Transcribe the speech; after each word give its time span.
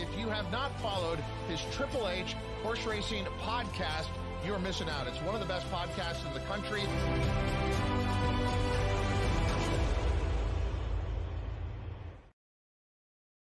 If 0.00 0.16
you 0.16 0.28
have 0.28 0.48
not 0.52 0.80
followed 0.80 1.18
his 1.48 1.60
Triple 1.72 2.08
H 2.08 2.36
horse 2.62 2.86
racing 2.86 3.24
podcast, 3.40 4.06
you're 4.46 4.60
missing 4.60 4.88
out. 4.88 5.08
It's 5.08 5.20
one 5.22 5.34
of 5.34 5.40
the 5.40 5.46
best 5.46 5.68
podcasts 5.72 6.24
in 6.24 6.32
the 6.34 6.40
country. 6.40 6.82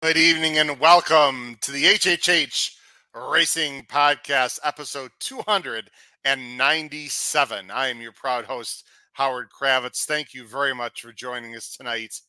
Good 0.03 0.17
evening 0.17 0.59
and 0.59 0.79
welcome 0.79 1.57
to 1.63 1.73
the 1.73 1.83
HHH 1.83 2.77
Racing 3.13 3.87
Podcast, 3.91 4.61
episode 4.63 5.11
297. 5.19 7.71
I 7.73 7.89
am 7.89 8.01
your 8.01 8.13
proud 8.13 8.45
host, 8.45 8.85
Howard 9.15 9.49
Kravets. 9.51 10.05
Thank 10.05 10.33
you 10.33 10.47
very 10.47 10.77
much 10.77 11.03
for 11.03 11.11
joining 11.11 11.57
us 11.57 11.77
tonight. 11.77 12.21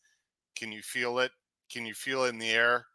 Can 0.56 0.72
you 0.72 0.82
feel 0.82 1.20
it? 1.20 1.30
Can 1.72 1.86
you 1.86 1.94
feel 1.94 2.24
it 2.24 2.30
in 2.30 2.40
the 2.40 2.50
air? 2.50 2.88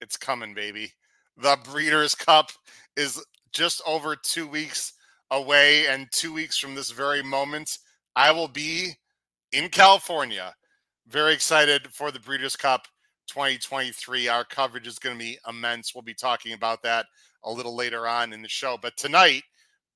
It's 0.00 0.16
coming, 0.16 0.54
baby. 0.54 0.92
The 1.36 1.58
Breeders' 1.64 2.14
Cup 2.14 2.50
is 2.96 3.22
just 3.52 3.82
over 3.86 4.16
two 4.16 4.46
weeks 4.46 4.92
away, 5.30 5.86
and 5.86 6.06
two 6.12 6.32
weeks 6.32 6.58
from 6.58 6.74
this 6.74 6.90
very 6.90 7.22
moment, 7.22 7.78
I 8.14 8.30
will 8.30 8.48
be 8.48 8.92
in 9.52 9.68
California. 9.68 10.54
Very 11.08 11.32
excited 11.32 11.88
for 11.92 12.10
the 12.10 12.20
Breeders' 12.20 12.56
Cup 12.56 12.86
2023. 13.28 14.28
Our 14.28 14.44
coverage 14.44 14.86
is 14.86 14.98
going 14.98 15.16
to 15.16 15.24
be 15.24 15.38
immense. 15.48 15.94
We'll 15.94 16.02
be 16.02 16.14
talking 16.14 16.52
about 16.52 16.82
that 16.82 17.06
a 17.44 17.50
little 17.50 17.76
later 17.76 18.06
on 18.06 18.32
in 18.32 18.42
the 18.42 18.48
show. 18.48 18.76
But 18.80 18.96
tonight, 18.96 19.42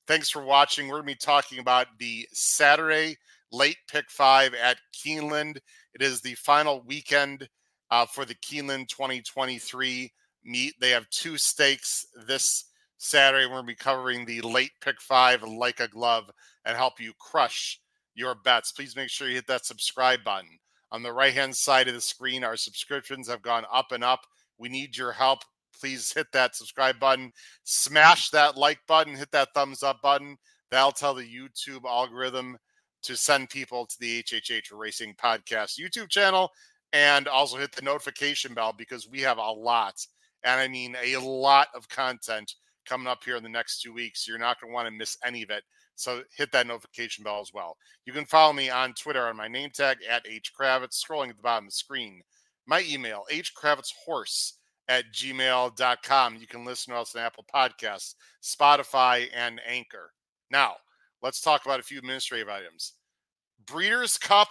thanks 0.06 0.30
for 0.30 0.42
watching. 0.42 0.86
We're 0.86 1.02
going 1.02 1.08
to 1.08 1.14
be 1.14 1.26
talking 1.26 1.58
about 1.58 1.86
the 1.98 2.26
Saturday 2.32 3.16
late 3.52 3.78
pick 3.90 4.10
five 4.10 4.54
at 4.54 4.78
Keeneland. 4.94 5.56
It 5.94 6.02
is 6.02 6.20
the 6.20 6.34
final 6.34 6.82
weekend 6.86 7.48
uh, 7.90 8.06
for 8.06 8.24
the 8.24 8.34
Keeneland 8.36 8.88
2023 8.88 10.12
meet. 10.44 10.74
They 10.80 10.90
have 10.90 11.08
two 11.10 11.36
stakes 11.36 12.06
this 12.26 12.66
Saturday. 12.98 13.46
We're 13.46 13.54
going 13.54 13.62
to 13.62 13.66
be 13.66 13.74
covering 13.74 14.24
the 14.24 14.40
late 14.42 14.72
pick 14.80 15.00
five 15.00 15.42
like 15.42 15.80
a 15.80 15.88
glove 15.88 16.30
and 16.64 16.76
help 16.76 17.00
you 17.00 17.12
crush 17.18 17.80
your 18.14 18.34
bets. 18.34 18.72
Please 18.72 18.96
make 18.96 19.10
sure 19.10 19.28
you 19.28 19.34
hit 19.34 19.46
that 19.46 19.66
subscribe 19.66 20.22
button. 20.24 20.58
On 20.92 21.02
the 21.02 21.12
right 21.12 21.32
hand 21.32 21.54
side 21.54 21.88
of 21.88 21.94
the 21.94 22.00
screen, 22.00 22.42
our 22.42 22.56
subscriptions 22.56 23.28
have 23.28 23.42
gone 23.42 23.64
up 23.72 23.92
and 23.92 24.02
up. 24.02 24.20
We 24.58 24.68
need 24.68 24.96
your 24.96 25.12
help. 25.12 25.40
Please 25.78 26.12
hit 26.12 26.26
that 26.32 26.56
subscribe 26.56 26.98
button, 26.98 27.32
smash 27.64 28.28
that 28.30 28.58
like 28.58 28.80
button, 28.86 29.14
hit 29.14 29.30
that 29.30 29.48
thumbs 29.54 29.82
up 29.82 30.02
button. 30.02 30.36
That'll 30.70 30.92
tell 30.92 31.14
the 31.14 31.22
YouTube 31.22 31.84
algorithm 31.88 32.58
to 33.02 33.16
send 33.16 33.48
people 33.48 33.86
to 33.86 33.96
the 33.98 34.22
HHH 34.22 34.66
Racing 34.72 35.14
Podcast 35.14 35.80
YouTube 35.80 36.10
channel 36.10 36.50
and 36.92 37.28
also 37.28 37.56
hit 37.56 37.72
the 37.72 37.82
notification 37.82 38.54
bell 38.54 38.74
because 38.76 39.08
we 39.08 39.20
have 39.20 39.38
a 39.38 39.50
lot, 39.50 39.94
and 40.44 40.60
I 40.60 40.68
mean 40.68 40.96
a 41.02 41.16
lot 41.18 41.68
of 41.74 41.88
content 41.88 42.54
coming 42.86 43.06
up 43.06 43.22
here 43.24 43.36
in 43.36 43.42
the 43.42 43.48
next 43.48 43.80
two 43.80 43.92
weeks. 43.92 44.26
You're 44.26 44.38
not 44.38 44.60
going 44.60 44.70
to 44.70 44.74
want 44.74 44.88
to 44.88 44.92
miss 44.92 45.16
any 45.24 45.42
of 45.42 45.50
it. 45.50 45.62
So 45.94 46.22
hit 46.34 46.50
that 46.52 46.66
notification 46.66 47.24
bell 47.24 47.40
as 47.40 47.52
well. 47.52 47.76
You 48.06 48.12
can 48.12 48.24
follow 48.24 48.52
me 48.52 48.70
on 48.70 48.94
Twitter 48.94 49.26
on 49.26 49.36
my 49.36 49.48
name 49.48 49.70
tag 49.70 49.98
at 50.08 50.26
H 50.26 50.52
Kravets, 50.58 50.98
scrolling 50.98 51.28
at 51.28 51.36
the 51.36 51.42
bottom 51.42 51.66
of 51.66 51.70
the 51.70 51.76
screen. 51.76 52.22
My 52.66 52.82
email, 52.88 53.24
hkravetshorse 53.30 54.52
at 54.88 55.04
gmail.com. 55.12 56.36
You 56.36 56.46
can 56.46 56.64
listen 56.64 56.94
to 56.94 57.00
us 57.00 57.14
on 57.14 57.22
Apple 57.22 57.44
Podcasts, 57.54 58.14
Spotify, 58.42 59.28
and 59.34 59.60
Anchor. 59.66 60.10
Now, 60.50 60.74
let's 61.22 61.40
talk 61.40 61.64
about 61.64 61.80
a 61.80 61.84
few 61.84 61.98
administrative 61.98 62.48
items. 62.48 62.94
Breeders' 63.66 64.18
Cup 64.18 64.48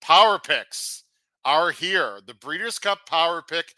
Power 0.00 0.38
Picks 0.38 1.04
are 1.44 1.70
here. 1.70 2.20
The 2.26 2.34
Breeders' 2.34 2.78
Cup 2.78 3.00
Power 3.08 3.42
Pick 3.42 3.74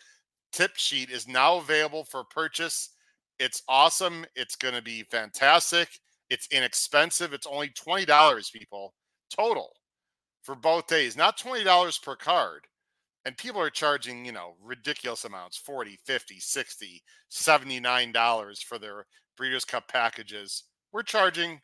tip 0.52 0.76
sheet 0.76 1.10
is 1.10 1.26
now 1.26 1.56
available 1.56 2.04
for 2.04 2.24
purchase. 2.24 2.90
It's 3.38 3.62
awesome. 3.68 4.24
It's 4.36 4.56
going 4.56 4.74
to 4.74 4.82
be 4.82 5.02
fantastic. 5.10 5.88
It's 6.30 6.48
inexpensive. 6.50 7.32
It's 7.32 7.46
only 7.46 7.70
$20, 7.70 8.52
people, 8.52 8.94
total 9.34 9.72
for 10.42 10.54
both 10.54 10.86
days, 10.86 11.16
not 11.16 11.38
$20 11.38 12.02
per 12.02 12.16
card. 12.16 12.66
And 13.24 13.36
people 13.38 13.60
are 13.60 13.70
charging, 13.70 14.24
you 14.24 14.32
know, 14.32 14.54
ridiculous 14.62 15.24
amounts 15.24 15.56
40, 15.56 15.98
50, 16.04 16.38
60, 16.38 17.02
$79 17.32 18.62
for 18.64 18.78
their 18.78 19.06
Breeders' 19.36 19.64
Cup 19.64 19.88
packages. 19.88 20.64
We're 20.92 21.02
charging 21.02 21.60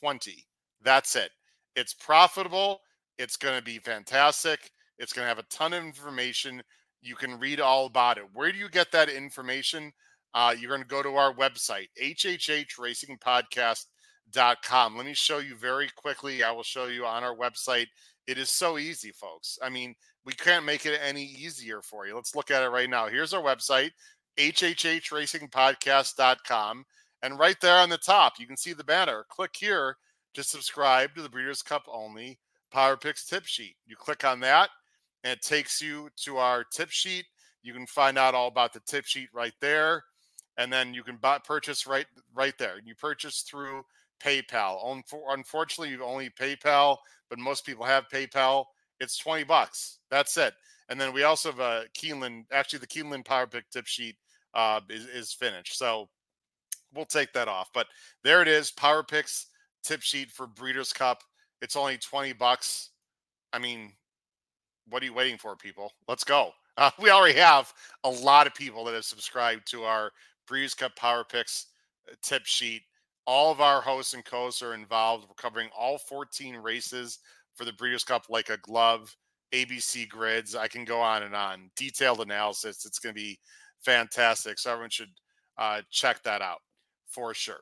20. 0.00 0.46
That's 0.80 1.16
it. 1.16 1.30
It's 1.74 1.92
profitable. 1.92 2.80
It's 3.18 3.36
going 3.36 3.58
to 3.58 3.64
be 3.64 3.78
fantastic. 3.78 4.70
It's 5.02 5.12
going 5.12 5.24
to 5.24 5.28
have 5.28 5.40
a 5.40 5.44
ton 5.50 5.74
of 5.74 5.84
information. 5.84 6.62
You 7.02 7.16
can 7.16 7.40
read 7.40 7.60
all 7.60 7.86
about 7.86 8.18
it. 8.18 8.24
Where 8.32 8.52
do 8.52 8.58
you 8.58 8.68
get 8.68 8.92
that 8.92 9.08
information? 9.08 9.92
Uh, 10.32 10.54
you're 10.56 10.70
going 10.70 10.80
to 10.80 10.86
go 10.86 11.02
to 11.02 11.16
our 11.16 11.34
website, 11.34 11.88
hhhracingpodcast.com. 12.00 14.96
Let 14.96 15.04
me 15.04 15.12
show 15.12 15.38
you 15.38 15.56
very 15.56 15.88
quickly. 15.96 16.44
I 16.44 16.52
will 16.52 16.62
show 16.62 16.86
you 16.86 17.04
on 17.04 17.24
our 17.24 17.34
website. 17.34 17.88
It 18.28 18.38
is 18.38 18.50
so 18.50 18.78
easy, 18.78 19.10
folks. 19.10 19.58
I 19.60 19.68
mean, 19.68 19.96
we 20.24 20.34
can't 20.34 20.64
make 20.64 20.86
it 20.86 21.00
any 21.02 21.24
easier 21.24 21.82
for 21.82 22.06
you. 22.06 22.14
Let's 22.14 22.36
look 22.36 22.52
at 22.52 22.62
it 22.62 22.68
right 22.68 22.88
now. 22.88 23.08
Here's 23.08 23.34
our 23.34 23.42
website, 23.42 23.90
hhhracingpodcast.com. 24.38 26.84
And 27.24 27.38
right 27.38 27.60
there 27.60 27.78
on 27.78 27.88
the 27.88 27.98
top, 27.98 28.34
you 28.38 28.46
can 28.46 28.56
see 28.56 28.72
the 28.72 28.84
banner. 28.84 29.24
Click 29.28 29.56
here 29.58 29.96
to 30.34 30.44
subscribe 30.44 31.16
to 31.16 31.22
the 31.22 31.28
Breeders' 31.28 31.62
Cup 31.62 31.82
only 31.90 32.38
Power 32.70 32.96
Picks 32.96 33.26
tip 33.26 33.46
sheet. 33.46 33.74
You 33.84 33.96
click 33.96 34.24
on 34.24 34.38
that, 34.40 34.70
and 35.24 35.32
it 35.32 35.42
takes 35.42 35.80
you 35.80 36.08
to 36.24 36.38
our 36.38 36.64
tip 36.64 36.90
sheet. 36.90 37.26
You 37.62 37.72
can 37.72 37.86
find 37.86 38.18
out 38.18 38.34
all 38.34 38.48
about 38.48 38.72
the 38.72 38.80
tip 38.80 39.04
sheet 39.04 39.28
right 39.32 39.54
there, 39.60 40.04
and 40.56 40.72
then 40.72 40.94
you 40.94 41.02
can 41.02 41.16
buy, 41.16 41.38
purchase 41.38 41.86
right 41.86 42.06
right 42.34 42.54
there. 42.58 42.76
You 42.84 42.94
purchase 42.94 43.42
through 43.42 43.82
PayPal. 44.22 45.02
Unfortunately, 45.30 45.90
you 45.90 46.02
only 46.04 46.30
PayPal, 46.30 46.96
but 47.30 47.38
most 47.38 47.64
people 47.64 47.84
have 47.84 48.08
PayPal. 48.12 48.64
It's 49.00 49.16
twenty 49.16 49.44
bucks. 49.44 49.98
That's 50.10 50.36
it. 50.36 50.54
And 50.88 51.00
then 51.00 51.12
we 51.12 51.22
also 51.22 51.50
have 51.50 51.60
a 51.60 51.84
Keeneland. 51.96 52.44
Actually, 52.52 52.80
the 52.80 52.86
Keeneland 52.86 53.24
Power 53.24 53.46
Pick 53.46 53.70
tip 53.70 53.86
sheet 53.86 54.16
uh, 54.54 54.80
is, 54.90 55.06
is 55.06 55.32
finished. 55.32 55.78
So 55.78 56.08
we'll 56.94 57.04
take 57.04 57.32
that 57.32 57.48
off. 57.48 57.70
But 57.72 57.86
there 58.24 58.42
it 58.42 58.48
is. 58.48 58.70
Power 58.70 59.02
Picks 59.02 59.46
tip 59.82 60.02
sheet 60.02 60.30
for 60.30 60.46
Breeders' 60.46 60.92
Cup. 60.92 61.22
It's 61.60 61.76
only 61.76 61.98
20 61.98 62.32
bucks. 62.34 62.90
I 63.52 63.58
mean, 63.58 63.92
what 64.92 65.02
are 65.02 65.06
you 65.06 65.14
waiting 65.14 65.38
for, 65.38 65.56
people? 65.56 65.92
Let's 66.06 66.24
go. 66.24 66.50
Uh, 66.76 66.90
we 67.00 67.10
already 67.10 67.38
have 67.38 67.72
a 68.04 68.10
lot 68.10 68.46
of 68.46 68.54
people 68.54 68.84
that 68.84 68.94
have 68.94 69.04
subscribed 69.04 69.66
to 69.70 69.84
our 69.84 70.10
Breeders' 70.46 70.74
Cup 70.74 70.94
Power 70.96 71.24
Picks 71.24 71.66
uh, 72.10 72.14
tip 72.22 72.44
sheet. 72.44 72.82
All 73.26 73.50
of 73.50 73.60
our 73.60 73.80
hosts 73.80 74.14
and 74.14 74.24
co-hosts 74.24 74.62
are 74.62 74.74
involved. 74.74 75.26
We're 75.28 75.34
covering 75.34 75.68
all 75.76 75.96
14 75.96 76.56
races 76.56 77.20
for 77.54 77.64
the 77.64 77.72
Breeders' 77.72 78.04
Cup 78.04 78.26
like 78.28 78.50
a 78.50 78.58
glove, 78.58 79.16
ABC 79.52 80.08
grids. 80.08 80.54
I 80.54 80.68
can 80.68 80.84
go 80.84 81.00
on 81.00 81.22
and 81.22 81.34
on. 81.34 81.70
Detailed 81.76 82.20
analysis. 82.20 82.84
It's 82.84 82.98
going 82.98 83.14
to 83.14 83.20
be 83.20 83.38
fantastic. 83.80 84.58
So 84.58 84.72
everyone 84.72 84.90
should 84.90 85.10
uh, 85.56 85.82
check 85.90 86.22
that 86.24 86.42
out 86.42 86.58
for 87.06 87.32
sure. 87.32 87.60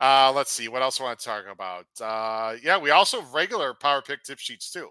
Uh, 0.00 0.32
let's 0.34 0.50
see 0.50 0.68
what 0.68 0.82
else 0.82 1.00
I 1.00 1.04
want 1.04 1.18
to 1.20 1.24
talk 1.24 1.44
about. 1.50 1.86
Uh, 2.00 2.56
yeah, 2.62 2.76
we 2.76 2.90
also 2.90 3.20
have 3.20 3.34
regular 3.34 3.72
power 3.74 4.02
pick 4.02 4.24
tip 4.24 4.38
sheets 4.38 4.70
too, 4.72 4.88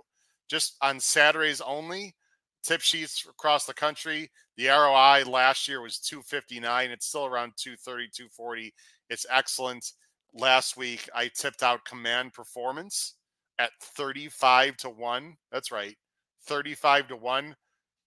just 0.51 0.75
on 0.81 1.00
Saturdays 1.00 1.62
only. 1.62 2.13
Tip 2.62 2.81
sheets 2.81 3.25
across 3.27 3.65
the 3.65 3.74
country. 3.74 4.30
The 4.57 4.68
ROI 4.68 5.24
last 5.25 5.68
year 5.68 5.81
was 5.81 5.98
259. 5.98 6.92
It's 6.92 7.07
still 7.07 7.25
around 7.25 7.53
230, 7.57 8.09
240. 8.13 8.74
It's 9.09 9.25
excellent. 9.31 9.94
Last 10.33 10.75
week 10.75 11.09
I 11.15 11.31
tipped 11.33 11.63
out 11.63 11.86
Command 11.86 12.33
Performance 12.33 13.15
at 13.59 13.71
35 13.81 14.75
to 14.77 14.89
1. 14.89 15.38
That's 15.51 15.71
right. 15.71 15.95
35 16.45 17.07
to 17.07 17.15
1. 17.15 17.56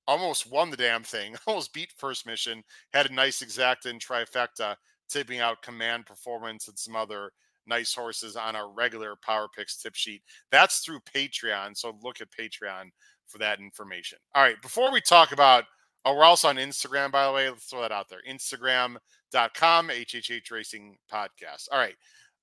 Almost 0.07 0.51
won 0.51 0.71
the 0.71 0.77
damn 0.77 1.03
thing. 1.03 1.35
Almost 1.47 1.73
beat 1.73 1.93
first 1.97 2.27
mission. 2.27 2.63
Had 2.93 3.11
a 3.11 3.15
nice 3.15 3.43
exacta 3.43 3.87
and 3.87 4.01
trifecta 4.01 4.77
tipping 5.09 5.41
out 5.41 5.63
command 5.63 6.05
performance 6.05 6.69
and 6.69 6.79
some 6.79 6.95
other 6.95 7.31
nice 7.67 7.95
horses 7.95 8.37
on 8.37 8.57
our 8.57 8.71
regular 8.71 9.15
power 9.23 9.49
picks 9.55 9.77
tip 9.77 9.95
sheet. 9.95 10.23
That's 10.51 10.79
through 10.79 11.01
Patreon. 11.01 11.77
So 11.77 11.97
look 12.03 12.21
at 12.21 12.29
Patreon 12.31 12.91
for 13.27 13.39
that 13.39 13.61
information. 13.61 14.19
All 14.35 14.43
right. 14.43 14.61
Before 14.63 14.93
we 14.93 15.01
talk 15.01 15.33
about, 15.33 15.65
oh, 16.05 16.15
we're 16.15 16.25
also 16.25 16.49
on 16.49 16.57
Instagram, 16.57 17.11
by 17.11 17.27
the 17.27 17.33
way. 17.33 17.49
Let's 17.49 17.65
throw 17.65 17.83
that 17.83 17.93
out 17.93 18.09
there. 18.09 18.21
Instagram.com, 18.29 19.89
HHH 19.89 20.51
Racing 20.51 20.97
Podcast. 21.13 21.69
All 21.73 21.79
right. 21.79 21.97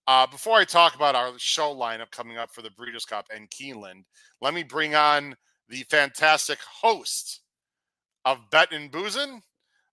Uh, 0.08 0.26
before 0.28 0.58
I 0.58 0.66
talk 0.66 0.96
about 0.96 1.16
our 1.16 1.32
show 1.38 1.76
lineup 1.76 2.12
coming 2.12 2.38
up 2.38 2.52
for 2.52 2.64
the 2.64 2.72
Breeders' 2.72 3.06
Cup 3.06 3.28
and 3.34 3.50
Keeneland, 3.50 4.04
let 4.42 4.54
me 4.54 4.64
bring 4.64 4.96
on 4.96 5.36
the 5.70 5.84
fantastic 5.90 6.58
host 6.82 7.42
of 8.26 8.40
Bet 8.52 8.74
and 8.74 8.92
Boozin, 8.92 9.42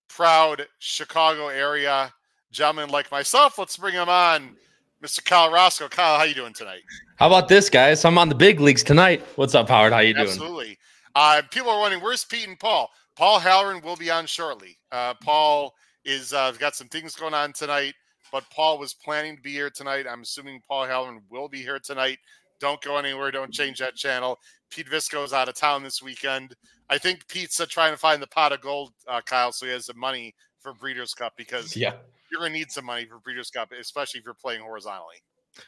proud 0.08 0.66
Chicago 0.78 1.48
area 1.48 2.12
gentleman 2.50 2.90
like 2.90 3.10
myself. 3.10 3.58
Let's 3.58 3.76
bring 3.76 3.94
him 3.94 4.08
on. 4.08 4.56
Mr. 5.02 5.24
Kyle 5.24 5.50
Roscoe. 5.52 5.88
Kyle, 5.88 6.18
how 6.18 6.24
you 6.24 6.34
doing 6.34 6.52
tonight? 6.52 6.82
How 7.16 7.28
about 7.28 7.48
this, 7.48 7.70
guys? 7.70 8.04
I'm 8.04 8.18
on 8.18 8.28
the 8.28 8.34
big 8.34 8.60
leagues 8.60 8.82
tonight. 8.82 9.24
What's 9.36 9.54
up, 9.54 9.68
Howard? 9.68 9.92
How 9.92 10.00
you 10.00 10.14
doing? 10.14 10.26
Absolutely. 10.26 10.78
Uh, 11.14 11.42
people 11.50 11.70
are 11.70 11.78
wondering, 11.80 12.02
where's 12.02 12.24
Pete 12.24 12.48
and 12.48 12.58
Paul? 12.58 12.90
Paul 13.16 13.38
Halloran 13.38 13.80
will 13.82 13.96
be 13.96 14.10
on 14.10 14.26
shortly. 14.26 14.76
Uh, 14.92 15.14
Paul 15.22 15.74
is 16.04 16.32
uh, 16.32 16.52
got 16.58 16.74
some 16.74 16.88
things 16.88 17.14
going 17.14 17.34
on 17.34 17.52
tonight, 17.52 17.94
but 18.32 18.44
Paul 18.50 18.78
was 18.78 18.94
planning 18.94 19.36
to 19.36 19.42
be 19.42 19.50
here 19.52 19.70
tonight. 19.70 20.06
I'm 20.08 20.22
assuming 20.22 20.60
Paul 20.68 20.86
Halloran 20.86 21.22
will 21.30 21.48
be 21.48 21.58
here 21.58 21.78
tonight. 21.78 22.18
Don't 22.60 22.80
go 22.82 22.96
anywhere. 22.96 23.30
Don't 23.30 23.52
change 23.52 23.78
that 23.78 23.94
channel. 23.94 24.38
Pete 24.70 24.88
Visco 24.88 25.24
is 25.24 25.32
out 25.32 25.48
of 25.48 25.54
town 25.54 25.82
this 25.82 26.02
weekend. 26.02 26.54
I 26.90 26.98
think 26.98 27.26
Pete's 27.28 27.60
uh, 27.60 27.66
trying 27.68 27.92
to 27.92 27.98
find 27.98 28.20
the 28.22 28.26
pot 28.26 28.52
of 28.52 28.60
gold, 28.60 28.92
uh, 29.06 29.20
Kyle, 29.20 29.52
so 29.52 29.66
he 29.66 29.72
has 29.72 29.86
the 29.86 29.94
money 29.94 30.34
for 30.60 30.74
Breeders' 30.74 31.14
Cup 31.14 31.34
because 31.36 31.76
Yeah. 31.76 31.94
You're 32.30 32.40
going 32.40 32.52
to 32.52 32.58
need 32.58 32.70
some 32.70 32.84
money 32.84 33.04
for 33.04 33.18
Breeders' 33.18 33.50
Cup, 33.50 33.72
especially 33.72 34.18
if 34.18 34.24
you're 34.24 34.34
playing 34.34 34.60
horizontally. 34.60 35.16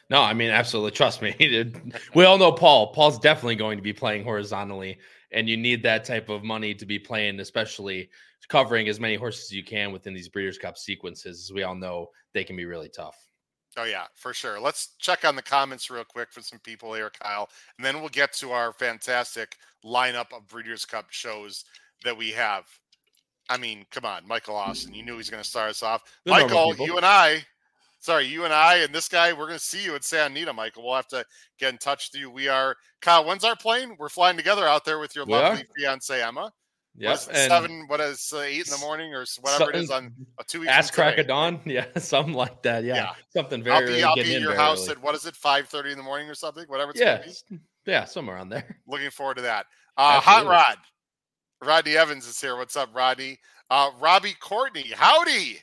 No, 0.09 0.21
I 0.21 0.33
mean, 0.33 0.49
absolutely. 0.49 0.91
Trust 0.91 1.21
me. 1.21 1.31
dude. 1.39 1.93
we 2.15 2.25
all 2.25 2.37
know 2.37 2.51
Paul. 2.51 2.93
Paul's 2.93 3.19
definitely 3.19 3.55
going 3.55 3.77
to 3.77 3.83
be 3.83 3.93
playing 3.93 4.23
horizontally, 4.23 4.97
and 5.31 5.49
you 5.49 5.57
need 5.57 5.83
that 5.83 6.05
type 6.05 6.29
of 6.29 6.43
money 6.43 6.73
to 6.75 6.85
be 6.85 6.99
playing, 6.99 7.39
especially 7.39 8.09
covering 8.49 8.87
as 8.87 8.99
many 8.99 9.15
horses 9.15 9.45
as 9.45 9.51
you 9.51 9.63
can 9.63 9.91
within 9.91 10.13
these 10.13 10.29
Breeders' 10.29 10.57
Cup 10.57 10.77
sequences. 10.77 11.45
As 11.49 11.53
we 11.53 11.63
all 11.63 11.75
know, 11.75 12.07
they 12.33 12.43
can 12.43 12.55
be 12.55 12.65
really 12.65 12.89
tough. 12.89 13.17
Oh 13.77 13.85
yeah, 13.85 14.07
for 14.15 14.33
sure. 14.33 14.59
Let's 14.59 14.95
check 14.99 15.23
on 15.23 15.35
the 15.35 15.41
comments 15.41 15.89
real 15.89 16.03
quick 16.03 16.33
for 16.33 16.41
some 16.41 16.59
people 16.59 16.93
here, 16.93 17.09
Kyle, 17.09 17.49
and 17.77 17.85
then 17.85 18.01
we'll 18.01 18.09
get 18.09 18.33
to 18.33 18.51
our 18.51 18.73
fantastic 18.73 19.55
lineup 19.85 20.33
of 20.35 20.47
Breeders' 20.47 20.85
Cup 20.85 21.07
shows 21.09 21.63
that 22.03 22.17
we 22.17 22.31
have. 22.31 22.65
I 23.51 23.57
mean, 23.57 23.85
come 23.91 24.05
on, 24.05 24.27
Michael 24.27 24.55
Austin. 24.55 24.93
You 24.93 25.03
knew 25.03 25.17
he's 25.17 25.29
going 25.29 25.43
to 25.43 25.47
start 25.49 25.69
us 25.69 25.83
off. 25.83 26.03
The 26.25 26.31
normal 26.31 26.69
Michael, 26.69 26.85
you 26.85 26.97
and 26.97 27.05
I, 27.05 27.43
sorry, 27.99 28.25
you 28.25 28.45
and 28.45 28.53
I 28.53 28.77
and 28.77 28.93
this 28.95 29.07
guy, 29.09 29.33
we're 29.33 29.47
going 29.47 29.59
to 29.59 29.63
see 29.63 29.83
you 29.83 29.93
at 29.95 30.03
Santa 30.03 30.31
Anita, 30.31 30.53
Michael. 30.53 30.83
We'll 30.85 30.95
have 30.95 31.07
to 31.09 31.25
get 31.59 31.71
in 31.73 31.77
touch 31.77 32.09
with 32.13 32.21
you. 32.21 32.29
We 32.31 32.47
are, 32.47 32.75
Kyle, 33.01 33.25
when's 33.25 33.43
our 33.43 33.55
plane? 33.55 33.95
We're 33.99 34.09
flying 34.09 34.37
together 34.37 34.67
out 34.67 34.85
there 34.85 34.99
with 34.99 35.15
your 35.15 35.25
We 35.25 35.33
are. 35.33 35.41
lovely 35.49 35.65
fiance, 35.77 36.21
Emma. 36.21 36.51
Yeah, 36.97 37.11
What 37.11 37.21
is 37.21 37.27
it, 37.29 37.47
seven, 37.47 37.85
what 37.87 37.99
is 38.01 38.33
uh, 38.35 38.39
eight 38.41 38.65
in 38.67 38.71
the 38.71 38.77
morning 38.79 39.13
or 39.13 39.25
whatever 39.39 39.69
it 39.71 39.77
is 39.77 39.89
on 39.91 40.13
uh, 40.37 40.43
two 40.45 40.59
weeks? 40.61 40.71
ass 40.71 40.91
crack 40.91 41.17
of 41.17 41.27
dawn. 41.27 41.59
Yeah, 41.65 41.85
something 41.97 42.33
like 42.33 42.61
that. 42.63 42.83
Yeah, 42.83 42.95
Yeah. 42.95 43.11
something 43.33 43.63
very. 43.63 43.75
I'll 43.77 43.87
be, 43.87 44.03
I'll 44.03 44.15
be 44.15 44.35
in 44.35 44.41
your 44.41 44.55
house 44.55 44.83
early. 44.87 44.97
at 44.97 45.01
what 45.01 45.15
is 45.15 45.25
it, 45.25 45.35
five 45.35 45.69
thirty 45.69 45.91
in 45.91 45.97
the 45.97 46.03
morning 46.03 46.29
or 46.29 46.35
something, 46.35 46.65
whatever 46.67 46.91
it's 46.91 46.99
yeah, 46.99 47.23
yeah, 47.85 48.03
somewhere 48.03 48.35
on 48.37 48.49
there. 48.49 48.77
Looking 48.87 49.09
forward 49.09 49.35
to 49.35 49.41
that. 49.43 49.67
Uh, 49.95 50.19
Hot 50.19 50.45
Rod, 50.45 50.75
Rodney 51.63 51.95
Evans 51.95 52.25
is 52.27 52.41
here. 52.41 52.57
What's 52.57 52.75
up, 52.75 52.89
Rodney? 52.93 53.37
Uh, 53.69 53.91
Robbie 53.99 54.35
Courtney, 54.39 54.91
howdy, 54.95 55.59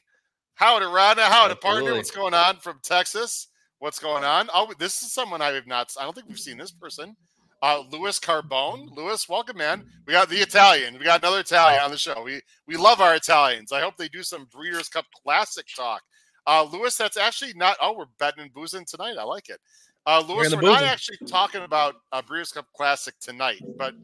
howdy, 0.54 0.86
Rodney, 0.86 1.24
howdy, 1.24 1.56
partner. 1.56 1.94
What's 1.94 2.12
going 2.12 2.34
on 2.34 2.56
from 2.56 2.78
Texas? 2.84 3.48
What's 3.80 3.98
going 3.98 4.22
on? 4.22 4.48
Oh, 4.54 4.72
this 4.78 5.02
is 5.02 5.12
someone 5.12 5.42
I 5.42 5.48
have 5.48 5.66
not. 5.66 5.92
I 5.98 6.04
don't 6.04 6.14
think 6.14 6.28
we've 6.28 6.38
seen 6.38 6.56
this 6.56 6.70
person. 6.70 7.16
Uh, 7.62 7.82
Louis 7.90 8.18
Carbone. 8.20 8.94
Louis, 8.96 9.28
welcome, 9.28 9.56
man. 9.56 9.84
We 10.06 10.12
got 10.12 10.28
the 10.28 10.36
Italian. 10.36 10.96
We 10.98 11.04
got 11.04 11.20
another 11.20 11.40
Italian 11.40 11.82
on 11.82 11.90
the 11.90 11.98
show. 11.98 12.22
We 12.22 12.40
we 12.68 12.76
love 12.76 13.00
our 13.00 13.16
Italians. 13.16 13.72
I 13.72 13.80
hope 13.80 13.96
they 13.96 14.08
do 14.08 14.22
some 14.22 14.46
Breeders' 14.52 14.88
Cup 14.88 15.06
Classic 15.24 15.66
talk. 15.74 16.02
Uh, 16.46 16.66
Louis, 16.72 16.96
that's 16.96 17.16
actually 17.16 17.54
not. 17.54 17.76
Oh, 17.82 17.96
we're 17.98 18.06
betting 18.20 18.44
and 18.44 18.54
boozing 18.54 18.84
tonight. 18.84 19.16
I 19.18 19.24
like 19.24 19.48
it. 19.48 19.58
Uh, 20.06 20.22
Louis, 20.26 20.48
the 20.48 20.56
we're 20.56 20.62
not 20.62 20.84
actually 20.84 21.18
talking 21.26 21.64
about 21.64 21.96
uh, 22.12 22.22
Breeders' 22.22 22.52
Cup 22.52 22.66
Classic 22.74 23.14
tonight, 23.20 23.60
but 23.76 23.94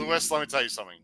Louis, 0.00 0.30
let 0.30 0.40
me 0.40 0.46
tell 0.46 0.62
you 0.62 0.68
something. 0.68 0.98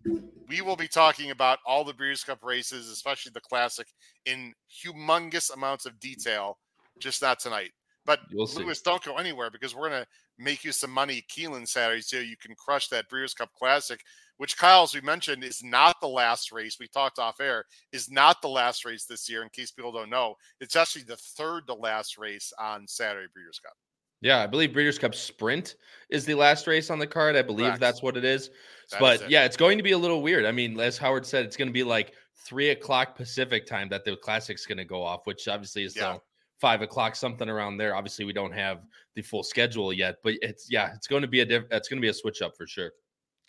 We 0.48 0.62
will 0.62 0.76
be 0.76 0.88
talking 0.88 1.30
about 1.30 1.58
all 1.66 1.84
the 1.84 1.92
Breeders' 1.92 2.24
Cup 2.24 2.42
races, 2.42 2.88
especially 2.88 3.32
the 3.34 3.40
Classic, 3.40 3.86
in 4.24 4.54
humongous 4.84 5.52
amounts 5.52 5.86
of 5.86 6.00
detail. 6.00 6.58
Just 6.98 7.20
not 7.20 7.38
tonight. 7.38 7.72
But 8.06 8.20
You'll 8.30 8.46
see. 8.46 8.64
Don't 8.84 9.04
go 9.04 9.16
anywhere 9.16 9.50
because 9.50 9.74
we're 9.74 9.90
gonna 9.90 10.06
make 10.38 10.64
you 10.64 10.72
some 10.72 10.90
money 10.90 11.24
Keeneland 11.28 11.68
Saturday 11.68 12.00
so 12.00 12.18
you 12.18 12.36
can 12.36 12.54
crush 12.54 12.88
that 12.88 13.08
Breeders' 13.08 13.34
Cup 13.34 13.50
Classic, 13.58 14.00
which 14.38 14.56
Kyle, 14.56 14.84
as 14.84 14.94
we 14.94 15.00
mentioned, 15.00 15.44
is 15.44 15.62
not 15.62 16.00
the 16.00 16.08
last 16.08 16.52
race. 16.52 16.78
We 16.80 16.88
talked 16.88 17.18
off 17.18 17.40
air, 17.40 17.64
is 17.92 18.10
not 18.10 18.40
the 18.40 18.48
last 18.48 18.84
race 18.84 19.04
this 19.04 19.28
year. 19.28 19.42
In 19.42 19.50
case 19.50 19.72
people 19.72 19.92
don't 19.92 20.10
know, 20.10 20.36
it's 20.60 20.76
actually 20.76 21.04
the 21.04 21.16
third 21.16 21.66
to 21.66 21.74
last 21.74 22.16
race 22.16 22.52
on 22.58 22.86
Saturday 22.86 23.28
Breeders' 23.34 23.58
Cup. 23.58 23.74
Yeah, 24.20 24.42
I 24.42 24.46
believe 24.46 24.72
Breeders' 24.72 24.98
Cup 24.98 25.14
Sprint 25.14 25.76
is 26.10 26.24
the 26.24 26.34
last 26.34 26.66
race 26.66 26.90
on 26.90 26.98
the 26.98 27.06
card. 27.06 27.36
I 27.36 27.42
believe 27.42 27.66
Correct. 27.66 27.80
that's 27.80 28.02
what 28.02 28.16
it 28.16 28.24
is. 28.24 28.50
That 28.90 29.00
but 29.00 29.14
is 29.16 29.22
it. 29.22 29.30
yeah, 29.30 29.44
it's 29.44 29.56
going 29.56 29.76
to 29.78 29.82
be 29.84 29.92
a 29.92 29.98
little 29.98 30.22
weird. 30.22 30.44
I 30.46 30.52
mean, 30.52 30.78
as 30.80 30.96
Howard 30.98 31.26
said, 31.26 31.44
it's 31.44 31.56
going 31.56 31.68
to 31.68 31.72
be 31.72 31.82
like 31.84 32.14
three 32.46 32.70
o'clock 32.70 33.16
Pacific 33.16 33.66
time 33.66 33.88
that 33.90 34.04
the 34.04 34.16
classic's 34.16 34.64
going 34.66 34.78
to 34.78 34.84
go 34.84 35.02
off, 35.02 35.26
which 35.26 35.48
obviously 35.48 35.82
is 35.84 35.96
Yeah. 35.96 36.18
five 36.60 36.80
o'clock, 36.82 37.16
something 37.16 37.48
around 37.48 37.76
there. 37.76 37.94
Obviously, 37.96 38.24
we 38.24 38.32
don't 38.32 38.52
have 38.52 38.82
the 39.14 39.22
full 39.22 39.42
schedule 39.42 39.92
yet, 39.92 40.16
but 40.22 40.34
it's 40.42 40.68
yeah, 40.70 40.92
it's 40.94 41.06
going 41.08 41.22
to 41.22 41.28
be 41.28 41.40
a 41.40 41.44
diff- 41.44 41.64
it's 41.70 41.88
going 41.88 41.98
to 42.00 42.04
be 42.04 42.08
a 42.10 42.14
switch 42.14 42.40
up 42.42 42.56
for 42.56 42.66
sure. 42.66 42.92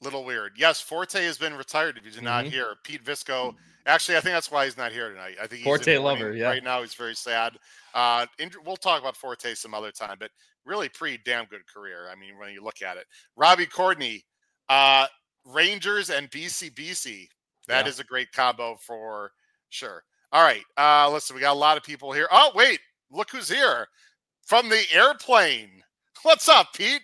Little 0.01 0.23
weird. 0.23 0.53
Yes, 0.57 0.79
Forte 0.81 1.23
has 1.23 1.37
been 1.37 1.55
retired. 1.55 1.97
If 1.97 2.03
he's 2.05 2.21
not 2.21 2.45
Mhm. 2.45 2.49
here, 2.51 2.75
Pete 2.83 3.03
Visco. 3.03 3.55
Actually, 3.87 4.17
I 4.17 4.21
think 4.21 4.33
that's 4.35 4.51
why 4.51 4.65
he's 4.65 4.77
not 4.77 4.91
here 4.91 5.09
tonight. 5.09 5.37
I 5.41 5.47
think 5.47 5.63
Forte 5.63 5.97
lover, 5.97 6.33
yeah. 6.33 6.49
Right 6.49 6.63
now, 6.63 6.81
he's 6.81 6.93
very 6.93 7.15
sad. 7.15 7.53
Uh, 7.93 8.25
we'll 8.65 8.75
talk 8.75 8.99
about 9.01 9.15
Forte 9.15 9.53
some 9.55 9.73
other 9.73 9.91
time, 9.91 10.17
but 10.19 10.29
really 10.65 10.89
pretty 10.89 11.19
damn 11.25 11.45
good 11.45 11.61
career. 11.73 12.09
I 12.11 12.15
mean, 12.15 12.37
when 12.37 12.51
you 12.51 12.61
look 12.61 12.81
at 12.81 12.97
it, 12.97 13.05
Robbie 13.37 13.65
Courtney, 13.65 14.25
uh, 14.69 15.07
Rangers 15.45 16.09
and 16.09 16.29
BCBC. 16.29 17.29
That 17.69 17.87
is 17.87 17.97
Yeah. 17.97 18.01
a 18.03 18.05
great 18.05 18.31
combo 18.33 18.75
for 18.75 19.31
sure. 19.69 20.03
All 20.33 20.43
right, 20.43 20.63
uh, 20.77 21.09
listen, 21.09 21.35
we 21.35 21.41
got 21.41 21.53
a 21.53 21.59
lot 21.59 21.77
of 21.77 21.83
people 21.83 22.11
here. 22.11 22.27
Oh, 22.31 22.51
wait, 22.53 22.81
look 23.09 23.31
who's 23.31 23.47
here 23.47 23.87
from 24.45 24.67
the 24.67 24.83
airplane. 24.91 25.81
What's 26.23 26.49
up, 26.49 26.73
Pete? 26.73 27.01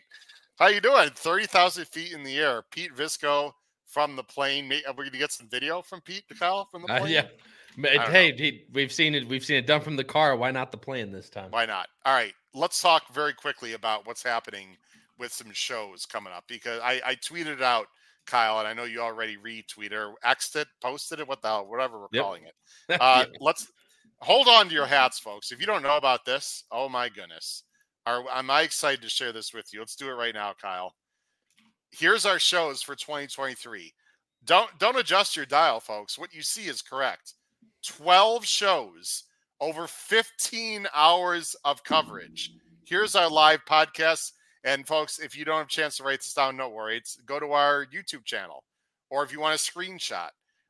How 0.57 0.67
you 0.67 0.81
doing? 0.81 1.09
Thirty 1.15 1.45
thousand 1.47 1.85
feet 1.87 2.11
in 2.11 2.23
the 2.23 2.37
air. 2.37 2.63
Pete 2.71 2.93
Visco 2.93 3.53
from 3.93 4.15
the 4.15 4.23
plane. 4.23 4.71
Are 4.87 4.93
we 4.93 5.05
gonna 5.05 5.17
get 5.17 5.31
some 5.31 5.47
video 5.47 5.81
from 5.81 6.01
Pete 6.01 6.23
Kyle 6.39 6.65
from 6.65 6.81
the 6.81 6.91
Uh, 6.91 6.99
plane? 6.99 7.13
yeah. 7.13 7.27
Ma- 7.77 7.89
Hey, 7.89 8.33
he, 8.35 8.65
we've 8.73 8.91
seen 8.91 9.13
it. 9.15 9.27
We've 9.27 9.45
seen 9.45 9.57
it 9.57 9.67
done 9.67 9.81
from 9.81 9.95
the 9.95 10.03
car. 10.03 10.35
Why 10.35 10.51
not 10.51 10.71
the 10.71 10.77
plane 10.77 11.11
this 11.11 11.29
time? 11.29 11.51
Why 11.51 11.65
not? 11.65 11.87
All 12.05 12.13
right, 12.13 12.33
let's 12.53 12.81
talk 12.81 13.13
very 13.13 13.33
quickly 13.33 13.73
about 13.73 14.05
what's 14.07 14.23
happening 14.23 14.77
with 15.19 15.31
some 15.31 15.51
shows 15.53 16.05
coming 16.05 16.33
up 16.33 16.43
because 16.47 16.81
I, 16.83 17.01
I 17.05 17.15
tweeted 17.15 17.61
out, 17.61 17.85
Kyle, 18.25 18.59
and 18.59 18.67
I 18.67 18.73
know 18.73 18.83
you 18.83 18.99
already 19.01 19.37
retweeted 19.37 19.91
or 19.93 20.15
Xed 20.25 20.55
it, 20.55 20.67
posted 20.81 21.19
it, 21.19 21.27
what 21.27 21.41
the 21.41 21.49
hell, 21.49 21.67
whatever 21.67 21.99
we're 21.99 22.07
Yep. 22.11 22.23
calling 22.23 22.43
it. 22.45 22.53
Uh, 23.01 23.25
Let's 23.39 23.67
hold 24.21 24.47
on 24.47 24.69
to 24.69 24.73
your 24.73 24.85
hats, 24.85 25.19
folks. 25.19 25.51
If 25.51 25.59
you 25.59 25.67
don't 25.67 25.83
know 25.83 25.97
about 25.97 26.25
this, 26.25 26.63
oh 26.71 26.89
my 26.89 27.09
goodness, 27.09 27.63
are 28.05 28.23
am 28.31 28.49
I 28.49 28.61
excited 28.61 29.01
to 29.03 29.09
share 29.09 29.31
this 29.31 29.53
with 29.53 29.71
you? 29.73 29.79
Let's 29.79 29.95
do 29.95 30.07
it 30.09 30.13
right 30.13 30.33
now, 30.33 30.53
Kyle. 30.59 30.93
Here's 31.95 32.25
our 32.25 32.39
shows 32.39 32.81
for 32.81 32.95
2023. 32.95 33.93
Don't 34.45 34.69
don't 34.79 34.97
adjust 34.97 35.35
your 35.37 35.45
dial, 35.45 35.79
folks. 35.79 36.17
What 36.17 36.33
you 36.33 36.41
see 36.41 36.65
is 36.65 36.81
correct. 36.81 37.35
12 37.85 38.45
shows, 38.45 39.25
over 39.61 39.85
15 39.87 40.87
hours 40.95 41.55
of 41.63 41.83
coverage. 41.83 42.51
Here's 42.85 43.15
our 43.15 43.29
live 43.29 43.63
podcast. 43.69 44.31
And 44.63 44.87
folks, 44.87 45.19
if 45.19 45.37
you 45.37 45.45
don't 45.45 45.57
have 45.57 45.67
a 45.67 45.69
chance 45.69 45.97
to 45.97 46.03
write 46.03 46.19
this 46.19 46.33
down, 46.33 46.57
don't 46.57 46.73
worry. 46.73 46.97
It's 46.97 47.17
go 47.27 47.39
to 47.39 47.51
our 47.51 47.85
YouTube 47.85 48.25
channel. 48.25 48.63
Or 49.11 49.23
if 49.23 49.31
you 49.31 49.39
want 49.39 49.59
a 49.59 49.63
screenshot. 49.63 50.29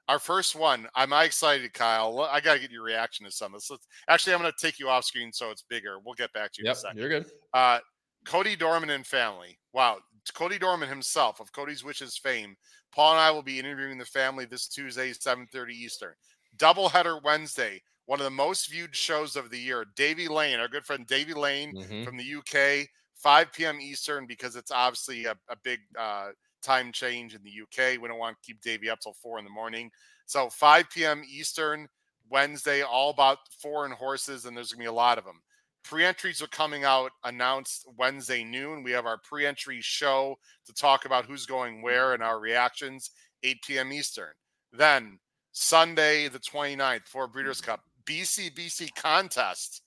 Our 0.10 0.20
first 0.20 0.54
one, 0.58 0.88
I'm 0.96 1.14
I 1.14 1.24
excited, 1.24 1.74
Kyle? 1.74 2.28
I 2.30 2.42
gotta 2.42 2.60
get 2.60 2.72
your 2.72 2.84
reaction 2.84 3.26
to 3.26 3.32
some 3.32 3.54
of 3.54 3.62
this. 3.62 3.72
Let's, 3.72 3.88
actually, 4.10 4.34
I'm 4.34 4.40
gonna 4.42 4.52
take 4.60 4.78
you 4.78 4.90
off 4.90 5.06
screen 5.06 5.32
so 5.32 5.50
it's 5.50 5.62
bigger. 5.62 6.00
We'll 6.04 6.16
get 6.16 6.34
back 6.34 6.52
to 6.54 6.62
you 6.62 6.66
in 6.66 6.74
a 6.74 6.76
second. 6.76 7.00
you're 7.00 7.08
good. 7.08 7.26
Uh, 7.54 7.80
Cody 8.26 8.58
Dorman 8.58 8.90
and 8.90 9.08
family. 9.08 9.58
Wow. 9.72 10.00
Cody 10.32 10.58
Dorman 10.60 10.90
himself 10.90 11.40
of 11.40 11.52
Cody's 11.52 11.84
Wishes 11.84 12.18
fame. 12.18 12.56
Paul 12.92 13.12
and 13.14 13.20
I 13.22 13.32
will 13.32 13.44
be 13.44 13.60
interviewing 13.60 13.98
the 13.98 14.06
family 14.06 14.46
this 14.46 14.68
Tuesday, 14.68 15.14
7:30 15.14 15.76
Eastern. 15.76 16.16
Doubleheader 16.56 17.22
Wednesday. 17.24 17.82
One 18.06 18.20
of 18.20 18.26
the 18.26 18.30
most 18.32 18.70
viewed 18.70 18.96
shows 18.96 19.36
of 19.36 19.50
the 19.50 19.60
year. 19.60 19.86
Davy 19.86 20.28
Lane, 20.28 20.60
our 20.60 20.68
good 20.68 20.86
friend 20.86 21.08
Davy 21.08 21.34
Lane 21.34 21.74
Mhm. 21.74 22.04
from 22.04 22.18
the 22.18 22.24
UK, 22.24 22.90
5 23.16 23.66
p.m. 23.66 23.80
Eastern, 23.80 24.28
because 24.28 24.56
it's 24.56 24.72
obviously 24.72 25.26
a, 25.26 25.38
a 25.48 25.56
big 25.64 25.80
uh, 25.98 26.32
time 26.62 26.92
change 26.92 27.34
in 27.36 27.44
the 27.44 27.52
UK. 27.52 27.98
We 27.98 28.08
don't 28.08 28.20
want 28.20 28.38
to 28.42 28.46
keep 28.46 28.62
Davy 28.62 28.90
up 28.90 29.00
till 29.00 29.14
four 29.14 29.40
in 29.40 29.46
the 29.46 29.52
morning. 29.52 29.92
So 30.26 30.50
5 30.50 31.06
p.m. 31.06 31.24
Eastern, 31.26 31.88
Wednesday, 32.30 32.82
all 32.82 33.10
about 33.10 33.40
foreign 33.62 33.92
horses, 33.92 34.46
and 34.46 34.56
there's 34.56 34.72
gonna 34.72 34.84
be 34.84 34.88
a 34.88 34.92
lot 34.92 35.18
of 35.18 35.26
them. 35.26 35.42
Pre-entries 35.84 36.42
are 36.42 36.48
coming 36.48 36.84
out 36.86 37.12
announced 37.26 37.86
Wednesday 37.98 38.44
noon. 38.44 38.84
We 38.84 38.92
have 38.92 39.06
our 39.06 39.18
pre-entry 39.18 39.80
show 39.82 40.38
to 40.66 40.74
talk 40.74 41.06
about 41.06 41.26
who's 41.26 41.46
going 41.46 41.82
where 41.82 42.14
and 42.14 42.24
our 42.24 42.40
reactions, 42.40 43.12
8 43.44 43.58
p.m. 43.68 43.92
Eastern. 43.92 44.32
Then 44.72 45.20
Sunday, 45.52 46.30
the 46.30 46.40
29th, 46.40 47.08
for 47.08 47.28
Breeders' 47.28 47.62
Cup, 47.62 47.82
BCBC 48.06 48.96
contest. 48.96 49.82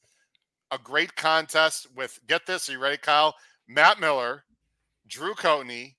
A 0.71 0.79
great 0.79 1.15
contest 1.17 1.87
with, 1.97 2.19
get 2.27 2.47
this, 2.47 2.69
are 2.69 2.73
you 2.73 2.79
ready, 2.79 2.97
Kyle? 2.99 3.35
Matt 3.69 3.99
Miller, 3.99 4.45
Drew 5.07 5.35
Coatney, 5.35 5.95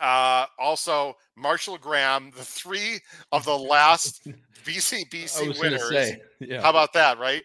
uh, 0.00 0.46
also 0.58 1.16
Marshall 1.36 1.78
Graham, 1.78 2.32
the 2.36 2.44
three 2.44 3.00
of 3.32 3.44
the 3.44 3.56
last 3.56 4.26
BCBC 4.64 5.48
was 5.48 5.58
going 5.58 5.72
to 5.72 5.78
winners. 5.78 5.88
say, 5.88 6.20
yeah. 6.40 6.60
How 6.60 6.70
about 6.70 6.92
that, 6.94 7.18
right? 7.18 7.42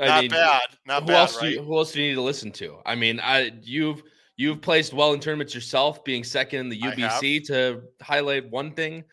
I 0.00 0.06
Not 0.06 0.20
mean, 0.22 0.30
bad. 0.30 0.62
Not 0.86 1.02
who 1.02 1.06
bad, 1.08 1.14
else? 1.14 1.36
right? 1.36 1.42
Do 1.42 1.50
you, 1.50 1.62
who 1.62 1.76
else 1.78 1.92
do 1.92 2.02
you 2.02 2.08
need 2.08 2.14
to 2.16 2.22
listen 2.22 2.52
to? 2.52 2.78
I 2.84 2.94
mean, 2.94 3.20
I 3.20 3.52
you've 3.62 4.02
you've 4.36 4.60
placed 4.60 4.92
well 4.92 5.12
in 5.14 5.20
tournaments 5.20 5.54
yourself, 5.54 6.04
being 6.04 6.24
second 6.24 6.60
in 6.60 6.68
the 6.68 6.80
UBC 6.80 7.46
to 7.46 7.82
highlight 8.02 8.48
one 8.50 8.72
thing. 8.74 9.04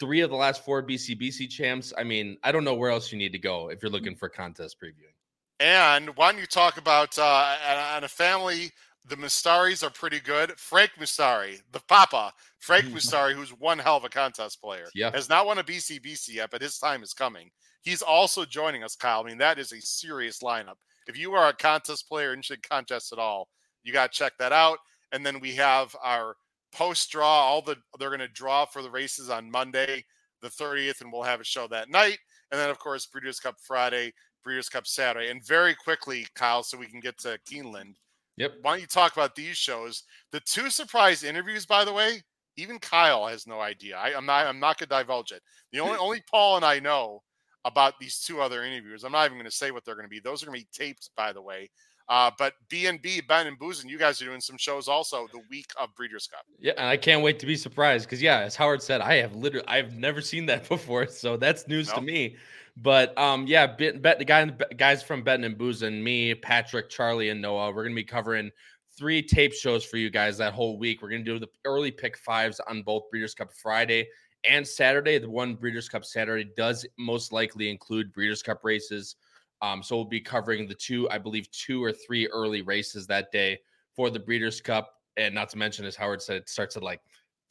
three 0.00 0.20
of 0.22 0.30
the 0.30 0.36
last 0.36 0.64
four 0.64 0.82
BCBC 0.82 1.48
champs. 1.50 1.92
I 1.96 2.02
mean, 2.04 2.38
I 2.42 2.50
don't 2.50 2.64
know 2.64 2.74
where 2.74 2.90
else 2.90 3.12
you 3.12 3.18
need 3.18 3.32
to 3.32 3.38
go 3.38 3.68
if 3.70 3.82
you're 3.82 3.90
looking 3.92 4.16
for 4.16 4.28
contest 4.28 4.76
previewing. 4.82 5.14
And 5.60 6.08
why 6.16 6.32
don't 6.32 6.40
you 6.40 6.46
talk 6.46 6.76
about 6.78 7.16
uh, 7.18 7.56
on 7.94 8.02
a 8.04 8.08
family? 8.08 8.70
The 9.04 9.16
Mustaris 9.16 9.82
are 9.82 9.90
pretty 9.90 10.20
good. 10.20 10.52
Frank 10.58 10.92
Mustari, 10.98 11.60
the 11.72 11.80
Papa, 11.88 12.32
Frank 12.60 12.84
Mustari, 12.94 13.32
who's 13.34 13.50
one 13.50 13.78
hell 13.78 13.96
of 13.96 14.04
a 14.04 14.08
contest 14.08 14.60
player, 14.60 14.86
Yeah. 14.94 15.10
has 15.10 15.28
not 15.28 15.46
won 15.46 15.58
a 15.58 15.64
BCBC 15.64 16.34
yet, 16.34 16.50
but 16.50 16.62
his 16.62 16.78
time 16.78 17.02
is 17.02 17.12
coming. 17.12 17.50
He's 17.82 18.02
also 18.02 18.44
joining 18.44 18.84
us, 18.84 18.94
Kyle. 18.94 19.22
I 19.24 19.28
mean, 19.28 19.38
that 19.38 19.58
is 19.58 19.72
a 19.72 19.80
serious 19.80 20.38
lineup. 20.38 20.76
If 21.08 21.18
you 21.18 21.32
are 21.32 21.48
a 21.48 21.52
contest 21.52 22.08
player 22.08 22.30
interested 22.32 22.54
should 22.64 22.68
contest 22.68 23.12
at 23.12 23.18
all, 23.18 23.48
you 23.82 23.92
got 23.92 24.12
to 24.12 24.16
check 24.18 24.34
that 24.38 24.52
out. 24.52 24.78
And 25.10 25.26
then 25.26 25.40
we 25.40 25.52
have 25.56 25.94
our 26.02 26.36
post 26.72 27.10
draw. 27.10 27.26
All 27.26 27.60
the 27.60 27.76
they're 27.98 28.08
going 28.10 28.20
to 28.20 28.28
draw 28.28 28.64
for 28.66 28.82
the 28.82 28.90
races 28.90 29.28
on 29.30 29.50
Monday, 29.50 30.04
the 30.42 30.48
30th, 30.48 31.00
and 31.00 31.12
we'll 31.12 31.22
have 31.24 31.40
a 31.40 31.44
show 31.44 31.66
that 31.68 31.90
night. 31.90 32.18
And 32.52 32.60
then, 32.60 32.70
of 32.70 32.78
course, 32.78 33.06
Breeders' 33.06 33.40
Cup 33.40 33.56
Friday, 33.60 34.12
Breeders' 34.44 34.68
Cup 34.68 34.86
Saturday. 34.86 35.30
And 35.30 35.44
very 35.44 35.74
quickly, 35.74 36.26
Kyle, 36.36 36.62
so 36.62 36.78
we 36.78 36.86
can 36.86 37.00
get 37.00 37.18
to 37.18 37.38
Keeneland. 37.50 37.94
Yep. 38.36 38.52
Why 38.62 38.72
don't 38.72 38.80
you 38.80 38.86
talk 38.86 39.12
about 39.12 39.34
these 39.34 39.56
shows? 39.56 40.04
The 40.30 40.40
two 40.40 40.70
surprise 40.70 41.22
interviews, 41.22 41.66
by 41.66 41.84
the 41.84 41.92
way, 41.92 42.22
even 42.56 42.78
Kyle 42.78 43.26
has 43.26 43.46
no 43.46 43.60
idea. 43.60 43.96
I, 43.96 44.10
am 44.10 44.26
not. 44.26 44.46
I'm 44.46 44.60
not 44.60 44.78
going 44.78 44.88
to 44.88 44.94
divulge 44.94 45.32
it. 45.32 45.42
The 45.72 45.80
only 45.80 45.96
only 46.00 46.22
Paul 46.30 46.56
and 46.56 46.64
I 46.64 46.78
know 46.78 47.22
about 47.64 47.94
these 48.00 48.20
two 48.20 48.40
other 48.40 48.64
interviews. 48.64 49.04
I'm 49.04 49.12
not 49.12 49.26
even 49.26 49.38
going 49.38 49.50
to 49.50 49.56
say 49.56 49.70
what 49.70 49.84
they're 49.84 49.94
going 49.94 50.06
to 50.06 50.10
be. 50.10 50.20
Those 50.20 50.42
are 50.42 50.46
going 50.46 50.58
to 50.58 50.64
be 50.64 50.84
taped, 50.84 51.10
by 51.16 51.32
the 51.32 51.42
way. 51.42 51.70
Uh, 52.08 52.30
but 52.36 52.54
B 52.68 52.86
and 52.86 53.00
B, 53.00 53.22
Ben 53.26 53.46
and 53.46 53.58
Boozen, 53.58 53.88
you 53.88 53.96
guys 53.96 54.20
are 54.20 54.24
doing 54.24 54.40
some 54.40 54.58
shows 54.58 54.88
also 54.88 55.28
the 55.32 55.40
week 55.48 55.70
of 55.80 55.94
Breeders' 55.94 56.26
Cup. 56.26 56.44
Yeah, 56.58 56.72
and 56.76 56.86
I 56.86 56.96
can't 56.96 57.22
wait 57.22 57.38
to 57.38 57.46
be 57.46 57.56
surprised 57.56 58.06
because 58.06 58.20
yeah, 58.20 58.40
as 58.40 58.56
Howard 58.56 58.82
said, 58.82 59.00
I 59.00 59.14
have 59.14 59.34
literally 59.36 59.66
I've 59.68 59.94
never 59.94 60.20
seen 60.20 60.46
that 60.46 60.68
before, 60.68 61.06
so 61.06 61.36
that's 61.36 61.68
news 61.68 61.90
to 61.92 62.00
me. 62.00 62.36
But 62.76 63.16
um, 63.18 63.46
yeah, 63.46 63.66
bet, 63.66 64.00
bet 64.00 64.18
the 64.18 64.24
guy, 64.24 64.50
guys 64.76 65.02
from 65.02 65.22
Betting 65.22 65.44
and 65.44 65.58
Booze 65.58 65.82
and 65.82 66.02
me, 66.02 66.34
Patrick, 66.34 66.88
Charlie, 66.88 67.28
and 67.28 67.40
Noah, 67.42 67.72
we're 67.72 67.82
gonna 67.82 67.94
be 67.94 68.04
covering 68.04 68.50
three 68.96 69.22
tape 69.22 69.52
shows 69.52 69.84
for 69.84 69.98
you 69.98 70.10
guys 70.10 70.38
that 70.38 70.54
whole 70.54 70.78
week. 70.78 71.02
We're 71.02 71.10
gonna 71.10 71.22
do 71.22 71.38
the 71.38 71.48
early 71.64 71.90
pick 71.90 72.16
fives 72.16 72.60
on 72.68 72.82
both 72.82 73.10
Breeders' 73.10 73.34
Cup 73.34 73.52
Friday 73.52 74.08
and 74.48 74.66
Saturday. 74.66 75.18
The 75.18 75.28
one 75.28 75.54
Breeders' 75.54 75.88
Cup 75.88 76.04
Saturday 76.04 76.50
does 76.56 76.86
most 76.98 77.32
likely 77.32 77.70
include 77.70 78.12
Breeders' 78.12 78.42
Cup 78.42 78.64
races. 78.64 79.16
Um, 79.60 79.82
so 79.82 79.96
we'll 79.96 80.04
be 80.06 80.20
covering 80.20 80.66
the 80.66 80.74
two, 80.74 81.08
I 81.10 81.18
believe, 81.18 81.50
two 81.50 81.82
or 81.82 81.92
three 81.92 82.26
early 82.28 82.62
races 82.62 83.06
that 83.06 83.30
day 83.30 83.60
for 83.94 84.10
the 84.10 84.18
Breeders' 84.18 84.60
Cup. 84.60 84.94
And 85.16 85.34
not 85.34 85.50
to 85.50 85.58
mention, 85.58 85.84
as 85.84 85.94
Howard 85.94 86.22
said, 86.22 86.38
it 86.38 86.48
starts 86.48 86.76
at 86.76 86.82
like 86.82 87.00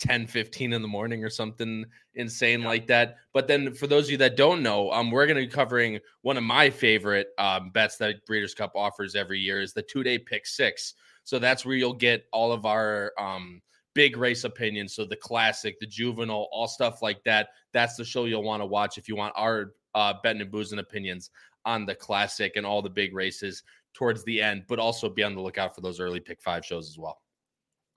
10 0.01 0.25
15 0.25 0.73
in 0.73 0.81
the 0.81 0.87
morning 0.87 1.23
or 1.23 1.29
something 1.29 1.85
insane 2.15 2.61
Yeah. 2.61 2.67
like 2.67 2.87
that. 2.87 3.17
But 3.33 3.47
then 3.47 3.71
for 3.75 3.85
those 3.85 4.05
of 4.05 4.11
you 4.11 4.17
that 4.17 4.35
don't 4.35 4.63
know 4.63 4.91
um 4.91 5.11
we're 5.11 5.27
going 5.27 5.37
to 5.37 5.45
be 5.45 5.51
covering 5.51 5.99
one 6.23 6.37
of 6.37 6.43
my 6.43 6.71
favorite 6.71 7.27
um 7.37 7.69
bets 7.69 7.97
that 7.97 8.25
breeders 8.25 8.55
cup 8.55 8.71
offers 8.75 9.15
every 9.15 9.39
year 9.39 9.61
is 9.61 9.73
the 9.73 9.83
two 9.83 10.01
day 10.01 10.17
pick 10.17 10.47
six. 10.47 10.95
So 11.23 11.37
that's 11.37 11.65
where 11.65 11.75
you'll 11.75 11.93
get 11.93 12.25
all 12.33 12.51
of 12.51 12.65
our 12.65 13.13
um 13.19 13.61
big 13.93 14.17
race 14.17 14.43
opinions. 14.43 14.95
So 14.95 15.05
the 15.05 15.15
classic 15.17 15.79
the 15.79 15.85
juvenile 15.85 16.49
all 16.51 16.67
stuff 16.67 17.03
like 17.03 17.23
that. 17.25 17.49
That's 17.71 17.95
the 17.95 18.03
show 18.03 18.25
you'll 18.25 18.43
want 18.43 18.61
to 18.63 18.65
watch 18.65 18.97
if 18.97 19.07
you 19.07 19.15
want 19.15 19.33
our 19.37 19.73
uh 19.93 20.15
betting 20.23 20.41
and 20.41 20.49
boozing 20.51 20.79
opinions 20.79 21.29
on 21.63 21.85
the 21.85 21.93
classic 21.93 22.53
and 22.55 22.65
all 22.65 22.81
the 22.81 22.89
big 22.89 23.13
races 23.13 23.61
towards 23.93 24.23
the 24.23 24.41
end. 24.41 24.63
But 24.67 24.79
also 24.79 25.09
be 25.09 25.21
on 25.21 25.35
the 25.35 25.41
lookout 25.41 25.75
for 25.75 25.81
those 25.81 25.99
early 25.99 26.19
pick 26.19 26.41
five 26.41 26.65
shows 26.65 26.89
as 26.89 26.97
well. 26.97 27.21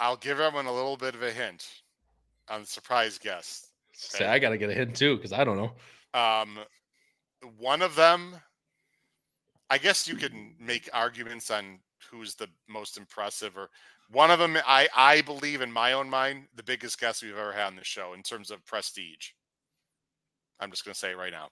I'll 0.00 0.16
give 0.16 0.40
everyone 0.40 0.66
a 0.66 0.74
little 0.74 0.96
bit 0.98 1.14
of 1.14 1.22
a 1.22 1.30
hint 1.30 1.66
on 2.48 2.62
the 2.62 2.66
surprise 2.66 3.18
guest. 3.18 3.68
Say, 3.92 4.26
I 4.26 4.38
gotta 4.38 4.58
get 4.58 4.70
a 4.70 4.74
hint 4.74 4.96
too 4.96 5.16
because 5.16 5.32
I 5.32 5.44
don't 5.44 5.56
know. 5.56 5.72
Um, 6.18 6.58
one 7.58 7.82
of 7.82 7.94
them, 7.94 8.36
I 9.70 9.78
guess 9.78 10.06
you 10.08 10.16
can 10.16 10.54
make 10.58 10.88
arguments 10.92 11.50
on 11.50 11.80
who's 12.10 12.34
the 12.34 12.48
most 12.68 12.96
impressive, 12.96 13.56
or 13.56 13.70
one 14.10 14.30
of 14.30 14.38
them. 14.38 14.56
I 14.66 14.88
I 14.94 15.22
believe 15.22 15.60
in 15.60 15.72
my 15.72 15.92
own 15.92 16.08
mind 16.10 16.46
the 16.54 16.62
biggest 16.62 17.00
guest 17.00 17.22
we've 17.22 17.36
ever 17.36 17.52
had 17.52 17.66
on 17.68 17.76
the 17.76 17.84
show 17.84 18.12
in 18.14 18.22
terms 18.22 18.50
of 18.50 18.64
prestige. 18.66 19.30
I'm 20.60 20.70
just 20.70 20.84
going 20.84 20.92
to 20.92 20.98
say 20.98 21.10
it 21.12 21.16
right 21.16 21.32
now 21.32 21.48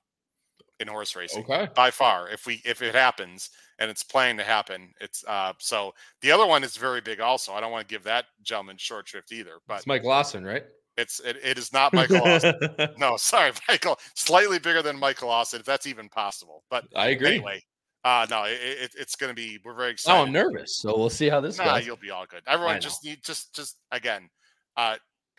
in 0.80 0.88
horse 0.88 1.14
racing 1.16 1.44
Okay. 1.44 1.68
by 1.75 1.90
far. 1.90 2.28
If 2.28 2.46
we 2.46 2.61
if 2.64 2.82
it 2.82 2.94
happens 2.94 3.50
and 3.78 3.90
it's 3.90 4.02
planning 4.04 4.37
to 4.38 4.44
happen, 4.44 4.92
it's 5.00 5.25
uh. 5.26 5.52
So 5.58 5.92
the 6.20 6.30
other 6.32 6.46
one 6.46 6.64
is 6.64 6.76
very 6.76 7.00
big. 7.00 7.20
Also, 7.20 7.52
I 7.52 7.61
don't 7.61 7.72
want 7.72 7.88
to 7.88 7.92
give 7.92 8.04
that 8.04 8.26
gentleman 8.42 8.76
short 8.78 9.08
shrift 9.08 9.32
either, 9.32 9.58
but 9.66 9.78
It's 9.78 9.87
Mike 9.87 10.04
Lawson, 10.04 10.44
right? 10.44 10.64
It's 10.96 11.20
it, 11.20 11.37
it 11.42 11.58
is 11.58 11.72
not 11.72 11.92
Michael 11.92 12.18
Lawson. 12.18 12.54
No, 12.99 13.16
sorry, 13.16 13.52
Michael. 13.68 13.99
Slightly 14.14 14.58
bigger 14.58 14.82
than 14.82 14.99
Michael 14.99 15.30
Austin, 15.30 15.61
if 15.61 15.66
that's 15.66 15.87
even 15.87 16.08
possible. 16.08 16.64
But 16.70 16.84
I 16.94 17.08
agree. 17.08 17.37
anyway, 17.37 17.62
uh, 18.04 18.26
no, 18.30 18.44
it, 18.44 18.58
it, 18.62 18.90
it's 18.99 19.16
going 19.16 19.30
to 19.30 19.34
be. 19.34 19.58
We're 19.64 19.75
very 19.75 19.90
excited. 19.92 20.18
Oh. 20.18 20.22
I'm 20.25 20.32
nervous. 20.32 20.76
So 20.76 20.96
we'll 20.96 21.08
see 21.11 21.28
how 21.28 21.40
this 21.40 21.58
Nah, 21.58 21.76
goes. 21.78 21.87
you'll 21.87 21.96
be 21.96 22.11
all 22.11 22.26
good. 22.28 22.42
Everyone, 22.46 22.80
just 22.80 23.04
need 23.04 23.22
just 23.25 23.54
just 23.54 23.78
again, 23.90 24.28
uh, 24.76 24.96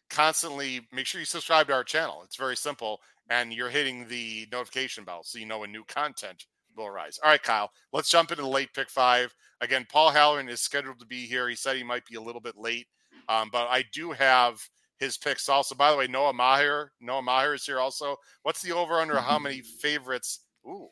constantly 0.09 0.81
make 0.91 1.05
sure 1.05 1.19
you 1.19 1.25
subscribe 1.25 1.67
to 1.67 1.73
our 1.73 1.83
channel. 1.83 2.21
It's 2.23 2.35
very 2.35 2.55
simple, 2.55 2.99
and 3.29 3.53
you're 3.53 3.69
hitting 3.69 4.07
the 4.07 4.47
notification 4.51 5.03
bell 5.03 5.21
so 5.23 5.39
you 5.39 5.45
know 5.45 5.59
when 5.59 5.71
new 5.71 5.83
content 5.85 6.45
will 6.75 6.87
arise. 6.87 7.19
All 7.23 7.29
right, 7.29 7.41
Kyle, 7.41 7.69
let's 7.91 8.09
jump 8.09 8.31
into 8.31 8.41
the 8.43 8.49
late 8.49 8.73
pick 8.73 8.89
five. 8.89 9.33
Again, 9.61 9.85
Paul 9.89 10.09
Halloran 10.11 10.49
is 10.49 10.61
scheduled 10.61 10.99
to 10.99 11.05
be 11.05 11.25
here. 11.25 11.47
He 11.47 11.55
said 11.55 11.77
he 11.77 11.83
might 11.83 12.05
be 12.05 12.15
a 12.15 12.21
little 12.21 12.41
bit 12.41 12.57
late, 12.57 12.87
um, 13.29 13.49
but 13.51 13.67
I 13.69 13.83
do 13.93 14.11
have 14.11 14.59
his 15.03 15.17
picks 15.17 15.47
also. 15.49 15.75
By 15.75 15.91
the 15.91 15.97
way, 15.97 16.07
Noah 16.07 16.33
Maher, 16.33 16.91
Noah 17.01 17.21
Maher 17.21 17.53
is 17.53 17.65
here 17.65 17.79
also. 17.79 18.15
What's 18.43 18.61
the 18.61 18.71
over 18.71 18.99
under 18.99 19.19
how 19.19 19.37
many 19.39 19.61
favorites? 19.61 20.41
Ooh, 20.67 20.89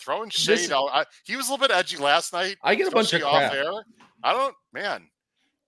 throwing 0.00 0.30
shade 0.30 0.58
This- 0.58 0.70
out. 0.70 0.88
I, 0.92 1.04
he 1.24 1.36
was 1.36 1.48
a 1.48 1.52
little 1.52 1.66
bit 1.66 1.74
edgy 1.74 1.96
last 1.96 2.32
night. 2.32 2.56
I 2.62 2.74
get 2.74 2.88
a 2.88 2.90
bunch 2.90 3.12
of 3.12 3.22
crap. 3.22 3.52
air. 3.52 3.72
I 4.22 4.32
don't, 4.32 4.54
man. 4.72 5.08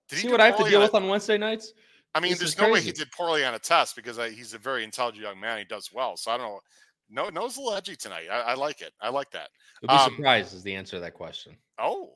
Did 0.09 0.19
See 0.19 0.29
what 0.29 0.41
I 0.41 0.47
have 0.47 0.57
to 0.57 0.63
deal 0.63 0.79
on 0.79 0.83
with 0.83 0.93
on 0.95 1.07
Wednesday 1.07 1.37
nights? 1.37 1.73
I 2.15 2.19
mean, 2.19 2.31
this 2.31 2.39
there's 2.39 2.57
no 2.59 2.69
way 2.69 2.81
he 2.81 2.91
did 2.91 3.11
poorly 3.11 3.43
on 3.43 3.55
a 3.55 3.59
test 3.59 3.95
because 3.95 4.19
I, 4.19 4.29
he's 4.29 4.53
a 4.53 4.59
very 4.59 4.83
intelligent 4.83 5.23
young 5.23 5.39
man. 5.39 5.57
He 5.57 5.63
does 5.63 5.89
well. 5.91 6.15
So 6.15 6.29
I 6.31 6.37
don't 6.37 6.47
know. 6.47 6.59
No, 7.09 7.29
no's 7.29 7.57
a 7.57 7.59
little 7.61 7.75
edgy 7.75 7.95
tonight. 7.95 8.25
I, 8.31 8.39
I 8.41 8.53
like 8.53 8.81
it. 8.81 8.93
I 9.01 9.09
like 9.09 9.29
that. 9.31 9.49
You'll 9.81 9.89
be 9.89 9.95
Um, 9.95 10.11
surprised 10.15 10.53
is 10.53 10.63
the 10.63 10.75
answer 10.75 10.97
to 10.97 10.99
that 11.01 11.13
question. 11.15 11.57
Oh, 11.79 12.11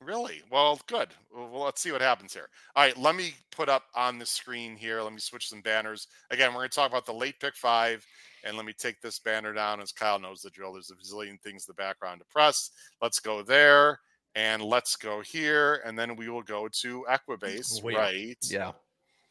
really? 0.00 0.42
Well, 0.50 0.80
good. 0.86 1.08
Well, 1.34 1.62
let's 1.64 1.80
see 1.80 1.92
what 1.92 2.00
happens 2.00 2.32
here. 2.32 2.48
All 2.74 2.84
right, 2.84 2.96
let 2.96 3.14
me 3.14 3.34
put 3.50 3.68
up 3.68 3.84
on 3.94 4.18
the 4.18 4.26
screen 4.26 4.76
here. 4.76 5.02
Let 5.02 5.12
me 5.12 5.20
switch 5.20 5.48
some 5.48 5.60
banners. 5.60 6.08
Again, 6.30 6.50
we're 6.50 6.60
going 6.60 6.70
to 6.70 6.74
talk 6.74 6.90
about 6.90 7.06
the 7.06 7.12
late 7.12 7.38
pick 7.40 7.56
five. 7.56 8.04
And 8.44 8.56
let 8.56 8.64
me 8.64 8.72
take 8.72 9.00
this 9.02 9.18
banner 9.18 9.52
down 9.52 9.82
as 9.82 9.92
Kyle 9.92 10.18
knows 10.18 10.40
the 10.40 10.50
drill. 10.50 10.72
There's 10.72 10.90
a 10.90 10.94
zillion 11.14 11.38
things 11.42 11.66
in 11.68 11.74
the 11.74 11.74
background 11.74 12.20
to 12.20 12.26
press. 12.26 12.70
Let's 13.02 13.20
go 13.20 13.42
there 13.42 14.00
and 14.34 14.62
let's 14.62 14.96
go 14.96 15.20
here. 15.20 15.82
And 15.84 15.98
then 15.98 16.16
we 16.16 16.30
will 16.30 16.42
go 16.42 16.66
to 16.80 17.04
Equibase 17.10 17.82
Wait. 17.82 17.96
right, 17.96 18.36
Yeah. 18.42 18.72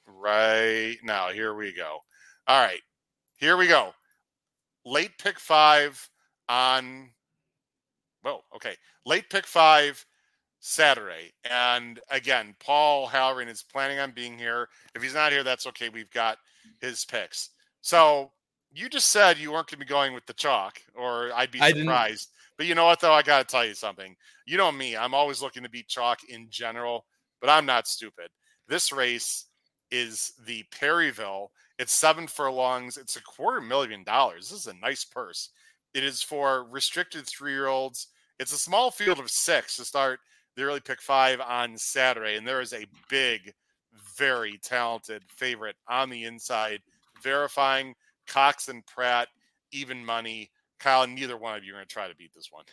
right 0.06 0.98
now. 1.04 1.30
Here 1.30 1.56
we 1.56 1.74
go. 1.74 2.00
All 2.48 2.64
right, 2.64 2.82
here 3.38 3.58
we 3.58 3.66
go. 3.68 3.94
Late 4.86 5.18
pick 5.18 5.40
five 5.40 6.08
on 6.48 7.10
Whoa, 8.22 8.42
okay. 8.56 8.76
Late 9.06 9.30
pick 9.30 9.46
five 9.48 10.06
Saturday. 10.60 11.32
And 11.50 12.00
again, 12.12 12.56
Paul 12.60 13.08
Halloran 13.08 13.48
is 13.48 13.64
planning 13.64 14.00
on 14.00 14.12
being 14.12 14.38
here. 14.38 14.68
If 14.96 15.02
he's 15.02 15.14
not 15.14 15.32
here, 15.32 15.44
that's 15.44 15.68
okay. 15.68 15.90
We've 15.90 16.12
got 16.12 16.38
his 16.82 17.06
picks. 17.06 17.50
So 17.82 18.32
you 18.72 18.90
just 18.90 19.10
said 19.10 19.38
you 19.38 19.52
weren't 19.52 19.68
going 19.68 19.80
to 19.80 19.86
be 19.86 19.90
going 19.90 20.14
with 20.14 20.26
the 20.26 20.34
chalk, 20.34 20.82
or 20.96 21.32
I'd 21.34 21.52
be 21.52 21.60
surprised. 21.60 22.30
But 22.58 22.68
you 22.68 22.76
know 22.76 22.86
what, 22.86 23.00
though? 23.00 23.14
I 23.14 23.22
got 23.22 23.48
to 23.48 23.52
tell 23.52 23.66
you 23.66 23.74
something. 23.74 24.16
You 24.46 24.58
know 24.58 24.72
me, 24.72 24.98
I'm 24.98 25.14
always 25.14 25.42
looking 25.42 25.64
to 25.64 25.70
beat 25.70 25.88
chalk 25.88 26.20
in 26.28 26.48
general, 26.50 27.06
but 27.40 27.50
I'm 27.50 27.66
not 27.66 27.88
stupid. 27.88 28.30
This 28.68 28.92
race 28.92 29.46
is 29.92 30.34
the 30.46 30.64
Perryville. 30.72 31.52
It's 31.80 31.98
seven 31.98 32.28
furlongs. 32.28 32.98
It's 32.98 33.16
a 33.16 33.24
quarter 33.24 33.62
million 33.62 34.04
dollars. 34.04 34.50
This 34.50 34.60
is 34.60 34.68
a 34.68 34.74
nice 34.74 35.06
purse. 35.06 35.50
It 35.94 36.04
is 36.04 36.22
for 36.22 36.66
restricted 36.66 37.26
three 37.26 37.54
year 37.54 37.68
olds. 37.68 38.08
It's 38.40 38.54
a 38.54 38.58
small 38.58 38.92
field 38.92 39.20
of 39.20 39.30
six 39.30 39.78
to 39.78 39.86
start 39.86 40.20
the 40.60 40.66
early 40.66 40.82
pick 40.82 41.02
five 41.02 41.40
on 41.40 41.78
Saturday. 41.78 42.36
And 42.36 42.48
there 42.48 42.62
is 42.62 42.74
a 42.74 42.86
big, 43.10 43.54
very 44.18 44.60
talented 44.62 45.24
favorite 45.30 45.78
on 45.88 46.10
the 46.10 46.26
inside, 46.26 46.82
verifying 47.24 47.96
Cox 48.28 48.68
and 48.68 48.86
Pratt, 48.86 49.30
even 49.72 50.04
money. 50.04 50.52
Kyle, 50.80 51.08
neither 51.08 51.38
one 51.38 51.58
of 51.58 51.64
you 51.64 51.74
are 51.74 51.78
going 51.78 51.86
to 51.86 51.94
try 51.94 52.08
to 52.08 52.16
beat 52.16 52.34
this 52.34 52.50
one. 52.52 52.66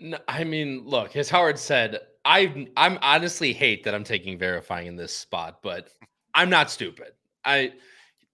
No, 0.00 0.18
I 0.28 0.44
mean, 0.44 0.82
look, 0.84 1.16
as 1.16 1.30
Howard 1.30 1.58
said, 1.58 2.00
I 2.24 2.66
I'm 2.76 2.98
honestly 3.00 3.52
hate 3.52 3.84
that 3.84 3.94
I'm 3.94 4.04
taking 4.04 4.38
verifying 4.38 4.86
in 4.86 4.96
this 4.96 5.14
spot, 5.14 5.60
but 5.62 5.88
I'm 6.34 6.50
not 6.50 6.70
stupid. 6.70 7.12
I 7.44 7.74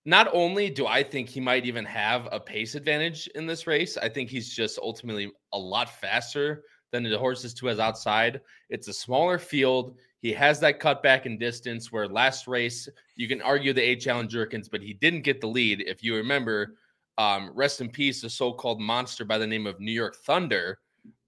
not 0.07 0.29
only 0.33 0.71
do 0.71 0.87
I 0.87 1.03
think 1.03 1.29
he 1.29 1.41
might 1.41 1.67
even 1.67 1.85
have 1.85 2.29
a 2.33 2.41
pace 2.41 2.75
advantage 2.75 3.29
in 3.35 3.47
this 3.47 3.67
race, 3.67 3.99
I 3.99 4.09
think 4.09 4.31
he's 4.31 4.55
just 4.55 4.79
ultimately 4.79 5.31
a 5.53 5.59
lot 5.59 5.91
faster 6.01 6.63
than 6.93 7.03
the 7.05 7.19
horses 7.19 7.55
to 7.55 7.67
has 7.67 7.79
outside. 7.79 8.41
It's 8.69 8.89
a 8.89 8.93
smaller 8.93 9.39
field. 9.39 9.97
He 10.21 10.33
has 10.33 10.61
that 10.61 10.81
cutback 10.81 11.27
in 11.27 11.39
distance 11.39 11.91
where 11.91 12.07
last 12.07 12.47
race, 12.47 12.89
you 13.17 13.29
can 13.29 13.41
argue 13.41 13.73
the 13.73 13.83
eight 13.83 14.01
challenge 14.01 14.33
Jerkens, 14.33 14.69
but 14.71 14.83
he 14.83 14.93
didn't 14.93 15.23
get 15.23 15.41
the 15.41 15.47
lead. 15.47 15.83
If 15.87 16.03
you 16.03 16.17
remember, 16.17 16.77
um, 17.17 17.51
rest 17.55 17.81
in 17.81 17.89
peace, 17.89 18.23
the 18.23 18.31
so 18.31 18.53
called 18.53 18.81
monster 18.81 19.25
by 19.25 19.39
the 19.39 19.47
name 19.47 19.67
of 19.67 19.81
New 19.81 19.93
York 19.93 20.17
Thunder 20.17 20.79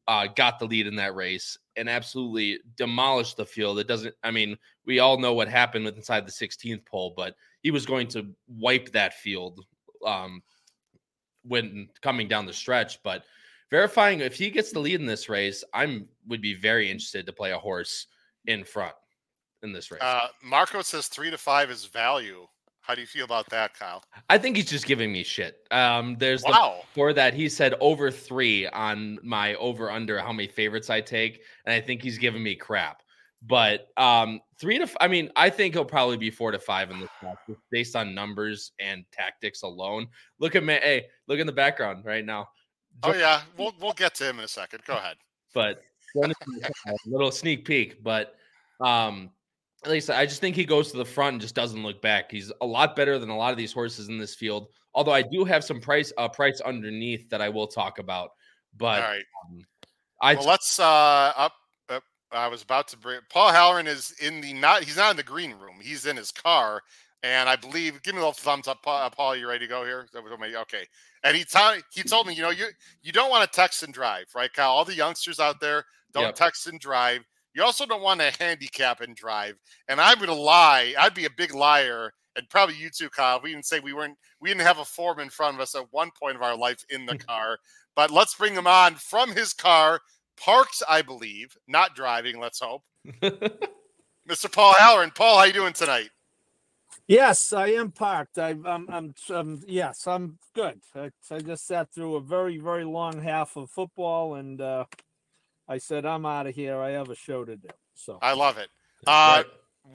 uh, 0.08 0.26
got 0.26 0.58
the 0.58 0.66
lead 0.66 0.86
in 0.86 0.96
that 0.96 1.14
race 1.14 1.58
and 1.76 1.88
absolutely 1.88 2.58
demolished 2.76 3.36
the 3.36 3.46
field. 3.46 3.78
It 3.78 3.88
doesn't, 3.88 4.14
I 4.22 4.30
mean, 4.30 4.58
we 4.84 4.98
all 4.98 5.18
know 5.18 5.32
what 5.32 5.48
happened 5.48 5.84
with 5.84 5.96
inside 5.96 6.26
the 6.26 6.32
16th 6.32 6.84
pole, 6.86 7.14
but 7.16 7.34
he 7.62 7.70
was 7.70 7.86
going 7.86 8.08
to 8.08 8.26
wipe 8.48 8.90
that 8.92 9.14
field 9.14 9.64
um, 10.04 10.42
when 11.44 11.88
coming 12.02 12.28
down 12.28 12.46
the 12.46 12.52
stretch. 12.52 13.02
But 13.02 13.24
verifying 13.72 14.20
if 14.20 14.34
he 14.34 14.50
gets 14.50 14.70
the 14.70 14.78
lead 14.78 15.00
in 15.00 15.06
this 15.06 15.28
race, 15.28 15.64
I'm 15.74 16.06
would 16.28 16.42
be 16.42 16.54
very 16.54 16.88
interested 16.88 17.26
to 17.26 17.32
play 17.32 17.50
a 17.50 17.58
horse 17.58 18.06
in 18.46 18.62
front 18.62 18.94
in 19.64 19.72
this 19.72 19.90
race. 19.90 20.02
Uh, 20.02 20.28
Marco 20.44 20.82
says 20.82 21.08
three 21.08 21.30
to 21.30 21.38
five 21.38 21.70
is 21.70 21.86
value. 21.86 22.46
How 22.82 22.94
do 22.94 23.00
you 23.00 23.06
feel 23.06 23.24
about 23.24 23.48
that, 23.50 23.74
Kyle? 23.78 24.04
I 24.28 24.38
think 24.38 24.56
he's 24.56 24.68
just 24.68 24.86
giving 24.86 25.12
me 25.12 25.22
shit. 25.22 25.66
Um, 25.70 26.16
there's 26.18 26.42
wow. 26.42 26.80
The, 26.80 26.94
for 26.94 27.12
that 27.12 27.32
he 27.32 27.48
said 27.48 27.74
over 27.80 28.10
three 28.10 28.66
on 28.68 29.18
my 29.22 29.54
over 29.54 29.90
under 29.90 30.18
how 30.18 30.32
many 30.32 30.48
favorites 30.48 30.90
I 30.90 31.00
take, 31.00 31.42
and 31.64 31.72
I 31.72 31.80
think 31.80 32.02
he's 32.02 32.18
giving 32.18 32.42
me 32.42 32.54
crap. 32.54 33.02
But 33.44 33.88
um, 33.96 34.40
three 34.60 34.78
to 34.78 34.88
I 35.00 35.08
mean, 35.08 35.30
I 35.34 35.48
think 35.48 35.74
he'll 35.74 35.84
probably 35.84 36.16
be 36.16 36.30
four 36.30 36.50
to 36.50 36.58
five 36.58 36.90
in 36.90 37.00
this 37.00 37.10
match 37.22 37.38
based 37.70 37.96
on 37.96 38.14
numbers 38.14 38.72
and 38.78 39.04
tactics 39.12 39.62
alone. 39.62 40.08
Look 40.38 40.56
at 40.56 40.62
me, 40.62 40.74
hey, 40.74 41.06
look 41.26 41.38
in 41.38 41.46
the 41.46 41.52
background 41.52 42.04
right 42.04 42.24
now. 42.24 42.48
Oh 43.02 43.14
yeah, 43.14 43.42
we'll 43.56 43.74
we'll 43.80 43.92
get 43.92 44.14
to 44.16 44.28
him 44.28 44.38
in 44.38 44.44
a 44.44 44.48
second. 44.48 44.82
Go 44.86 44.94
ahead. 44.94 45.16
But 45.54 45.82
a 46.16 46.32
little 47.06 47.32
sneak 47.32 47.64
peek, 47.64 48.02
but 48.02 48.34
um 48.80 49.30
at 49.84 49.90
least 49.90 50.10
I 50.10 50.26
just 50.26 50.40
think 50.40 50.54
he 50.54 50.64
goes 50.64 50.92
to 50.92 50.96
the 50.96 51.04
front 51.04 51.34
and 51.34 51.40
just 51.40 51.54
doesn't 51.54 51.82
look 51.82 52.00
back. 52.00 52.30
He's 52.30 52.52
a 52.60 52.66
lot 52.66 52.94
better 52.94 53.18
than 53.18 53.30
a 53.30 53.36
lot 53.36 53.50
of 53.50 53.58
these 53.58 53.72
horses 53.72 54.08
in 54.08 54.18
this 54.18 54.34
field. 54.34 54.68
Although 54.94 55.12
I 55.12 55.22
do 55.22 55.44
have 55.44 55.64
some 55.64 55.80
price 55.80 56.12
uh, 56.18 56.28
price 56.28 56.60
underneath 56.60 57.28
that 57.30 57.40
I 57.40 57.48
will 57.48 57.66
talk 57.66 57.98
about. 57.98 58.30
But 58.76 59.02
all 59.02 59.10
right, 59.10 59.24
um, 59.50 59.64
I 60.20 60.34
well, 60.34 60.46
let's 60.46 60.78
uh 60.78 61.32
up, 61.36 61.54
up. 61.88 62.04
I 62.30 62.48
was 62.48 62.62
about 62.62 62.88
to 62.88 62.96
bring 62.96 63.20
Paul 63.28 63.50
Halloran 63.50 63.86
is 63.86 64.14
in 64.20 64.40
the 64.40 64.52
not. 64.52 64.84
He's 64.84 64.96
not 64.96 65.10
in 65.10 65.16
the 65.16 65.22
green 65.22 65.52
room. 65.52 65.76
He's 65.80 66.06
in 66.06 66.16
his 66.16 66.30
car, 66.30 66.82
and 67.22 67.48
I 67.48 67.56
believe. 67.56 68.02
Give 68.02 68.14
me 68.14 68.20
a 68.20 68.24
little 68.24 68.32
thumbs 68.32 68.68
up, 68.68 68.82
Paul. 68.82 69.10
Uh, 69.18 69.32
you 69.32 69.48
ready 69.48 69.66
to 69.66 69.70
go 69.70 69.84
here? 69.84 70.06
Okay. 70.14 70.86
And 71.24 71.36
he 71.36 71.44
told 71.44 71.82
he 71.92 72.02
told 72.02 72.26
me, 72.26 72.34
you 72.34 72.42
know, 72.42 72.50
you 72.50 72.66
you 73.02 73.12
don't 73.12 73.30
want 73.30 73.50
to 73.50 73.56
text 73.56 73.82
and 73.82 73.92
drive, 73.92 74.26
right, 74.34 74.52
Kyle? 74.52 74.70
All 74.70 74.84
the 74.84 74.94
youngsters 74.94 75.40
out 75.40 75.60
there 75.60 75.84
don't 76.12 76.24
yep. 76.24 76.34
text 76.34 76.66
and 76.66 76.78
drive 76.78 77.24
you 77.54 77.62
also 77.62 77.86
don't 77.86 78.02
want 78.02 78.20
to 78.20 78.32
handicap 78.38 79.00
and 79.00 79.14
drive. 79.14 79.56
And 79.88 80.00
I'm 80.00 80.18
to 80.18 80.32
lie. 80.32 80.94
I'd 80.98 81.14
be 81.14 81.26
a 81.26 81.30
big 81.30 81.54
liar. 81.54 82.12
And 82.36 82.48
probably 82.48 82.76
you 82.76 82.88
too, 82.88 83.10
Kyle. 83.10 83.40
We 83.42 83.52
didn't 83.52 83.66
say 83.66 83.80
we 83.80 83.92
weren't, 83.92 84.16
we 84.40 84.48
didn't 84.48 84.62
have 84.62 84.78
a 84.78 84.84
form 84.84 85.20
in 85.20 85.28
front 85.28 85.54
of 85.54 85.60
us 85.60 85.74
at 85.74 85.84
one 85.90 86.10
point 86.18 86.36
of 86.36 86.42
our 86.42 86.56
life 86.56 86.82
in 86.88 87.04
the 87.04 87.18
car. 87.28 87.58
But 87.94 88.10
let's 88.10 88.34
bring 88.34 88.54
him 88.54 88.66
on 88.66 88.94
from 88.94 89.32
his 89.32 89.52
car, 89.52 90.00
parked, 90.38 90.82
I 90.88 91.02
believe, 91.02 91.54
not 91.68 91.94
driving. 91.94 92.40
Let's 92.40 92.60
hope. 92.60 92.82
Mr. 94.28 94.50
Paul 94.50 94.74
Halloran. 94.74 95.10
Paul, 95.14 95.36
how 95.36 95.44
you 95.44 95.52
doing 95.52 95.74
tonight? 95.74 96.08
Yes, 97.12 97.52
I 97.52 97.66
am 97.72 97.90
parked. 97.90 98.38
I, 98.38 98.56
I'm, 98.64 98.88
I'm, 98.88 99.14
um, 99.28 99.60
yes, 99.68 100.06
I'm 100.06 100.38
good. 100.54 100.80
I, 100.94 101.10
I, 101.30 101.40
just 101.40 101.66
sat 101.66 101.92
through 101.92 102.16
a 102.16 102.22
very, 102.22 102.56
very 102.56 102.84
long 102.84 103.20
half 103.20 103.54
of 103.58 103.70
football, 103.70 104.36
and 104.36 104.58
uh, 104.58 104.86
I 105.68 105.76
said, 105.76 106.06
I'm 106.06 106.24
out 106.24 106.46
of 106.46 106.54
here. 106.54 106.78
I 106.78 106.92
have 106.92 107.10
a 107.10 107.14
show 107.14 107.44
to 107.44 107.54
do. 107.54 107.68
So 107.94 108.18
I 108.22 108.32
love 108.32 108.56
it. 108.56 108.68
Uh, 109.06 109.42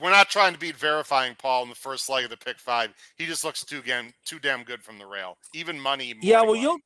we're 0.00 0.12
not 0.12 0.30
trying 0.30 0.52
to 0.52 0.60
beat 0.60 0.76
verifying 0.76 1.34
Paul 1.34 1.64
in 1.64 1.70
the 1.70 1.74
first 1.74 2.08
leg 2.08 2.22
of 2.22 2.30
the 2.30 2.36
pick 2.36 2.60
five. 2.60 2.94
He 3.16 3.26
just 3.26 3.42
looks 3.42 3.64
too 3.64 3.82
damn 3.84 4.12
too 4.24 4.38
damn 4.38 4.62
good 4.62 4.84
from 4.84 4.98
the 4.98 5.06
rail. 5.06 5.38
Even 5.54 5.80
money. 5.80 6.14
Yeah, 6.22 6.42
well, 6.42 6.52
money. 6.52 6.60
you'll 6.60 6.78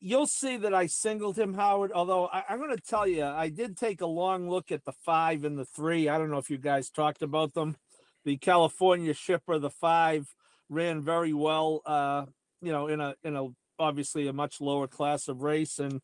you'll 0.00 0.26
see 0.26 0.56
that 0.56 0.72
I 0.72 0.86
singled 0.86 1.38
him, 1.38 1.52
Howard. 1.52 1.92
Although 1.92 2.28
I, 2.28 2.44
am 2.48 2.60
going 2.60 2.74
to 2.74 2.82
tell 2.82 3.06
you, 3.06 3.24
I 3.24 3.50
did 3.50 3.76
take 3.76 4.00
a 4.00 4.06
long 4.06 4.48
look 4.48 4.72
at 4.72 4.86
the 4.86 4.92
five 5.04 5.44
and 5.44 5.58
the 5.58 5.66
three. 5.66 6.08
I 6.08 6.16
don't 6.16 6.30
know 6.30 6.38
if 6.38 6.48
you 6.48 6.56
guys 6.56 6.88
talked 6.88 7.20
about 7.20 7.52
them. 7.52 7.76
The 8.24 8.36
California 8.36 9.14
shipper, 9.14 9.58
the 9.58 9.70
five, 9.70 10.34
ran 10.68 11.02
very 11.02 11.32
well. 11.32 11.82
Uh, 11.86 12.26
you 12.62 12.72
know, 12.72 12.86
in 12.86 13.00
a 13.00 13.14
in 13.24 13.36
a 13.36 13.48
obviously 13.78 14.28
a 14.28 14.32
much 14.32 14.60
lower 14.60 14.86
class 14.86 15.28
of 15.28 15.42
race, 15.42 15.78
and 15.78 16.00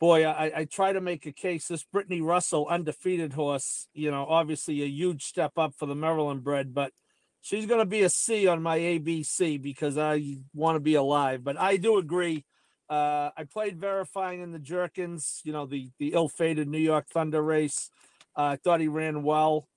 boy, 0.00 0.26
I, 0.26 0.52
I 0.54 0.64
try 0.64 0.92
to 0.92 1.00
make 1.00 1.26
a 1.26 1.32
case. 1.32 1.68
This 1.68 1.84
Brittany 1.84 2.20
Russell 2.20 2.66
undefeated 2.68 3.32
horse, 3.32 3.88
you 3.94 4.10
know, 4.10 4.26
obviously 4.28 4.82
a 4.82 4.86
huge 4.86 5.24
step 5.24 5.52
up 5.56 5.74
for 5.74 5.86
the 5.86 5.94
Maryland 5.94 6.42
bred, 6.44 6.74
but 6.74 6.92
she's 7.40 7.66
going 7.66 7.80
to 7.80 7.86
be 7.86 8.02
a 8.02 8.08
C 8.08 8.46
on 8.46 8.62
my 8.62 8.78
ABC 8.78 9.62
because 9.62 9.96
I 9.96 10.38
want 10.52 10.76
to 10.76 10.80
be 10.80 10.94
alive. 10.94 11.44
But 11.44 11.58
I 11.58 11.76
do 11.76 11.98
agree. 11.98 12.44
Uh, 12.88 13.30
I 13.36 13.44
played 13.44 13.80
verifying 13.80 14.42
in 14.42 14.52
the 14.52 14.58
Jerkens, 14.58 15.40
you 15.44 15.52
know, 15.52 15.66
the 15.66 15.90
the 15.98 16.12
ill-fated 16.12 16.68
New 16.68 16.78
York 16.78 17.06
Thunder 17.08 17.42
race. 17.42 17.90
Uh, 18.36 18.42
I 18.42 18.56
thought 18.56 18.80
he 18.80 18.88
ran 18.88 19.22
well, 19.22 19.68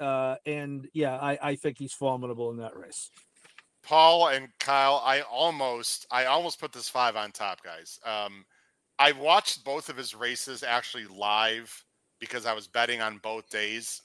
uh, 0.00 0.36
and 0.46 0.88
yeah, 0.92 1.16
I, 1.16 1.38
I 1.42 1.56
think 1.56 1.78
he's 1.78 1.92
formidable 1.92 2.50
in 2.50 2.58
that 2.58 2.76
race. 2.76 3.10
Paul 3.82 4.28
and 4.28 4.48
Kyle, 4.58 5.02
I 5.04 5.20
almost 5.22 6.06
I 6.10 6.24
almost 6.24 6.60
put 6.60 6.72
this 6.72 6.88
five 6.88 7.16
on 7.16 7.32
top, 7.32 7.62
guys. 7.62 7.98
Um, 8.04 8.44
I 8.98 9.12
watched 9.12 9.64
both 9.64 9.88
of 9.88 9.96
his 9.96 10.14
races 10.14 10.62
actually 10.62 11.06
live 11.06 11.84
because 12.18 12.46
I 12.46 12.54
was 12.54 12.66
betting 12.66 13.00
on 13.00 13.18
both 13.18 13.48
days. 13.50 14.00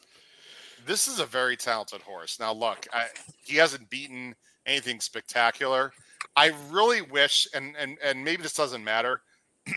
This 0.86 1.08
is 1.08 1.20
a 1.20 1.26
very 1.26 1.56
talented 1.56 2.02
horse. 2.02 2.40
Now, 2.40 2.54
look, 2.54 2.88
I, 2.92 3.06
he 3.44 3.58
hasn't 3.58 3.90
beaten 3.90 4.36
anything 4.66 5.00
spectacular. 5.00 5.94
I 6.36 6.52
really 6.70 7.02
wish, 7.02 7.48
and 7.54 7.76
and 7.78 7.98
and 8.04 8.24
maybe 8.24 8.44
this 8.44 8.54
doesn't 8.54 8.84
matter. 8.84 9.22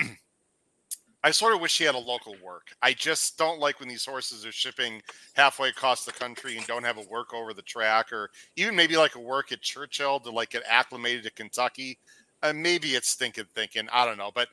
I 1.25 1.31
sort 1.31 1.55
of 1.55 1.61
wish 1.61 1.79
he 1.79 1.85
had 1.85 1.95
a 1.95 1.99
local 1.99 2.35
work. 2.45 2.75
I 2.83 2.93
just 2.93 3.39
don't 3.39 3.61
like 3.61 3.79
when 3.79 3.89
these 3.89 4.05
horses 4.05 4.45
are 4.45 4.53
shipping 4.53 5.01
halfway 5.35 5.69
across 5.69 6.05
the 6.05 6.13
country 6.13 6.57
and 6.57 6.67
don't 6.67 6.85
have 6.85 6.99
a 6.99 7.09
work 7.09 7.33
over 7.33 7.55
the 7.55 7.63
track, 7.63 8.13
or 8.13 8.31
even 8.57 8.75
maybe 8.75 8.97
like 8.97 9.15
a 9.15 9.21
work 9.21 9.53
at 9.53 9.61
Churchill 9.61 10.19
to 10.21 10.31
like 10.31 10.51
get 10.51 10.65
acclimated 10.69 11.23
to 11.25 11.31
Kentucky. 11.31 11.99
Uh, 12.43 12.53
maybe 12.53 12.89
it's 12.97 13.15
thinking, 13.15 13.45
thinking. 13.55 13.89
I 13.93 14.05
don't 14.05 14.19
know, 14.19 14.33
but 14.35 14.49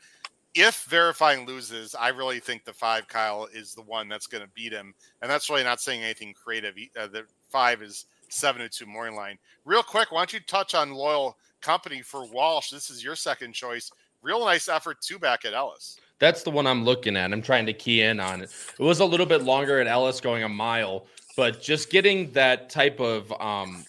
if 0.54 0.84
verifying 0.86 1.46
loses, 1.46 1.96
I 1.96 2.10
really 2.10 2.40
think 2.40 2.66
the 2.66 2.74
five 2.74 3.08
Kyle 3.08 3.48
is 3.54 3.74
the 3.74 3.82
one 3.82 4.08
that's 4.08 4.28
going 4.28 4.44
to 4.44 4.50
beat 4.54 4.72
him, 4.72 4.94
and 5.22 5.30
that's 5.30 5.50
really 5.50 5.64
not 5.64 5.82
saying 5.82 6.04
anything 6.04 6.34
creative. 6.34 6.76
Uh, 7.00 7.08
the 7.08 7.24
five 7.50 7.82
is 7.82 8.06
seven 8.30 8.62
to 8.62 8.70
two 8.70 8.86
morning 8.86 9.16
line. 9.16 9.38
Real 9.66 9.84
quick, 9.84 10.12
why 10.12 10.20
don't 10.20 10.34
you 10.34 10.40
touch 10.42 10.76
on 10.76 10.92
loyal 10.92 11.38
company 11.62 12.02
for 12.02 12.28
Walsh? 12.28 12.70
This 12.70 12.92
is 12.92 13.04
your 13.04 13.16
second 13.16 13.54
choice. 13.54 13.92
Real 14.22 14.44
nice 14.46 14.70
effort 14.70 15.02
two 15.02 15.18
back 15.18 15.46
at 15.46 15.54
Ellis. 15.54 15.98
That's 16.20 16.44
the 16.44 16.52
one 16.52 16.68
I'm 16.68 16.84
looking 16.84 17.16
at. 17.16 17.32
I'm 17.32 17.42
trying 17.42 17.66
to 17.66 17.74
key 17.74 18.02
in 18.02 18.20
on 18.20 18.42
it. 18.42 18.52
It 18.78 18.84
was 18.84 19.00
a 19.00 19.06
little 19.06 19.26
bit 19.26 19.44
longer 19.44 19.80
at 19.80 19.88
Ellis, 19.88 20.20
going 20.20 20.44
a 20.44 20.50
mile, 20.50 21.08
but 21.38 21.62
just 21.62 21.90
getting 21.90 22.32
that 22.32 22.70
type 22.70 23.00
of 23.00 23.32
um, 23.42 23.86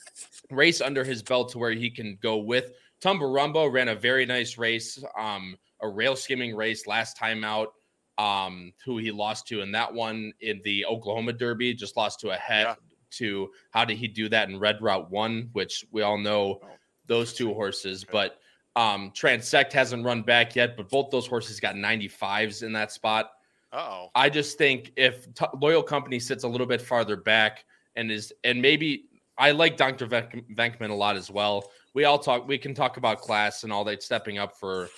race 0.50 0.80
under 0.80 1.04
his 1.04 1.22
belt 1.22 1.50
to 1.50 1.58
where 1.58 1.72
he 1.72 1.90
can 1.90 2.18
go 2.22 2.38
with 2.38 2.72
Tumbarumbo 3.00 3.72
ran 3.72 3.88
a 3.88 3.94
very 3.94 4.26
nice 4.26 4.58
race. 4.58 5.02
Um, 5.18 5.56
a 5.80 5.88
rail 5.88 6.14
skimming 6.14 6.54
race 6.54 6.86
last 6.86 7.16
time 7.16 7.42
out, 7.42 7.72
um, 8.18 8.72
who 8.84 8.98
he 8.98 9.10
lost 9.10 9.46
to 9.48 9.62
in 9.62 9.72
that 9.72 9.92
one 9.92 10.32
in 10.40 10.60
the 10.64 10.84
Oklahoma 10.84 11.32
Derby, 11.32 11.72
just 11.72 11.96
lost 11.96 12.20
to 12.20 12.30
a 12.30 12.36
head 12.36 12.66
yeah. 12.66 12.74
to 13.12 13.50
how 13.70 13.84
did 13.84 13.96
he 13.96 14.06
do 14.06 14.28
that 14.28 14.50
in 14.50 14.58
Red 14.58 14.82
Route 14.82 15.10
One, 15.10 15.48
which 15.54 15.86
we 15.90 16.02
all 16.02 16.18
know 16.18 16.60
those 17.06 17.32
two 17.32 17.54
horses, 17.54 18.04
but 18.04 18.39
um, 18.76 19.10
Transect 19.10 19.72
hasn't 19.72 20.04
run 20.04 20.22
back 20.22 20.56
yet, 20.56 20.76
but 20.76 20.88
both 20.88 21.10
those 21.10 21.26
horses 21.26 21.60
got 21.60 21.74
95s 21.74 22.62
in 22.62 22.72
that 22.72 22.92
spot. 22.92 23.32
oh. 23.72 24.08
I 24.14 24.28
just 24.28 24.58
think 24.58 24.92
if 24.96 25.32
t- 25.34 25.46
Loyal 25.60 25.82
Company 25.82 26.18
sits 26.18 26.44
a 26.44 26.48
little 26.48 26.66
bit 26.66 26.80
farther 26.80 27.16
back 27.16 27.64
and 27.96 28.10
is, 28.10 28.32
and 28.44 28.60
maybe 28.62 29.06
I 29.38 29.52
like 29.52 29.76
Dr. 29.76 30.06
Venkman 30.06 30.90
a 30.90 30.94
lot 30.94 31.16
as 31.16 31.30
well 31.30 31.70
we 31.94 32.04
all 32.04 32.18
talk 32.18 32.46
we 32.46 32.58
can 32.58 32.74
talk 32.74 32.96
about 32.96 33.20
class 33.20 33.64
and 33.64 33.72
all 33.72 33.84
that 33.84 34.02
stepping 34.02 34.38
up 34.38 34.56
for 34.56 34.88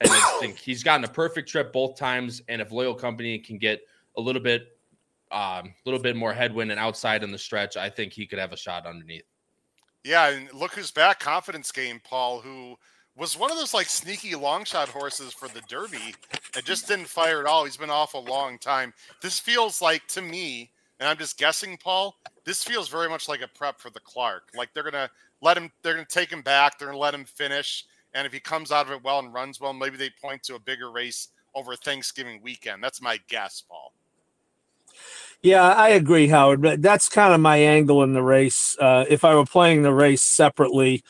and 0.00 0.10
I 0.10 0.38
think 0.40 0.58
he's 0.58 0.82
gotten 0.82 1.04
a 1.04 1.08
perfect 1.08 1.48
trip 1.48 1.72
both 1.72 1.96
times 1.96 2.42
and 2.48 2.60
if 2.60 2.72
loyal 2.72 2.94
company 2.94 3.38
can 3.38 3.58
get 3.58 3.80
a 4.16 4.20
little 4.20 4.42
bit 4.42 4.76
um 5.30 5.66
a 5.68 5.72
little 5.84 6.00
bit 6.00 6.16
more 6.16 6.32
headwind 6.32 6.70
and 6.70 6.80
outside 6.80 7.22
in 7.22 7.30
the 7.30 7.38
stretch 7.38 7.76
i 7.76 7.90
think 7.90 8.14
he 8.14 8.26
could 8.26 8.38
have 8.38 8.52
a 8.52 8.56
shot 8.56 8.86
underneath 8.86 9.24
yeah 10.02 10.30
and 10.30 10.52
look 10.54 10.72
who's 10.72 10.90
back 10.90 11.20
confidence 11.20 11.70
game 11.70 12.00
paul 12.02 12.40
who 12.40 12.76
was 13.18 13.36
one 13.36 13.50
of 13.50 13.58
those 13.58 13.74
like 13.74 13.88
sneaky 13.88 14.34
long 14.34 14.64
shot 14.64 14.88
horses 14.88 15.32
for 15.32 15.48
the 15.48 15.62
derby 15.68 16.14
and 16.54 16.64
just 16.64 16.88
didn't 16.88 17.06
fire 17.06 17.40
at 17.40 17.46
all 17.46 17.64
he's 17.64 17.76
been 17.76 17.90
off 17.90 18.14
a 18.14 18.18
long 18.18 18.58
time 18.58 18.92
this 19.20 19.38
feels 19.40 19.82
like 19.82 20.06
to 20.06 20.22
me 20.22 20.70
and 21.00 21.08
i'm 21.08 21.18
just 21.18 21.36
guessing 21.36 21.76
paul 21.76 22.16
this 22.44 22.64
feels 22.64 22.88
very 22.88 23.08
much 23.08 23.28
like 23.28 23.42
a 23.42 23.48
prep 23.48 23.78
for 23.78 23.90
the 23.90 24.00
clark 24.00 24.44
like 24.54 24.72
they're 24.72 24.82
gonna 24.82 25.10
let 25.40 25.56
him. 25.56 25.70
They're 25.82 25.96
to 25.96 26.04
take 26.04 26.30
him 26.30 26.42
back. 26.42 26.78
They're 26.78 26.90
to 26.90 26.98
let 26.98 27.14
him 27.14 27.24
finish. 27.24 27.84
And 28.14 28.26
if 28.26 28.32
he 28.32 28.40
comes 28.40 28.72
out 28.72 28.86
of 28.86 28.92
it 28.92 29.04
well 29.04 29.18
and 29.18 29.32
runs 29.32 29.60
well, 29.60 29.72
maybe 29.72 29.96
they 29.96 30.10
point 30.10 30.42
to 30.44 30.54
a 30.54 30.58
bigger 30.58 30.90
race 30.90 31.28
over 31.54 31.76
Thanksgiving 31.76 32.40
weekend. 32.42 32.82
That's 32.82 33.00
my 33.00 33.18
guess, 33.28 33.62
Paul. 33.68 33.92
Yeah, 35.42 35.68
I 35.68 35.90
agree, 35.90 36.28
Howard. 36.28 36.62
But 36.62 36.82
that's 36.82 37.08
kind 37.08 37.32
of 37.32 37.40
my 37.40 37.58
angle 37.58 38.02
in 38.02 38.12
the 38.12 38.22
race. 38.22 38.76
Uh, 38.78 39.04
if 39.08 39.24
I 39.24 39.34
were 39.34 39.44
playing 39.44 39.82
the 39.82 39.92
race 39.92 40.22
separately, 40.22 41.04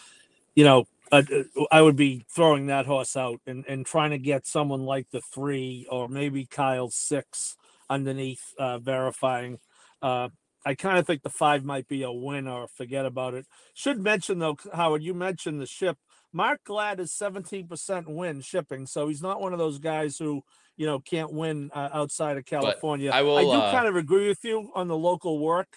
you 0.55 0.65
know, 0.65 0.87
uh, 1.11 1.23
I 1.71 1.83
would 1.83 1.97
be 1.97 2.25
throwing 2.31 2.67
that 2.67 2.87
horse 2.87 3.17
out 3.17 3.41
and, 3.47 3.65
and 3.67 3.85
trying 3.87 4.11
to 4.11 4.19
get 4.19 4.47
someone 4.47 4.85
like 4.85 5.07
the 5.11 5.21
three 5.21 5.87
or 5.91 6.09
maybe 6.09 6.47
Kyle 6.47 6.91
six 6.91 7.57
underneath 7.89 8.43
uh, 8.59 8.79
verifying. 8.79 9.59
Uh, 10.03 10.29
I 10.65 10.75
kind 10.75 10.99
of 10.99 11.07
think 11.07 11.23
the 11.23 11.31
five 11.31 11.65
might 11.65 11.89
be 11.89 12.03
a 12.03 12.13
win 12.13 12.47
or 12.47 12.69
forget 12.69 13.07
about 13.07 13.35
it. 13.35 13.47
Should 13.75 14.01
mention 14.01 14.39
though, 14.39 14.57
Howard, 14.75 15.03
you 15.03 15.15
mentioned 15.15 15.61
the 15.61 15.67
ship. 15.67 15.97
Mark 16.33 16.61
Glatt 16.69 16.99
is 16.99 17.13
17% 17.13 18.07
win 18.07 18.41
shipping, 18.43 18.87
so 18.87 19.09
he's 19.09 19.23
not 19.23 19.41
one 19.41 19.53
of 19.53 19.59
those 19.59 19.79
guys 19.79 20.19
who 20.19 20.43
you 20.77 20.85
know 20.87 21.01
can't 21.01 21.33
win 21.33 21.71
uh, 21.75 21.89
outside 21.93 22.37
of 22.37 22.45
California. 22.45 23.11
I 23.11 23.23
will, 23.23 23.39
I 23.39 23.45
do 23.45 23.51
uh, 23.51 23.71
kind 23.71 23.89
of 23.89 23.97
agree 23.97 24.29
with 24.29 24.45
you 24.45 24.71
on 24.75 24.89
the 24.89 24.97
local 24.97 25.39
work, 25.39 25.69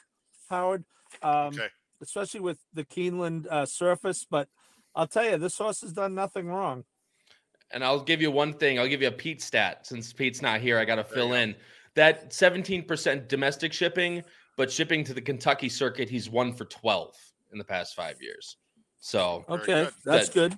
Howard, 0.49 0.83
um, 1.23 1.53
Okay. 1.53 1.67
especially 2.01 2.41
with 2.41 2.59
the 2.73 2.83
Keeneland 2.83 3.47
uh, 3.47 3.65
surface. 3.65 4.25
But 4.29 4.49
I'll 4.95 5.07
tell 5.07 5.25
you, 5.29 5.37
this 5.37 5.57
horse 5.57 5.81
has 5.81 5.93
done 5.93 6.13
nothing 6.13 6.47
wrong. 6.47 6.83
And 7.71 7.83
I'll 7.83 8.01
give 8.01 8.21
you 8.21 8.31
one 8.31 8.53
thing. 8.53 8.79
I'll 8.79 8.87
give 8.87 9.01
you 9.01 9.07
a 9.07 9.13
Pete 9.13 9.41
stat. 9.41 9.87
Since 9.87 10.11
Pete's 10.11 10.41
not 10.41 10.59
here, 10.59 10.77
I 10.77 10.83
got 10.85 10.95
to 10.95 11.03
fill 11.03 11.33
in 11.33 11.55
that 11.95 12.31
17% 12.31 13.27
domestic 13.27 13.71
shipping, 13.71 14.23
but 14.57 14.71
shipping 14.71 15.03
to 15.05 15.13
the 15.13 15.21
Kentucky 15.21 15.69
circuit, 15.69 16.09
he's 16.09 16.29
one 16.29 16.53
for 16.53 16.65
12 16.65 17.15
in 17.53 17.57
the 17.57 17.63
past 17.63 17.95
five 17.95 18.21
years. 18.21 18.57
So 18.99 19.45
Okay, 19.49 19.65
good. 19.85 19.93
that's 20.03 20.29
Good. 20.29 20.55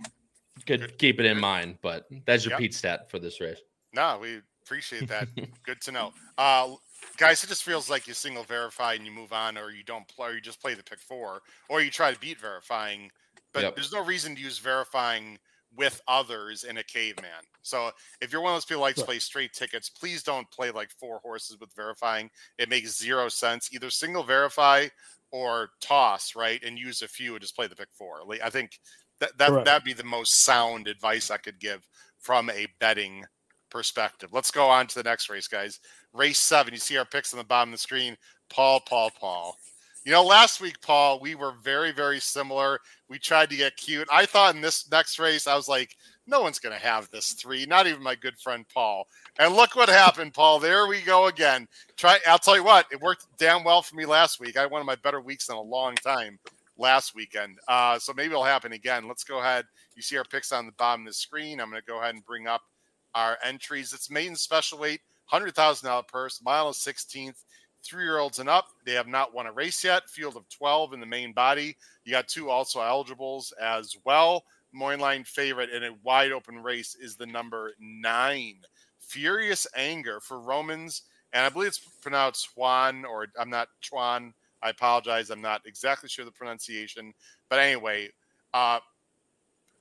good. 0.65 0.81
could 0.81 0.97
keep 0.97 1.19
it 1.19 1.25
in 1.25 1.39
mind. 1.39 1.77
But 1.81 2.07
that's 2.25 2.45
your 2.45 2.51
Yep. 2.51 2.59
Pete 2.59 2.73
stat 2.73 3.09
for 3.11 3.19
this 3.19 3.39
race. 3.39 3.59
No, 3.93 4.17
we 4.19 4.41
appreciate 4.63 5.07
that. 5.07 5.27
Good 5.65 5.81
to 5.81 5.91
know. 5.91 6.13
Uh, 6.37 6.75
guys, 7.17 7.43
it 7.43 7.47
just 7.47 7.63
feels 7.63 7.89
like 7.89 8.07
you 8.07 8.13
single 8.13 8.43
verify 8.43 8.93
and 8.93 9.05
you 9.05 9.11
move 9.11 9.33
on, 9.33 9.57
or 9.57 9.71
you 9.71 9.83
don't 9.83 10.07
play, 10.07 10.29
or 10.29 10.33
you 10.33 10.41
just 10.41 10.59
play 10.61 10.73
the 10.73 10.83
pick 10.83 10.99
four, 10.99 11.41
or 11.69 11.81
you 11.81 11.91
try 11.91 12.11
to 12.11 12.19
beat 12.19 12.39
verifying. 12.39 13.11
But 13.53 13.63
Yep. 13.63 13.75
there's 13.75 13.91
no 13.91 14.03
reason 14.03 14.35
to 14.35 14.41
use 14.41 14.57
verifying 14.57 15.39
with 15.75 16.01
others 16.07 16.63
in 16.63 16.77
a 16.77 16.83
caveman. 16.83 17.43
So 17.61 17.91
if 18.21 18.31
you're 18.31 18.41
one 18.41 18.51
of 18.53 18.57
those 18.57 18.65
people 18.65 18.81
who 18.81 18.87
likes 18.87 18.99
to 18.99 19.05
play 19.05 19.19
straight 19.19 19.53
tickets, 19.53 19.89
please 19.89 20.21
don't 20.21 20.49
play 20.51 20.69
like 20.71 20.91
four 20.91 21.19
horses 21.19 21.57
with 21.59 21.73
verifying. 21.73 22.29
It 22.57 22.69
makes 22.69 22.97
zero 22.97 23.29
sense. 23.29 23.69
Either 23.73 23.89
single 23.89 24.23
verify 24.23 24.87
or 25.31 25.71
toss, 25.81 26.35
right? 26.35 26.63
And 26.63 26.77
use 26.77 27.01
a 27.01 27.07
few 27.07 27.33
and 27.33 27.41
just 27.41 27.55
play 27.55 27.65
the 27.67 27.75
pick 27.75 27.87
four. 27.93 28.21
Like, 28.25 28.41
I 28.43 28.49
think 28.51 28.79
that 29.19 29.37
that 29.39 29.49
Correct. 29.49 29.65
that'd 29.65 29.83
be 29.83 29.93
the 29.93 30.03
most 30.03 30.43
sound 30.43 30.87
advice 30.87 31.31
I 31.31 31.37
could 31.37 31.59
give 31.59 31.87
from 32.19 32.49
a 32.51 32.67
betting 32.79 33.25
perspective. 33.71 34.29
Let's 34.31 34.51
go 34.51 34.69
on 34.69 34.85
to 34.87 34.95
the 34.95 35.09
next 35.09 35.29
race, 35.29 35.47
guys. 35.47 35.79
Race 36.13 36.37
seven. 36.37 36.73
You 36.73 36.79
see 36.79 36.97
our 36.97 37.05
picks 37.05 37.33
on 37.33 37.39
the 37.39 37.43
bottom 37.43 37.69
of 37.73 37.79
the 37.79 37.81
screen. 37.81 38.15
Paul, 38.49 38.79
Paul, 38.81 39.09
Paul. 39.19 39.57
You 40.05 40.11
know, 40.11 40.23
last 40.23 40.59
week, 40.59 40.81
Paul, 40.81 41.19
we 41.19 41.35
were 41.35 41.53
very, 41.63 41.91
very 41.91 42.19
similar. 42.19 42.79
We 43.09 43.19
tried 43.19 43.49
to 43.51 43.55
get 43.55 43.77
cute. 43.77 44.07
I 44.11 44.25
thought 44.25 44.53
in 44.53 44.61
this 44.61 44.89
next 44.91 45.17
race, 45.17 45.47
I 45.47 45.55
was 45.55 45.69
like, 45.69 45.95
no 46.27 46.41
one's 46.41 46.59
going 46.59 46.77
to 46.77 46.85
have 46.85 47.09
this 47.09 47.33
three, 47.33 47.65
not 47.65 47.87
even 47.87 48.03
my 48.03 48.15
good 48.15 48.37
friend 48.37 48.65
Paul. 48.73 49.07
And 49.39 49.55
look 49.55 49.75
what 49.75 49.89
happened, 49.89 50.33
Paul. 50.33 50.59
There 50.59 50.87
we 50.87 51.01
go 51.01 51.27
again. 51.27 51.67
Try. 51.97 52.19
I'll 52.27 52.39
tell 52.39 52.55
you 52.55 52.63
what, 52.63 52.85
it 52.91 53.01
worked 53.01 53.27
damn 53.37 53.63
well 53.63 53.81
for 53.81 53.95
me 53.95 54.05
last 54.05 54.39
week. 54.39 54.57
I 54.57 54.61
had 54.61 54.71
one 54.71 54.81
of 54.81 54.87
my 54.87 54.95
better 54.95 55.21
weeks 55.21 55.49
in 55.49 55.55
a 55.55 55.61
long 55.61 55.95
time 55.95 56.39
last 56.77 57.15
weekend. 57.15 57.59
Uh, 57.67 57.99
so 57.99 58.13
maybe 58.13 58.31
it'll 58.31 58.43
happen 58.43 58.73
again. 58.73 59.07
Let's 59.07 59.23
go 59.23 59.39
ahead. 59.39 59.65
You 59.95 60.01
see 60.01 60.17
our 60.17 60.23
picks 60.23 60.51
on 60.51 60.65
the 60.65 60.71
bottom 60.73 61.01
of 61.01 61.07
the 61.07 61.13
screen. 61.13 61.59
I'm 61.59 61.69
going 61.69 61.81
to 61.81 61.85
go 61.85 61.99
ahead 61.99 62.15
and 62.15 62.25
bring 62.25 62.47
up 62.47 62.61
our 63.15 63.37
entries. 63.43 63.93
It's 63.93 64.09
maiden 64.09 64.35
special 64.35 64.79
weight, 64.79 65.01
hundred 65.25 65.55
thousand 65.55 65.87
dollar 65.87 66.03
purse, 66.03 66.41
mile 66.43 66.69
of 66.69 66.75
sixteenth, 66.75 67.43
three 67.83 68.03
year 68.03 68.19
olds 68.19 68.39
and 68.39 68.49
up. 68.49 68.67
They 68.85 68.93
have 68.93 69.07
not 69.07 69.33
won 69.33 69.47
a 69.47 69.51
race 69.51 69.83
yet. 69.83 70.09
Field 70.09 70.37
of 70.37 70.47
twelve 70.49 70.93
in 70.93 70.99
the 70.99 71.05
main 71.05 71.33
body. 71.33 71.75
You 72.05 72.11
got 72.11 72.27
two 72.27 72.49
also 72.49 72.81
eligibles 72.81 73.53
as 73.61 73.95
well. 74.05 74.43
Moin 74.71 74.99
line 74.99 75.23
favorite 75.23 75.69
in 75.69 75.83
a 75.83 75.95
wide 76.03 76.31
open 76.31 76.57
race 76.57 76.95
is 76.99 77.15
the 77.15 77.27
number 77.27 77.73
nine, 77.79 78.55
Furious 78.99 79.67
Anger 79.75 80.19
for 80.19 80.39
Romans, 80.39 81.03
and 81.31 81.45
I 81.45 81.49
believe 81.49 81.69
it's 81.69 81.79
pronounced 82.01 82.49
Juan 82.55 83.05
or 83.05 83.27
I'm 83.39 83.49
not 83.49 83.67
Chuan. 83.81 84.33
I 84.63 84.69
apologize. 84.69 85.29
I'm 85.29 85.41
not 85.41 85.61
exactly 85.65 86.09
sure 86.09 86.25
the 86.25 86.31
pronunciation, 86.31 87.13
but 87.49 87.59
anyway, 87.59 88.09
uh, 88.53 88.79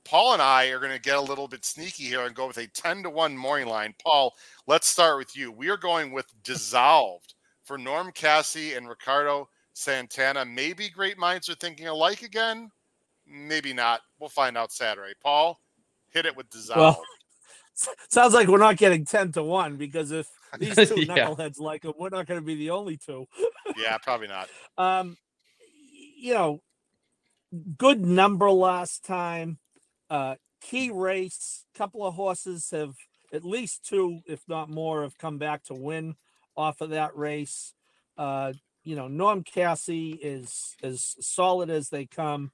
Paul 0.03 0.33
and 0.33 0.41
I 0.41 0.67
are 0.67 0.79
going 0.79 0.91
to 0.91 0.99
get 0.99 1.15
a 1.15 1.21
little 1.21 1.47
bit 1.47 1.63
sneaky 1.63 2.03
here 2.03 2.25
and 2.25 2.35
go 2.35 2.47
with 2.47 2.57
a 2.57 2.67
10 2.67 3.03
to 3.03 3.09
1 3.09 3.37
morning 3.37 3.67
line. 3.67 3.95
Paul, 4.03 4.33
let's 4.67 4.87
start 4.87 5.17
with 5.17 5.35
you. 5.35 5.51
We 5.51 5.69
are 5.69 5.77
going 5.77 6.11
with 6.11 6.25
Dissolved 6.43 7.33
for 7.63 7.77
Norm 7.77 8.11
Casse 8.11 8.73
and 8.75 8.87
Ricardo 8.87 9.49
Santana. 9.73 10.45
Maybe 10.45 10.89
great 10.89 11.17
minds 11.17 11.49
are 11.49 11.55
thinking 11.55 11.87
alike 11.87 12.21
again. 12.21 12.69
Maybe 13.25 13.73
not. 13.73 14.01
We'll 14.19 14.29
find 14.29 14.57
out 14.57 14.71
Saturday. 14.71 15.13
Paul, 15.21 15.59
hit 16.09 16.25
it 16.25 16.35
with 16.35 16.49
Dissolved. 16.49 16.99
Sounds 18.09 18.33
like 18.33 18.47
we're 18.47 18.57
not 18.59 18.77
getting 18.77 19.05
10 19.05 19.31
to 19.33 19.43
1 19.43 19.77
because 19.77 20.11
if 20.11 20.27
these 20.59 20.75
two 20.75 21.01
Yeah. 21.01 21.27
knuckleheads 21.27 21.59
like 21.59 21.81
them, 21.81 21.93
we're 21.97 22.09
not 22.09 22.27
going 22.27 22.39
to 22.39 22.45
be 22.45 22.55
the 22.55 22.69
only 22.69 22.97
two. 22.97 23.25
yeah, 23.77 23.97
probably 23.97 24.27
not. 24.27 24.47
Um, 24.77 25.17
you 26.17 26.33
know, 26.33 26.61
good 27.77 28.05
number 28.05 28.51
last 28.51 29.03
time. 29.05 29.57
Uh, 30.09 30.35
key 30.61 30.91
race. 30.91 31.65
Couple 31.75 32.05
of 32.05 32.13
horses 32.13 32.69
have 32.71 32.93
at 33.31 33.43
least 33.43 33.85
two, 33.85 34.19
if 34.27 34.41
not 34.47 34.69
more, 34.69 35.01
have 35.01 35.17
come 35.17 35.39
back 35.39 35.63
to 35.65 35.73
win 35.73 36.15
off 36.55 36.81
of 36.81 36.91
that 36.91 37.15
race. 37.17 37.73
Uh, 38.17 38.53
you 38.83 38.95
know, 38.95 39.07
Norm 39.07 39.43
Casse 39.43 39.89
is 39.89 40.75
as 40.83 41.15
solid 41.19 41.69
as 41.69 41.89
they 41.89 42.05
come. 42.05 42.51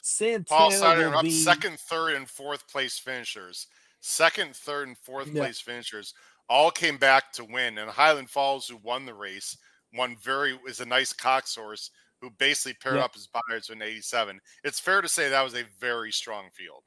Santana 0.00 0.44
Paul 0.48 0.70
started 0.72 1.06
will 1.10 1.18
up 1.18 1.22
be, 1.24 1.30
second, 1.30 1.78
third, 1.78 2.14
and 2.14 2.28
fourth 2.28 2.68
place 2.68 2.98
finishers. 2.98 3.66
Second, 4.00 4.56
third, 4.56 4.88
and 4.88 4.98
fourth 4.98 5.28
Yeah. 5.28 5.42
place 5.42 5.60
finishers 5.60 6.14
all 6.48 6.70
came 6.70 6.98
back 6.98 7.32
to 7.34 7.44
win. 7.44 7.78
And 7.78 7.90
Highland 7.90 8.30
Falls, 8.30 8.66
who 8.68 8.76
won 8.78 9.06
the 9.06 9.14
race, 9.14 9.56
won 9.92 10.16
very 10.16 10.58
is 10.66 10.80
a 10.80 10.86
nice 10.86 11.12
Cox 11.12 11.54
horse 11.54 11.90
who 12.20 12.30
basically 12.30 12.74
paired 12.74 12.96
Yeah. 12.96 13.04
up 13.04 13.14
his 13.14 13.28
buyers 13.28 13.70
in 13.70 13.82
87. 13.82 14.40
It's 14.64 14.80
fair 14.80 15.02
to 15.02 15.08
say 15.08 15.28
that 15.28 15.42
was 15.42 15.54
a 15.54 15.64
very 15.80 16.12
strong 16.12 16.50
field. 16.52 16.84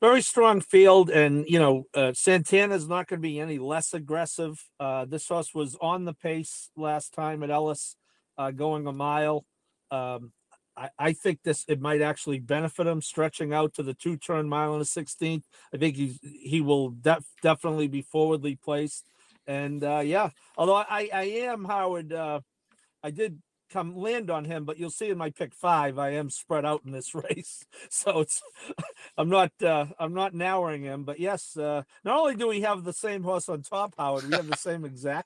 Very 0.00 0.22
strong 0.22 0.60
field, 0.60 1.10
and 1.10 1.44
you 1.48 1.58
know 1.58 1.84
uh, 1.94 2.12
Santana's 2.12 2.88
not 2.88 3.06
going 3.08 3.20
to 3.20 3.28
be 3.28 3.40
any 3.40 3.58
less 3.58 3.94
aggressive. 3.94 4.62
Uh, 4.78 5.04
this 5.04 5.26
horse 5.28 5.54
was 5.54 5.76
on 5.80 6.04
the 6.04 6.14
pace 6.14 6.70
last 6.76 7.12
time 7.14 7.42
at 7.42 7.50
Ellis, 7.50 7.96
uh, 8.36 8.50
going 8.50 8.86
a 8.86 8.92
mile. 8.92 9.44
Um, 9.90 10.32
I, 10.76 10.90
I 10.98 11.12
think 11.12 11.40
this 11.42 11.64
it 11.68 11.80
might 11.80 12.00
actually 12.00 12.38
benefit 12.38 12.86
him 12.86 13.02
stretching 13.02 13.52
out 13.52 13.74
to 13.74 13.82
the 13.82 13.94
two 13.94 14.16
turn 14.16 14.48
mile 14.48 14.72
and 14.74 14.82
a 14.82 14.86
sixteenth. 14.86 15.44
I 15.74 15.78
think 15.78 15.96
he's 15.96 16.18
he 16.22 16.60
will 16.60 16.90
def, 16.90 17.24
definitely 17.42 17.88
be 17.88 18.02
forwardly 18.02 18.56
placed, 18.56 19.10
and 19.46 19.82
uh, 19.82 20.02
yeah. 20.04 20.30
Although 20.56 20.76
I 20.76 21.08
I 21.12 21.22
am 21.24 21.64
Howard, 21.64 22.12
uh, 22.12 22.40
I 23.02 23.10
did 23.10 23.42
come 23.70 23.96
land 23.96 24.30
on 24.30 24.44
him, 24.44 24.64
but 24.64 24.78
you'll 24.78 24.90
see 24.90 25.10
in 25.10 25.18
my 25.18 25.30
pick 25.30 25.54
five, 25.54 25.98
I 25.98 26.10
am 26.10 26.30
spread 26.30 26.64
out 26.64 26.82
in 26.84 26.92
this 26.92 27.14
race, 27.16 27.64
so 27.90 28.20
it's 28.20 28.42
I'm 29.18 29.28
not 29.28 29.52
uh 29.62 29.86
I'm 29.98 30.14
not 30.14 30.34
narrowing 30.34 30.82
him, 30.82 31.04
but 31.04 31.20
yes, 31.20 31.56
uh 31.56 31.82
not 32.04 32.18
only 32.20 32.36
do 32.36 32.48
we 32.48 32.62
have 32.62 32.84
the 32.84 32.92
same 32.92 33.22
horse 33.22 33.48
on 33.48 33.62
top, 33.62 33.94
Howard, 33.98 34.26
we 34.26 34.36
have 34.36 34.46
the 34.48 34.56
same 34.56 34.82
exacta. 34.82 35.24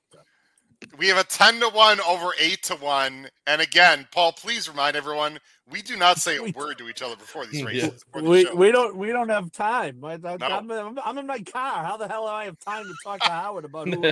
We 0.97 1.07
have 1.07 1.17
a 1.17 1.23
10 1.23 1.61
to 1.61 1.69
1 1.69 2.01
over 2.01 2.31
8 2.39 2.63
to 2.63 2.75
1. 2.75 3.27
And 3.47 3.61
again, 3.61 4.07
Paul, 4.11 4.33
please 4.33 4.67
remind 4.69 4.95
everyone 4.97 5.39
we 5.71 5.81
do 5.81 5.95
not 5.97 6.17
say 6.17 6.37
a 6.37 6.51
word 6.51 6.77
to 6.79 6.89
each 6.89 7.01
other 7.01 7.15
before 7.15 7.45
these 7.45 7.61
Yeah. 7.61 7.65
races. 7.67 8.03
before 8.03 8.21
We 8.29 8.43
show. 8.45 8.55
we 8.55 8.71
don't 8.71 8.97
we 8.97 9.07
don't 9.09 9.29
have 9.29 9.51
time. 9.51 10.03
I, 10.03 10.13
I, 10.23 10.37
No. 10.39 10.47
I'm, 10.47 10.69
I'm, 10.71 10.99
I'm 11.03 11.17
in 11.19 11.27
my 11.27 11.39
car. 11.39 11.85
How 11.85 11.97
the 11.97 12.07
hell 12.09 12.23
do 12.25 12.31
I 12.33 12.45
have 12.45 12.59
time 12.59 12.83
to 12.89 12.95
talk 12.95 13.23
to 13.23 13.29
Howard 13.31 13.65
about 13.65 13.87
who? 13.89 14.03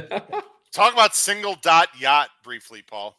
Talk 0.72 0.94
about 0.94 1.16
single 1.16 1.56
dot 1.62 1.90
yacht 2.00 2.30
briefly, 2.44 2.84
Paul. 2.90 3.18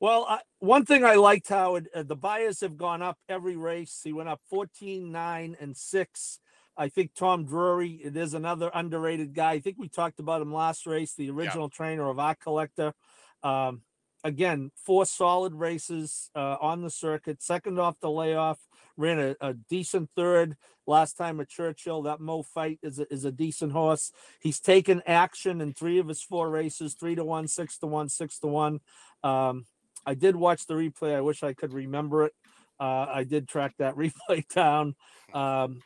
Well, 0.00 0.26
I, 0.28 0.40
one 0.60 0.84
thing 0.84 1.04
I 1.04 1.14
liked, 1.14 1.48
Howard, 1.48 1.88
uh, 1.94 2.04
the 2.04 2.14
buyers 2.14 2.60
have 2.60 2.76
gone 2.76 3.02
up 3.02 3.18
every 3.28 3.56
race. 3.56 4.00
He 4.04 4.12
went 4.12 4.28
up 4.28 4.40
14, 4.48 5.10
9, 5.10 5.56
and 5.60 5.76
6. 5.76 6.38
I 6.76 6.88
think 6.88 7.14
Tom 7.14 7.44
Drury, 7.44 8.00
it 8.04 8.16
is 8.16 8.34
another 8.34 8.70
underrated 8.72 9.34
guy. 9.34 9.52
I 9.52 9.60
think 9.60 9.76
we 9.78 9.88
talked 9.88 10.20
about 10.20 10.40
him 10.40 10.54
last 10.54 10.86
race, 10.86 11.14
the 11.14 11.30
original 11.30 11.68
trainer 11.68 12.08
of 12.08 12.20
Art 12.20 12.38
Collector. 12.38 12.94
Um, 13.42 13.82
again, 14.22 14.70
four 14.76 15.04
solid 15.04 15.54
races 15.54 16.30
uh, 16.36 16.56
on 16.60 16.82
the 16.82 16.90
circuit, 16.90 17.42
second 17.42 17.80
off 17.80 17.98
the 18.00 18.10
layoff, 18.10 18.60
ran 18.96 19.18
a, 19.18 19.36
a 19.40 19.54
decent 19.54 20.10
third 20.14 20.56
last 20.86 21.14
time 21.14 21.40
at 21.40 21.48
Churchill. 21.48 22.02
That 22.02 22.20
Mo 22.20 22.44
fight 22.44 22.78
is 22.84 23.00
a, 23.00 23.12
is 23.12 23.24
a 23.24 23.32
decent 23.32 23.72
horse. 23.72 24.12
He's 24.40 24.60
taken 24.60 25.02
action 25.04 25.60
in 25.60 25.72
three 25.72 25.98
of 25.98 26.06
his 26.06 26.22
four 26.22 26.48
races, 26.48 26.94
three 26.94 27.16
to 27.16 27.24
one, 27.24 27.48
six 27.48 27.76
to 27.78 27.88
one, 27.88 28.08
six 28.08 28.38
to 28.38 28.46
one. 28.46 28.78
Um, 29.24 29.66
I 30.06 30.14
did 30.14 30.36
watch 30.36 30.66
the 30.66 30.74
replay. 30.74 31.14
I 31.14 31.20
wish 31.20 31.42
I 31.42 31.52
could 31.52 31.72
remember 31.72 32.24
it. 32.24 32.32
Uh, 32.80 33.06
I 33.08 33.24
did 33.24 33.48
track 33.48 33.74
that 33.78 33.96
replay 33.96 34.46
down. 34.48 34.94
Um, 35.32 35.82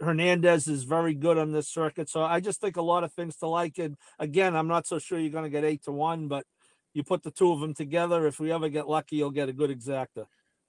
Hernandez 0.00 0.68
is 0.68 0.84
very 0.84 1.14
good 1.14 1.38
on 1.38 1.52
this 1.52 1.68
circuit. 1.68 2.08
So 2.08 2.22
I 2.22 2.40
just 2.40 2.60
think 2.60 2.76
a 2.76 2.82
lot 2.82 3.04
of 3.04 3.12
things 3.12 3.36
to 3.36 3.48
like. 3.48 3.78
And 3.78 3.96
again, 4.18 4.54
I'm 4.54 4.68
not 4.68 4.86
so 4.86 4.98
sure 4.98 5.18
you're 5.18 5.30
going 5.30 5.44
to 5.44 5.50
get 5.50 5.64
eight 5.64 5.82
to 5.84 5.92
one, 5.92 6.28
but 6.28 6.44
you 6.94 7.02
put 7.02 7.22
the 7.22 7.30
two 7.30 7.52
of 7.52 7.60
them 7.60 7.74
together. 7.74 8.26
If 8.26 8.38
we 8.38 8.52
ever 8.52 8.68
get 8.68 8.88
lucky, 8.88 9.16
you'll 9.16 9.30
get 9.30 9.48
a 9.48 9.52
good 9.52 9.70
exacta. 9.70 10.26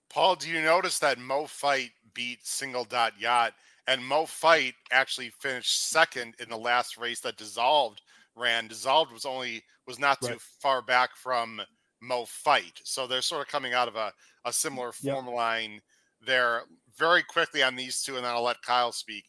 Paul, 0.08 0.34
do 0.34 0.50
you 0.50 0.60
notice 0.60 0.98
that 0.98 1.18
Mo 1.18 1.46
Fight 1.46 1.90
beat 2.14 2.44
Single 2.46 2.84
Dot 2.84 3.12
Yacht, 3.18 3.52
and 3.86 4.04
Mo 4.04 4.26
Fight 4.26 4.74
actually 4.90 5.30
finished 5.40 5.90
second 5.90 6.34
in 6.38 6.48
the 6.48 6.56
last 6.56 6.96
race 6.96 7.20
that 7.20 7.36
dissolved 7.36 8.02
ran. 8.36 8.68
Dissolved 8.68 9.12
was 9.12 9.24
only 9.24 9.62
was 9.86 9.98
not 9.98 10.20
too 10.20 10.38
far 10.60 10.82
back 10.82 11.16
from 11.16 11.60
Mo 12.00 12.24
Fight, 12.24 12.80
so 12.84 13.06
they're 13.06 13.22
sort 13.22 13.42
of 13.42 13.48
coming 13.48 13.74
out 13.74 13.88
of 13.88 13.96
a 13.96 14.12
a 14.44 14.52
similar 14.52 14.92
Yep. 15.02 15.14
form 15.14 15.26
line 15.26 15.80
there. 16.20 16.64
Very 16.96 17.22
quickly 17.22 17.62
on 17.62 17.76
these 17.76 18.02
two, 18.02 18.16
and 18.16 18.24
then 18.24 18.32
I'll 18.32 18.42
let 18.42 18.62
Kyle 18.62 18.92
speak. 18.92 19.24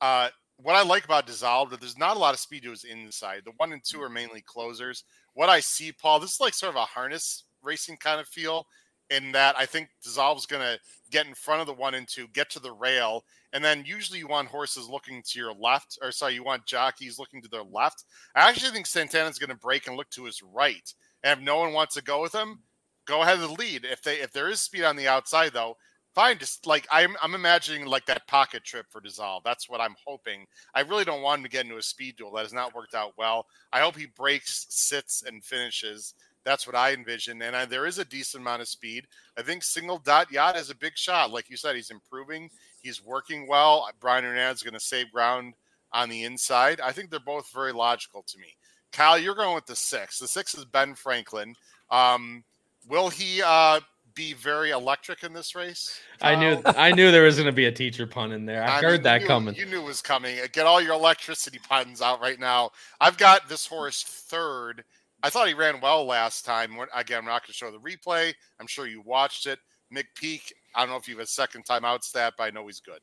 Uh, 0.00 0.30
what 0.56 0.76
I 0.76 0.82
like 0.82 1.04
about 1.04 1.26
Dissolved, 1.26 1.72
is 1.72 1.78
there's 1.78 1.98
not 1.98 2.16
a 2.16 2.20
lot 2.20 2.34
of 2.34 2.40
speed 2.40 2.64
to 2.64 2.70
his 2.70 2.84
inside. 2.84 3.42
The 3.44 3.52
one 3.56 3.72
and 3.72 3.82
two 3.82 4.02
are 4.02 4.08
mainly 4.08 4.40
closers. 4.40 5.04
What 5.34 5.48
I 5.48 5.60
see, 5.60 5.92
Paul, 5.92 6.20
this 6.20 6.34
is 6.34 6.40
like 6.40 6.54
sort 6.54 6.70
of 6.70 6.76
a 6.76 6.84
harness 6.84 7.44
racing 7.62 7.96
kind 7.98 8.20
of 8.20 8.28
feel. 8.28 8.66
In 9.10 9.32
that, 9.32 9.56
I 9.56 9.64
think 9.64 9.88
Dissolve's 10.02 10.44
going 10.44 10.60
to 10.60 10.78
get 11.10 11.26
in 11.26 11.34
front 11.34 11.62
of 11.62 11.66
the 11.66 11.72
one 11.72 11.94
and 11.94 12.06
two, 12.06 12.28
get 12.34 12.50
to 12.50 12.60
the 12.60 12.72
rail, 12.72 13.24
and 13.54 13.64
then 13.64 13.84
usually 13.86 14.18
you 14.18 14.28
want 14.28 14.48
horses 14.48 14.86
looking 14.86 15.22
to 15.22 15.38
your 15.38 15.54
left, 15.54 15.98
or 16.02 16.12
sorry, 16.12 16.34
you 16.34 16.44
want 16.44 16.66
jockeys 16.66 17.18
looking 17.18 17.40
to 17.40 17.48
their 17.48 17.62
left. 17.62 18.04
I 18.34 18.48
actually 18.50 18.70
think 18.72 18.86
Santana's 18.86 19.38
going 19.38 19.48
to 19.48 19.56
break 19.56 19.86
and 19.86 19.96
look 19.96 20.10
to 20.10 20.24
his 20.24 20.42
right. 20.42 20.92
And 21.24 21.38
if 21.38 21.44
no 21.44 21.58
one 21.58 21.72
wants 21.72 21.94
to 21.94 22.02
go 22.02 22.22
with 22.22 22.34
him, 22.34 22.60
go 23.06 23.22
ahead 23.22 23.38
and 23.38 23.58
lead. 23.58 23.84
If 23.84 24.02
they 24.02 24.16
if 24.20 24.32
there 24.32 24.50
is 24.50 24.60
speed 24.60 24.84
on 24.84 24.96
the 24.96 25.08
outside 25.08 25.52
though, 25.52 25.76
fine. 26.14 26.38
Just 26.38 26.66
like 26.66 26.86
I'm 26.90 27.16
I'm 27.22 27.34
imagining 27.34 27.86
like 27.86 28.06
that 28.06 28.26
pocket 28.26 28.64
trip 28.64 28.86
for 28.90 29.00
Dissolve. 29.00 29.42
That's 29.44 29.68
what 29.68 29.80
I'm 29.80 29.96
hoping. 30.06 30.46
I 30.74 30.80
really 30.80 31.04
don't 31.04 31.22
want 31.22 31.38
him 31.38 31.44
to 31.44 31.50
get 31.50 31.64
into 31.64 31.78
a 31.78 31.82
speed 31.82 32.16
duel. 32.16 32.32
That 32.32 32.42
has 32.42 32.52
not 32.52 32.74
worked 32.74 32.94
out 32.94 33.14
well. 33.16 33.46
I 33.72 33.80
hope 33.80 33.96
he 33.96 34.06
breaks, 34.06 34.66
sits, 34.68 35.22
and 35.26 35.44
finishes. 35.44 36.14
That's 36.44 36.66
what 36.66 36.76
I 36.76 36.92
envision. 36.92 37.42
And 37.42 37.54
I, 37.54 37.64
there 37.66 37.86
is 37.86 37.98
a 37.98 38.04
decent 38.04 38.40
amount 38.42 38.62
of 38.62 38.68
speed. 38.68 39.06
I 39.36 39.42
think 39.42 39.62
single 39.62 39.98
dot 39.98 40.32
yacht 40.32 40.56
is 40.56 40.70
a 40.70 40.76
big 40.76 40.96
shot. 40.96 41.30
Like 41.30 41.50
you 41.50 41.56
said, 41.56 41.76
he's 41.76 41.90
improving. 41.90 42.48
He's 42.80 43.04
working 43.04 43.46
well. 43.46 43.88
Brian 44.00 44.24
Hernandez 44.24 44.58
is 44.58 44.62
going 44.62 44.74
to 44.74 44.80
save 44.80 45.12
ground 45.12 45.54
on 45.92 46.08
the 46.08 46.24
inside. 46.24 46.80
I 46.80 46.92
think 46.92 47.10
they're 47.10 47.20
both 47.20 47.52
very 47.52 47.72
logical 47.72 48.22
to 48.22 48.38
me. 48.38 48.56
Kyle, 48.92 49.18
you're 49.18 49.34
going 49.34 49.54
with 49.54 49.66
the 49.66 49.76
six. 49.76 50.18
The 50.18 50.28
six 50.28 50.54
is 50.54 50.64
Ben 50.64 50.94
Franklin. 50.94 51.54
Um, 51.90 52.44
will 52.88 53.08
he 53.08 53.42
uh, 53.44 53.80
be 54.14 54.32
very 54.32 54.70
electric 54.70 55.22
in 55.22 55.32
this 55.32 55.54
race? 55.54 56.00
I 56.20 56.34
knew 56.34 56.60
I 56.64 56.90
knew 56.92 57.12
there 57.12 57.22
was 57.22 57.36
going 57.36 57.46
to 57.46 57.52
be 57.52 57.66
a 57.66 57.72
teacher 57.72 58.06
pun 58.06 58.32
in 58.32 58.46
there. 58.46 58.64
I, 58.64 58.78
I 58.78 58.80
heard 58.80 58.92
mean, 58.94 59.02
that 59.04 59.20
you 59.22 59.26
coming. 59.26 59.54
You 59.54 59.66
knew 59.66 59.80
it 59.80 59.84
was 59.84 60.02
coming. 60.02 60.36
Get 60.52 60.66
all 60.66 60.80
your 60.80 60.94
electricity 60.94 61.58
puns 61.68 62.02
out 62.02 62.20
right 62.20 62.40
now. 62.40 62.70
I've 63.00 63.16
got 63.16 63.48
this 63.48 63.66
horse 63.66 64.02
third. 64.02 64.84
I 65.22 65.30
thought 65.30 65.48
he 65.48 65.54
ran 65.54 65.80
well 65.80 66.04
last 66.04 66.44
time. 66.44 66.78
Again, 66.94 67.18
I'm 67.18 67.24
not 67.24 67.42
going 67.42 67.48
to 67.48 67.52
show 67.52 67.70
the 67.70 67.78
replay. 67.78 68.32
I'm 68.60 68.66
sure 68.66 68.86
you 68.86 69.02
watched 69.02 69.46
it. 69.46 69.58
McPeek. 69.94 70.52
I 70.74 70.80
don't 70.80 70.90
know 70.90 70.96
if 70.96 71.08
you 71.08 71.16
have 71.16 71.24
a 71.24 71.26
second 71.26 71.64
time 71.64 71.84
out 71.84 72.04
stat, 72.04 72.34
but 72.36 72.44
I 72.44 72.50
know 72.50 72.66
he's 72.66 72.80
good. 72.80 73.00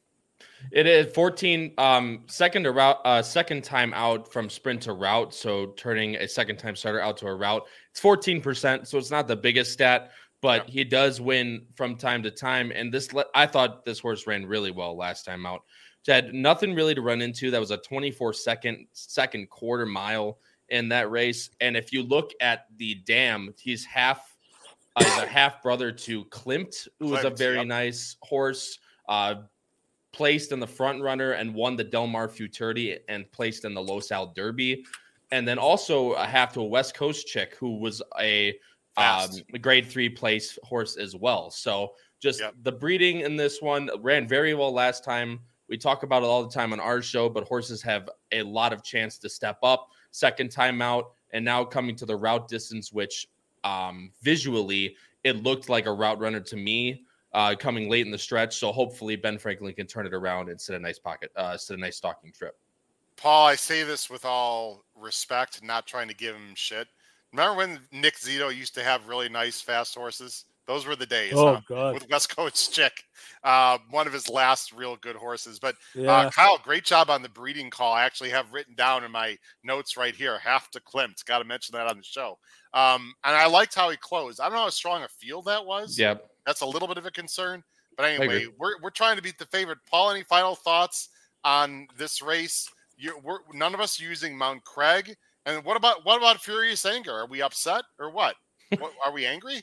It 0.72 0.88
is 0.88 1.14
14 1.14 1.74
um 1.78 2.24
second 2.28 2.64
to 2.64 2.72
route 2.72 3.00
uh 3.06 3.22
second 3.22 3.64
time 3.64 3.94
out 3.94 4.32
from 4.32 4.50
sprint 4.50 4.82
to 4.84 4.94
route, 4.94 5.34
so 5.34 5.68
turning 5.78 6.16
a 6.16 6.28
second 6.28 6.58
time 6.58 6.76
starter 6.76 7.00
out 7.00 7.18
to 7.18 7.28
a 7.28 7.36
route. 7.36 7.64
It's 7.92 8.02
14%, 8.02 8.88
so 8.88 8.98
it's 8.98 9.12
not 9.12 9.28
the 9.28 9.36
biggest 9.36 9.74
stat, 9.74 10.12
but 10.42 10.70
he 10.70 10.84
does 10.84 11.22
win 11.22 11.66
from 11.76 11.96
time 11.96 12.24
to 12.24 12.32
time 12.32 12.72
and 12.74 12.92
this 12.92 13.10
I 13.34 13.46
thought 13.46 13.86
this 13.86 14.00
horse 14.00 14.28
ran 14.28 14.46
really 14.46 14.72
well 14.72 14.98
last 14.98 15.24
time 15.24 15.46
out. 15.46 15.62
Had 16.08 16.36
nothing 16.36 16.76
really 16.76 16.94
to 16.94 17.02
run 17.02 17.22
into. 17.22 17.50
That 17.50 17.60
was 17.60 17.72
a 17.72 17.78
24 17.78 18.34
second 18.34 18.88
second 18.94 19.50
quarter 19.50 19.86
mile 19.86 20.40
in 20.70 20.90
that 20.90 21.12
race 21.12 21.50
and 21.62 21.78
if 21.78 21.94
you 21.94 22.04
look 22.04 22.32
at 22.42 22.66
the 22.78 22.96
dam, 23.06 23.54
he's 23.60 23.86
half 23.86 24.36
uh, 24.96 25.04
he's 25.04 25.24
a 25.24 25.28
half 25.28 25.62
brother 25.62 25.92
to 25.92 26.26
Klimt, 26.26 26.88
who 27.00 27.10
was 27.10 27.26
a 27.26 27.30
very 27.30 27.58
yep. 27.58 27.68
nice 27.68 28.16
horse. 28.22 28.80
Uh, 29.08 29.36
placed 30.16 30.54
in 30.54 30.62
the 30.62 30.68
front 30.68 31.02
runner 31.02 31.34
and 31.34 31.54
won 31.54 31.76
the 31.76 31.84
Del 31.84 32.08
Mar 32.08 32.30
Futurity 32.30 32.98
and 33.10 33.30
placed 33.34 33.66
in 33.66 33.74
the 33.74 33.82
Los 33.82 34.12
Al 34.12 34.28
Derby. 34.28 34.86
And 35.32 35.46
then 35.46 35.58
also 35.58 36.14
a 36.14 36.26
half 36.26 36.54
to 36.54 36.62
a 36.62 36.66
West 36.66 36.96
Coast 36.96 37.28
chick 37.28 37.56
who 37.60 37.78
was 37.80 38.02
a 38.20 38.58
um, 38.96 39.30
grade 39.60 39.86
three 39.86 40.08
place 40.08 40.58
horse 40.64 40.96
as 40.96 41.18
well. 41.18 41.52
So 41.52 41.94
just 42.22 42.40
Yep. 42.40 42.54
the 42.64 42.72
breeding 42.72 43.20
in 43.22 43.36
this 43.36 43.62
one 43.62 43.90
ran 44.00 44.26
very 44.26 44.54
well 44.54 44.72
last 44.72 45.04
time. 45.04 45.42
We 45.68 45.78
talk 45.78 46.04
about 46.04 46.24
it 46.24 46.28
all 46.28 46.44
the 46.44 46.54
time 46.54 46.72
on 46.72 46.80
our 46.80 47.02
show, 47.02 47.28
but 47.28 47.46
horses 47.46 47.82
have 47.82 48.10
a 48.32 48.42
lot 48.44 48.72
of 48.72 48.84
chance 48.84 49.18
to 49.18 49.28
step 49.28 49.58
up. 49.64 49.90
Second 50.12 50.50
time 50.50 50.82
out, 50.82 51.12
and 51.32 51.44
now 51.44 51.66
coming 51.66 51.96
to 51.98 52.06
the 52.06 52.16
route 52.16 52.48
distance, 52.48 52.94
which 52.94 53.28
um, 53.66 54.12
visually 54.22 54.96
it 55.26 55.44
looked 55.44 55.68
like 55.68 55.88
a 55.88 55.92
route 55.92 56.20
runner 56.20 56.40
to 56.40 56.56
me 56.56 57.04
uh, 57.36 57.54
coming 57.54 57.90
late 57.90 58.06
in 58.06 58.12
the 58.12 58.18
stretch. 58.18 58.58
So 58.58 58.72
hopefully 58.72 59.18
Ben 59.18 59.38
Franklin 59.38 59.74
can 59.74 59.88
turn 59.88 60.08
it 60.08 60.14
around 60.14 60.50
and 60.50 60.60
set 60.60 60.76
a 60.76 60.80
nice 60.80 60.98
pocket, 60.98 61.32
uh, 61.36 61.58
set 61.58 61.78
a 61.78 61.80
nice 61.80 61.98
stalking 61.98 62.32
trip. 62.32 62.58
Paul, 63.18 63.48
I 63.48 63.56
say 63.56 63.84
this 63.84 64.10
with 64.10 64.26
all 64.26 64.86
respect, 64.96 65.62
not 65.62 65.86
trying 65.86 66.08
to 66.08 66.16
give 66.16 66.34
him 66.34 66.56
shit. 66.56 66.88
Remember 67.34 67.58
when 67.58 67.80
Nick 67.92 68.16
Zito 68.16 68.56
used 68.56 68.74
to 68.76 68.84
have 68.84 69.08
really 69.08 69.28
nice 69.28 69.60
fast 69.60 69.96
horses? 69.96 70.46
Those 70.68 70.86
were 70.86 70.96
the 70.96 71.06
days. 71.06 71.34
Oh 71.36 71.56
huh? 71.56 71.62
God, 71.68 71.94
With 71.94 72.10
West 72.10 72.36
Coast 72.36 72.74
Chick, 72.74 73.04
uh, 73.44 73.78
one 73.92 74.08
of 74.08 74.14
his 74.14 74.30
last 74.30 74.72
real 74.72 74.96
good 74.98 75.16
horses. 75.16 75.60
But 75.60 75.76
yeah. 75.94 76.12
Uh, 76.12 76.30
Kyle, 76.32 76.60
great 76.64 76.84
job 76.84 77.10
on 77.10 77.22
the 77.22 77.30
breeding 77.30 77.70
call. 77.70 77.94
I 77.94 78.04
actually 78.04 78.32
have 78.32 78.52
written 78.52 78.74
down 78.76 79.04
in 79.04 79.12
my 79.12 79.38
notes 79.64 79.96
right 79.96 80.16
here, 80.16 80.40
half 80.40 80.72
to 80.72 80.80
Klimt. 80.80 81.24
Got 81.26 81.40
to 81.40 81.46
mention 81.46 81.74
that 81.74 81.88
on 81.88 81.98
the 81.98 82.04
show. 82.04 82.38
Um, 82.74 83.14
and 83.24 83.36
I 83.36 83.48
liked 83.48 83.76
how 83.76 83.90
he 83.90 83.98
closed. 83.98 84.40
I 84.40 84.46
don't 84.46 84.54
know 84.54 84.64
how 84.64 84.70
strong 84.70 85.04
a 85.04 85.08
field 85.08 85.46
that 85.46 85.64
was. 85.64 86.00
Yep. 86.00 86.26
That's 86.46 86.62
a 86.62 86.66
little 86.66 86.88
bit 86.88 86.98
of 86.98 87.06
a 87.06 87.12
concern. 87.12 87.64
But 87.96 88.08
anyway, 88.08 88.48
we're, 88.58 88.82
we're 88.82 88.90
trying 88.90 89.16
to 89.16 89.22
beat 89.22 89.38
the 89.38 89.46
favorite. 89.46 89.78
Paul, 89.90 90.12
any 90.12 90.24
final 90.24 90.56
thoughts 90.56 91.10
on 91.44 91.88
this 91.98 92.22
race? 92.22 92.68
You're, 92.98 93.18
we're, 93.20 93.40
none 93.54 93.74
of 93.74 93.80
us 93.80 94.00
using 94.00 94.38
Mount 94.38 94.64
Craig. 94.66 95.16
And 95.46 95.64
what 95.64 95.78
about 95.78 96.04
what 96.06 96.18
about 96.18 96.42
Furious 96.42 96.86
Anger? 96.86 97.14
Are 97.14 97.28
we 97.28 97.42
upset 97.42 97.84
or 98.00 98.10
what? 98.10 98.36
what 98.80 98.92
are 99.06 99.12
we 99.12 99.26
angry? 99.26 99.62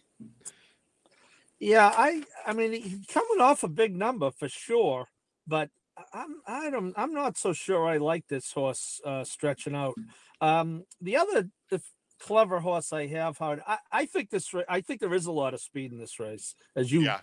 Yeah, 1.62 1.92
I 1.96 2.25
I 2.44 2.55
mean 2.55 2.72
he's 2.72 3.07
coming 3.07 3.40
off 3.40 3.62
a 3.62 3.68
big 3.68 3.94
number 3.94 4.33
for 4.33 4.48
sure, 4.48 5.07
but 5.46 5.70
I'm 6.12 6.40
I 6.44 6.70
don't 6.70 6.92
I'm 6.96 7.14
not 7.14 7.38
so 7.38 7.53
sure 7.53 7.87
I 7.87 7.98
like 7.98 8.27
this 8.27 8.51
horse 8.51 9.01
uh, 9.05 9.22
stretching 9.22 9.77
out. 9.77 9.94
Um, 10.40 10.83
the 11.01 11.18
other 11.18 11.48
the 11.70 11.81
clever 12.18 12.59
horse 12.59 12.92
I 12.92 13.07
have, 13.07 13.38
Howard, 13.38 13.62
I, 13.64 13.79
I 13.92 14.07
think 14.07 14.31
this 14.31 14.53
I 14.68 14.81
think 14.81 15.01
there 15.01 15.14
is 15.14 15.27
a 15.27 15.33
lot 15.33 15.55
of 15.55 15.61
speed 15.61 15.92
in 15.92 16.01
this 16.01 16.18
race, 16.18 16.57
as 16.75 16.90
you 16.90 17.03
Yeah. 17.03 17.20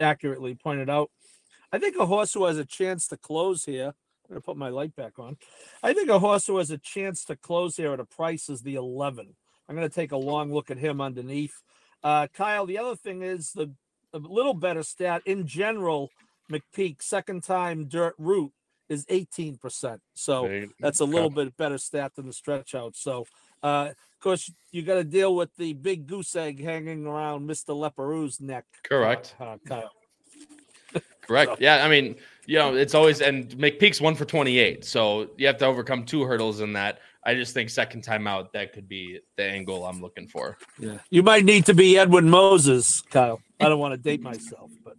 accurately 0.00 0.54
pointed 0.54 0.88
out. 0.88 1.10
I 1.70 1.78
think 1.78 1.96
a 1.96 2.06
horse 2.06 2.32
who 2.32 2.46
has 2.46 2.56
a 2.56 2.64
chance 2.64 3.06
to 3.08 3.18
close 3.18 3.66
here. 3.66 3.88
I'm 4.24 4.28
gonna 4.30 4.40
put 4.40 4.56
my 4.56 4.70
light 4.70 4.96
back 4.96 5.18
on. 5.18 5.36
I 5.82 5.92
think 5.92 6.08
a 6.08 6.18
horse 6.18 6.46
who 6.46 6.56
has 6.56 6.70
a 6.70 6.78
chance 6.78 7.26
to 7.26 7.36
close 7.36 7.76
here 7.76 7.92
at 7.92 8.00
a 8.00 8.06
price 8.06 8.48
is 8.48 8.62
the 8.62 8.76
11. 8.76 9.36
I'm 9.68 9.74
gonna 9.74 9.90
take 9.90 10.12
a 10.12 10.16
long 10.16 10.50
look 10.50 10.70
at 10.70 10.78
him 10.78 11.02
underneath. 11.02 11.60
Uh, 12.02 12.26
Kyle, 12.34 12.66
the 12.66 12.78
other 12.78 12.96
thing 12.96 13.22
is 13.22 13.52
the 13.52 13.72
a 14.12 14.18
little 14.18 14.54
better 14.54 14.82
stat 14.82 15.22
in 15.26 15.46
general. 15.46 16.10
McPeek 16.50 17.02
second 17.02 17.42
time 17.42 17.86
dirt 17.86 18.14
route 18.18 18.52
is 18.88 19.06
18%. 19.06 19.98
So 20.14 20.66
that's 20.80 21.00
a 21.00 21.04
little 21.04 21.30
bit 21.30 21.56
better 21.56 21.78
stat 21.78 22.12
than 22.14 22.26
the 22.26 22.32
stretch 22.32 22.74
out. 22.74 22.94
So, 22.94 23.26
uh, 23.62 23.90
of 23.90 24.20
course, 24.20 24.52
you 24.70 24.82
got 24.82 24.94
to 24.94 25.04
deal 25.04 25.34
with 25.34 25.54
the 25.56 25.72
big 25.72 26.06
goose 26.06 26.36
egg 26.36 26.62
hanging 26.62 27.06
around 27.06 27.48
Mr. 27.48 27.68
Leparoux's 27.74 28.40
neck. 28.40 28.64
uh, 28.84 28.88
Correct. 28.88 29.34
Uh, 29.40 29.56
Kyle. 29.66 29.90
Correct. 31.22 31.60
Yeah. 31.60 31.84
I 31.84 31.88
mean, 31.88 32.16
you 32.46 32.58
know, 32.58 32.74
it's 32.74 32.94
always 32.94 33.20
and 33.20 33.48
McPeek's 33.50 34.00
one 34.00 34.14
for 34.14 34.24
28. 34.24 34.84
So 34.84 35.30
you 35.38 35.46
have 35.46 35.58
to 35.58 35.66
overcome 35.66 36.04
two 36.04 36.24
hurdles 36.24 36.60
in 36.60 36.74
that. 36.74 36.98
I 37.24 37.34
just 37.34 37.54
think 37.54 37.70
second 37.70 38.02
time 38.02 38.26
out, 38.26 38.52
that 38.52 38.72
could 38.72 38.88
be 38.88 39.20
the 39.36 39.44
angle 39.44 39.84
I'm 39.84 40.00
looking 40.00 40.26
for. 40.26 40.58
Yeah. 40.78 40.98
You 41.10 41.22
might 41.22 41.44
need 41.44 41.66
to 41.66 41.74
be 41.74 41.96
Edwin 41.96 42.28
Moses, 42.28 43.00
Kyle. 43.02 43.40
I 43.60 43.68
don't 43.68 43.78
want 43.78 43.92
to 43.92 43.98
date 43.98 44.20
myself, 44.20 44.70
but 44.84 44.96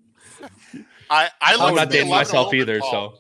I, 1.10 1.30
I 1.42 1.56
I'm 1.60 1.76
not 1.76 1.90
dating 1.90 2.10
myself 2.10 2.52
little 2.52 2.66
bit, 2.66 2.76
either. 2.76 2.80
Paul. 2.80 3.12
So 3.16 3.18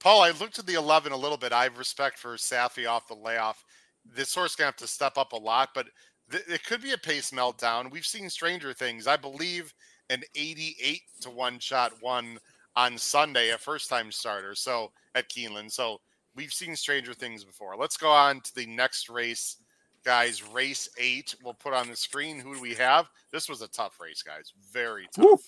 Paul, 0.00 0.22
I 0.22 0.30
looked 0.30 0.58
at 0.58 0.66
the 0.66 0.74
11 0.74 1.12
a 1.12 1.16
little 1.16 1.36
bit. 1.36 1.52
I 1.52 1.64
have 1.64 1.78
respect 1.78 2.18
for 2.18 2.36
Saffie 2.36 2.88
off 2.88 3.08
the 3.08 3.14
layoff. 3.14 3.62
This 4.04 4.34
horse 4.34 4.56
going 4.56 4.66
to 4.66 4.72
have 4.72 4.76
to 4.76 4.86
step 4.86 5.18
up 5.18 5.32
a 5.32 5.36
lot, 5.36 5.70
but 5.74 5.88
th- 6.30 6.44
it 6.48 6.64
could 6.64 6.80
be 6.80 6.92
a 6.92 6.98
pace 6.98 7.30
meltdown. 7.30 7.90
We've 7.90 8.06
seen 8.06 8.30
stranger 8.30 8.72
things. 8.72 9.06
I 9.06 9.16
believe 9.16 9.74
an 10.08 10.22
88 10.34 11.02
to 11.22 11.30
one 11.30 11.58
shot 11.58 11.92
one 12.00 12.38
on 12.76 12.96
Sunday, 12.96 13.50
a 13.50 13.58
first 13.58 13.90
time 13.90 14.10
starter. 14.10 14.54
So 14.54 14.92
at 15.14 15.28
Keeneland. 15.28 15.72
So 15.72 16.00
we've 16.38 16.52
seen 16.52 16.76
stranger 16.76 17.12
things 17.12 17.44
before. 17.44 17.76
Let's 17.76 17.96
go 17.96 18.10
on 18.10 18.40
to 18.42 18.54
the 18.54 18.66
next 18.66 19.10
race, 19.10 19.56
guys. 20.04 20.42
Race 20.52 20.88
eight. 20.98 21.34
We'll 21.42 21.54
put 21.54 21.74
on 21.74 21.88
the 21.88 21.96
screen. 21.96 22.38
Who 22.38 22.54
do 22.54 22.60
we 22.60 22.74
have? 22.74 23.08
This 23.32 23.48
was 23.48 23.60
a 23.60 23.68
tough 23.68 23.98
race, 24.00 24.22
guys. 24.22 24.52
Very 24.72 25.08
tough. 25.14 25.24
Woo. 25.24 25.38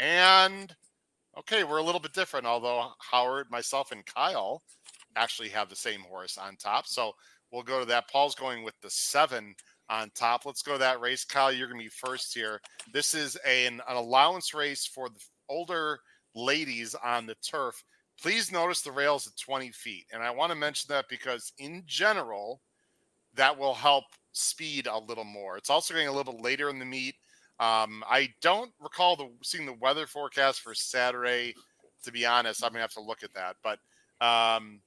And 0.00 0.74
Okay, 1.38 1.62
we're 1.62 1.78
a 1.78 1.82
little 1.82 2.00
bit 2.00 2.14
different, 2.14 2.46
although 2.46 2.88
Howard, 2.98 3.48
myself, 3.48 3.92
and 3.92 4.04
Kyle 4.06 4.62
actually 5.14 5.48
have 5.50 5.68
the 5.68 5.76
same 5.76 6.00
horse 6.00 6.36
on 6.36 6.56
top. 6.56 6.88
So 6.88 7.12
we'll 7.52 7.62
go 7.62 7.78
to 7.78 7.86
that. 7.86 8.10
Paul's 8.10 8.34
going 8.34 8.64
with 8.64 8.74
the 8.82 8.90
seven 8.90 9.54
on 9.88 10.10
top. 10.16 10.46
Let's 10.46 10.62
go 10.62 10.72
to 10.72 10.78
that 10.78 11.00
race. 11.00 11.24
Kyle, 11.24 11.52
you're 11.52 11.68
going 11.68 11.78
to 11.78 11.84
be 11.84 11.90
first 11.90 12.34
here. 12.34 12.60
This 12.92 13.14
is 13.14 13.38
a, 13.46 13.66
an, 13.66 13.80
an 13.88 13.96
allowance 13.96 14.52
race 14.52 14.84
for 14.84 15.08
the 15.08 15.20
older 15.48 16.00
ladies 16.34 16.96
on 17.04 17.26
the 17.26 17.36
turf. 17.36 17.84
Please 18.20 18.50
notice 18.50 18.82
the 18.82 18.92
rails 18.92 19.26
at 19.26 19.36
20 19.36 19.70
feet. 19.70 20.06
And 20.12 20.22
I 20.22 20.30
want 20.30 20.50
to 20.50 20.56
mention 20.56 20.86
that 20.88 21.06
because, 21.08 21.52
in 21.58 21.84
general, 21.86 22.60
that 23.34 23.56
will 23.56 23.74
help 23.74 24.04
speed 24.32 24.86
a 24.86 24.98
little 24.98 25.24
more. 25.24 25.56
It's 25.56 25.70
also 25.70 25.94
getting 25.94 26.08
a 26.08 26.12
little 26.12 26.32
bit 26.32 26.42
later 26.42 26.68
in 26.68 26.78
the 26.78 26.84
meet. 26.84 27.14
Um, 27.60 28.04
I 28.08 28.32
don't 28.40 28.70
recall 28.80 29.16
the 29.16 29.28
seeing 29.42 29.66
the 29.66 29.74
weather 29.74 30.06
forecast 30.06 30.60
for 30.60 30.74
Saturday. 30.74 31.54
To 32.04 32.12
be 32.12 32.24
honest, 32.24 32.62
I'm 32.62 32.70
gonna 32.70 32.82
have 32.82 32.92
to 32.92 33.00
look 33.00 33.22
at 33.22 33.34
that. 33.34 33.56
But 33.62 33.78
um, 34.24 34.80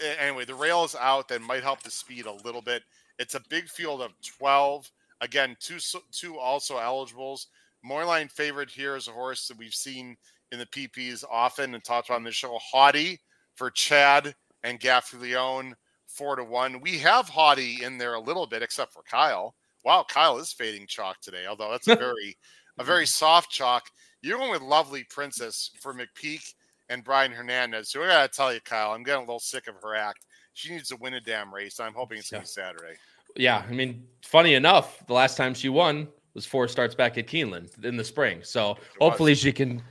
anyway, 0.00 0.44
the 0.44 0.54
rail 0.54 0.84
is 0.84 0.94
out. 0.94 1.28
That 1.28 1.42
might 1.42 1.62
help 1.62 1.82
the 1.82 1.90
speed 1.90 2.26
a 2.26 2.32
little 2.32 2.62
bit. 2.62 2.82
It's 3.18 3.34
a 3.34 3.42
big 3.50 3.68
field 3.68 4.00
of 4.00 4.12
12. 4.38 4.90
Again, 5.20 5.56
two 5.60 5.78
two 6.12 6.38
also 6.38 6.78
eligibles. 6.78 7.48
Moreline 7.84 8.30
favorite 8.30 8.70
here 8.70 8.96
is 8.96 9.08
a 9.08 9.12
horse 9.12 9.46
that 9.48 9.58
we've 9.58 9.74
seen 9.74 10.16
in 10.52 10.58
the 10.58 10.66
PPs 10.66 11.24
often 11.30 11.74
and 11.74 11.84
talked 11.84 12.08
about 12.08 12.16
on 12.16 12.24
the 12.24 12.32
show. 12.32 12.58
Haughty 12.60 13.20
for 13.54 13.70
Chad 13.70 14.34
and 14.62 14.80
Gaffalione, 14.80 15.72
four 16.06 16.36
to 16.36 16.44
one. 16.44 16.80
We 16.80 16.98
have 16.98 17.28
Haughty 17.28 17.82
in 17.82 17.98
there 17.98 18.14
a 18.14 18.20
little 18.20 18.46
bit, 18.46 18.62
except 18.62 18.92
for 18.92 19.02
Kyle. 19.02 19.54
Wow, 19.84 20.04
Kyle 20.08 20.38
is 20.38 20.52
fading 20.52 20.86
chalk 20.86 21.20
today, 21.20 21.46
although 21.46 21.70
that's 21.70 21.88
a 21.88 21.96
very 21.96 22.36
a 22.78 22.84
very 22.84 23.06
soft 23.06 23.50
chalk. 23.50 23.84
You're 24.22 24.38
going 24.38 24.50
with 24.50 24.62
Lovely 24.62 25.04
Princess 25.04 25.70
for 25.80 25.94
McPeek 25.94 26.54
and 26.88 27.04
Brian 27.04 27.32
Hernandez. 27.32 27.90
So 27.90 28.02
I 28.02 28.08
gotta 28.08 28.28
tell 28.28 28.52
you, 28.52 28.60
Kyle, 28.60 28.92
I'm 28.92 29.02
getting 29.02 29.22
a 29.22 29.26
little 29.26 29.40
sick 29.40 29.68
of 29.68 29.74
her 29.82 29.94
act. 29.94 30.26
She 30.54 30.72
needs 30.72 30.88
to 30.88 30.96
win 30.96 31.14
a 31.14 31.20
damn 31.20 31.54
race. 31.54 31.78
I'm 31.78 31.94
hoping 31.94 32.18
it's 32.18 32.30
gonna 32.30 32.42
be 32.42 32.46
Saturday. 32.46 32.94
Yeah, 33.36 33.64
I 33.68 33.72
mean, 33.72 34.04
funny 34.24 34.54
enough, 34.54 35.06
the 35.06 35.12
last 35.12 35.36
time 35.36 35.54
she 35.54 35.68
won 35.68 36.08
was 36.34 36.46
four 36.46 36.68
starts 36.68 36.94
back 36.94 37.18
at 37.18 37.26
Keeneland 37.26 37.84
in 37.84 37.96
the 37.96 38.04
spring. 38.04 38.40
So 38.42 38.76
hopefully 39.00 39.34
she 39.34 39.52
can 39.52 39.82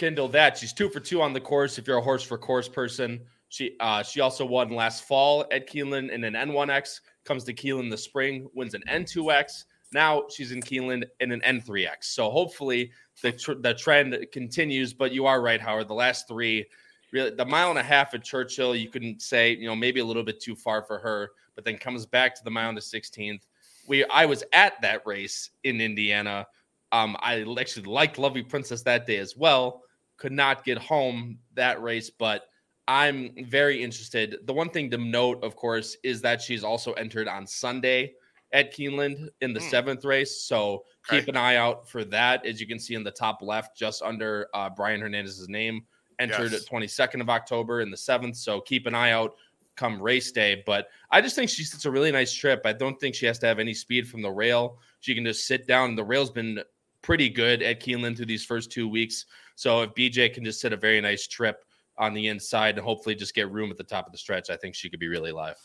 kindle 0.00 0.28
that. 0.28 0.56
She's 0.56 0.72
two 0.72 0.88
for 0.88 0.98
two 0.98 1.20
on 1.20 1.34
the 1.34 1.40
course. 1.40 1.78
If 1.78 1.86
you're 1.86 1.98
a 1.98 2.02
horse 2.02 2.22
for 2.22 2.38
course 2.38 2.68
person, 2.68 3.20
she 3.50 3.76
uh, 3.80 4.02
she 4.02 4.20
also 4.20 4.46
won 4.46 4.70
last 4.70 5.04
fall 5.04 5.44
at 5.52 5.68
Keeneland 5.68 6.10
in 6.10 6.24
an 6.24 6.32
N1X 6.32 7.00
comes 7.24 7.44
to 7.44 7.52
Keeneland 7.52 7.90
the 7.90 7.98
spring, 7.98 8.48
wins 8.54 8.74
an 8.74 8.82
N2X. 8.88 9.64
Now 9.92 10.24
she's 10.30 10.52
in 10.52 10.62
Keeneland 10.62 11.04
in 11.20 11.32
an 11.32 11.42
N3X. 11.42 12.04
So 12.04 12.30
hopefully 12.30 12.92
the 13.22 13.32
tr- 13.32 13.60
the 13.60 13.74
trend 13.74 14.16
continues. 14.32 14.94
But 14.94 15.12
you 15.12 15.26
are 15.26 15.42
right, 15.42 15.60
Howard. 15.60 15.88
The 15.88 15.94
last 15.94 16.26
three, 16.26 16.66
really, 17.12 17.30
the 17.30 17.44
mile 17.44 17.68
and 17.68 17.78
a 17.78 17.82
half 17.82 18.14
at 18.14 18.24
Churchill, 18.24 18.74
you 18.74 18.88
couldn't 18.88 19.20
say, 19.20 19.54
you 19.54 19.66
know, 19.66 19.76
maybe 19.76 20.00
a 20.00 20.04
little 20.04 20.22
bit 20.22 20.40
too 20.40 20.56
far 20.56 20.82
for 20.82 20.98
her, 20.98 21.32
but 21.56 21.64
then 21.64 21.76
comes 21.76 22.06
back 22.06 22.34
to 22.36 22.44
the 22.44 22.50
mile 22.50 22.74
to 22.74 22.80
16th. 22.80 23.42
We 23.86 24.04
I 24.06 24.24
was 24.24 24.44
at 24.54 24.80
that 24.80 25.02
race 25.04 25.50
in 25.64 25.80
Indiana. 25.80 26.46
Um, 26.92 27.16
I 27.20 27.44
actually 27.60 27.84
liked 27.84 28.18
Lovely 28.18 28.42
Princess 28.42 28.82
that 28.82 29.06
day 29.06 29.18
as 29.18 29.36
well. 29.36 29.82
Could 30.20 30.32
not 30.32 30.64
get 30.64 30.78
home 30.78 31.38
that 31.54 31.82
race, 31.82 32.10
but 32.10 32.44
I'm 32.86 33.32
very 33.46 33.82
interested. 33.82 34.36
The 34.44 34.52
one 34.52 34.70
thing 34.70 34.90
to 34.90 34.98
note, 34.98 35.42
of 35.42 35.56
course, 35.56 35.96
is 36.04 36.20
that 36.22 36.40
she's 36.40 36.62
also 36.62 36.92
entered 36.92 37.26
on 37.26 37.46
Sunday 37.46 38.14
at 38.52 38.74
Keeneland 38.74 39.28
in 39.40 39.52
the 39.52 39.60
mm. 39.60 39.70
seventh 39.70 40.04
race. 40.04 40.42
So 40.42 40.84
okay. 41.08 41.20
keep 41.20 41.28
an 41.28 41.36
eye 41.36 41.56
out 41.56 41.88
for 41.88 42.04
that. 42.04 42.44
As 42.44 42.60
you 42.60 42.66
can 42.66 42.78
see 42.78 42.94
in 42.94 43.02
the 43.02 43.10
top 43.10 43.42
left, 43.42 43.76
just 43.76 44.02
under 44.02 44.48
uh, 44.54 44.70
Brian 44.70 45.00
Hernandez's 45.00 45.48
name, 45.48 45.82
entered 46.18 46.52
yes. 46.52 46.68
22nd 46.68 47.20
of 47.20 47.30
October 47.30 47.80
in 47.80 47.90
the 47.90 47.96
seventh. 47.96 48.36
So 48.36 48.60
keep 48.60 48.86
an 48.86 48.94
eye 48.94 49.12
out 49.12 49.34
come 49.76 50.00
race 50.00 50.30
day. 50.30 50.62
But 50.66 50.88
I 51.10 51.20
just 51.20 51.34
think 51.34 51.48
she's 51.48 51.72
it's 51.72 51.86
a 51.86 51.90
really 51.90 52.12
nice 52.12 52.32
trip. 52.32 52.62
I 52.64 52.72
don't 52.72 53.00
think 53.00 53.14
she 53.14 53.26
has 53.26 53.38
to 53.40 53.46
have 53.46 53.58
any 53.58 53.72
speed 53.72 54.08
from 54.08 54.20
the 54.22 54.30
rail. 54.30 54.78
She 55.00 55.14
can 55.14 55.24
just 55.24 55.46
sit 55.46 55.66
down. 55.66 55.96
The 55.96 56.04
rail's 56.04 56.30
been 56.30 56.60
pretty 57.02 57.30
good 57.30 57.62
at 57.62 57.80
Keeneland 57.80 58.16
through 58.16 58.26
these 58.26 58.44
first 58.44 58.70
two 58.70 58.88
weeks. 58.88 59.24
So 59.60 59.82
if 59.82 59.90
BJ 59.90 60.32
can 60.32 60.42
just 60.42 60.58
sit 60.58 60.72
a 60.72 60.76
very 60.78 61.02
nice 61.02 61.26
trip 61.26 61.66
on 61.98 62.14
the 62.14 62.28
inside 62.28 62.78
and 62.78 62.84
hopefully 62.84 63.14
just 63.14 63.34
get 63.34 63.52
room 63.52 63.70
at 63.70 63.76
the 63.76 63.84
top 63.84 64.06
of 64.06 64.12
the 64.12 64.16
stretch, 64.16 64.48
I 64.48 64.56
think 64.56 64.74
she 64.74 64.88
could 64.88 64.98
be 64.98 65.08
really 65.08 65.32
live. 65.32 65.56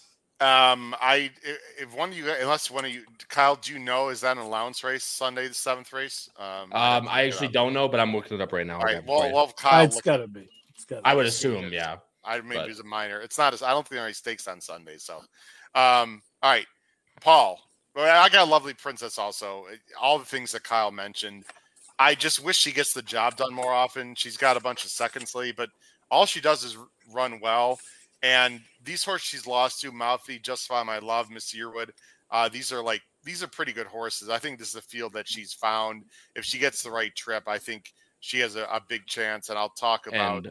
Um, 0.42 0.94
I 1.00 1.32
if 1.80 1.96
one 1.96 2.10
of 2.10 2.18
you, 2.18 2.30
unless 2.30 2.70
one 2.70 2.84
of 2.84 2.92
you, 2.92 3.04
Kyle, 3.30 3.56
do 3.56 3.72
you 3.72 3.80
know 3.80 4.10
is 4.10 4.20
that 4.20 4.36
an 4.36 4.44
allowance 4.44 4.84
race 4.84 5.06
Sunday, 5.06 5.48
the 5.48 5.54
seventh 5.54 5.94
race? 5.94 6.30
Um, 6.38 6.74
um 6.74 7.08
I 7.10 7.24
actually 7.24 7.48
don't 7.48 7.72
know, 7.72 7.88
but 7.88 8.02
I'm 8.02 8.14
looking 8.14 8.36
it 8.36 8.42
up 8.42 8.52
right 8.52 8.68
now. 8.68 8.80
All 8.80 8.84
right, 8.84 9.02
well, 9.08 9.32
well, 9.32 9.54
Kyle, 9.56 9.86
it's 9.86 10.02
gotta 10.02 10.28
be. 10.28 10.50
It's 10.74 10.84
gotta. 10.84 11.08
I 11.08 11.16
would 11.16 11.26
assume, 11.26 11.72
yeah. 11.72 11.96
I 12.26 12.42
maybe 12.42 12.56
but. 12.56 12.70
it's 12.70 12.82
a 12.82 12.84
minor. 12.84 13.22
It's 13.22 13.38
not 13.38 13.54
as 13.54 13.62
I 13.62 13.70
don't 13.70 13.84
think 13.84 13.92
there 13.92 14.02
are 14.02 14.08
any 14.08 14.14
stakes 14.14 14.46
on 14.50 14.60
Sunday. 14.60 14.98
So, 14.98 15.20
um, 15.74 16.22
all 16.44 16.52
right, 16.52 16.68
Paul. 17.22 17.62
Well, 17.96 18.22
I 18.22 18.28
got 18.28 18.46
a 18.46 18.52
lovely 18.52 18.74
princess 18.74 19.18
also. 19.18 19.68
All 20.02 20.20
the 20.20 20.26
things 20.26 20.52
that 20.52 20.66
Kyle 20.66 20.92
mentioned. 20.92 21.46
I 21.98 22.16
just 22.16 22.44
wish 22.44 22.58
she 22.58 22.72
gets 22.72 22.94
the 22.94 23.02
job 23.02 23.38
done 23.38 23.54
more 23.54 23.72
often. 23.72 24.16
She's 24.16 24.38
got 24.38 24.58
a 24.58 24.60
bunch 24.60 24.84
of 24.84 24.92
seconds 24.92 25.34
lead, 25.34 25.56
but 25.56 25.70
all 26.12 26.26
she 26.26 26.42
does 26.42 26.64
is 26.64 26.78
run 27.14 27.40
well. 27.40 27.80
And 28.22 28.62
these 28.84 29.04
horses 29.04 29.28
she's 29.28 29.48
lost 29.48 29.82
to, 29.82 29.92
Mouthy, 29.92 30.40
Justify 30.40 30.84
My 30.84 31.00
Love, 31.00 31.30
Miss 31.30 31.54
Yearwood, 31.54 31.92
uh, 32.32 32.50
these 32.50 32.72
are 32.72 32.82
like 32.82 33.02
these 33.24 33.44
are 33.44 33.48
pretty 33.48 33.72
good 33.72 33.88
horses. 33.88 34.30
I 34.30 34.40
think 34.40 34.60
this 34.60 34.70
is 34.70 34.76
a 34.76 34.82
field 34.82 35.14
that 35.14 35.28
she's 35.28 35.54
found. 35.54 36.04
If 36.36 36.44
she 36.46 36.58
gets 36.58 36.84
the 36.84 36.92
right 36.92 37.14
trip, 37.16 37.44
I 37.48 37.58
think 37.58 37.94
she 38.20 38.40
has 38.40 38.56
a, 38.56 38.64
a 38.64 38.82
big 38.88 39.06
chance. 39.06 39.50
And 39.50 39.58
I'll 39.58 39.70
talk 39.70 40.08
about 40.08 40.48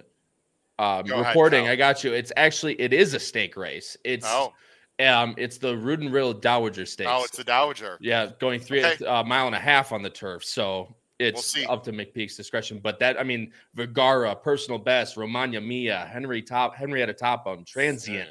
and, 0.78 1.10
um, 1.12 1.24
reporting. 1.24 1.64
Ahead, 1.64 1.72
I 1.72 1.76
got 1.76 2.04
you. 2.04 2.12
It's 2.12 2.32
actually 2.36 2.80
it 2.80 2.92
is 2.92 3.14
a 3.14 3.20
stake 3.20 3.56
race. 3.56 3.96
It's 4.04 4.26
oh. 4.28 4.52
Um, 5.00 5.34
it's 5.36 5.58
the 5.58 5.76
Rood 5.76 6.00
and 6.00 6.12
Riddle 6.12 6.34
Dowager 6.34 6.86
Stakes. 6.86 7.10
Oh, 7.12 7.24
it's 7.24 7.36
the 7.36 7.42
Dowager. 7.42 7.98
Yeah, 8.00 8.30
going 8.38 8.60
three 8.60 8.84
okay. 8.84 9.04
uh, 9.04 9.24
mile 9.24 9.46
and 9.46 9.56
a 9.56 9.58
half 9.58 9.90
on 9.90 10.02
the 10.02 10.10
turf. 10.10 10.44
So 10.44 10.94
it's 11.18 11.54
we'll 11.54 11.70
up 11.70 11.84
to 11.84 11.92
McPeek's 11.92 12.36
discretion. 12.36 12.80
But 12.82 12.98
that, 12.98 13.18
I 13.18 13.22
mean, 13.22 13.52
Vergara, 13.74 14.34
personal 14.34 14.78
best, 14.78 15.16
Romagna 15.16 15.60
Mia, 15.60 16.08
Henry 16.10 16.42
Top, 16.42 16.74
Henrietta 16.74 17.14
Topham, 17.14 17.64
Transient. 17.64 18.30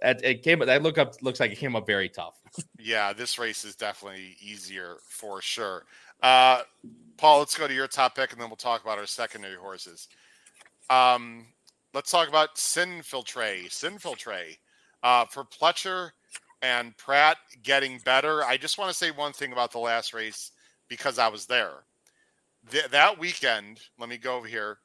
That 0.00 0.24
it 0.24 0.42
came. 0.42 0.60
That 0.60 0.82
look 0.82 0.98
up 0.98 1.14
looks 1.22 1.40
like 1.40 1.50
it 1.50 1.58
came 1.58 1.74
up 1.76 1.86
very 1.86 2.08
tough. 2.08 2.40
Yeah, 2.78 3.12
this 3.12 3.38
race 3.38 3.64
is 3.64 3.74
definitely 3.74 4.36
easier 4.38 4.98
for 5.08 5.40
sure. 5.40 5.86
Uh, 6.22 6.60
Paul, 7.16 7.38
let's 7.40 7.56
go 7.56 7.66
to 7.66 7.74
your 7.74 7.88
top 7.88 8.14
pick, 8.14 8.30
and 8.30 8.40
then 8.40 8.48
we'll 8.48 8.56
talk 8.56 8.84
about 8.84 8.98
our 8.98 9.06
secondary 9.06 9.56
horses. 9.56 10.06
Um, 10.90 11.46
let's 11.94 12.10
talk 12.10 12.28
about 12.28 12.54
Sinfiltre. 12.56 13.66
Sinfiltre 13.70 14.58
uh, 15.02 15.24
for 15.24 15.44
Pletcher 15.44 16.10
and 16.62 16.96
Prat 16.96 17.38
getting 17.62 17.98
better. 18.04 18.44
I 18.44 18.56
just 18.56 18.78
want 18.78 18.90
to 18.90 18.96
say 18.96 19.10
one 19.10 19.32
thing 19.32 19.52
about 19.52 19.72
the 19.72 19.78
last 19.78 20.12
race 20.14 20.52
because 20.88 21.18
I 21.18 21.28
was 21.28 21.46
there 21.46 21.84
th- 22.70 22.90
that 22.90 23.18
weekend, 23.18 23.80
let 23.98 24.08
me 24.08 24.18
go 24.18 24.36
over 24.36 24.46
here. 24.46 24.78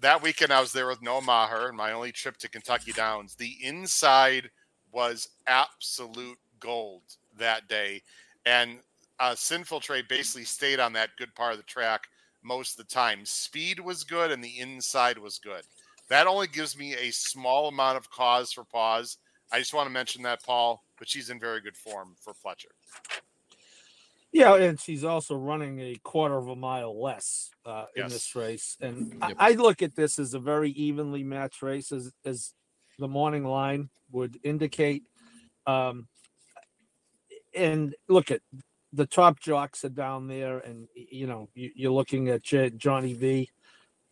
That 0.00 0.22
weekend, 0.22 0.52
I 0.52 0.60
was 0.60 0.72
there 0.72 0.88
with 0.88 1.02
Noah 1.02 1.22
Maher, 1.22 1.72
my 1.72 1.92
only 1.92 2.12
trip 2.12 2.36
to 2.38 2.48
Kentucky 2.50 2.92
Downs. 2.92 3.34
The 3.34 3.56
inside 3.62 4.50
was 4.92 5.28
absolute 5.46 6.38
gold 6.60 7.02
that 7.38 7.68
day, 7.68 8.02
and 8.44 8.78
uh, 9.18 9.32
Sinfiltre 9.32 10.06
basically 10.08 10.44
stayed 10.44 10.80
on 10.80 10.92
that 10.94 11.10
good 11.18 11.34
part 11.34 11.52
of 11.52 11.58
the 11.58 11.64
track 11.64 12.02
most 12.42 12.78
of 12.78 12.86
the 12.86 12.94
time. 12.94 13.24
Speed 13.24 13.80
was 13.80 14.04
good, 14.04 14.30
and 14.30 14.44
the 14.44 14.58
inside 14.58 15.18
was 15.18 15.38
good. 15.38 15.62
That 16.08 16.26
only 16.26 16.46
gives 16.46 16.78
me 16.78 16.94
a 16.94 17.10
small 17.10 17.68
amount 17.68 17.96
of 17.96 18.10
cause 18.10 18.52
for 18.52 18.64
pause. 18.64 19.18
I 19.52 19.58
just 19.58 19.74
want 19.74 19.86
to 19.86 19.92
mention 19.92 20.22
that, 20.22 20.44
Paul, 20.44 20.84
but 20.98 21.08
she's 21.08 21.30
in 21.30 21.40
very 21.40 21.60
good 21.60 21.76
form 21.76 22.16
for 22.20 22.34
Pletcher. 22.34 22.72
Yeah, 24.36 24.56
and 24.56 24.78
she's 24.78 25.02
also 25.02 25.34
running 25.34 25.80
a 25.80 25.96
quarter 26.02 26.36
of 26.36 26.48
a 26.48 26.56
mile 26.56 27.00
less 27.00 27.50
uh, 27.64 27.86
in 27.96 28.08
this 28.08 28.36
race. 28.36 28.76
And 28.82 29.16
yep. 29.22 29.34
I, 29.38 29.52
I, 29.52 29.52
look 29.52 29.80
at 29.80 29.96
this 29.96 30.18
as 30.18 30.34
a 30.34 30.38
very 30.38 30.72
evenly 30.72 31.24
matched 31.24 31.62
race, 31.62 31.90
as, 31.90 32.12
as 32.22 32.52
the 32.98 33.08
morning 33.08 33.46
line 33.46 33.88
would 34.12 34.38
indicate. 34.44 35.04
Um, 35.66 36.06
and 37.54 37.94
look 38.08 38.30
at 38.30 38.42
the 38.92 39.06
top 39.06 39.40
jocks 39.40 39.86
are 39.86 39.88
down 39.88 40.28
there, 40.28 40.58
and 40.58 40.86
you 40.94 41.26
know 41.26 41.48
you, 41.54 41.88
are 41.88 41.94
looking 41.94 42.28
at 42.28 42.42
Johnny 42.42 43.14
V, 43.14 43.48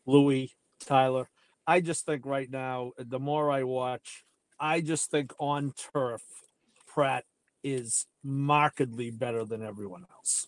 Louis, 0.06 0.56
Tyler. 0.80 1.28
I 1.66 1.82
just 1.82 2.06
think 2.06 2.24
right 2.24 2.50
now, 2.50 2.92
the 2.96 3.20
more 3.20 3.50
I 3.50 3.64
watch, 3.64 4.24
I 4.58 4.80
just 4.80 5.10
think 5.10 5.34
on 5.38 5.74
turf, 5.92 6.22
Prat 6.86 7.24
is 7.62 8.06
markedly 8.24 9.10
better 9.10 9.44
than 9.44 9.62
everyone 9.62 10.06
else. 10.16 10.46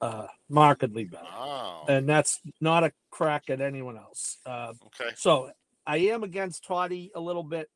Uh, 0.00 0.26
markedly 0.50 1.04
better. 1.04 1.24
Wow. 1.24 1.84
And 1.88 2.06
that's 2.06 2.40
not 2.60 2.84
a 2.84 2.92
crack 3.10 3.48
at 3.48 3.60
anyone 3.60 3.96
else. 3.96 4.38
Uh, 4.44 4.74
okay. 4.86 5.12
So 5.16 5.50
I 5.86 5.98
am 5.98 6.24
against 6.24 6.64
Toddy 6.64 7.10
a 7.14 7.20
little 7.20 7.44
bit. 7.44 7.70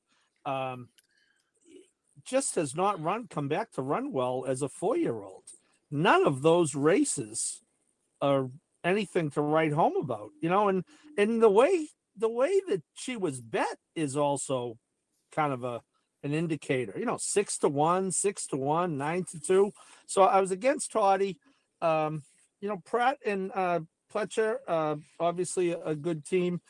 Um, 0.44 0.88
just 2.24 2.56
has 2.56 2.74
not 2.74 3.02
run, 3.02 3.26
come 3.28 3.48
back 3.48 3.72
to 3.72 3.82
run 3.82 4.12
well 4.12 4.44
as 4.46 4.60
a 4.60 4.68
four 4.68 4.96
year 4.96 5.14
old. 5.14 5.44
None 5.90 6.26
of 6.26 6.42
those 6.42 6.74
races 6.74 7.62
are 8.20 8.50
anything 8.84 9.30
to 9.30 9.40
write 9.40 9.72
home 9.72 9.96
about, 9.96 10.30
you 10.40 10.50
know, 10.50 10.68
and 10.68 10.84
and 11.16 11.40
the 11.42 11.48
way 11.48 11.88
the 12.16 12.28
way 12.28 12.60
that 12.68 12.82
she 12.94 13.16
was 13.16 13.40
bet 13.40 13.78
is 13.94 14.16
also 14.16 14.76
kind 15.32 15.52
of 15.52 15.64
a 15.64 15.80
an 16.22 16.32
indicator, 16.32 16.94
you 16.98 17.04
know, 17.04 17.18
six 17.20 17.58
to 17.58 17.68
one, 17.68 18.10
six 18.10 18.46
to 18.48 18.56
one, 18.56 18.98
nine 18.98 19.24
to 19.30 19.38
two. 19.40 19.72
So 20.06 20.22
I 20.22 20.40
was 20.40 20.50
against 20.50 20.92
Toddy. 20.92 21.38
Um, 21.80 22.22
you 22.60 22.68
know, 22.68 22.82
Prat 22.84 23.18
and 23.24 23.52
uh 23.54 23.80
Pletcher, 24.12 24.56
uh 24.66 24.96
obviously 25.20 25.70
a, 25.72 25.80
a 25.80 25.94
good 25.94 26.24
team. 26.24 26.60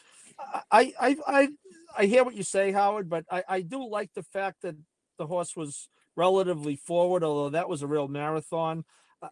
I 0.71 0.93
I 1.01 1.17
I 1.27 1.49
I 1.97 2.07
hear 2.07 2.25
what 2.25 2.35
you 2.35 2.43
say, 2.43 2.73
Howard, 2.73 3.09
but 3.09 3.25
I, 3.31 3.43
I 3.49 3.61
do 3.63 3.89
like 3.89 4.11
the 4.15 4.23
fact 4.23 4.63
that 4.63 4.77
the 5.19 5.27
horse 5.27 5.57
was 5.57 5.89
relatively 6.15 6.77
forward, 6.77 7.25
although 7.25 7.51
that 7.51 7.69
was 7.69 7.83
a 7.83 7.87
real 7.87 8.09
marathon. 8.09 8.85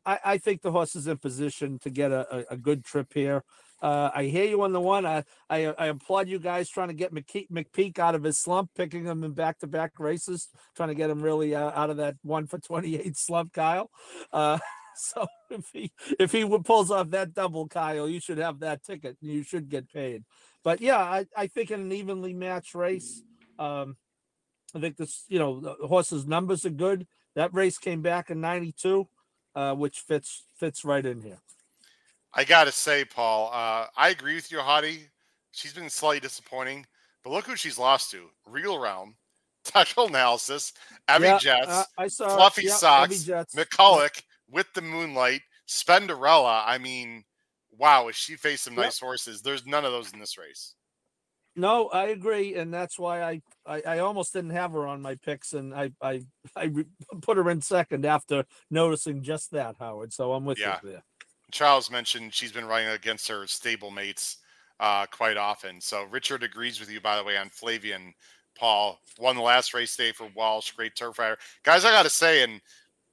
I, 0.05 0.19
I 0.25 0.39
think 0.39 0.63
the 0.63 0.73
horse 0.73 0.97
is 0.97 1.07
in 1.07 1.19
position 1.19 1.79
to 1.81 1.91
get 1.91 2.11
a, 2.11 2.27
a, 2.51 2.55
a 2.55 2.57
good 2.57 2.85
trip 2.85 3.13
here. 3.13 3.45
Uh, 3.83 4.11
I 4.15 4.25
hear 4.25 4.45
you 4.45 4.63
on 4.63 4.73
the 4.73 4.81
one. 4.81 5.05
I, 5.05 5.25
I, 5.51 5.67
I 5.67 5.87
applaud 5.87 6.29
you 6.29 6.39
guys 6.39 6.69
trying 6.69 6.89
to 6.89 6.95
get 6.95 7.13
McKe- 7.13 7.51
McPeek 7.51 7.99
out 7.99 8.15
of 8.15 8.23
his 8.23 8.39
slump, 8.39 8.71
picking 8.75 9.05
him 9.05 9.23
in 9.23 9.33
back 9.33 9.59
to 9.59 9.67
back 9.67 9.93
races, 9.99 10.49
trying 10.75 10.89
to 10.89 10.95
get 10.95 11.11
him 11.11 11.21
really 11.21 11.55
uh, 11.55 11.71
out 11.75 11.91
of 11.91 11.99
that 11.99 12.17
one 12.23 12.47
for 12.47 12.59
28 12.59 13.17
slump, 13.17 13.53
Kyle. 13.53 13.91
Uh, 14.33 14.59
so 14.97 15.27
if 15.51 15.69
he 15.73 15.93
if 16.19 16.33
he 16.33 16.49
pulls 16.61 16.91
off 16.91 17.11
that 17.11 17.35
double, 17.35 17.69
Kyle, 17.69 18.09
you 18.09 18.21
should 18.21 18.39
have 18.39 18.61
that 18.61 18.83
ticket 18.83 19.17
and 19.21 19.31
you 19.31 19.43
should 19.43 19.69
get 19.69 19.93
paid. 19.93 20.25
But 20.65 20.81
yeah, 20.81 20.99
I, 20.99 21.27
I 21.37 21.47
think 21.47 21.71
in 21.71 21.81
an 21.81 21.93
evenly 21.93 22.33
matched 22.33 22.75
race, 22.75 23.23
um, 23.59 23.97
I 24.75 24.81
think 24.81 24.97
this, 24.97 25.25
you 25.29 25.39
know, 25.39 25.61
the 25.61 25.87
horse's 25.87 26.27
numbers 26.27 26.67
are 26.67 26.71
good. 26.71 27.07
That 27.35 27.55
race 27.55 27.79
came 27.79 28.03
back 28.03 28.31
in 28.31 28.41
'92, 28.41 29.07
uh, 29.55 29.75
which 29.75 30.01
fits 30.01 30.45
fits 30.57 30.85
right 30.85 31.05
in 31.05 31.21
here. 31.21 31.41
I 32.37 32.45
gotta 32.45 32.71
say, 32.71 33.05
Paul, 33.05 33.51
uh, 33.53 33.87
I 33.97 34.11
agree 34.11 34.35
with 34.35 34.53
you, 34.53 34.59
Hottie. 34.59 35.09
She's 35.53 35.73
been 35.73 35.89
slightly 35.89 36.21
disappointing, 36.21 36.85
but 37.25 37.31
look 37.33 37.47
who 37.47 37.57
she's 37.57 37.79
lost 37.79 38.11
to: 38.11 38.29
Regal 38.47 38.79
Realm, 38.79 39.17
Technical 39.65 40.09
Analysis, 40.09 40.75
Abby 41.09 41.25
Yeah, 41.25 41.39
Jets, 41.39 41.69
uh, 41.69 41.85
I 41.97 42.09
saw 42.09 42.37
Fluffy 42.37 42.65
yeah, 42.65 42.75
Socks. 42.75 43.27
McCulloch 43.57 44.23
with 44.51 44.67
the 44.75 44.83
Moonlight, 44.83 45.41
Spenderella. 45.67 46.63
I 46.67 46.77
mean, 46.77 47.25
wow, 47.71 48.09
if 48.09 48.17
she 48.17 48.37
faced 48.37 48.65
some 48.65 48.75
Yep. 48.75 48.85
nice 48.85 49.01
horses, 49.01 49.41
there's 49.41 49.67
none 49.67 49.87
of 49.87 49.93
those 49.93 50.13
in 50.13 50.21
this 50.21 50.37
race. 50.37 50.75
No, 51.59 51.89
I 51.89 52.09
agree, 52.09 52.55
and 52.57 52.73
that's 52.73 52.99
why 52.99 53.23
I, 53.23 53.41
I 53.65 53.81
I 53.87 53.99
almost 54.01 54.35
didn't 54.35 54.51
have 54.51 54.73
her 54.73 54.87
on 54.87 55.01
my 55.01 55.15
picks, 55.15 55.55
and 55.55 55.75
I 55.75 55.91
I 56.03 56.21
I 56.55 56.65
re- 56.65 56.85
put 57.23 57.39
her 57.39 57.49
in 57.49 57.63
second 57.63 58.05
after 58.05 58.45
noticing 58.71 59.23
just 59.23 59.53
that, 59.53 59.77
Howard. 59.79 60.13
So 60.13 60.35
I'm 60.35 60.45
with 60.45 60.59
Yeah. 60.59 60.81
you 60.83 60.91
there. 60.91 61.03
Charles 61.53 61.91
mentioned 61.91 62.35
she's 62.35 62.53
been 62.53 62.67
running 62.67 62.89
against 62.89 63.29
her 63.29 63.47
stable 63.47 63.91
mates 63.91 64.39
uh, 64.81 65.07
quite 65.07 65.37
often. 65.37 65.81
So 65.81 66.05
Richard 66.05 66.43
agrees 66.43 66.81
with 66.81 66.91
you, 66.91 67.01
by 67.01 67.17
the 67.17 67.25
way, 67.25 67.37
on 67.37 67.49
Flavien. 67.49 68.13
Paul 68.59 68.99
won 69.19 69.37
the 69.37 69.43
last 69.43 69.75
race 69.75 69.97
day 69.97 70.13
for 70.13 70.29
Walsh, 70.35 70.73
great 70.73 70.97
turf 70.97 71.19
rider. 71.19 71.39
Guys, 71.63 71.85
I 71.85 71.91
got 71.91 72.05
to 72.05 72.11
say, 72.11 72.43
and 72.43 72.61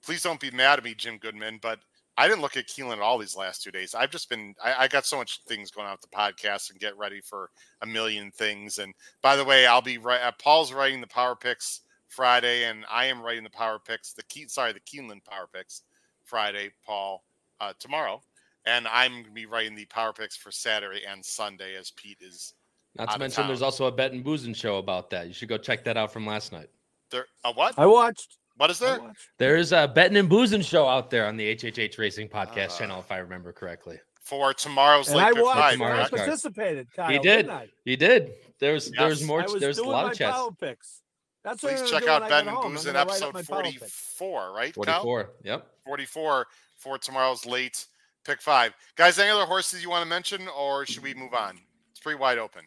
please 0.03 0.23
don't 0.23 0.39
be 0.39 0.51
mad 0.51 0.79
at 0.79 0.86
me, 0.86 0.93
Jim 0.95 1.17
Goodman, 1.17 1.59
but 1.61 1.79
I 2.17 2.27
didn't 2.27 2.41
look 2.41 2.57
at 2.57 2.67
Keeneland 2.67 2.93
at 2.93 2.99
all 2.99 3.17
these 3.17 3.36
last 3.36 3.63
two 3.63 3.71
days. 3.71 3.95
I've 3.95 4.11
just 4.11 4.29
been, 4.29 4.53
I, 4.63 4.84
I 4.84 4.88
got 4.88 5.05
so 5.05 5.17
much 5.17 5.41
things 5.47 5.71
going 5.71 5.88
on 5.88 5.93
with 5.93 6.01
the 6.01 6.15
podcast 6.15 6.69
and 6.69 6.79
get 6.79 6.97
ready 6.97 7.21
for 7.21 7.49
a 7.81 7.88
million 7.88 8.31
things. 8.31 8.77
And 8.77 8.93
by 9.21 9.36
the 9.36 9.43
way, 9.43 9.65
I'll 9.65 9.81
be 9.81 9.97
right. 9.97 10.21
Uh, 10.21 10.31
Paul's 10.39 10.71
writing 10.71 11.01
the 11.01 11.07
power 11.07 11.36
picks 11.36 11.81
Friday, 12.07 12.65
and 12.65 12.86
I 12.89 13.05
am 13.05 13.21
writing 13.21 13.43
the 13.43 13.49
power 13.49 13.79
picks. 13.79 14.13
The 14.13 14.23
key, 14.23 14.47
sorry, 14.47 14.73
the 14.73 14.79
Keeneland 14.81 15.25
power 15.25 15.49
picks 15.51 15.81
Friday. 16.23 16.69
Paul 16.86 17.23
uh, 17.64 17.74
tomorrow, 17.80 18.22
and 18.66 18.88
I'm 18.88 19.11
going 19.14 19.26
to 19.26 19.32
be 19.32 19.45
writing 19.45 19.76
the 19.76 19.86
power 19.86 20.14
picks 20.14 20.36
for 20.36 20.51
Saturday 20.51 21.01
and 21.09 21.24
Sunday 21.24 21.76
as 21.76 21.91
Pete 21.91 22.18
is 22.22 22.53
Not 22.95 23.11
to 23.11 23.20
mention, 23.20 23.47
there's 23.47 23.61
also 23.61 23.86
a 23.86 23.91
Bet 23.91 24.11
and 24.11 24.24
Boozing 24.24 24.53
show 24.53 24.78
about 24.78 25.09
that. 25.11 25.28
You 25.28 25.34
should 25.34 25.49
go 25.49 25.57
check 25.57 25.84
that 25.86 25.97
out 25.97 26.11
from 26.11 26.26
last 26.26 26.51
night. 26.51 26.70
there. 27.11 27.26
A 27.43 27.51
what? 27.51 27.78
I 27.78 27.86
watched. 27.86 28.38
What 28.57 28.70
is 28.70 28.78
there? 28.78 28.99
There 29.39 29.55
is 29.57 29.72
a 29.72 29.88
Betting 29.88 30.16
and 30.18 30.30
Boozing 30.30 30.61
show 30.61 30.88
out 30.88 31.09
there 31.09 31.26
on 31.26 31.38
the 31.38 31.55
HHH 31.55 31.97
Racing 31.97 32.30
Podcast 32.30 32.76
Uh, 32.76 32.78
channel, 32.78 32.99
if 32.99 33.11
I 33.11 33.18
remember 33.18 33.51
correctly. 33.51 33.99
For 34.22 34.53
tomorrow's 34.53 35.07
And 35.09 35.18
late 35.18 35.36
I 35.36 35.41
watched. 35.41 35.59
five. 35.59 35.74
and 35.74 35.84
I 35.84 35.88
tomorrow's 35.88 36.09
correct? 36.09 36.26
participated. 36.26 36.88
Kyle, 36.95 37.09
He 37.09 37.18
did. 37.18 37.24
didn't 37.38 37.51
I? 37.51 37.70
You 37.84 37.97
did. 37.97 38.32
There's 38.59 38.91
there's 38.91 39.24
more. 39.26 39.41
I 39.41 39.45
was 39.45 39.59
There's 39.59 39.80
a 39.80 39.84
lot 39.84 40.11
of 40.11 40.18
chess. 40.18 40.32
power 40.34 40.51
picks. 40.51 41.01
That's 41.43 41.61
what 41.64 41.72
Please 41.76 41.80
gonna 41.91 41.99
check 41.99 42.07
out 42.09 42.24
I 42.24 42.30
Ben 42.30 42.47
and 42.47 42.55
home. 42.55 42.72
Booze 42.74 42.86
in 42.86 42.93
gonna 42.93 43.09
write 43.09 43.22
up 43.24 43.30
episode 43.30 43.34
my 43.34 43.41
power 43.64 43.64
picks. 43.64 43.91
44, 44.20 44.53
right? 44.53 44.74
Cal? 44.76 45.03
44. 45.03 45.30
Yep. 45.43 45.68
44 45.86 46.47
for 46.84 46.97
tomorrow's 46.97 47.45
late 47.45 47.86
pick 48.25 48.41
five. 48.41 48.73
Guys, 48.95 49.17
any 49.19 49.29
other 49.31 49.45
horses 49.45 49.81
you 49.81 49.89
want 49.89 50.03
to 50.03 50.09
mention, 50.09 50.47
or 50.49 50.86
should 50.86 51.03
we 51.03 51.13
move 51.13 51.34
on? 51.34 51.57
It's 51.91 51.99
pretty 51.99 52.19
wide 52.19 52.38
open. 52.38 52.63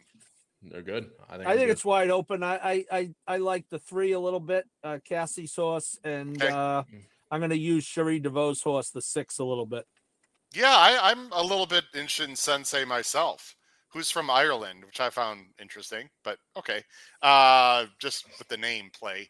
They're 0.63 0.81
good. 0.81 1.11
I 1.29 1.37
think. 1.37 1.47
I 1.47 1.51
I'm 1.51 1.57
think 1.57 1.67
good. 1.67 1.73
it's 1.73 1.85
wide 1.85 2.09
open. 2.09 2.43
I 2.43 2.55
I 2.57 2.85
I, 2.91 3.09
I 3.27 3.37
like 3.37 3.65
the 3.69 3.79
three 3.79 4.13
a 4.13 4.19
little 4.19 4.39
bit. 4.39 4.65
Uh, 4.83 4.97
Casse's 5.07 5.55
horse, 5.55 5.97
and 6.03 6.41
Okay. 6.41 6.51
uh, 6.51 6.83
I'm 7.29 7.39
going 7.39 7.51
to 7.51 7.57
use 7.57 7.83
Cherie 7.83 8.19
DeVoe's 8.19 8.61
horse, 8.61 8.89
the 8.89 9.01
six, 9.01 9.37
a 9.39 9.43
little 9.45 9.65
bit. 9.65 9.85
Yeah, 10.53 10.73
I, 10.75 11.11
I'm 11.11 11.31
a 11.33 11.43
little 11.43 11.65
bit 11.65 11.83
interested 11.93 12.29
in 12.29 12.35
Sensei 12.35 12.85
myself, 12.85 13.55
who's 13.89 14.09
from 14.09 14.29
Ireland, 14.29 14.83
which 14.85 14.99
I 15.01 15.09
found 15.09 15.47
interesting, 15.61 16.09
but 16.23 16.37
okay. 16.57 16.83
Uh, 17.21 17.85
just 17.99 18.25
with 18.39 18.47
the 18.47 18.57
name 18.57 18.89
play. 18.97 19.29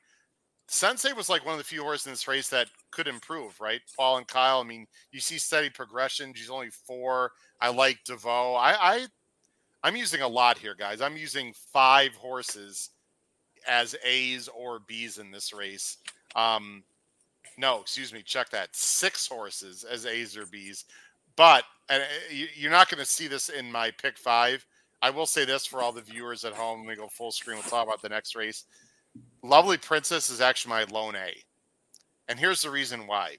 Sensei 0.67 1.13
was 1.13 1.29
like 1.29 1.45
one 1.45 1.53
of 1.53 1.57
the 1.59 1.63
few 1.63 1.81
horses 1.81 2.07
in 2.07 2.11
this 2.13 2.27
race 2.27 2.49
that 2.49 2.67
could 2.91 3.07
improve, 3.07 3.59
right? 3.61 3.79
Paul 3.95 4.17
and 4.17 4.27
Kyle. 4.27 4.59
I 4.59 4.63
mean, 4.63 4.85
you 5.11 5.19
see 5.19 5.37
steady 5.37 5.69
progression. 5.69 6.33
She's 6.33 6.49
only 6.49 6.69
four. 6.69 7.31
I 7.61 7.69
like 7.69 7.99
DeVoe. 8.05 8.53
I, 8.55 8.75
I 8.79 9.05
I'm 9.83 9.95
using 9.95 10.21
a 10.21 10.27
lot 10.27 10.57
here, 10.57 10.75
guys. 10.75 10.99
I'm 11.01 11.15
using 11.15 11.53
five 11.71 12.13
horses 12.15 12.89
as 13.67 13.95
A's 14.03 14.49
or 14.49 14.79
B's 14.79 15.17
in 15.19 15.31
this 15.31 15.53
race. 15.53 15.97
Um, 16.35 16.83
no, 17.57 17.79
excuse 17.81 18.11
me. 18.13 18.21
Check 18.21 18.49
that. 18.49 18.75
Six 18.75 19.25
horses 19.27 19.85
as 19.89 20.05
A's 20.05 20.35
or 20.35 20.45
B's. 20.45 20.85
But 21.37 21.63
and 21.89 22.03
uh, 22.03 22.05
you- 22.29 22.47
you're 22.55 22.71
not 22.71 22.89
going 22.89 22.99
to 22.99 23.09
see 23.09 23.27
this 23.27 23.47
in 23.49 23.71
my 23.71 23.91
pick 23.91 24.17
five. 24.17 24.65
I 25.01 25.11
will 25.11 25.27
say 25.27 25.45
this 25.45 25.65
for 25.65 25.81
all 25.81 25.91
the 25.91 26.01
viewers 26.01 26.43
at 26.43 26.53
home. 26.53 26.79
Let 26.81 26.89
me 26.89 26.95
go 26.95 27.07
full 27.07 27.31
screen. 27.31 27.57
We'll 27.57 27.63
talk 27.69 27.85
about 27.87 28.01
the 28.01 28.09
next 28.09 28.35
race. 28.35 28.65
Lovely 29.43 29.77
Princess 29.77 30.29
is 30.29 30.41
actually 30.41 30.69
my 30.69 30.83
lone 30.85 31.15
A. 31.15 31.33
And 32.27 32.39
here's 32.39 32.61
the 32.61 32.69
reason 32.69 33.07
why. 33.07 33.37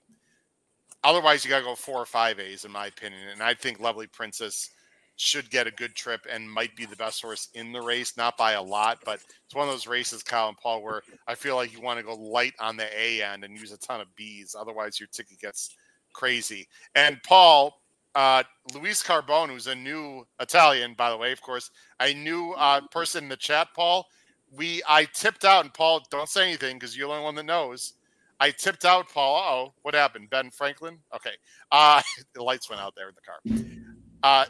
Otherwise, 1.05 1.45
you 1.45 1.51
got 1.51 1.59
to 1.59 1.65
go 1.65 1.75
four 1.75 2.01
or 2.01 2.07
five 2.07 2.41
A's, 2.41 2.65
in 2.65 2.73
my 2.73 2.87
opinion. 2.87 3.21
And 3.33 3.43
I 3.43 3.55
think 3.55 3.81
Lovely 3.81 4.07
Princess 4.07 4.71
should 5.17 5.51
get 5.51 5.67
a 5.67 5.73
good 5.73 5.95
trip 5.95 6.21
and 6.31 6.51
might 6.51 6.75
be 6.77 6.87
the 6.87 6.97
best 6.97 7.21
horse 7.21 7.49
in 7.55 7.73
the 7.73 7.81
race, 7.81 8.17
not 8.17 8.37
by 8.37 8.53
a 8.53 8.63
lot, 8.63 8.99
but 9.05 9.21
it's 9.45 9.55
one 9.55 9.67
of 9.67 9.75
those 9.75 9.87
races, 9.87 10.23
Kyle 10.23 10.49
and 10.49 10.57
Paul, 10.57 10.83
where 10.83 11.03
I 11.27 11.35
feel 11.35 11.57
like 11.57 11.73
you 11.73 11.81
want 11.81 11.99
to 11.99 12.05
go 12.05 12.15
light 12.15 12.55
on 12.61 12.77
the 12.77 12.87
A 12.97 13.23
end 13.23 13.43
and 13.45 13.59
use 13.59 13.73
a 13.73 13.79
ton 13.79 14.01
of 14.01 14.15
B's. 14.15 14.55
Otherwise, 14.59 15.01
your 15.01 15.09
ticket 15.09 15.41
gets 15.41 15.71
crazy. 16.13 16.69
And 16.95 17.21
Paul, 17.25 17.83
uh, 18.15 18.45
Luis 18.75 19.03
Carbone, 19.03 19.49
who's 19.49 19.67
a 19.67 19.75
new 19.75 20.25
Italian, 20.41 20.95
by 20.95 21.11
the 21.11 21.17
way, 21.17 21.33
of 21.33 21.43
course, 21.43 21.71
a 22.01 22.15
new 22.15 22.53
uh, 22.53 22.81
person 22.93 23.25
in 23.25 23.29
the 23.29 23.37
chat, 23.37 23.69
Paul. 23.75 24.07
We 24.57 24.83
I 24.89 25.05
tipped 25.13 25.45
out, 25.45 25.65
and 25.65 25.75
Paul, 25.75 26.03
don't 26.11 26.29
say 26.29 26.45
anything 26.45 26.77
because 26.77 26.97
you're 26.97 27.09
the 27.09 27.15
only 27.15 27.25
one 27.25 27.35
that 27.37 27.47
knows. 27.47 27.95
I 28.41 28.51
tipped 28.51 28.85
out, 28.85 29.09
Paul. 29.09 29.37
Oh, 29.37 29.73
what 29.83 29.95
happened? 29.95 30.31
Ben 30.31 30.51
Franklin? 30.51 30.99
Okay. 31.15 31.33
Uh, 31.73 32.01
the 32.35 32.43
lights 32.43 32.71
went 32.71 32.81
out 32.81 32.95
there 32.95 33.09
in 33.09 33.15
the 33.15 33.21
car. 33.21 33.69
Uh, 34.23 34.47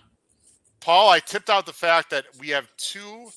Paul, 0.80 1.10
I 1.10 1.20
tipped 1.20 1.50
out 1.50 1.66
the 1.66 1.72
fact 1.72 2.10
that 2.10 2.26
we 2.38 2.48
have 2.50 2.68
two 2.76 3.28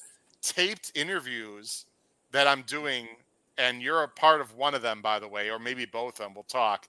taped 0.41 0.91
interviews 0.95 1.85
that 2.31 2.47
I'm 2.47 2.63
doing, 2.63 3.07
and 3.57 3.81
you're 3.81 4.03
a 4.03 4.07
part 4.07 4.41
of 4.41 4.55
one 4.55 4.75
of 4.75 4.81
them, 4.81 5.01
by 5.01 5.19
the 5.19 5.27
way, 5.27 5.49
or 5.49 5.59
maybe 5.59 5.85
both 5.85 6.19
of 6.19 6.25
them. 6.25 6.33
We'll 6.33 6.43
talk. 6.43 6.87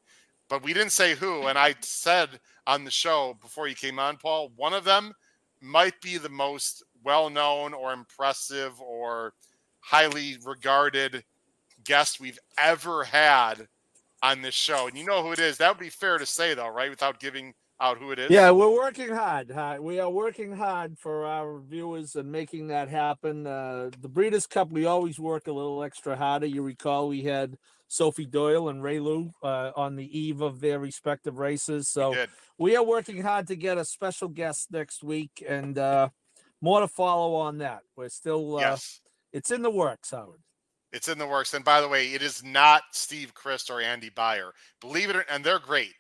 But 0.49 0.63
we 0.63 0.75
didn't 0.75 0.93
say 0.93 1.15
who. 1.15 1.47
And 1.47 1.59
I 1.59 1.75
said 1.81 2.41
on 2.67 2.85
the 2.85 2.91
show 2.91 3.37
before 3.41 3.69
you 3.69 3.75
came 3.75 3.99
on, 3.99 4.17
Paul, 4.17 4.53
one 4.57 4.75
of 4.75 4.85
them 4.85 5.15
might 5.61 6.01
be 6.01 6.19
the 6.19 6.29
most 6.29 6.83
well 7.05 7.31
known 7.31 7.73
or 7.73 7.93
impressive 7.93 8.81
or 8.81 9.33
highly 9.83 10.39
regarded 10.45 11.25
guest 11.85 12.21
we've 12.21 12.39
ever 12.57 13.05
had 13.05 13.67
on 14.23 14.41
this 14.41 14.55
show. 14.55 14.87
And 14.87 14.97
you 14.97 15.05
know 15.05 15.23
who 15.23 15.33
it 15.33 15.39
is. 15.39 15.59
That 15.59 15.69
would 15.71 15.83
be 15.83 15.91
fair 15.91 16.17
to 16.19 16.25
say, 16.27 16.55
though, 16.55 16.69
right? 16.69 16.89
Without 16.89 17.19
giving 17.21 17.55
out 17.81 17.99
who 17.99 18.13
it 18.13 18.19
is. 18.21 18.31
Yeah, 18.31 18.53
we're 18.53 18.73
working 18.73 19.09
hard. 19.11 19.51
huh? 19.51 19.79
We 19.81 19.99
are 19.99 20.09
working 20.09 20.53
hard 20.57 20.97
for 20.99 21.27
our 21.27 21.59
viewers 21.61 22.15
and 22.15 22.31
making 22.31 22.69
that 22.69 22.89
happen. 22.89 23.45
Uh, 23.47 23.91
the 24.01 24.09
Breeders' 24.09 24.47
Cup, 24.47 24.71
we 24.71 24.87
always 24.87 25.19
work 25.19 25.49
a 25.49 25.53
little 25.53 25.83
extra 25.83 26.15
harder. 26.17 26.47
You 26.47 26.63
recall 26.63 27.09
we 27.09 27.23
had 27.23 27.59
Sophie 27.89 28.27
Doyle 28.27 28.69
and 28.69 28.83
Ray 28.85 29.01
Lou 29.01 29.33
uh, 29.43 29.73
on 29.75 29.97
the 29.97 30.17
eve 30.17 30.41
of 30.41 30.61
their 30.61 30.79
respective 30.79 31.39
races. 31.39 31.89
So 31.89 32.13
we 32.57 32.77
are 32.77 32.85
working 32.85 33.21
hard 33.21 33.49
to 33.49 33.57
get 33.57 33.77
a 33.79 33.85
special 33.85 34.29
guest 34.29 34.69
next 34.71 35.03
week 35.03 35.45
and 35.47 35.77
uh, 35.77 36.11
more 36.61 36.79
to 36.81 36.89
follow 36.89 37.35
on 37.35 37.59
that. 37.59 37.81
We're 37.97 38.09
still, 38.11 38.59
uh, 38.59 38.61
Yes. 38.61 39.01
It's 39.33 39.51
in 39.51 39.63
the 39.63 39.71
works, 39.71 40.11
Howard. 40.11 40.41
It's 40.93 41.09
in 41.09 41.19
the 41.19 41.27
works. 41.27 41.55
And 41.55 41.65
by 41.65 41.81
the 41.81 41.89
way, 41.89 42.13
it 42.13 42.23
is 42.23 42.45
not 42.45 42.83
Steve 42.93 43.33
Crist 43.35 43.71
or 43.71 43.81
Andy 43.81 44.11
Beyer. 44.11 44.53
Believe 44.81 45.11
it 45.11 45.17
or 45.17 45.25
and 45.31 45.43
they're 45.43 45.59
great. 45.59 45.95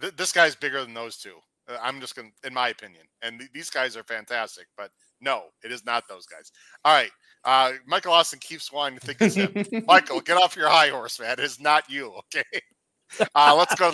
Th- 0.00 0.16
this 0.16 0.32
guy's 0.32 0.56
bigger 0.56 0.82
than 0.82 0.94
those 0.94 1.18
two. 1.18 1.36
Uh, 1.68 1.76
I'm 1.82 2.00
just 2.00 2.16
going 2.16 2.32
to, 2.42 2.46
in 2.46 2.54
my 2.54 2.68
opinion. 2.68 3.02
And 3.22 3.38
th- 3.38 3.50
these 3.52 3.68
guys 3.68 3.96
are 3.96 4.02
fantastic, 4.02 4.66
but 4.76 4.90
no, 5.20 5.44
it 5.62 5.70
is 5.70 5.84
not 5.84 6.08
those 6.08 6.26
guys. 6.26 6.50
All 6.84 6.94
right. 6.94 7.10
Uh, 7.44 7.72
Michael 7.86 8.12
Austin 8.12 8.38
keeps 8.38 8.72
wanting 8.72 8.98
to 8.98 9.06
think 9.06 9.20
it's 9.20 9.34
him. 9.34 9.84
Michael, 9.86 10.20
get 10.20 10.38
off 10.38 10.56
your 10.56 10.68
high 10.68 10.88
horse, 10.88 11.20
man. 11.20 11.32
It 11.32 11.40
is 11.40 11.60
not 11.60 11.88
you. 11.90 12.12
Okay. 12.34 12.44
Uh, 13.34 13.54
let's 13.56 13.74
go. 13.74 13.92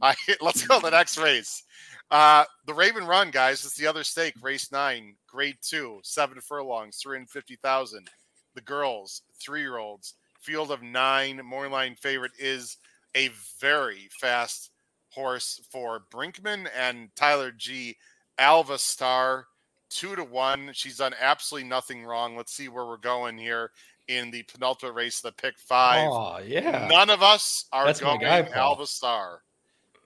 Uh, 0.00 0.14
let's 0.40 0.66
go 0.66 0.78
to 0.78 0.84
the 0.84 0.90
next 0.90 1.18
race. 1.18 1.64
Uh, 2.10 2.44
the 2.66 2.74
Raven 2.74 3.06
Run, 3.06 3.30
guys, 3.30 3.64
is 3.64 3.74
the 3.74 3.86
other 3.86 4.04
stake. 4.04 4.34
Race 4.42 4.70
nine, 4.72 5.14
grade 5.28 5.56
two, 5.62 6.00
seven 6.02 6.40
furlongs, 6.40 6.98
350,000. 7.02 8.08
The 8.54 8.60
girls, 8.60 9.22
three 9.38 9.60
year 9.60 9.78
olds, 9.78 10.14
field 10.40 10.70
of 10.70 10.82
nine. 10.82 11.40
Morning 11.44 11.94
favorite 11.94 12.32
is 12.38 12.76
a 13.14 13.30
very 13.60 14.08
fast 14.10 14.70
horse 15.10 15.60
for 15.70 16.04
Brinkman 16.12 16.68
and 16.76 17.08
Tyler 17.16 17.52
G. 17.52 17.96
Alva 18.38 18.78
Star, 18.78 19.46
two 19.90 20.16
to 20.16 20.24
one. 20.24 20.70
She's 20.72 20.96
done 20.96 21.14
absolutely 21.20 21.68
nothing 21.68 22.04
wrong. 22.04 22.36
Let's 22.36 22.52
see 22.52 22.68
where 22.68 22.86
we're 22.86 22.96
going 22.96 23.36
here 23.36 23.70
in 24.08 24.30
the 24.30 24.42
penultimate 24.44 24.94
race, 24.94 25.20
the 25.20 25.32
pick 25.32 25.58
five. 25.58 26.08
Oh 26.10 26.38
yeah. 26.44 26.88
None 26.90 27.10
of 27.10 27.22
us 27.22 27.66
are 27.72 27.86
That's 27.86 28.00
going 28.00 28.20
guy, 28.20 28.48
Alva 28.54 28.86
Star. 28.86 29.42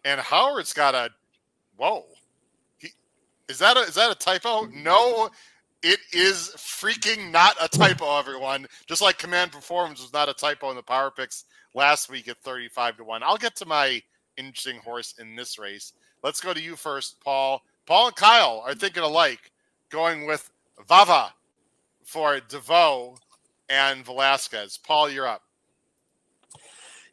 And 0.05 0.21
Howard's 0.21 0.73
got 0.73 0.95
a 0.95 1.11
whoa. 1.77 2.05
He, 2.77 2.91
is 3.49 3.59
that 3.61 3.77
a 3.77 3.81
is 3.81 3.95
that 3.95 4.11
a 4.11 4.15
typo? 4.15 4.67
No, 4.67 5.31
it 5.85 6.01
is 6.13 6.51
freaking 6.57 7.31
not 7.31 7.57
a 7.61 7.69
typo, 7.69 8.19
everyone. 8.19 8.67
Just 8.87 9.03
like 9.03 9.19
Command 9.19 9.53
Performance 9.53 10.01
was 10.01 10.15
not 10.15 10.31
a 10.31 10.35
typo 10.35 10.71
in 10.71 10.77
the 10.77 10.83
power 10.83 11.11
picks 11.11 11.45
last 11.75 12.11
week 12.11 12.27
at 12.27 12.39
35 12.39 12.97
to 12.97 13.05
1. 13.05 13.23
I'll 13.23 13.37
get 13.37 13.55
to 13.57 13.67
my 13.67 14.03
interesting 14.39 14.79
horse 14.79 15.15
in 15.19 15.37
this 15.37 15.59
race. 15.59 15.93
Let's 16.23 16.41
go 16.41 16.55
to 16.55 16.61
you 16.61 16.75
first, 16.75 17.21
Paul. 17.21 17.63
Paul 17.87 18.07
and 18.07 18.17
Kyle 18.17 18.63
are 18.67 18.75
thinking 18.75 19.03
alike, 19.03 19.53
going 19.91 20.27
with 20.27 20.51
Vava 20.89 21.35
for 22.03 22.41
DeVoe 22.41 23.19
and 23.69 24.07
Velasquez. 24.07 24.79
Paul, 24.79 25.11
you're 25.11 25.29
up. 25.29 25.43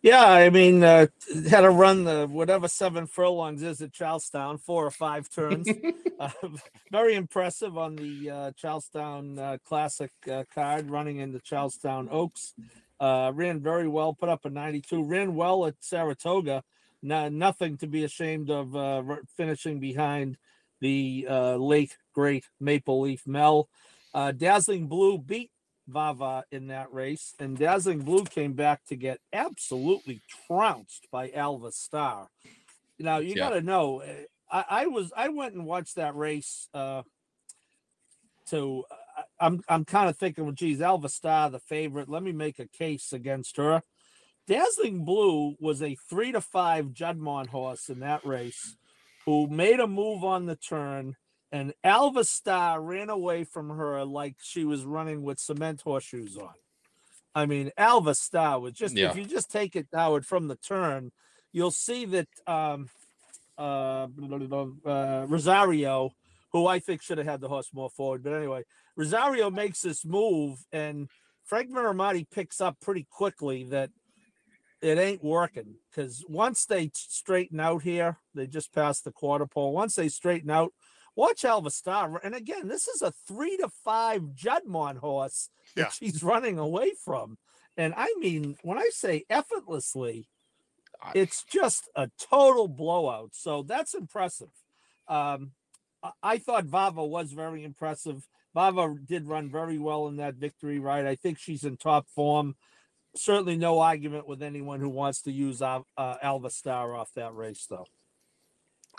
Yeah, 0.02 0.26
I 0.26 0.50
mean, 0.50 0.84
uh, 0.84 1.08
had 1.48 1.62
to 1.62 1.70
run 1.70 2.06
the 2.06 2.28
whatever 2.28 2.68
seven 2.68 3.06
furlongs 3.06 3.62
is 3.62 3.82
at 3.82 3.94
Charles 3.94 4.28
Town, 4.30 4.58
four 4.58 4.84
or 4.84 4.90
five 4.92 5.30
turns. 5.30 5.68
uh, 6.20 6.30
very 6.92 7.14
impressive 7.14 7.78
on 7.78 7.96
the 7.96 8.30
uh, 8.30 8.52
Charles 8.58 8.88
Town 8.88 9.38
uh, 9.38 9.58
Classic 9.64 10.12
uh, 10.32 10.44
card, 10.56 10.90
running 10.90 11.18
into 11.18 11.40
Charles 11.40 11.78
Town 11.78 12.08
Oaks. 12.12 12.56
Uh, 13.00 13.32
ran 13.36 13.60
very 13.60 13.88
well, 13.88 14.14
put 14.14 14.30
up 14.30 14.46
a 14.46 14.50
92. 14.50 15.04
Ran 15.04 15.36
well 15.36 15.68
at 15.68 15.76
Saratoga. 15.82 16.64
No, 17.04 17.30
nothing 17.30 17.78
to 17.78 17.88
be 17.88 18.04
ashamed 18.04 18.50
of 18.50 18.76
uh, 18.76 19.04
finishing 19.38 19.80
behind 19.80 20.38
the 20.80 21.28
uh, 21.30 21.56
late 21.58 21.98
great 22.14 22.46
Maple 22.60 23.02
Leaf 23.02 23.28
Mel. 23.28 23.70
Uh, 24.14 24.32
Dazzling 24.32 24.88
Blue 24.88 25.18
beat 25.20 25.52
Vava 25.92 26.44
in 26.52 26.68
that 26.68 26.94
race, 26.94 27.34
and 27.40 27.58
Dazzling 27.58 28.00
Blue 28.00 28.24
came 28.24 28.54
back 28.54 28.84
to 28.86 28.96
get 28.96 29.20
absolutely 29.34 30.22
trounced 30.48 31.08
by 31.12 31.32
Alva 31.32 31.72
Star. 31.72 32.28
Now 33.00 33.18
you 33.18 33.36
Yeah. 33.36 33.50
got 33.50 33.56
to 33.56 33.62
know, 33.62 34.00
eh, 34.00 34.24
I, 34.52 34.66
I 34.70 34.86
was 34.88 35.12
I 35.16 35.30
went 35.30 35.54
and 35.56 35.66
watched 35.66 35.96
that 35.96 36.16
race. 36.16 36.68
Uh, 36.74 37.04
to 38.48 38.84
I'm 39.40 39.62
I'm 39.68 39.86
kind 39.86 40.10
of 40.10 40.18
thinking, 40.18 40.44
well, 40.46 40.54
geez, 40.54 40.82
Alva 40.82 41.10
Star, 41.10 41.50
the 41.50 41.60
favorite. 41.60 42.10
Let 42.10 42.24
me 42.24 42.32
make 42.32 42.60
a 42.60 42.68
case 42.68 43.14
against 43.14 43.58
her. 43.58 43.82
Dazzling 44.48 45.06
Blue 45.06 45.56
was 45.60 45.82
a 45.82 45.96
three 46.10 46.32
to 46.32 46.42
five 46.42 46.88
Juddmonte 46.88 47.48
horse 47.48 47.90
in 47.90 48.00
that 48.00 48.26
race, 48.26 48.76
who 49.26 49.48
made 49.48 49.80
a 49.80 49.88
move 49.88 50.24
on 50.24 50.46
the 50.46 50.56
turn 50.56 51.16
and 51.52 51.74
Alva 51.84 52.24
Star 52.24 52.82
ran 52.82 53.10
away 53.10 53.44
from 53.44 53.70
her 53.70 54.04
like 54.06 54.36
she 54.42 54.64
was 54.64 54.86
running 54.86 55.22
with 55.22 55.40
cement 55.40 55.82
horseshoes 55.82 56.38
on. 56.38 56.54
I 57.36 57.46
mean, 57.46 57.72
Alva 57.78 58.16
Star 58.16 58.60
was 58.60 58.74
just 58.74 58.96
Yeah. 58.96 59.12
if 59.12 59.18
you 59.18 59.26
just 59.26 59.52
take 59.52 59.76
it 59.76 59.88
Howard 59.94 60.26
from 60.26 60.48
the 60.48 60.56
turn, 60.56 61.12
you'll 61.52 61.72
see 61.72 62.06
that 62.06 62.28
um 62.48 62.90
uh, 63.58 64.08
uh 64.86 65.26
Rosario, 65.28 66.12
who 66.52 66.68
I 66.68 66.80
think 66.80 67.02
should 67.02 67.18
have 67.18 67.28
had 67.28 67.42
the 67.42 67.50
horse 67.50 67.70
more 67.74 67.90
forward, 67.90 68.24
but 68.24 68.34
anyway, 68.34 68.64
Rosario 68.96 69.50
makes 69.50 69.82
this 69.82 70.04
move 70.06 70.60
and 70.72 71.10
Frank 71.44 71.70
Miramati 71.70 72.26
picks 72.30 72.62
up 72.62 72.80
pretty 72.80 73.06
quickly 73.10 73.66
that 73.66 73.90
it 74.82 74.98
ain't 74.98 75.24
working 75.24 75.76
because 75.90 76.26
once 76.28 76.66
they 76.66 76.90
straighten 76.94 77.60
out 77.60 77.84
here, 77.84 78.18
they 78.34 78.48
just 78.48 78.74
passed 78.74 79.04
the 79.04 79.12
quarter 79.12 79.46
pole. 79.46 79.74
Once 79.74 79.96
they 79.96 80.10
straighten 80.10 80.50
out, 80.50 80.74
watch 81.16 81.44
Alva 81.46 81.70
Star. 81.72 82.20
And 82.24 82.34
again, 82.36 82.68
this 82.68 82.88
is 82.88 83.02
a 83.02 83.12
three 83.12 83.58
to 83.58 83.70
five 83.70 84.22
Juddmonte 84.36 84.98
horse 84.98 85.50
that 85.76 85.82
Yeah. 85.82 85.90
she's 85.90 86.24
running 86.24 86.58
away 86.58 86.94
from. 86.94 87.38
And 87.78 87.94
I 87.96 88.14
mean, 88.18 88.58
when 88.64 88.78
I 88.78 88.90
say 88.92 89.26
effortlessly, 89.30 90.28
I- 91.02 91.14
it's 91.16 91.44
just 91.44 91.90
a 91.96 92.10
total 92.20 92.68
blowout. 92.68 93.34
So 93.34 93.64
that's 93.64 93.94
impressive. 93.94 94.52
Um, 95.08 95.54
I- 96.04 96.12
I 96.24 96.38
thought 96.38 96.66
Vava 96.66 97.06
was 97.06 97.32
very 97.32 97.64
impressive. 97.64 98.28
Vava 98.54 98.96
did 99.06 99.28
run 99.28 99.50
very 99.50 99.78
well 99.78 100.08
in 100.08 100.18
that 100.18 100.36
victory 100.36 100.80
ride. 100.80 101.06
I 101.06 101.16
think 101.16 101.40
she's 101.40 101.64
in 101.64 101.78
top 101.78 102.08
form. 102.10 102.56
Certainly 103.16 103.58
no 103.58 103.80
argument 103.80 104.28
with 104.28 104.42
anyone 104.42 104.80
who 104.80 104.90
wants 104.90 105.22
to 105.24 105.32
use 105.32 105.62
uh, 105.62 105.82
Alva 105.98 106.50
Star 106.50 106.96
off 106.96 107.14
that 107.14 107.34
race, 107.34 107.66
though. 107.66 107.88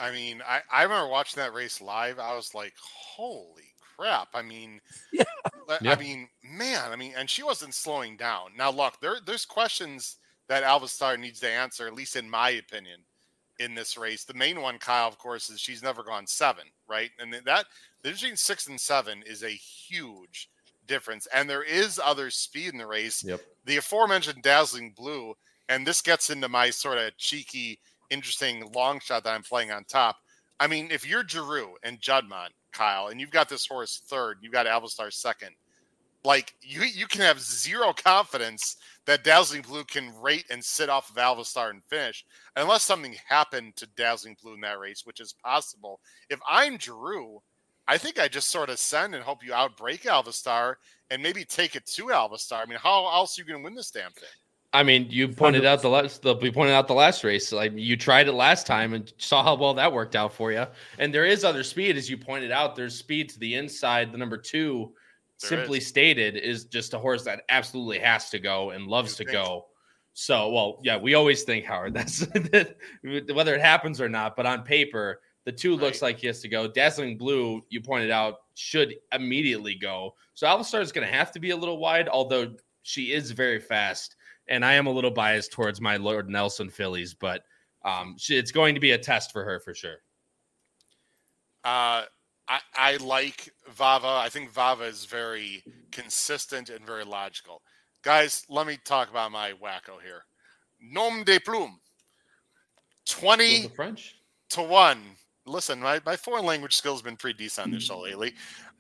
I 0.01 0.11
mean, 0.11 0.43
I, 0.47 0.61
I 0.71 0.83
remember 0.83 1.09
watching 1.11 1.41
that 1.43 1.55
race 1.55 1.81
live. 1.81 2.19
I 2.19 2.35
was 2.35 2.55
like, 2.55 2.75
holy 2.83 3.73
crap. 3.97 4.29
I 4.35 4.43
mean, 4.43 4.81
Yeah. 5.13 5.25
I- 5.69 5.79
Yeah. 5.81 5.93
I 5.93 5.97
mean, 5.97 6.29
man, 6.43 6.91
I 6.91 6.97
mean, 6.97 7.13
and 7.17 7.29
she 7.31 7.43
wasn't 7.43 7.75
slowing 7.75 8.17
down. 8.17 8.51
Now, 8.57 8.71
look, 8.71 9.01
there, 9.01 9.17
there's 9.25 9.45
questions 9.45 10.17
that 10.49 10.63
Alva 10.65 10.89
Star 10.89 11.17
needs 11.17 11.41
to 11.41 11.49
answer, 11.51 11.87
at 11.87 11.95
least 11.95 12.17
in 12.17 12.29
my 12.29 12.51
opinion, 12.51 13.01
in 13.59 13.75
this 13.75 13.97
race. 13.97 14.25
The 14.25 14.35
main 14.35 14.61
one, 14.61 14.79
Kyle, 14.79 15.07
of 15.09 15.19
course, 15.19 15.51
is 15.51 15.61
she's 15.61 15.83
never 15.83 16.03
gone 16.03 16.27
seven, 16.27 16.65
right? 16.89 17.11
And 17.19 17.33
that 17.33 17.45
the 18.03 18.09
difference 18.11 18.21
between 18.23 18.37
six 18.37 18.67
and 18.67 18.81
seven 18.81 19.23
is 19.27 19.43
a 19.45 19.49
huge 19.51 20.49
difference. 20.87 21.27
And 21.33 21.49
there 21.49 21.63
is 21.63 22.01
other 22.03 22.29
speed 22.31 22.73
in 22.73 22.79
the 22.79 22.87
race. 22.87 23.23
Yep. 23.25 23.41
The 23.67 23.77
aforementioned 23.77 24.43
Dazzling 24.43 24.93
Blue, 24.97 25.35
and 25.69 25.87
this 25.87 26.01
gets 26.03 26.29
into 26.31 26.49
my 26.49 26.71
sort 26.71 26.99
of 26.99 27.17
cheeky, 27.19 27.79
interesting 28.13 28.71
long 28.75 29.01
shot 29.01 29.25
that 29.25 29.35
I'm 29.35 29.43
playing 29.43 29.71
on 29.71 29.85
top. 29.85 30.17
I 30.61 30.67
mean, 30.67 30.91
if 30.91 31.07
you're 31.07 31.27
Giroux 31.27 31.75
and 31.83 32.01
Juddmonte, 32.01 32.51
Kyle, 32.73 33.09
and 33.09 33.21
you've 33.21 33.31
got 33.31 33.49
this 33.49 33.67
horse 33.67 34.03
third, 34.07 34.39
you've 34.41 34.53
got 34.53 34.67
Alvastar 34.67 35.11
second, 35.11 35.51
like 36.25 36.55
you 36.61 36.83
you 36.83 37.07
can 37.07 37.23
have 37.23 37.41
zero 37.41 37.93
confidence 37.93 38.77
that 39.07 39.25
Dazzling 39.25 39.63
Blue 39.63 39.85
can 39.85 40.13
rate 40.21 40.45
and 40.51 40.65
sit 40.65 40.89
off 40.89 41.11
of 41.11 41.19
Alvastar 41.19 41.71
and 41.71 41.83
finish 41.89 42.25
unless 42.57 42.85
something 42.85 43.17
happened 43.27 43.75
to 43.77 43.89
Dazzling 43.97 44.37
Blue 44.41 44.55
in 44.55 44.61
that 44.61 44.79
race, 44.79 45.03
which 45.05 45.21
is 45.21 45.35
possible. 45.45 45.99
If 46.31 46.39
I'm 46.49 46.77
Drew, 46.77 47.43
I 47.89 47.99
think 47.99 48.21
I 48.21 48.29
just 48.29 48.51
sort 48.51 48.71
of 48.71 48.79
send 48.79 49.15
and 49.15 49.25
hope 49.25 49.45
you 49.45 49.53
outbreak 49.53 50.07
Alvastar 50.07 50.79
and 51.11 51.23
maybe 51.23 51.45
take 51.45 51.75
it 51.75 51.87
to 51.87 52.13
Alvastar. 52.13 52.63
I 52.63 52.67
mean, 52.67 52.79
how 52.81 53.07
else 53.13 53.37
are 53.37 53.43
you 53.43 53.49
going 53.49 53.61
to 53.61 53.65
win 53.65 53.75
this 53.75 53.91
damn 53.91 54.13
thing? 54.13 54.29
I 54.75 54.83
mean, 54.83 55.07
you 55.11 55.29
pointed 55.29 55.67
out 55.67 55.83
the 55.83 55.89
last. 55.91 56.23
The, 56.23 56.35
we 56.35 56.51
pointed 56.51 56.73
out 56.73 56.89
the 56.89 56.95
last 56.95 57.25
race. 57.25 57.53
Like 57.53 57.73
you 57.75 57.97
tried 57.97 58.27
it 58.29 58.33
last 58.33 58.67
time 58.67 58.95
and 58.95 59.13
saw 59.19 59.43
how 59.43 59.55
well 59.55 59.75
that 59.75 59.93
worked 59.93 60.17
out 60.17 60.33
for 60.33 60.51
you. 60.51 60.67
And 60.99 61.13
there 61.13 61.27
is 61.27 61.45
other 61.45 61.63
speed, 61.63 61.97
as 61.97 62.09
you 62.09 62.17
pointed 62.17 62.51
out. 62.51 62.75
There's 62.75 62.95
speed 62.97 63.29
to 63.31 63.39
the 63.39 63.55
inside. 63.57 64.13
The 64.13 64.19
number 64.19 64.39
two, 64.39 64.95
There 65.43 65.49
simply 65.51 65.79
is. 65.79 65.87
stated, 65.87 66.37
is 66.37 66.65
just 66.65 66.95
a 66.95 66.99
horse 66.99 67.23
that 67.25 67.43
absolutely 67.51 67.99
has 67.99 68.31
to 68.31 68.39
go 68.39 68.71
and 68.71 68.87
loves 68.87 69.19
You 69.19 69.27
to 69.27 69.33
think? 69.33 69.45
go. 69.45 69.67
So, 70.15 70.51
well, 70.51 70.79
yeah, 70.83 70.97
we 70.99 71.15
always 71.15 71.43
think 71.43 71.65
Howard. 71.67 71.93
That's 71.95 72.27
whether 73.03 73.55
it 73.55 73.61
happens 73.61 74.01
or 74.01 74.09
not. 74.09 74.37
But 74.37 74.47
on 74.47 74.63
paper, 74.63 75.21
the 75.45 75.53
two 75.53 75.77
looks 75.77 76.01
like 76.03 76.19
he 76.19 76.27
has 76.29 76.41
to 76.41 76.49
go. 76.49 76.67
Dazzling 76.69 77.19
Blue, 77.19 77.63
you 77.69 77.81
pointed 77.81 78.11
out, 78.11 78.37
should 78.55 78.95
immediately 79.13 79.75
go. 79.75 80.15
So 80.35 80.47
Alvastar 80.47 80.81
is 80.81 80.93
going 80.93 81.07
to 81.07 81.13
have 81.13 81.31
to 81.33 81.41
be 81.41 81.51
a 81.51 81.57
little 81.57 81.79
wide, 81.79 82.09
although 82.09 82.55
she 82.83 83.13
is 83.13 83.31
very 83.33 83.59
fast. 83.61 84.17
And 84.53 84.67
I 84.67 84.75
am 84.75 84.87
a 84.87 84.91
little 84.91 85.11
biased 85.11 85.51
towards 85.51 85.81
my 85.81 85.97
Lord 85.97 86.29
Nelson 86.29 86.69
fillies, 86.69 87.15
but 87.15 87.43
um, 87.87 88.17
she, 88.19 88.37
it's 88.37 88.51
going 88.51 88.75
to 88.75 88.81
be 88.83 88.91
a 88.91 88.99
test 88.99 89.33
for 89.33 89.43
her 89.43 89.59
for 89.59 89.75
sure. 89.75 89.97
Uh, 91.65 92.05
I, 92.47 92.61
I 92.75 92.97
like 92.99 93.51
Vava. 93.71 94.07
I 94.07 94.29
think 94.29 94.51
Vava 94.51 94.85
is 94.85 95.07
very 95.07 95.65
consistent 95.91 96.69
and 96.69 96.87
very 96.87 97.03
logical. 97.03 97.63
Guys, 98.03 98.45
let 98.51 98.67
me 98.67 98.77
talk 98.85 99.09
about 99.11 99.33
my 99.33 99.53
wacko 99.53 100.03
here. 100.05 100.27
Nom 100.83 101.25
de 101.25 101.39
plume. 101.39 101.81
20 103.07 103.69
French. 103.69 104.17
to 104.51 104.63
1. 104.63 105.03
Listen, 105.47 105.81
my, 105.81 105.99
my 106.05 106.15
foreign 106.15 106.45
language 106.45 106.77
skills 106.77 107.01
have 107.01 107.07
been 107.07 107.17
pretty 107.17 107.39
decent 107.39 107.69
on 107.69 107.73
this 107.73 107.85
show 107.85 108.01
lately. 108.01 108.35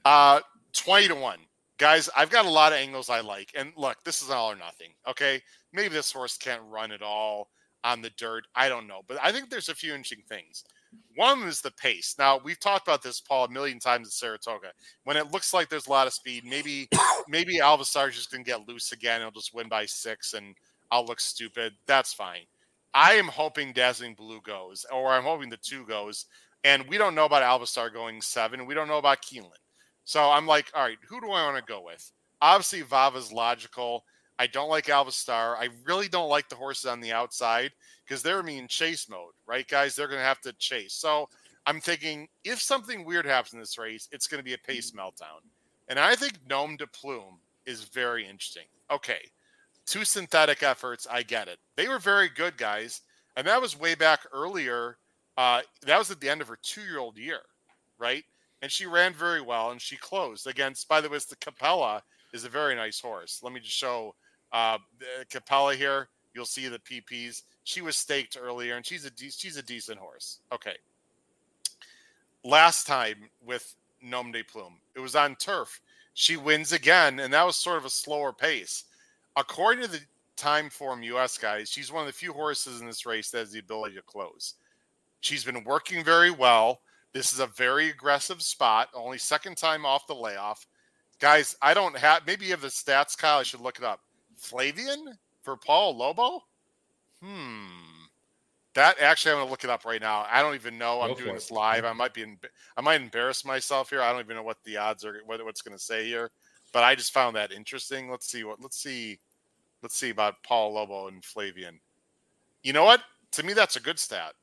Uh, 0.04 0.40
20 0.74 1.08
to 1.08 1.14
1. 1.14 1.38
Guys, 1.78 2.10
I've 2.14 2.28
got 2.28 2.44
a 2.44 2.50
lot 2.50 2.72
of 2.72 2.78
angles 2.78 3.08
I 3.08 3.20
like. 3.20 3.52
And 3.56 3.72
look, 3.74 3.96
this 4.04 4.20
is 4.20 4.28
all 4.28 4.52
or 4.52 4.56
nothing. 4.56 4.90
Okay. 5.08 5.40
Maybe 5.72 5.94
this 5.94 6.12
horse 6.12 6.36
can't 6.36 6.62
run 6.68 6.92
at 6.92 7.02
all 7.02 7.48
on 7.84 8.02
the 8.02 8.10
dirt. 8.10 8.46
I 8.54 8.68
don't 8.68 8.86
know. 8.86 9.00
But 9.06 9.18
I 9.22 9.32
think 9.32 9.50
there's 9.50 9.68
a 9.68 9.74
few 9.74 9.92
interesting 9.92 10.24
things. 10.28 10.64
One 11.16 11.42
is 11.44 11.60
the 11.60 11.70
pace. 11.70 12.14
Now 12.18 12.40
we've 12.42 12.60
talked 12.60 12.86
about 12.86 13.02
this, 13.02 13.20
Paul, 13.20 13.46
a 13.46 13.50
million 13.50 13.78
times 13.78 14.08
at 14.08 14.12
Saratoga. 14.12 14.72
When 15.04 15.16
it 15.16 15.32
looks 15.32 15.54
like 15.54 15.68
there's 15.68 15.86
a 15.86 15.90
lot 15.90 16.06
of 16.06 16.12
speed, 16.12 16.44
maybe 16.44 16.88
maybe 17.28 17.58
Alvasar's 17.60 18.14
just 18.14 18.30
gonna 18.30 18.44
get 18.44 18.68
loose 18.68 18.92
again. 18.92 19.20
He'll 19.20 19.30
just 19.30 19.54
win 19.54 19.68
by 19.68 19.86
six, 19.86 20.34
and 20.34 20.54
I'll 20.90 21.06
look 21.06 21.20
stupid. 21.20 21.72
That's 21.86 22.12
fine. 22.12 22.44
I 22.94 23.14
am 23.14 23.28
hoping 23.28 23.72
Dazzling 23.72 24.14
Blue 24.14 24.42
goes, 24.42 24.84
or 24.92 25.12
I'm 25.12 25.22
hoping 25.22 25.48
the 25.48 25.56
two 25.56 25.86
goes. 25.86 26.26
And 26.64 26.86
we 26.88 26.98
don't 26.98 27.14
know 27.14 27.24
about 27.24 27.42
Alvasar 27.42 27.92
going 27.92 28.20
seven. 28.20 28.66
We 28.66 28.74
don't 28.74 28.86
know 28.86 28.98
about 28.98 29.22
Keeneland. 29.22 29.56
So 30.04 30.30
I'm 30.30 30.46
like, 30.46 30.70
all 30.74 30.82
right, 30.82 30.98
who 31.08 31.20
do 31.20 31.28
I 31.30 31.44
want 31.44 31.56
to 31.56 31.72
go 31.72 31.82
with? 31.82 32.12
Obviously, 32.40 32.82
Vava's 32.82 33.32
logical. 33.32 34.04
I 34.38 34.46
don't 34.46 34.70
like 34.70 34.88
Alvastar. 34.88 35.56
I 35.56 35.68
really 35.84 36.08
don't 36.08 36.28
like 36.28 36.48
the 36.48 36.56
horses 36.56 36.86
on 36.86 37.00
the 37.00 37.12
outside 37.12 37.72
because 38.04 38.22
they're 38.22 38.46
in 38.46 38.68
chase 38.68 39.08
mode, 39.08 39.32
right, 39.46 39.66
guys? 39.68 39.94
They're 39.94 40.08
going 40.08 40.20
to 40.20 40.24
have 40.24 40.40
to 40.42 40.52
chase. 40.54 40.94
So 40.94 41.28
I'm 41.66 41.80
thinking 41.80 42.28
if 42.44 42.60
something 42.60 43.04
weird 43.04 43.26
happens 43.26 43.54
in 43.54 43.60
this 43.60 43.78
race, 43.78 44.08
it's 44.10 44.26
going 44.26 44.40
to 44.40 44.44
be 44.44 44.54
a 44.54 44.58
pace 44.58 44.90
meltdown. 44.92 45.42
And 45.88 45.98
I 45.98 46.14
think 46.14 46.34
Nom 46.48 46.76
de 46.76 46.86
Plume 46.86 47.38
is 47.66 47.84
very 47.84 48.26
interesting. 48.26 48.66
Okay, 48.90 49.30
two 49.86 50.04
synthetic 50.04 50.62
efforts. 50.62 51.06
I 51.10 51.22
get 51.22 51.48
it. 51.48 51.58
They 51.76 51.88
were 51.88 51.98
very 51.98 52.28
good, 52.28 52.56
guys. 52.56 53.02
And 53.36 53.46
that 53.46 53.60
was 53.60 53.78
way 53.78 53.94
back 53.94 54.20
earlier. 54.32 54.98
Uh, 55.36 55.62
that 55.86 55.98
was 55.98 56.10
at 56.10 56.20
the 56.20 56.28
end 56.28 56.40
of 56.40 56.48
her 56.48 56.58
two 56.62 56.82
year 56.82 56.98
old 56.98 57.16
year, 57.16 57.40
right? 57.98 58.24
And 58.60 58.70
she 58.70 58.86
ran 58.86 59.12
very 59.12 59.40
well 59.40 59.70
and 59.70 59.80
she 59.80 59.96
closed 59.96 60.46
against, 60.46 60.88
by 60.88 61.00
the 61.00 61.08
way, 61.08 61.16
it's 61.16 61.26
the 61.26 61.36
Capella 61.36 62.02
is 62.32 62.44
a 62.44 62.48
very 62.48 62.74
nice 62.74 63.00
horse. 63.00 63.40
Let 63.42 63.52
me 63.52 63.60
just 63.60 63.76
show 63.76 64.14
uh, 64.52 64.78
Capella 65.30 65.74
here. 65.74 66.08
You'll 66.34 66.44
see 66.44 66.68
the 66.68 66.78
PPs. 66.78 67.42
She 67.64 67.82
was 67.82 67.96
staked 67.96 68.38
earlier 68.40 68.76
and 68.76 68.84
she's 68.84 69.04
a, 69.04 69.10
de- 69.10 69.30
she's 69.30 69.56
a 69.56 69.62
decent 69.62 69.98
horse. 69.98 70.40
Okay. 70.52 70.76
Last 72.44 72.86
time 72.86 73.30
with 73.44 73.74
Nom 74.02 74.32
de 74.32 74.42
Plume, 74.42 74.78
it 74.96 75.00
was 75.00 75.14
on 75.14 75.36
turf. 75.36 75.80
She 76.14 76.36
wins 76.36 76.72
again, 76.72 77.20
and 77.20 77.32
that 77.32 77.46
was 77.46 77.56
sort 77.56 77.78
of 77.78 77.86
a 77.86 77.90
slower 77.90 78.32
pace 78.32 78.84
according 79.36 79.84
to 79.84 79.90
the 79.90 80.00
Time 80.36 80.70
Form 80.70 81.02
US 81.02 81.38
guys, 81.38 81.68
she's 81.68 81.92
one 81.92 82.02
of 82.02 82.06
the 82.06 82.12
few 82.12 82.32
horses 82.32 82.80
in 82.80 82.86
this 82.86 83.06
race 83.06 83.30
that 83.30 83.38
has 83.38 83.52
the 83.52 83.58
ability 83.58 83.94
to 83.96 84.02
close. 84.02 84.54
She's 85.20 85.44
been 85.44 85.62
working 85.64 86.02
very 86.02 86.30
well. 86.30 86.80
This 87.12 87.32
is 87.32 87.40
a 87.40 87.46
very 87.46 87.90
aggressive 87.90 88.42
spot, 88.42 88.88
only 88.94 89.18
second 89.18 89.56
time 89.56 89.84
off 89.84 90.06
the 90.06 90.14
layoff. 90.14 90.66
Guys, 91.22 91.56
I 91.62 91.72
don't 91.72 91.96
have 91.96 92.26
maybe 92.26 92.44
you 92.44 92.50
have 92.50 92.60
the 92.60 92.68
stats, 92.68 93.16
Kyle. 93.16 93.38
I 93.38 93.42
should 93.44 93.60
look 93.60 93.78
it 93.78 93.84
up. 93.84 94.00
Flavien 94.38 95.16
for 95.42 95.56
Paulo 95.56 95.96
Lobo? 95.96 96.42
Hmm. 97.22 97.68
That 98.74 99.00
actually, 99.00 99.32
I'm 99.32 99.38
going 99.38 99.46
to 99.46 99.50
look 99.50 99.64
it 99.64 99.70
up 99.70 99.84
right 99.84 100.00
now. 100.00 100.26
I 100.30 100.42
don't 100.42 100.54
even 100.54 100.78
know. 100.78 101.00
I'm 101.00 101.14
doing 101.14 101.34
this 101.34 101.50
live. 101.50 101.84
I 101.84 101.92
might 101.92 102.14
be, 102.14 102.24
I 102.76 102.80
might 102.80 103.00
embarrass 103.00 103.44
myself 103.44 103.90
here. 103.90 104.00
I 104.00 104.10
don't 104.10 104.20
even 104.20 104.34
know 104.34 104.42
what 104.42 104.56
the 104.64 104.78
odds 104.78 105.04
are, 105.04 105.20
what, 105.26 105.44
what's 105.44 105.62
going 105.62 105.76
to 105.76 105.82
say 105.82 106.06
here 106.06 106.30
but 106.72 106.82
I 106.82 106.94
just 106.94 107.12
found 107.12 107.36
that 107.36 107.52
interesting. 107.52 108.10
Let's 108.10 108.26
see 108.26 108.44
what 108.44 108.60
let's 108.60 108.78
see 108.78 109.20
let's 109.82 109.96
see 109.96 110.10
about 110.10 110.42
Paulo 110.42 110.74
Lobo 110.74 111.08
and 111.08 111.22
Flavien. 111.22 111.78
You 112.62 112.72
know 112.72 112.84
what? 112.84 113.02
To 113.32 113.42
me, 113.42 113.52
that's 113.52 113.76
a 113.76 113.80
good 113.80 113.98
stat. 113.98 114.34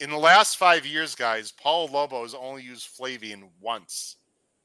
In 0.00 0.10
the 0.10 0.16
last 0.16 0.56
five 0.56 0.84
years, 0.84 1.14
guys, 1.14 1.52
Paulo 1.52 1.90
Lobo 1.90 2.22
has 2.22 2.34
only 2.34 2.62
used 2.62 2.88
Flavien 2.96 3.48
once 3.60 4.16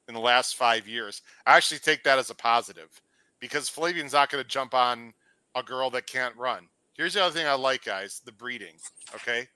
in 0.08 0.14
the 0.14 0.20
last 0.20 0.56
five 0.56 0.88
years. 0.88 1.22
I 1.46 1.58
actually 1.58 1.80
take 1.80 2.04
that 2.04 2.20
as 2.20 2.30
a 2.30 2.36
positive 2.36 3.02
because 3.40 3.70
Flavien's 3.70 4.14
not 4.14 4.30
going 4.30 4.44
to 4.44 4.50
jump 4.50 4.74
on 4.74 5.14
a 5.56 5.64
girl 5.64 5.90
that 5.92 6.08
can't 6.08 6.36
run. 6.36 6.68
Here's 6.94 7.14
the 7.14 7.24
other 7.24 7.34
thing 7.34 7.48
I 7.48 7.54
like, 7.54 7.84
guys: 7.84 8.22
the 8.26 8.32
breeding. 8.32 8.76
Okay, 9.16 9.48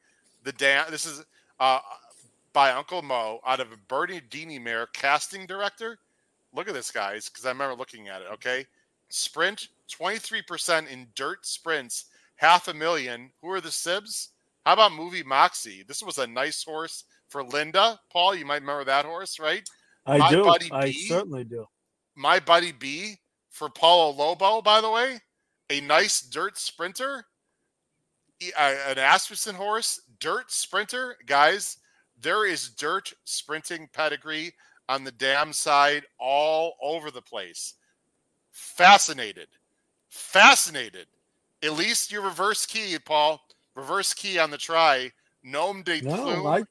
the 0.43 0.53
dam. 0.53 0.85
This 0.89 1.05
is 1.05 1.23
uh, 1.59 1.79
by 2.53 2.71
Uncle 2.71 3.01
Mo 3.01 3.39
out 3.45 3.59
of 3.59 3.71
a 3.71 3.77
Bernardini 3.87 4.59
mare 4.59 4.87
casting 4.87 5.45
director 5.45 5.99
look 6.55 6.67
at 6.67 6.73
this, 6.73 6.91
guys, 6.91 7.29
because 7.29 7.45
I 7.45 7.49
remember 7.49 7.75
looking 7.75 8.07
at 8.07 8.21
it. 8.21 8.27
Okay, 8.33 8.65
sprint 9.09 9.67
23% 9.91 10.89
in 10.89 11.07
dirt 11.15 11.45
sprints, 11.45 12.05
half 12.37 12.67
a 12.67 12.73
million. 12.73 13.31
Who 13.41 13.51
are 13.51 13.61
the 13.61 13.69
Sibs? 13.69 14.29
How 14.65 14.73
about 14.73 14.93
Movie 14.93 15.23
Moxie? 15.23 15.83
This 15.87 16.01
was 16.01 16.17
a 16.17 16.25
nice 16.25 16.63
horse 16.63 17.03
for 17.27 17.43
Linda. 17.43 17.99
Paul, 18.11 18.35
you 18.35 18.45
might 18.45 18.61
remember 18.61 18.85
that 18.85 19.05
horse, 19.05 19.39
right? 19.39 19.67
I 20.05 20.17
My 20.17 20.29
do. 20.29 20.53
I 20.71 20.91
certainly 20.91 21.43
do. 21.43 21.65
My 22.15 22.39
buddy 22.39 22.71
B 22.71 23.15
for 23.49 23.69
Paulo 23.69 24.11
Lobo, 24.11 24.61
by 24.61 24.81
the 24.81 24.89
way, 24.89 25.19
a 25.69 25.81
nice 25.81 26.21
dirt 26.21 26.57
sprinter, 26.57 27.25
uh, 28.57 28.75
an 28.87 28.97
Asmussen 28.97 29.55
horse, 29.55 30.01
dirt 30.19 30.51
sprinter. 30.51 31.17
Guys, 31.25 31.77
there 32.21 32.45
is 32.45 32.69
dirt 32.69 33.13
sprinting 33.23 33.89
pedigree 33.93 34.53
on 34.87 35.03
the 35.03 35.11
dam 35.11 35.51
side 35.53 36.03
all 36.19 36.75
over 36.81 37.11
the 37.11 37.21
place. 37.21 37.75
Fascinated. 38.51 39.47
Fascinated. 40.09 41.07
At 41.63 41.73
least 41.73 42.11
your 42.11 42.21
reverse 42.21 42.65
key, 42.65 42.97
Paul. 43.03 43.41
Reverse 43.75 44.13
key 44.13 44.39
on 44.39 44.51
the 44.51 44.57
try. 44.57 45.11
Gnome 45.43 45.83
de 45.83 46.01
no, 46.01 46.15
plume. 46.15 46.47
I, 46.47 46.63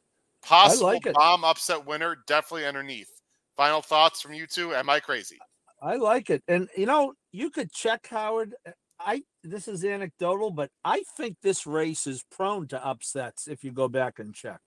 possible 0.42 0.86
I 0.86 0.92
like 0.92 1.12
bomb 1.12 1.44
upset 1.44 1.84
winner. 1.84 2.16
Definitely 2.26 2.66
underneath. 2.66 3.13
Final 3.56 3.82
thoughts 3.82 4.20
from 4.20 4.34
you 4.34 4.46
two. 4.46 4.74
Am 4.74 4.90
I 4.90 5.00
crazy? 5.00 5.38
I 5.80 5.96
like 5.96 6.30
it. 6.30 6.42
And 6.48 6.68
you 6.76 6.86
know, 6.86 7.14
you 7.32 7.50
could 7.50 7.72
check 7.72 8.06
Howard. 8.08 8.54
I 8.98 9.22
this 9.42 9.68
is 9.68 9.84
anecdotal, 9.84 10.50
but 10.50 10.70
I 10.84 11.02
think 11.16 11.36
this 11.42 11.66
race 11.66 12.06
is 12.06 12.24
prone 12.30 12.68
to 12.68 12.84
upsets 12.84 13.46
if 13.48 13.64
you 13.64 13.72
go 13.72 13.88
back 13.88 14.18
and 14.18 14.34
check. 14.34 14.60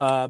Uh, 0.00 0.28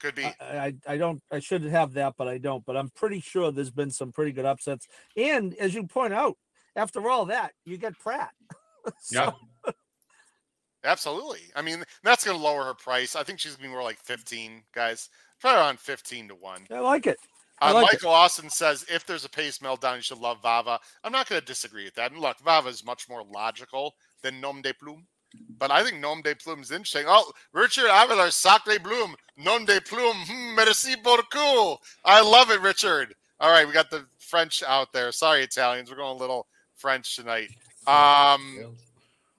could 0.00 0.14
be. 0.14 0.24
I, 0.24 0.34
I, 0.40 0.74
I 0.86 0.96
don't 0.96 1.22
I 1.30 1.40
should 1.40 1.62
have 1.64 1.94
that, 1.94 2.14
but 2.16 2.28
I 2.28 2.38
don't. 2.38 2.64
But 2.64 2.76
I'm 2.76 2.90
pretty 2.90 3.20
sure 3.20 3.50
there's 3.50 3.70
been 3.70 3.90
some 3.90 4.12
pretty 4.12 4.32
good 4.32 4.46
upsets. 4.46 4.86
And 5.16 5.54
as 5.54 5.74
you 5.74 5.86
point 5.86 6.14
out, 6.14 6.36
after 6.76 7.08
all 7.10 7.26
that, 7.26 7.52
you 7.64 7.76
get 7.76 7.98
Prat. 7.98 8.30
so. 9.00 9.34
Yeah. 9.66 9.72
Absolutely. 10.82 11.40
I 11.54 11.60
mean, 11.60 11.84
that's 12.02 12.24
going 12.24 12.38
to 12.38 12.42
lower 12.42 12.64
her 12.64 12.74
price. 12.74 13.14
I 13.14 13.22
think 13.22 13.38
she's 13.38 13.52
going 13.52 13.64
to 13.64 13.68
be 13.68 13.72
more 13.72 13.82
like 13.82 13.98
15, 13.98 14.62
guys. 14.74 15.10
Probably 15.40 15.60
around 15.60 15.80
15 15.80 16.28
to 16.28 16.34
1. 16.34 16.66
I 16.70 16.78
like 16.80 17.06
it. 17.06 17.18
I 17.60 17.70
uh, 17.70 17.74
like 17.74 17.92
Michael 17.92 18.10
it. 18.10 18.14
Austin 18.14 18.50
says 18.50 18.84
if 18.88 19.06
there's 19.06 19.24
a 19.24 19.30
pace 19.30 19.58
meltdown, 19.58 19.96
you 19.96 20.02
should 20.02 20.18
love 20.18 20.42
Vava. 20.42 20.78
I'm 21.04 21.12
not 21.12 21.28
going 21.28 21.40
to 21.40 21.46
disagree 21.46 21.84
with 21.84 21.94
that. 21.94 22.12
And 22.12 22.20
look, 22.20 22.38
Vava 22.40 22.68
is 22.68 22.84
much 22.84 23.08
more 23.08 23.22
logical 23.24 23.94
than 24.22 24.40
Nom 24.40 24.62
de 24.62 24.72
Plume. 24.74 25.06
But 25.58 25.70
I 25.70 25.84
think 25.84 26.00
nom 26.00 26.22
de 26.22 26.34
plume 26.34 26.60
is 26.60 26.70
interesting. 26.70 27.04
Oh, 27.06 27.30
Richard 27.52 27.88
Avila, 27.88 28.30
sacre 28.32 28.78
bloom, 28.80 29.14
nom 29.36 29.64
de 29.64 29.80
plume, 29.80 30.16
hmm, 30.26 30.56
merci 30.56 30.96
beaucoup. 30.96 31.78
I 32.04 32.20
love 32.20 32.50
it, 32.50 32.60
Richard. 32.60 33.14
All 33.38 33.50
right, 33.50 33.66
we 33.66 33.72
got 33.72 33.90
the 33.90 34.06
French 34.18 34.62
out 34.62 34.92
there. 34.92 35.12
Sorry, 35.12 35.42
Italians, 35.42 35.90
we're 35.90 35.96
going 35.96 36.16
a 36.16 36.20
little 36.20 36.46
French 36.74 37.16
tonight. 37.16 37.48
Um, 37.86 38.74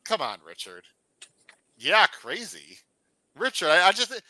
come 0.03 0.21
on, 0.21 0.39
Richard. 0.45 0.83
Yeah, 1.77 2.05
crazy, 2.07 2.77
Richard. 3.35 3.69
I, 3.69 3.89
I 3.89 3.91
just, 3.91 4.21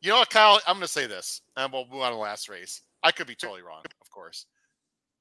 you 0.00 0.10
know 0.10 0.18
what, 0.18 0.30
Kyle? 0.30 0.60
I'm 0.66 0.74
going 0.74 0.82
to 0.82 0.88
say 0.88 1.06
this, 1.06 1.42
and 1.56 1.72
we'll 1.72 1.86
move 1.86 2.02
on 2.02 2.10
to 2.10 2.16
the 2.16 2.20
last 2.20 2.48
race. 2.48 2.82
I 3.02 3.12
could 3.12 3.26
be 3.26 3.34
totally 3.34 3.62
wrong, 3.62 3.82
of 4.00 4.10
course. 4.10 4.46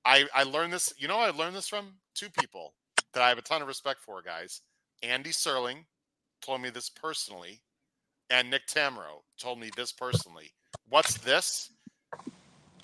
I 0.05 0.25
I 0.34 0.43
learned 0.43 0.73
this. 0.73 0.93
You 0.97 1.07
know, 1.07 1.17
I 1.17 1.32
learned 1.32 1.55
this 1.55 1.67
from 1.67 1.93
two 2.15 2.30
people 2.30 2.73
that 3.13 3.23
I 3.23 3.30
have 3.30 3.38
a 3.38 3.41
ton 3.41 3.61
of 3.61 3.67
respect 3.67 4.01
for, 4.01 4.21
guys. 4.21 4.61
Andy 5.03 5.32
Serling 5.32 5.86
told 6.41 6.61
me 6.61 6.69
this 6.69 6.89
personally, 6.89 7.61
and 8.30 8.49
Nick 8.49 8.67
Tammaro 8.67 9.23
told 9.38 9.59
me 9.59 9.69
this 9.75 9.91
personally. 9.91 10.51
What's 10.89 11.17
this? 11.19 11.71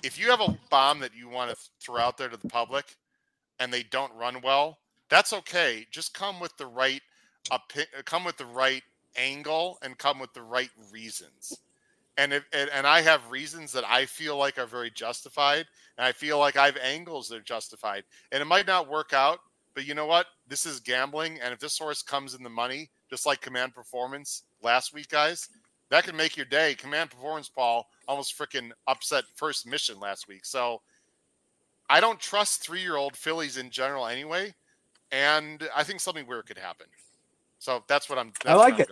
If 0.02 0.18
you 0.18 0.30
have 0.30 0.40
a 0.40 0.58
bomb 0.70 1.00
that 1.00 1.16
you 1.16 1.28
want 1.28 1.50
to 1.50 1.56
throw 1.80 1.98
out 1.98 2.16
there 2.16 2.28
to 2.28 2.36
the 2.36 2.48
public 2.48 2.96
and 3.58 3.72
they 3.72 3.82
don't 3.82 4.14
run 4.14 4.40
well, 4.42 4.78
that's 5.08 5.32
okay. 5.32 5.86
Just 5.90 6.14
come 6.14 6.40
with 6.40 6.56
the 6.56 6.66
right 6.66 7.02
come 8.04 8.24
with 8.24 8.36
the 8.36 8.46
right 8.46 8.82
angle 9.16 9.78
and 9.82 9.96
come 9.98 10.18
with 10.18 10.32
the 10.34 10.42
right 10.42 10.70
reasons. 10.92 11.60
And 12.18 12.32
if 12.32 12.44
and, 12.52 12.70
and 12.72 12.86
I 12.86 13.02
have 13.02 13.30
reasons 13.30 13.72
that 13.72 13.84
I 13.84 14.06
feel 14.06 14.36
like 14.36 14.58
are 14.58 14.66
very 14.66 14.90
justified, 14.90 15.66
and 15.98 16.06
I 16.06 16.12
feel 16.12 16.38
like 16.38 16.56
I 16.56 16.66
have 16.66 16.78
angles 16.78 17.28
that 17.28 17.36
are 17.36 17.42
justified. 17.42 18.04
And 18.32 18.40
it 18.40 18.46
might 18.46 18.66
not 18.66 18.88
work 18.88 19.12
out, 19.12 19.40
but 19.74 19.86
you 19.86 19.94
know 19.94 20.06
what? 20.06 20.26
This 20.48 20.64
is 20.64 20.80
gambling, 20.80 21.38
and 21.42 21.52
if 21.52 21.58
this 21.58 21.78
horse 21.78 22.02
comes 22.02 22.34
in 22.34 22.42
the 22.42 22.50
money, 22.50 22.90
just 23.10 23.26
like 23.26 23.40
Command 23.40 23.74
Performance 23.74 24.44
last 24.62 24.94
week, 24.94 25.08
guys, 25.08 25.48
that 25.90 26.04
could 26.04 26.14
make 26.14 26.36
your 26.36 26.46
day. 26.46 26.74
Command 26.74 27.10
Performance, 27.10 27.48
Paul, 27.48 27.86
almost 28.08 28.36
freaking 28.36 28.70
upset 28.86 29.24
first 29.34 29.66
mission 29.66 30.00
last 30.00 30.26
week. 30.26 30.44
So 30.46 30.80
I 31.90 32.00
don't 32.00 32.18
trust 32.18 32.62
three-year-old 32.62 33.16
fillies 33.16 33.58
in 33.58 33.70
general 33.70 34.06
anyway, 34.06 34.54
and 35.12 35.68
I 35.76 35.84
think 35.84 36.00
something 36.00 36.26
weird 36.26 36.46
could 36.46 36.58
happen. 36.58 36.86
So 37.58 37.84
that's 37.88 38.08
what 38.08 38.18
I'm. 38.18 38.32
That's 38.42 38.54
I 38.54 38.54
like 38.54 38.80
it. 38.80 38.88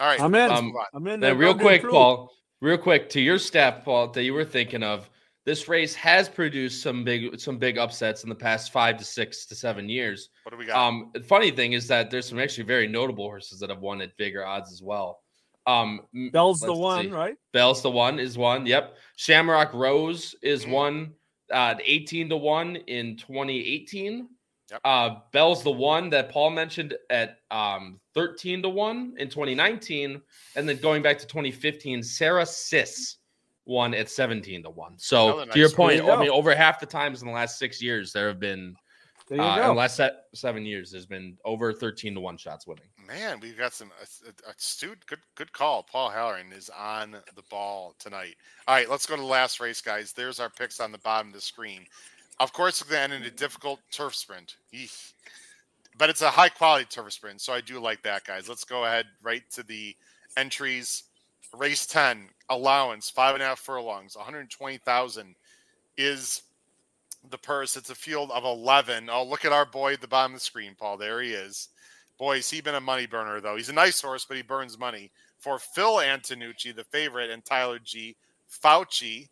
All 0.00 0.06
right, 0.06 0.20
I'm 0.20 0.34
in. 0.34 0.50
Um, 0.50 0.72
I'm 0.94 1.06
in. 1.06 1.20
Then 1.20 1.38
real 1.38 1.54
quick, 1.54 1.82
Paul. 1.82 2.30
Real 2.60 2.78
quick 2.78 3.08
to 3.10 3.20
your 3.20 3.38
stat, 3.38 3.84
Paul, 3.84 4.08
that 4.08 4.24
you 4.24 4.34
were 4.34 4.44
thinking 4.44 4.82
of 4.82 5.08
this 5.46 5.68
race 5.68 5.94
has 5.94 6.28
produced 6.28 6.82
some 6.82 7.04
big 7.04 7.38
some 7.40 7.56
big 7.56 7.78
upsets 7.78 8.22
in 8.22 8.28
the 8.28 8.34
past 8.34 8.72
five 8.72 8.96
to 8.98 9.04
six 9.04 9.46
to 9.46 9.54
seven 9.54 9.88
years. 9.88 10.28
What 10.44 10.52
do 10.52 10.58
we 10.58 10.66
got? 10.66 10.76
Um, 10.76 11.10
the 11.14 11.22
funny 11.22 11.50
thing 11.50 11.72
is 11.72 11.88
that 11.88 12.10
there's 12.10 12.28
some 12.28 12.38
actually 12.38 12.64
very 12.64 12.86
notable 12.86 13.24
horses 13.24 13.60
that 13.60 13.70
have 13.70 13.80
won 13.80 14.00
at 14.00 14.16
bigger 14.16 14.44
odds 14.44 14.72
as 14.72 14.82
well. 14.82 15.20
Um, 15.66 16.00
Bell's 16.32 16.60
the 16.60 16.74
one, 16.74 17.06
see. 17.06 17.10
right? 17.10 17.36
Bell's 17.52 17.82
the 17.82 17.90
one 17.90 18.18
is 18.18 18.36
one. 18.38 18.66
Yep. 18.66 18.96
Shamrock 19.16 19.72
Rose 19.72 20.34
is 20.42 20.64
Mhm. 20.64 20.70
one. 20.70 21.12
Uh, 21.50 21.74
18 21.82 22.28
to 22.28 22.36
one 22.36 22.76
in 22.76 23.16
2018. 23.16 24.28
Yep. 24.70 24.80
Uh, 24.84 25.16
Bell's 25.32 25.62
the 25.62 25.70
one 25.70 26.10
that 26.10 26.30
Paul 26.30 26.50
mentioned 26.50 26.94
at 27.10 27.38
um 27.50 28.00
13 28.14 28.62
to 28.62 28.68
one 28.68 29.14
in 29.18 29.28
2019, 29.28 30.20
and 30.56 30.68
then 30.68 30.76
going 30.78 31.02
back 31.02 31.18
to 31.18 31.26
2015, 31.26 32.02
Sarah 32.02 32.44
Sis 32.46 33.16
won 33.64 33.94
at 33.94 34.08
17 34.08 34.62
to 34.64 34.70
one. 34.70 34.94
So 34.96 35.34
Another 35.40 35.52
to 35.52 35.58
your 35.58 35.70
point, 35.70 36.02
you 36.02 36.10
I 36.10 36.18
mean, 36.18 36.30
over 36.30 36.54
half 36.54 36.80
the 36.80 36.86
times 36.86 37.22
in 37.22 37.28
the 37.28 37.34
last 37.34 37.58
six 37.58 37.82
years, 37.82 38.12
there 38.12 38.28
have 38.28 38.40
been 38.40 38.74
There 39.28 39.40
uh, 39.40 39.60
in 39.60 39.66
the 39.68 39.74
last 39.74 39.96
se- 39.96 40.16
seven 40.34 40.64
years, 40.64 40.90
there's 40.90 41.06
been 41.06 41.36
over 41.44 41.72
13 41.72 42.14
to 42.14 42.20
one 42.20 42.38
shots 42.38 42.66
winning. 42.66 42.84
Man, 43.06 43.40
we've 43.40 43.58
got 43.58 43.74
some 43.74 43.90
uh, 44.00 44.30
astute. 44.50 45.04
Good, 45.06 45.20
good 45.34 45.52
call. 45.52 45.82
Paul 45.82 46.10
Halloran 46.10 46.52
is 46.52 46.70
on 46.70 47.12
the 47.12 47.42
ball 47.50 47.94
tonight. 47.98 48.36
All 48.66 48.74
right, 48.74 48.88
let's 48.88 49.06
go 49.06 49.16
to 49.16 49.22
the 49.22 49.28
last 49.28 49.60
race, 49.60 49.80
guys. 49.82 50.12
There's 50.12 50.40
our 50.40 50.50
picks 50.50 50.80
on 50.80 50.90
the 50.90 50.98
bottom 50.98 51.28
of 51.28 51.34
the 51.34 51.40
screen. 51.40 51.86
Of 52.40 52.52
course, 52.52 52.80
it's 52.80 52.88
going 52.88 53.10
to 53.10 53.14
end 53.14 53.24
in 53.24 53.28
a 53.28 53.34
difficult 53.34 53.80
turf 53.90 54.14
sprint, 54.14 54.56
but 55.96 56.08
it's 56.08 56.22
a 56.22 56.30
high 56.30 56.48
quality 56.48 56.84
turf 56.84 57.12
sprint, 57.12 57.40
so 57.40 57.52
I 57.52 57.60
do 57.60 57.80
like 57.80 58.02
that, 58.02 58.24
guys. 58.24 58.48
Let's 58.48 58.64
go 58.64 58.84
ahead 58.84 59.06
right 59.22 59.42
to 59.52 59.62
the 59.64 59.96
entries. 60.36 61.04
Race 61.56 61.86
10 61.86 62.28
allowance 62.50 63.10
five 63.10 63.34
and 63.34 63.42
a 63.42 63.46
half 63.46 63.58
furlongs, 63.58 64.16
120,000 64.16 65.34
is 65.96 66.42
the 67.30 67.38
purse. 67.38 67.76
It's 67.76 67.90
a 67.90 67.94
field 67.94 68.30
of 68.30 68.44
11. 68.44 69.08
Oh, 69.10 69.24
look 69.24 69.44
at 69.44 69.52
our 69.52 69.66
boy 69.66 69.94
at 69.94 70.00
the 70.00 70.08
bottom 70.08 70.32
of 70.32 70.40
the 70.40 70.44
screen, 70.44 70.76
Paul. 70.78 70.96
There 70.96 71.20
he 71.20 71.32
is. 71.32 71.68
Boy, 72.18 72.36
has 72.36 72.50
he 72.50 72.60
been 72.60 72.74
a 72.74 72.80
money 72.80 73.06
burner, 73.06 73.40
though. 73.40 73.56
He's 73.56 73.68
a 73.68 73.74
nice 73.74 74.00
horse, 74.00 74.24
but 74.24 74.36
he 74.36 74.42
burns 74.42 74.78
money. 74.78 75.10
For 75.38 75.58
Phil 75.58 75.96
Antonucci, 75.96 76.74
the 76.74 76.84
favorite, 76.84 77.30
and 77.30 77.44
Tyler 77.44 77.78
G. 77.78 78.16
Fauci, 78.50 79.28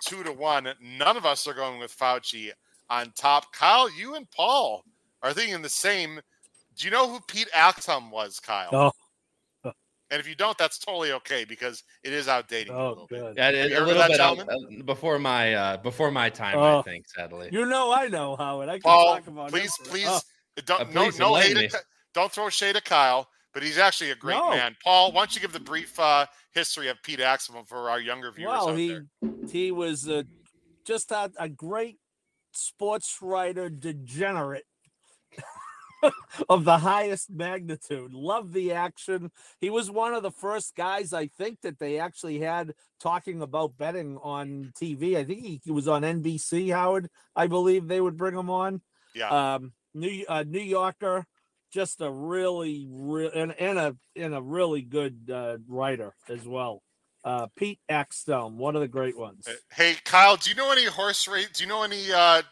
two 0.00 0.22
to 0.24 0.32
one. 0.32 0.68
None 0.80 1.16
of 1.16 1.24
us 1.26 1.46
are 1.46 1.54
going 1.54 1.78
with 1.78 1.96
Fauci 1.96 2.50
on 2.90 3.12
top. 3.16 3.52
Kyle, 3.52 3.90
you 3.98 4.14
and 4.14 4.30
Paul 4.30 4.84
are 5.22 5.32
thinking 5.32 5.62
the 5.62 5.68
same. 5.68 6.20
Do 6.76 6.84
you 6.84 6.90
know 6.90 7.08
who 7.08 7.20
Pete 7.28 7.48
Axthelm 7.54 8.10
was, 8.10 8.40
Kyle? 8.40 8.68
Oh. 8.72 8.92
And 10.10 10.20
if 10.20 10.28
you 10.28 10.34
don't, 10.34 10.56
that's 10.58 10.78
totally 10.78 11.12
okay 11.12 11.44
because 11.44 11.82
it 12.04 12.12
is 12.12 12.28
outdated. 12.28 12.72
a 12.72 12.76
Oh, 12.76 12.88
little 12.90 13.06
bit. 13.08 13.20
good. 13.20 13.36
Yeah, 13.36 13.48
a, 13.48 13.52
you 13.52 13.58
a 13.58 13.68
heard 13.68 13.80
of 13.80 13.86
little 13.86 14.02
that 14.02 14.10
bit 14.10 14.20
out, 14.20 14.36
gentleman? 14.36 14.78
uh, 14.80 14.84
before 14.84 15.18
my 15.18 15.54
uh, 15.54 15.76
before 15.78 16.10
my 16.10 16.28
time, 16.28 16.58
I 16.58 16.74
Oh. 16.74 16.82
think. 16.82 17.08
Sadly, 17.08 17.48
You 17.50 17.64
know, 17.66 17.90
I 17.90 18.06
know 18.08 18.36
Howard. 18.36 18.68
I 18.68 18.72
can 18.74 18.82
Paul, 18.82 19.14
talk 19.14 19.26
about 19.26 19.50
please, 19.50 19.72
please, 19.84 20.06
Oh, 20.08 20.20
don't 20.66 20.82
Uh, 20.82 20.84
no 20.92 21.04
please 21.06 21.18
no 21.18 21.26
enlighten 21.28 21.56
hate. 21.56 21.72
me. 21.72 21.78
At, 21.78 21.84
don't 22.12 22.30
throw 22.30 22.48
shade 22.50 22.76
at 22.76 22.84
Kyle, 22.84 23.28
but 23.54 23.62
he's 23.62 23.78
actually 23.78 24.10
a 24.10 24.16
great 24.16 24.36
No. 24.36 24.50
man. 24.50 24.76
Paul, 24.84 25.12
why 25.12 25.20
don't 25.22 25.34
you 25.34 25.40
give 25.40 25.52
the 25.52 25.60
brief 25.60 25.98
uh, 25.98 26.26
history 26.52 26.88
of 26.88 27.00
Pete 27.02 27.20
Axthelm 27.20 27.66
for 27.66 27.88
our 27.88 28.00
younger 28.00 28.30
viewers 28.32 28.50
well, 28.52 28.74
he 28.74 28.88
there? 28.88 29.06
he 29.50 29.70
was 29.72 30.08
uh, 30.08 30.24
just 30.84 31.10
a, 31.12 31.30
a 31.38 31.48
great 31.48 31.98
sports 32.52 33.18
writer 33.22 33.68
degenerate 33.70 34.64
of 36.48 36.64
the 36.64 36.78
highest 36.78 37.30
magnitude. 37.30 38.12
Loved 38.12 38.52
the 38.52 38.72
action. 38.72 39.30
He 39.60 39.70
was 39.70 39.90
one 39.90 40.14
of 40.14 40.22
the 40.22 40.30
first 40.30 40.74
guys 40.76 41.12
I 41.12 41.28
think 41.28 41.60
that 41.62 41.78
they 41.78 41.98
actually 41.98 42.40
had 42.40 42.74
talking 43.00 43.40
about 43.42 43.76
betting 43.78 44.18
on 44.22 44.72
TV. 44.80 45.16
I 45.16 45.24
think 45.24 45.40
he, 45.40 45.60
he 45.64 45.70
was 45.70 45.88
on 45.88 46.02
NBC. 46.02 46.72
Howard, 46.72 47.08
I 47.34 47.46
believe 47.46 47.86
they 47.88 48.00
would 48.00 48.16
bring 48.16 48.36
him 48.36 48.50
on. 48.50 48.82
Yeah, 49.14 49.54
Um, 49.54 49.72
New 49.94 50.24
uh, 50.28 50.44
New 50.46 50.60
Yorker, 50.60 51.24
just 51.74 52.00
a 52.00 52.10
really 52.10 52.86
real 52.88 53.30
and, 53.34 53.52
and 53.60 53.78
a 53.78 53.96
and 54.16 54.32
a 54.34 54.40
really 54.40 54.80
good 54.80 55.28
uh, 55.30 55.56
writer 55.68 56.14
as 56.28 56.46
well. 56.46 56.82
Uh, 57.24 57.46
Pete 57.56 57.80
Axthelm, 57.90 58.52
one 58.52 58.76
of 58.76 58.80
the 58.82 58.88
great 58.88 59.18
ones. 59.18 59.48
Hey, 59.72 59.96
Kyle, 60.04 60.36
do 60.36 60.50
you 60.50 60.56
know 60.56 60.70
any 60.70 60.84
horse 60.84 61.26
race? 61.26 61.48
Do 61.52 61.64
you 61.64 61.68
know 61.68 61.82
any 61.82 62.12
uh, 62.12 62.42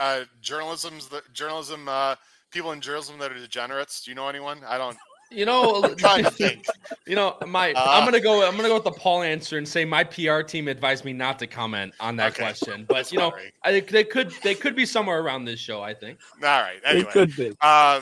uh, 0.00 0.22
journalism's 0.40 1.06
the 1.08 1.22
journalism 1.32 1.86
uh, 1.88 2.16
people 2.50 2.72
in 2.72 2.80
journalism 2.80 3.18
that 3.20 3.30
are 3.30 3.38
degenerates? 3.38 4.02
Do 4.02 4.10
you 4.10 4.14
know 4.16 4.28
anyone? 4.28 4.60
I 4.66 4.78
don't. 4.78 4.96
you 5.30 5.44
know, 5.46 5.84
I'm 5.84 5.96
trying 5.96 6.24
to 6.24 6.30
think. 6.30 6.64
you 7.06 7.14
know, 7.14 7.36
my 7.46 7.72
Uh, 7.74 7.84
I'm 7.86 8.04
gonna 8.04 8.20
go. 8.20 8.44
I'm 8.46 8.56
gonna 8.56 8.68
go 8.68 8.74
with 8.74 8.84
the 8.84 8.90
Paul 8.90 9.22
answer 9.22 9.58
and 9.58 9.68
say 9.68 9.84
my 9.84 10.02
PR 10.02 10.40
team 10.40 10.66
advised 10.66 11.04
me 11.04 11.12
not 11.12 11.38
to 11.38 11.46
comment 11.46 11.92
on 12.00 12.16
that 12.16 12.32
Okay. 12.32 12.42
question. 12.42 12.84
But 12.88 13.12
you 13.12 13.18
know. 13.18 13.32
I 13.62 13.70
think 13.70 13.88
they 13.88 14.02
could 14.04 14.32
they 14.42 14.54
could 14.54 14.74
be 14.74 14.86
somewhere 14.86 15.20
around 15.20 15.44
this 15.44 15.60
show. 15.60 15.82
I 15.82 15.94
think. 15.94 16.18
All 16.42 16.48
right. 16.62 16.80
it 16.84 17.08
could 17.10 17.36
be. 17.36 17.52
uh, 17.60 18.00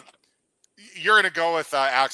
you're 0.95 1.15
going 1.15 1.31
to 1.31 1.33
go 1.33 1.55
with 1.55 1.73
uh, 1.75 2.09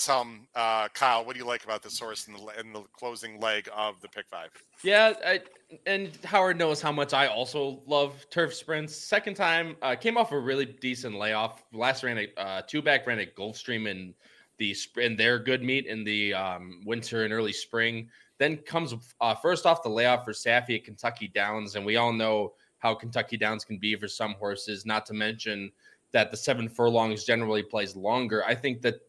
uh, 0.55 0.89
Kyle. 0.95 1.25
What 1.25 1.35
do 1.35 1.39
you 1.39 1.47
like 1.47 1.65
about 1.65 1.83
this 1.83 1.99
horse 1.99 2.29
in 2.29 2.35
the 2.35 2.61
in 2.61 2.73
the 2.73 2.83
closing 2.93 3.41
leg 3.41 3.69
of 3.75 4.01
the 4.01 4.09
pick 4.09 4.27
five? 4.29 4.51
Yeah, 4.83 5.13
I, 5.25 5.41
and 5.87 6.11
Howard 6.25 6.59
knows 6.59 6.81
how 6.81 6.93
much 6.93 7.13
I 7.13 7.27
also 7.27 7.83
love 7.87 8.27
turf 8.31 8.55
sprints. 8.55 8.97
Second 8.97 9.35
time, 9.35 9.77
uh, 9.83 9.95
came 9.95 10.17
off 10.17 10.33
a 10.33 10.39
really 10.39 10.67
decent 10.67 11.17
layoff. 11.17 11.63
Last 11.73 12.03
ran 12.03 12.19
a 12.19 12.41
uh, 12.41 12.63
two 12.67 12.83
back 12.83 13.07
ran 13.07 13.19
at 13.19 13.35
Gulfstream 13.35 13.89
in 13.89 14.15
the 14.59 14.77
in 14.97 15.17
their 15.17 15.39
good 15.39 15.63
meet 15.63 15.87
in 15.87 16.05
the 16.05 16.35
um, 16.35 16.83
winter 16.85 17.25
and 17.25 17.33
early 17.33 17.53
spring. 17.53 18.09
Then 18.39 18.59
comes 18.59 18.95
uh, 19.21 19.35
first 19.35 19.67
off 19.67 19.83
the 19.83 19.89
layoff 19.89 20.25
for 20.25 20.33
Saffie 20.33 20.77
at 20.77 20.85
Kentucky 20.85 21.29
Downs, 21.29 21.75
and 21.75 21.85
we 21.85 21.97
all 21.97 22.13
know 22.13 22.55
how 22.79 22.95
Kentucky 22.95 23.37
Downs 23.37 23.65
can 23.65 23.79
be 23.79 23.97
for 23.97 24.09
some 24.09 24.35
horses. 24.35 24.85
Not 24.85 25.07
to 25.07 25.15
mention 25.15 25.73
that 26.17 26.31
the 26.31 26.37
seven 26.37 26.67
furlongs 26.67 27.25
generally 27.25 27.63
plays 27.63 27.95
longer. 27.95 28.43
I 28.47 28.55
think 28.55 28.81
that 28.81 29.03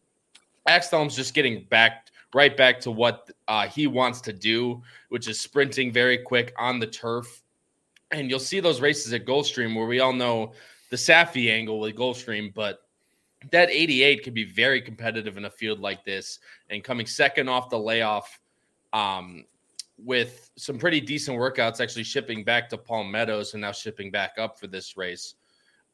Axthelm's 0.68 1.16
just 1.16 1.32
getting 1.32 1.64
back 1.70 2.08
right 2.34 2.54
back 2.54 2.78
to 2.80 2.90
what 2.90 3.30
uh, 3.48 3.66
he 3.66 3.86
wants 3.86 4.20
to 4.20 4.32
do, 4.34 4.82
which 5.08 5.26
is 5.26 5.40
sprinting 5.40 5.90
very 5.90 6.18
quick 6.18 6.52
on 6.58 6.78
the 6.78 6.86
turf. 6.86 7.42
And 8.10 8.28
you'll 8.28 8.38
see 8.38 8.60
those 8.60 8.82
races 8.82 9.14
at 9.14 9.24
Gulfstream 9.24 9.74
where 9.74 9.86
we 9.86 10.00
all 10.00 10.12
know 10.12 10.52
the 10.90 10.96
Saffie 10.96 11.50
angle 11.50 11.80
with 11.80 11.96
Gulfstream, 11.96 12.52
but 12.52 12.80
that 13.52 13.70
88 13.70 14.22
could 14.22 14.34
be 14.34 14.44
very 14.44 14.82
competitive 14.82 15.38
in 15.38 15.46
a 15.46 15.50
field 15.50 15.80
like 15.80 16.04
this. 16.04 16.40
And 16.68 16.84
coming 16.84 17.06
second 17.06 17.48
off 17.48 17.70
the 17.70 17.78
layoff 17.78 18.38
um, 18.92 19.46
with 19.96 20.50
some 20.56 20.76
pretty 20.78 21.00
decent 21.00 21.38
workouts, 21.38 21.80
actually 21.80 22.04
shipping 22.04 22.44
back 22.44 22.68
to 22.68 22.76
Palm 22.76 23.10
Meadows 23.10 23.54
and 23.54 23.62
now 23.62 23.72
shipping 23.72 24.10
back 24.10 24.32
up 24.36 24.60
for 24.60 24.66
this 24.66 24.94
race. 24.98 25.36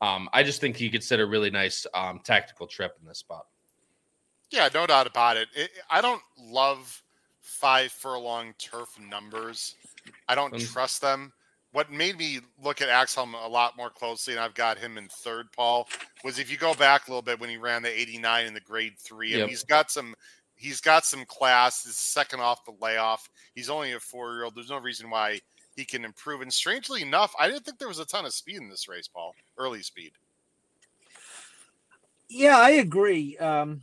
Um, 0.05 0.29
I 0.33 0.43
just 0.43 0.61
think 0.61 0.77
he 0.77 0.91
could 0.91 1.03
set 1.03 1.19
a 1.21 1.27
really 1.27 1.51
nice 1.51 1.87
um, 1.95 2.21
tactical 2.23 2.67
trip 2.67 2.97
in 3.01 3.07
this 3.09 3.19
spot. 3.19 3.47
Yeah, 4.51 4.69
no 4.73 4.87
doubt 4.87 5.07
about 5.07 5.37
it. 5.37 5.49
it. 5.55 5.71
I 5.91 6.01
don't 6.01 6.23
love 6.39 7.03
five 7.41 7.91
furlong 7.91 8.55
turf 8.59 8.89
numbers. 9.01 9.77
I 10.29 10.35
don't 10.35 10.53
Um, 10.55 10.61
trust 10.61 11.01
them. 11.01 11.33
What 11.73 11.91
made 11.91 12.19
me 12.19 12.41
look 12.63 12.81
at 12.83 12.89
Axthelm 12.89 13.35
a 13.35 13.49
lot 13.49 13.77
more 13.77 13.91
closely, 13.91 14.35
and 14.35 14.41
I've 14.41 14.55
got 14.55 14.79
him 14.79 14.97
in 14.97 15.09
third, 15.09 15.51
Paul, 15.51 15.89
was 16.23 16.39
if 16.39 16.51
you 16.51 16.57
go 16.57 16.73
back 16.75 17.09
a 17.09 17.11
little 17.11 17.23
bit 17.23 17.41
when 17.41 17.51
he 17.51 17.57
ran 17.57 17.83
the 17.83 17.91
89 18.01 18.47
in 18.47 18.55
the 18.55 18.61
grade 18.61 18.95
three, 18.99 19.33
and 19.41 19.51
he's 19.51 19.65
got 19.65 19.91
some 19.91 20.15
he's 20.55 20.81
got 20.81 21.05
some 21.05 21.25
class. 21.25 21.85
He's 21.85 21.97
second 21.97 22.41
off 22.41 22.65
the 22.65 22.75
layoff. 22.81 23.29
He's 23.55 23.71
only 23.71 23.93
a 23.93 23.99
four 24.01 24.35
year 24.35 24.45
old. 24.45 24.55
There's 24.55 24.71
no 24.71 24.79
reason 24.79 25.11
why 25.11 25.41
he 25.77 25.85
can 25.85 26.05
improve. 26.05 26.41
And 26.41 26.53
strangely 26.53 27.03
enough, 27.03 27.35
I 27.39 27.49
didn't 27.49 27.65
think 27.65 27.79
there 27.79 27.89
was 27.89 27.99
a 27.99 28.05
ton 28.05 28.25
of 28.25 28.33
speed 28.33 28.57
in 28.57 28.69
this 28.69 28.89
race, 28.89 29.09
Paul. 29.09 29.35
Early 29.59 29.83
speed. 29.83 30.13
Yeah, 32.29 32.57
I 32.59 32.71
agree. 32.71 33.37
Um, 33.39 33.83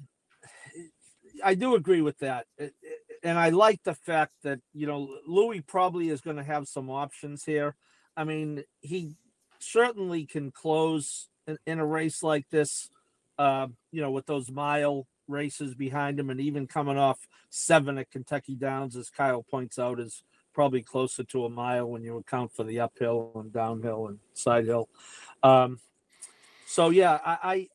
I 1.44 1.56
do 1.56 1.76
agree 1.76 2.02
with 2.02 2.18
that, 2.20 2.48
It- 2.58 2.76
it- 2.82 2.98
and 3.24 3.38
I 3.38 3.50
like 3.50 3.84
the 3.84 3.94
fact 3.94 4.34
that 4.42 4.60
you 4.74 4.88
know 4.88 5.20
Louis 5.28 5.62
probably 5.62 6.10
is 6.10 6.22
going 6.22 6.38
to 6.38 6.44
have 6.44 6.68
some 6.68 6.90
options 6.90 7.44
here. 7.46 7.76
I 8.18 8.24
mean, 8.24 8.64
he 8.82 9.16
certainly 9.60 10.26
can 10.26 10.52
close 10.52 11.30
in, 11.48 11.58
in 11.68 11.80
a 11.80 11.86
race 11.86 12.24
like 12.24 12.50
this. 12.50 12.90
Uh, 13.38 13.68
you 13.92 14.02
know, 14.02 14.12
with 14.12 14.26
those 14.26 14.52
mile 14.52 15.08
races 15.28 15.74
behind 15.76 16.20
him, 16.20 16.30
and 16.30 16.40
even 16.42 16.68
coming 16.68 16.98
off 16.98 17.28
seven 17.50 17.98
at 17.98 18.12
Kentucky 18.12 18.56
Downs, 18.56 18.96
as 18.96 19.10
Kyle 19.10 19.44
points 19.44 19.80
out, 19.80 20.00
is 20.00 20.24
probably 20.54 20.82
closer 20.82 21.24
to 21.24 21.46
a 21.46 21.50
mile 21.50 21.90
when 21.90 22.04
you 22.04 22.18
account 22.18 22.52
for 22.54 22.64
the 22.64 22.80
uphill 22.80 23.32
and 23.36 23.54
downhill 23.54 24.08
and 24.08 24.20
side 24.34 24.66
hill. 24.66 24.90
Um, 25.44 25.80
so 26.66 26.90
yeah, 26.90 27.20
I, 27.26 27.38
I 27.44 27.68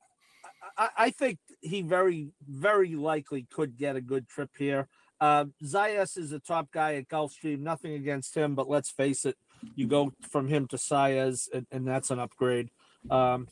I, 0.96 1.10
think 1.10 1.38
he 1.60 1.82
very, 1.82 2.30
very 2.46 2.94
likely 2.94 3.46
could 3.50 3.76
get 3.76 3.96
a 3.96 4.00
good 4.00 4.28
trip 4.28 4.50
here. 4.58 4.88
Uh, 5.20 5.46
Zayas 5.64 6.18
is 6.18 6.32
a 6.32 6.38
top 6.38 6.70
guy 6.70 6.96
at 6.96 7.08
Gulfstream. 7.08 7.60
Nothing 7.60 7.94
against 7.94 8.36
him, 8.36 8.54
but 8.54 8.68
let's 8.68 8.90
face 8.90 9.24
it, 9.24 9.36
you 9.74 9.86
go 9.86 10.12
from 10.30 10.48
him 10.48 10.66
to 10.68 10.76
Saez, 10.76 11.48
and, 11.52 11.66
and 11.72 11.86
that's 11.86 12.10
an 12.10 12.18
upgrade. 12.18 12.70
Um, 13.10 13.48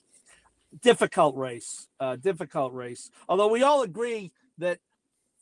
difficult 0.82 1.36
race, 1.36 1.88
uh, 2.00 2.16
difficult 2.16 2.74
race. 2.74 3.10
Although 3.28 3.48
we 3.48 3.62
all 3.62 3.82
agree 3.82 4.32
that 4.58 4.78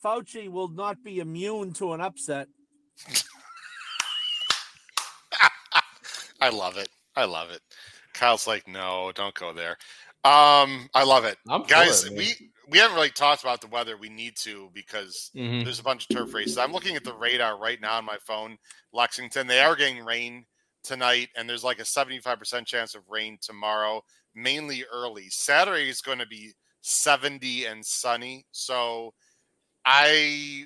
Fauci 0.03 0.49
will 0.49 0.69
not 0.69 1.03
be 1.03 1.19
immune 1.19 1.73
to 1.73 1.93
an 1.93 2.01
upset. 2.01 2.47
I 6.43 6.49
love 6.49 6.77
it. 6.77 6.89
I 7.15 7.25
love 7.25 7.49
it. 7.51 7.61
Kyle's 8.13 8.47
like, 8.47 8.67
no, 8.67 9.11
don't 9.15 9.33
go 9.35 9.53
there. 9.53 9.77
Um, 10.25 10.87
I 10.93 11.03
love 11.03 11.25
it, 11.25 11.37
I'm 11.49 11.63
guys. 11.63 12.03
it, 12.05 12.13
we 12.17 12.33
we 12.69 12.77
haven't 12.77 12.95
really 12.95 13.09
talked 13.09 13.43
about 13.43 13.59
the 13.59 13.67
weather. 13.67 13.97
We 13.97 14.07
need 14.09 14.35
to 14.37 14.69
because 14.73 15.31
Mhm. 15.35 15.63
there's 15.63 15.79
a 15.79 15.83
bunch 15.83 16.03
of 16.03 16.09
turf 16.09 16.33
races. 16.33 16.57
I'm 16.57 16.71
looking 16.71 16.95
at 16.95 17.03
the 17.03 17.13
radar 17.13 17.57
right 17.57 17.79
now 17.81 17.97
on 17.97 18.05
my 18.05 18.17
phone. 18.25 18.57
Lexington, 18.93 19.47
they 19.47 19.59
are 19.59 19.75
getting 19.75 20.03
rain 20.05 20.45
tonight, 20.83 21.29
and 21.35 21.49
there's 21.49 21.63
like 21.63 21.79
a 21.79 21.85
75% 21.85 22.65
chance 22.65 22.95
of 22.95 23.03
rain 23.09 23.37
tomorrow, 23.41 24.01
mainly 24.33 24.85
early. 24.93 25.29
Saturday 25.29 25.89
is 25.89 26.01
going 26.01 26.19
to 26.19 26.27
be 26.27 26.53
70 26.81 27.65
and 27.65 27.85
sunny. 27.85 28.45
So 28.51 29.13
I, 29.85 30.65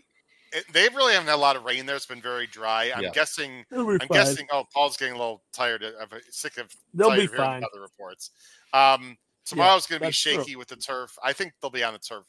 it, 0.53 0.65
they 0.73 0.87
really 0.89 1.13
haven't 1.13 1.27
had 1.27 1.35
a 1.35 1.37
lot 1.37 1.55
of 1.55 1.63
rain 1.63 1.85
there. 1.85 1.95
It's 1.95 2.05
been 2.05 2.21
very 2.21 2.47
dry. 2.47 2.91
I'm 2.95 3.03
Yeah. 3.03 3.11
guessing. 3.11 3.65
I'm 3.71 3.99
fine. 3.99 4.07
guessing. 4.11 4.47
Oh, 4.51 4.65
Paul's 4.73 4.97
getting 4.97 5.15
a 5.15 5.17
little 5.17 5.43
tired 5.53 5.83
of 5.83 6.13
sick 6.29 6.57
of 6.57 6.71
They'll 6.93 7.15
be 7.15 7.27
fine. 7.27 7.63
Other 7.63 7.81
reports. 7.81 8.31
Um, 8.73 9.17
tomorrow's 9.45 9.87
going 9.87 9.99
to 9.99 10.05
be 10.05 10.07
that's 10.07 10.21
true. 10.21 10.33
shaky 10.33 10.55
with 10.55 10.67
the 10.67 10.75
turf. 10.75 11.11
I 11.23 11.33
think 11.33 11.53
they'll 11.61 11.71
be 11.71 11.83
on 11.83 11.93
the 11.93 11.99
turf 11.99 12.25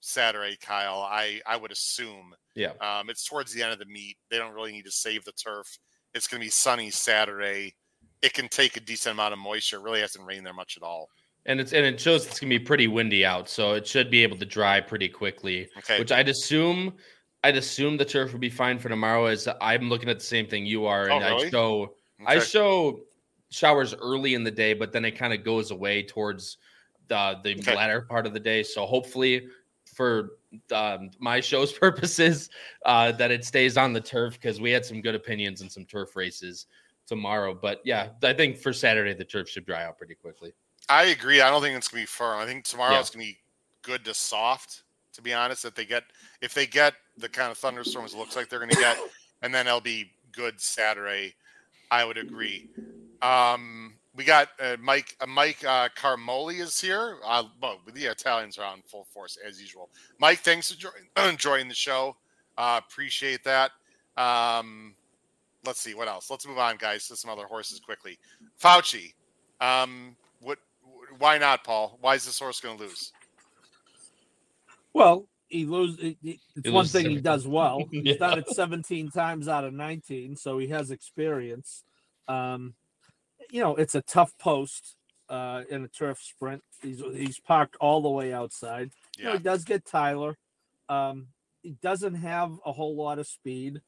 Saturday, 0.00 0.56
Kyle. 0.60 1.00
I 1.00 1.40
I 1.46 1.56
would 1.56 1.72
assume. 1.72 2.34
Yeah. 2.54 2.72
Um, 2.80 3.10
it's 3.10 3.24
towards 3.26 3.52
the 3.52 3.62
end 3.62 3.72
of 3.72 3.78
the 3.78 3.86
meet. 3.86 4.16
They 4.30 4.38
don't 4.38 4.52
really 4.52 4.72
need 4.72 4.84
to 4.84 4.92
save 4.92 5.24
the 5.24 5.32
turf. 5.32 5.66
It's 6.14 6.28
going 6.28 6.40
to 6.40 6.46
be 6.46 6.50
sunny 6.50 6.90
Saturday. 6.90 7.74
It 8.22 8.32
can 8.32 8.48
take 8.48 8.76
a 8.76 8.80
decent 8.80 9.14
amount 9.14 9.32
of 9.32 9.38
moisture. 9.38 9.76
It 9.78 9.82
really 9.82 10.00
hasn't 10.00 10.24
rained 10.24 10.46
there 10.46 10.52
much 10.54 10.76
at 10.76 10.82
all. 10.82 11.08
And 11.46 11.60
it's 11.60 11.74
and 11.74 11.84
it 11.84 12.00
shows 12.00 12.26
it's 12.26 12.40
gonna 12.40 12.48
be 12.48 12.58
pretty 12.58 12.86
windy 12.86 13.22
out, 13.22 13.50
so 13.50 13.74
it 13.74 13.86
should 13.86 14.10
be 14.10 14.22
able 14.22 14.38
to 14.38 14.46
dry 14.46 14.80
pretty 14.80 15.10
quickly. 15.10 15.68
Okay. 15.76 15.98
Which 15.98 16.10
I'd 16.10 16.30
assume 16.30 16.94
I'd 17.44 17.56
assume 17.56 17.96
the 17.98 18.04
turf 18.04 18.32
would 18.32 18.40
be 18.40 18.50
fine 18.50 18.78
for 18.78 18.88
tomorrow. 18.88 19.26
As 19.26 19.46
I'm 19.60 19.88
looking 19.88 20.08
at 20.08 20.18
the 20.18 20.24
same 20.24 20.46
thing 20.46 20.66
you 20.66 20.86
are, 20.86 21.10
Oh, 21.10 21.16
and 21.16 21.24
I 21.24 21.30
really? 21.30 21.50
show 21.50 21.94
I 22.26 22.38
show 22.40 23.00
showers 23.50 23.94
early 23.94 24.34
in 24.34 24.42
the 24.42 24.50
day, 24.50 24.74
but 24.74 24.92
then 24.92 25.04
it 25.04 25.12
kind 25.12 25.32
of 25.32 25.44
goes 25.44 25.70
away 25.70 26.02
towards 26.02 26.56
the 27.08 27.38
the 27.44 27.52
Okay. 27.58 27.74
latter 27.76 28.00
part 28.00 28.26
of 28.26 28.32
the 28.32 28.40
day. 28.40 28.62
So 28.62 28.86
hopefully, 28.86 29.48
for 29.94 30.38
um, 30.72 31.10
my 31.18 31.40
show's 31.40 31.72
purposes, 31.78 32.48
uh, 32.86 33.12
that 33.12 33.30
it 33.30 33.44
stays 33.44 33.76
on 33.76 33.92
the 33.92 34.00
turf 34.00 34.34
because 34.34 34.58
we 34.60 34.70
had 34.70 34.84
some 34.84 35.02
good 35.02 35.14
opinions 35.14 35.60
and 35.60 35.70
some 35.70 35.84
turf 35.84 36.16
races 36.16 36.66
tomorrow. 37.06 37.52
But 37.54 37.82
yeah, 37.84 38.12
I 38.22 38.32
think 38.32 38.56
for 38.56 38.72
Saturday 38.72 39.12
the 39.12 39.24
turf 39.26 39.50
should 39.50 39.66
dry 39.66 39.84
out 39.84 39.98
pretty 39.98 40.14
quickly. 40.14 40.54
I 40.88 41.04
agree. 41.06 41.42
I 41.42 41.50
don't 41.50 41.60
think 41.60 41.76
it's 41.76 41.88
going 41.88 42.00
to 42.00 42.02
be 42.04 42.06
firm. 42.06 42.38
I 42.38 42.46
think 42.46 42.64
tomorrow 42.64 42.94
Yeah. 42.94 43.00
it's 43.00 43.10
going 43.10 43.26
to 43.26 43.32
be 43.32 43.38
good 43.82 44.04
to 44.06 44.14
soft. 44.14 44.83
To 45.14 45.22
be 45.22 45.32
honest, 45.32 45.64
if 45.64 45.74
they 45.74 45.84
get 45.84 46.04
if 46.40 46.54
they 46.54 46.66
get 46.66 46.94
the 47.16 47.28
kind 47.28 47.50
of 47.50 47.58
thunderstorms 47.58 48.14
it 48.14 48.18
looks 48.18 48.36
like 48.36 48.48
they're 48.48 48.58
going 48.58 48.70
to 48.70 48.76
get, 48.76 48.98
and 49.42 49.54
then 49.54 49.66
it'll 49.66 49.80
be 49.80 50.10
good 50.32 50.60
Saturday. 50.60 51.34
I 51.90 52.04
would 52.04 52.18
agree. 52.18 52.68
Um, 53.22 53.94
we 54.16 54.24
got 54.24 54.48
uh, 54.60 54.76
Mike 54.80 55.16
uh, 55.20 55.26
Mike 55.26 55.64
uh, 55.64 55.88
Carmoli 55.94 56.56
is 56.56 56.80
here. 56.80 57.18
Uh, 57.24 57.44
well, 57.60 57.80
the 57.92 58.04
Italians 58.04 58.58
are 58.58 58.64
on 58.64 58.82
full 58.86 59.04
force 59.04 59.38
as 59.46 59.60
usual. 59.60 59.88
Mike, 60.18 60.40
thanks 60.40 60.70
for 60.70 60.78
join, 60.78 60.92
enjoying 61.28 61.68
the 61.68 61.74
show. 61.74 62.16
Uh, 62.56 62.80
appreciate 62.86 63.42
that. 63.44 63.72
Um, 64.16 64.94
let's 65.64 65.80
see 65.80 65.94
what 65.94 66.06
else. 66.06 66.30
Let's 66.30 66.46
move 66.46 66.58
on, 66.58 66.76
guys, 66.76 67.08
to 67.08 67.16
some 67.16 67.30
other 67.30 67.46
horses 67.46 67.80
quickly. 67.80 68.18
Fauci. 68.60 69.14
Um, 69.60 70.16
what? 70.40 70.58
Why 71.18 71.38
not, 71.38 71.64
Paul? 71.64 71.98
Why 72.00 72.14
is 72.14 72.24
this 72.24 72.38
horse 72.38 72.60
going 72.60 72.76
to 72.76 72.84
lose? 72.84 73.12
Well, 74.94 75.28
he 75.48 75.66
loses. 75.66 76.14
It's 76.22 76.40
He 76.64 76.70
one 76.70 76.86
thing 76.86 77.10
he 77.10 77.20
does 77.20 77.46
well. 77.46 77.82
Yeah. 77.90 78.00
He's 78.12 78.16
done 78.16 78.38
it 78.38 78.48
17 78.48 79.10
times 79.10 79.48
out 79.48 79.64
of 79.64 79.74
19, 79.74 80.36
so 80.36 80.58
he 80.58 80.68
has 80.68 80.90
experience. 80.90 81.82
Um, 82.28 82.74
you 83.50 83.60
know, 83.60 83.76
it's 83.76 83.94
a 83.94 84.02
tough 84.02 84.32
post 84.38 84.96
uh, 85.28 85.62
in 85.68 85.84
a 85.84 85.88
turf 85.88 86.18
sprint. 86.22 86.62
He's 86.80 87.00
he's 87.14 87.38
parked 87.40 87.76
all 87.80 88.00
the 88.00 88.08
way 88.08 88.32
outside. 88.32 88.90
You 89.18 89.24
know, 89.24 89.30
Yeah, 89.32 89.36
he 89.38 89.42
does 89.42 89.64
get 89.64 89.84
Tyler. 89.84 90.38
Um, 90.88 91.28
he 91.62 91.76
doesn't 91.82 92.14
have 92.16 92.52
a 92.64 92.72
whole 92.72 92.94
lot 92.96 93.18
of 93.18 93.26
speed, 93.26 93.80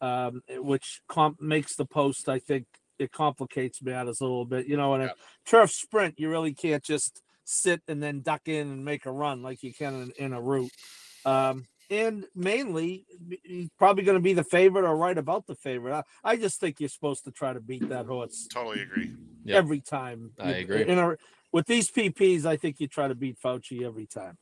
um, 0.00 0.42
which 0.48 1.00
comp- 1.08 1.40
makes 1.40 1.74
the 1.76 1.86
post. 1.86 2.28
I 2.28 2.38
think 2.38 2.66
it 2.98 3.12
complicates 3.12 3.82
matters 3.82 4.20
a 4.20 4.24
little 4.24 4.44
bit. 4.44 4.66
You 4.66 4.76
know, 4.76 4.94
in 4.94 5.00
a 5.02 5.04
Yeah. 5.06 5.12
turf 5.46 5.70
sprint, 5.70 6.18
you 6.18 6.28
really 6.30 6.52
can't 6.54 6.82
just 6.84 7.22
sit 7.50 7.82
and 7.88 8.02
then 8.02 8.20
duck 8.20 8.42
in 8.46 8.68
and 8.70 8.84
make 8.84 9.06
a 9.06 9.12
run 9.12 9.42
like 9.42 9.62
you 9.62 9.72
can 9.74 10.12
in, 10.18 10.24
in 10.26 10.32
a 10.32 10.40
route. 10.40 10.70
Um, 11.24 11.66
and 11.90 12.24
mainly, 12.36 13.04
he's 13.42 13.68
probably 13.76 14.04
going 14.04 14.16
to 14.16 14.22
be 14.22 14.32
the 14.32 14.44
favorite 14.44 14.84
or 14.84 14.96
right 14.96 15.18
about 15.18 15.46
the 15.46 15.56
favorite. 15.56 15.92
I, 15.94 16.02
I 16.32 16.36
just 16.36 16.60
think 16.60 16.78
you're 16.78 16.88
supposed 16.88 17.24
to 17.24 17.32
try 17.32 17.52
to 17.52 17.60
beat 17.60 17.88
that 17.88 18.06
horse 18.06 18.46
totally 18.52 18.82
agree. 18.82 19.12
Yeah. 19.44 19.56
every 19.56 19.80
time. 19.80 20.30
I 20.38 20.50
You- 20.54 20.60
agree. 20.62 20.82
In 20.86 20.98
a, 20.98 21.16
with 21.52 21.66
these 21.66 21.90
PPs, 21.90 22.46
I 22.46 22.56
think 22.56 22.78
you 22.78 22.86
try 22.86 23.08
to 23.08 23.14
beat 23.16 23.36
Fauci 23.44 23.82
every 23.84 24.06
time. 24.06 24.38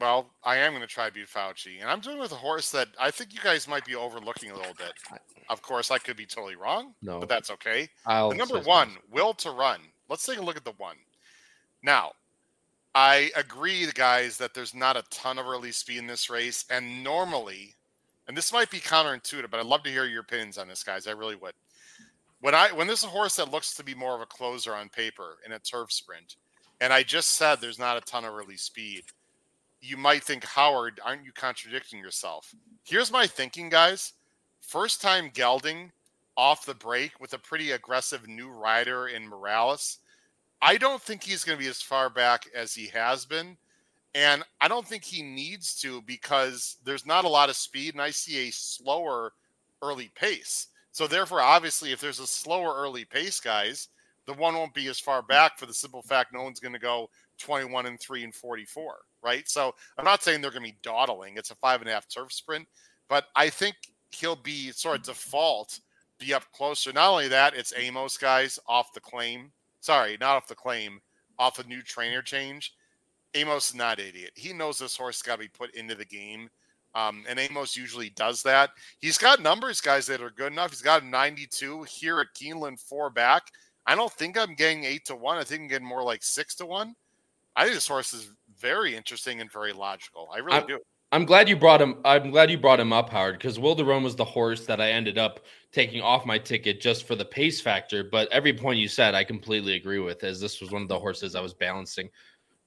Well, 0.00 0.30
I 0.42 0.56
am 0.56 0.72
going 0.72 0.80
to 0.80 0.88
try 0.88 1.06
to 1.08 1.12
beat 1.12 1.28
Fauci, 1.28 1.80
and 1.80 1.88
I'm 1.88 2.00
doing 2.00 2.16
it 2.16 2.20
with 2.20 2.32
a 2.32 2.36
horse 2.36 2.70
that 2.72 2.88
I 2.98 3.10
think 3.12 3.34
you 3.34 3.40
guys 3.40 3.68
might 3.68 3.84
be 3.84 3.94
overlooking 3.94 4.50
a 4.50 4.56
little 4.56 4.74
bit. 4.74 4.92
Of 5.48 5.62
course, 5.62 5.90
I 5.90 5.98
could 5.98 6.16
be 6.16 6.26
totally 6.26 6.56
wrong, 6.56 6.94
No, 7.02 7.20
but 7.20 7.28
that's 7.28 7.50
okay. 7.52 7.88
I'll 8.06 8.30
The 8.30 8.36
number 8.36 8.62
say 8.62 8.68
one, 8.68 8.96
will 9.12 9.34
to 9.34 9.50
run. 9.50 9.80
Let's 10.08 10.24
take 10.26 10.38
a 10.38 10.42
look 10.42 10.56
at 10.56 10.64
the 10.64 10.72
one. 10.78 10.96
Now, 11.82 12.12
I 12.94 13.30
agree, 13.36 13.86
guys, 13.94 14.36
that 14.38 14.52
there's 14.52 14.74
not 14.74 14.96
a 14.96 15.04
ton 15.10 15.38
of 15.38 15.46
early 15.46 15.72
speed 15.72 15.98
in 15.98 16.06
this 16.06 16.28
race, 16.28 16.64
and 16.70 17.04
normally, 17.04 17.74
and 18.26 18.36
this 18.36 18.52
might 18.52 18.70
be 18.70 18.78
counterintuitive, 18.78 19.50
but 19.50 19.60
I'd 19.60 19.66
love 19.66 19.84
to 19.84 19.90
hear 19.90 20.06
your 20.06 20.22
opinions 20.22 20.58
on 20.58 20.68
this, 20.68 20.82
guys. 20.82 21.06
I 21.06 21.12
really 21.12 21.36
would. 21.36 21.54
When 22.40 22.54
I 22.54 22.72
when 22.72 22.86
there's 22.86 23.04
a 23.04 23.08
horse 23.08 23.36
that 23.36 23.50
looks 23.50 23.74
to 23.74 23.84
be 23.84 23.94
more 23.94 24.14
of 24.14 24.22
a 24.22 24.26
closer 24.26 24.74
on 24.74 24.88
paper 24.88 25.38
in 25.44 25.52
a 25.52 25.58
turf 25.58 25.92
sprint, 25.92 26.36
and 26.80 26.92
I 26.92 27.02
just 27.02 27.32
said 27.32 27.60
there's 27.60 27.78
not 27.78 27.96
a 27.96 28.00
ton 28.00 28.24
of 28.24 28.34
early 28.34 28.56
speed, 28.56 29.04
you 29.80 29.96
might 29.96 30.24
think, 30.24 30.44
Howard, 30.44 31.00
aren't 31.04 31.24
you 31.24 31.32
contradicting 31.32 31.98
yourself? 31.98 32.54
Here's 32.84 33.12
my 33.12 33.26
thinking, 33.26 33.68
guys. 33.68 34.14
First 34.60 35.00
time 35.00 35.30
gelding 35.32 35.92
off 36.36 36.64
the 36.64 36.74
break 36.74 37.20
with 37.20 37.34
a 37.34 37.38
pretty 37.38 37.72
aggressive 37.72 38.26
new 38.26 38.48
rider 38.48 39.08
in 39.08 39.28
Morales. 39.28 39.98
I 40.62 40.76
don't 40.76 41.00
think 41.00 41.22
he's 41.22 41.44
going 41.44 41.58
to 41.58 41.64
be 41.64 41.70
as 41.70 41.80
far 41.80 42.10
back 42.10 42.44
as 42.54 42.74
he 42.74 42.86
has 42.88 43.24
been. 43.24 43.56
And 44.14 44.42
I 44.60 44.68
don't 44.68 44.86
think 44.86 45.04
he 45.04 45.22
needs 45.22 45.78
to 45.80 46.02
because 46.02 46.76
there's 46.84 47.06
not 47.06 47.24
a 47.24 47.28
lot 47.28 47.48
of 47.48 47.56
speed, 47.56 47.94
and 47.94 48.02
I 48.02 48.10
see 48.10 48.48
a 48.48 48.52
slower 48.52 49.32
early 49.82 50.10
pace. 50.14 50.68
So, 50.92 51.06
therefore, 51.06 51.40
obviously, 51.40 51.92
if 51.92 52.00
there's 52.00 52.18
a 52.18 52.26
slower 52.26 52.74
early 52.76 53.04
pace, 53.04 53.38
guys, 53.38 53.88
the 54.26 54.34
one 54.34 54.54
won't 54.54 54.74
be 54.74 54.88
as 54.88 54.98
far 54.98 55.22
back 55.22 55.58
for 55.58 55.66
the 55.66 55.72
simple 55.72 56.02
fact 56.02 56.32
no 56.32 56.42
one's 56.42 56.60
going 56.60 56.72
to 56.72 56.80
go 56.80 57.08
21 57.38 57.86
and 57.86 58.00
3 58.00 58.24
and 58.24 58.34
44, 58.34 58.98
right? 59.22 59.48
So, 59.48 59.74
I'm 59.96 60.04
not 60.04 60.24
saying 60.24 60.40
they're 60.40 60.50
going 60.50 60.64
to 60.64 60.72
be 60.72 60.78
dawdling. 60.82 61.34
It's 61.36 61.52
a 61.52 61.56
five 61.56 61.80
and 61.80 61.88
a 61.88 61.92
half 61.92 62.08
turf 62.08 62.32
sprint, 62.32 62.66
but 63.08 63.26
I 63.36 63.48
think 63.48 63.76
he'll 64.10 64.34
be 64.34 64.72
sort 64.72 64.98
of 64.98 65.04
default 65.04 65.78
be 66.20 66.34
up 66.34 66.44
closer. 66.52 66.92
Not 66.92 67.10
only 67.10 67.28
that, 67.28 67.54
it's 67.56 67.72
Amoss 67.72 68.20
guys 68.20 68.60
off 68.68 68.92
the 68.92 69.00
claim. 69.00 69.50
Sorry, 69.80 70.16
not 70.20 70.36
off 70.36 70.46
the 70.48 70.54
claim, 70.54 71.00
off 71.38 71.58
a 71.58 71.66
new 71.66 71.82
trainer 71.82 72.22
change. 72.22 72.74
Amoss 73.34 73.70
is 73.70 73.74
not 73.74 73.98
an 74.00 74.06
idiot. 74.06 74.32
He 74.34 74.52
knows 74.52 74.78
this 74.78 74.96
horse 74.96 75.22
got 75.22 75.36
to 75.36 75.40
be 75.42 75.48
put 75.48 75.74
into 75.74 75.94
the 75.94 76.04
game. 76.04 76.48
Um, 76.94 77.24
and 77.28 77.38
Amoss 77.38 77.76
usually 77.76 78.10
does 78.10 78.42
that. 78.42 78.70
He's 79.00 79.16
got 79.18 79.40
numbers, 79.40 79.80
guys, 79.80 80.06
that 80.06 80.20
are 80.20 80.30
good 80.30 80.52
enough. 80.52 80.70
He's 80.70 80.82
got 80.82 81.02
a 81.02 81.06
92 81.06 81.84
here 81.84 82.18
at 82.20 82.34
Keeneland, 82.34 82.80
four 82.80 83.10
back. 83.10 83.44
I 83.86 83.94
don't 83.94 84.12
think 84.12 84.36
I'm 84.36 84.54
getting 84.54 84.84
eight 84.84 85.04
to 85.06 85.14
one. 85.16 85.38
I 85.38 85.44
think 85.44 85.62
I'm 85.62 85.68
getting 85.68 85.86
more 85.86 86.02
like 86.02 86.22
six 86.24 86.54
to 86.56 86.66
one. 86.66 86.94
I 87.56 87.62
think 87.62 87.74
this 87.74 87.88
horse 87.88 88.12
is 88.12 88.32
very 88.58 88.94
interesting 88.96 89.40
and 89.40 89.50
very 89.50 89.72
logical. 89.72 90.28
I 90.32 90.38
really 90.38 90.58
I'm- 90.58 90.66
do. 90.66 90.78
I'm 91.12 91.24
glad 91.24 91.48
you 91.48 91.56
brought 91.56 91.82
him. 91.82 91.96
I'm 92.04 92.30
glad 92.30 92.50
you 92.50 92.58
brought 92.58 92.78
him 92.78 92.92
up, 92.92 93.10
Howard, 93.10 93.38
because 93.38 93.58
Wilderone 93.58 94.04
was 94.04 94.14
the 94.14 94.24
horse 94.24 94.64
that 94.66 94.80
I 94.80 94.90
ended 94.92 95.18
up 95.18 95.40
taking 95.72 96.00
off 96.00 96.24
my 96.24 96.38
ticket 96.38 96.80
just 96.80 97.06
for 97.06 97.16
the 97.16 97.24
pace 97.24 97.60
factor. 97.60 98.04
But 98.04 98.30
every 98.30 98.52
point 98.52 98.78
you 98.78 98.86
said, 98.86 99.14
I 99.14 99.24
completely 99.24 99.74
agree 99.74 99.98
with, 99.98 100.22
as 100.22 100.40
this 100.40 100.60
was 100.60 100.70
one 100.70 100.82
of 100.82 100.88
the 100.88 100.98
horses 100.98 101.34
I 101.34 101.40
was 101.40 101.52
balancing 101.52 102.10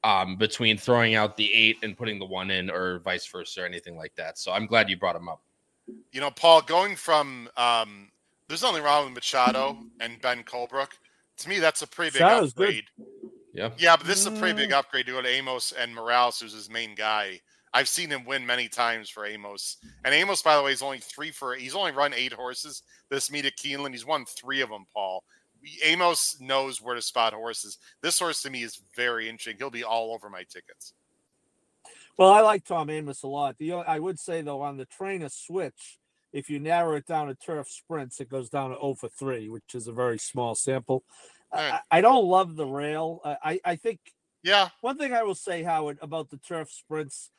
um, 0.03 0.35
between 0.35 0.77
throwing 0.77 1.15
out 1.15 1.37
the 1.37 1.51
eight 1.53 1.77
and 1.83 1.97
putting 1.97 2.19
the 2.19 2.25
one 2.25 2.51
in, 2.51 2.69
or 2.69 2.99
vice 2.99 3.25
versa, 3.25 3.61
or 3.61 3.65
anything 3.65 3.95
like 3.95 4.13
that. 4.15 4.37
So 4.37 4.51
I'm 4.51 4.65
glad 4.65 4.89
you 4.89 4.97
brought 4.97 5.15
him 5.15 5.29
up. 5.29 5.41
you 6.11 6.19
know, 6.19 6.31
Paul, 6.31 6.61
going 6.61 6.97
from 6.97 7.49
um, 7.55 8.09
there's 8.49 8.61
nothing 8.61 8.83
wrong 8.83 9.05
with 9.05 9.13
Machado 9.13 9.77
and 10.01 10.21
Ben 10.21 10.43
Colebrook. 10.43 10.89
To 11.37 11.49
me, 11.49 11.59
that's 11.59 11.81
a 11.81 11.87
pretty 11.87 12.11
big 12.11 12.21
Machado's 12.21 12.53
good. 12.53 12.67
upgrade. 12.67 12.83
Yeah, 13.53 13.69
Yeah, 13.77 13.95
but 13.95 14.05
this 14.05 14.19
is 14.19 14.25
a 14.25 14.31
pretty 14.31 14.55
big 14.55 14.73
upgrade 14.73 15.05
to 15.05 15.13
go 15.13 15.21
to 15.21 15.27
Amoss 15.27 15.73
and 15.77 15.93
Morales, 15.93 16.39
who's 16.39 16.53
his 16.53 16.69
main 16.69 16.95
guy. 16.95 17.39
I've 17.73 17.87
seen 17.87 18.09
him 18.09 18.25
win 18.25 18.45
many 18.45 18.67
times 18.67 19.09
for 19.09 19.23
Amoss. 19.27 19.77
And 20.05 20.13
Amoss, 20.13 20.43
by 20.43 20.55
the 20.55 20.61
way, 20.63 20.71
is 20.71 20.81
only 20.83 20.99
three 20.99 21.31
for 21.31 21.55
he's 21.55 21.75
only 21.75 21.91
run 21.91 22.13
eight 22.13 22.33
horses 22.33 22.83
this 23.09 23.31
meet 23.31 23.45
at 23.45 23.57
Keeneland. 23.57 23.91
He's 23.91 24.05
won 24.05 24.25
three 24.25 24.61
of 24.61 24.69
them, 24.69 24.85
Paul. 24.93 25.23
Amoss 25.85 26.39
knows 26.41 26.81
where 26.81 26.95
to 26.95 27.01
spot 27.01 27.33
horses. 27.33 27.77
This 28.01 28.19
horse 28.19 28.41
to 28.43 28.49
me 28.49 28.63
is 28.63 28.81
very 28.95 29.27
interesting. 29.29 29.55
He'll 29.57 29.69
be 29.69 29.83
all 29.83 30.13
over 30.13 30.29
my 30.29 30.43
tickets. 30.43 30.93
Well, 32.17 32.29
I 32.31 32.41
like 32.41 32.63
Tom 32.65 32.89
Amoss 32.89 33.23
a 33.23 33.27
lot. 33.27 33.57
The 33.57 33.73
I 33.73 33.97
would 33.97 34.19
say 34.19 34.41
though 34.41 34.61
on 34.61 34.77
the 34.77 34.85
trainer 34.85 35.29
switch, 35.29 35.97
if 36.31 36.49
you 36.49 36.59
narrow 36.59 36.95
it 36.95 37.07
down 37.07 37.27
to 37.27 37.35
turf 37.35 37.69
sprints, 37.69 38.19
it 38.19 38.29
goes 38.29 38.49
down 38.49 38.69
to 38.71 38.75
0 38.75 38.95
for 38.95 39.09
3, 39.09 39.49
which 39.49 39.73
is 39.73 39.87
a 39.87 39.93
very 39.93 40.17
small 40.19 40.53
sample. 40.55 41.03
I- 41.51 41.71
I, 41.71 41.79
I 41.91 42.01
don't 42.01 42.25
love 42.25 42.55
the 42.55 42.65
rail. 42.65 43.19
I, 43.23 43.37
I- 43.43 43.59
I 43.65 43.75
think 43.77 43.99
Yeah. 44.43 44.69
One 44.81 44.97
thing 44.97 45.13
I 45.13 45.23
will 45.23 45.35
say, 45.35 45.63
Howard, 45.63 45.97
about 46.01 46.29
the 46.29 46.37
turf 46.37 46.71
sprints, 46.71 47.29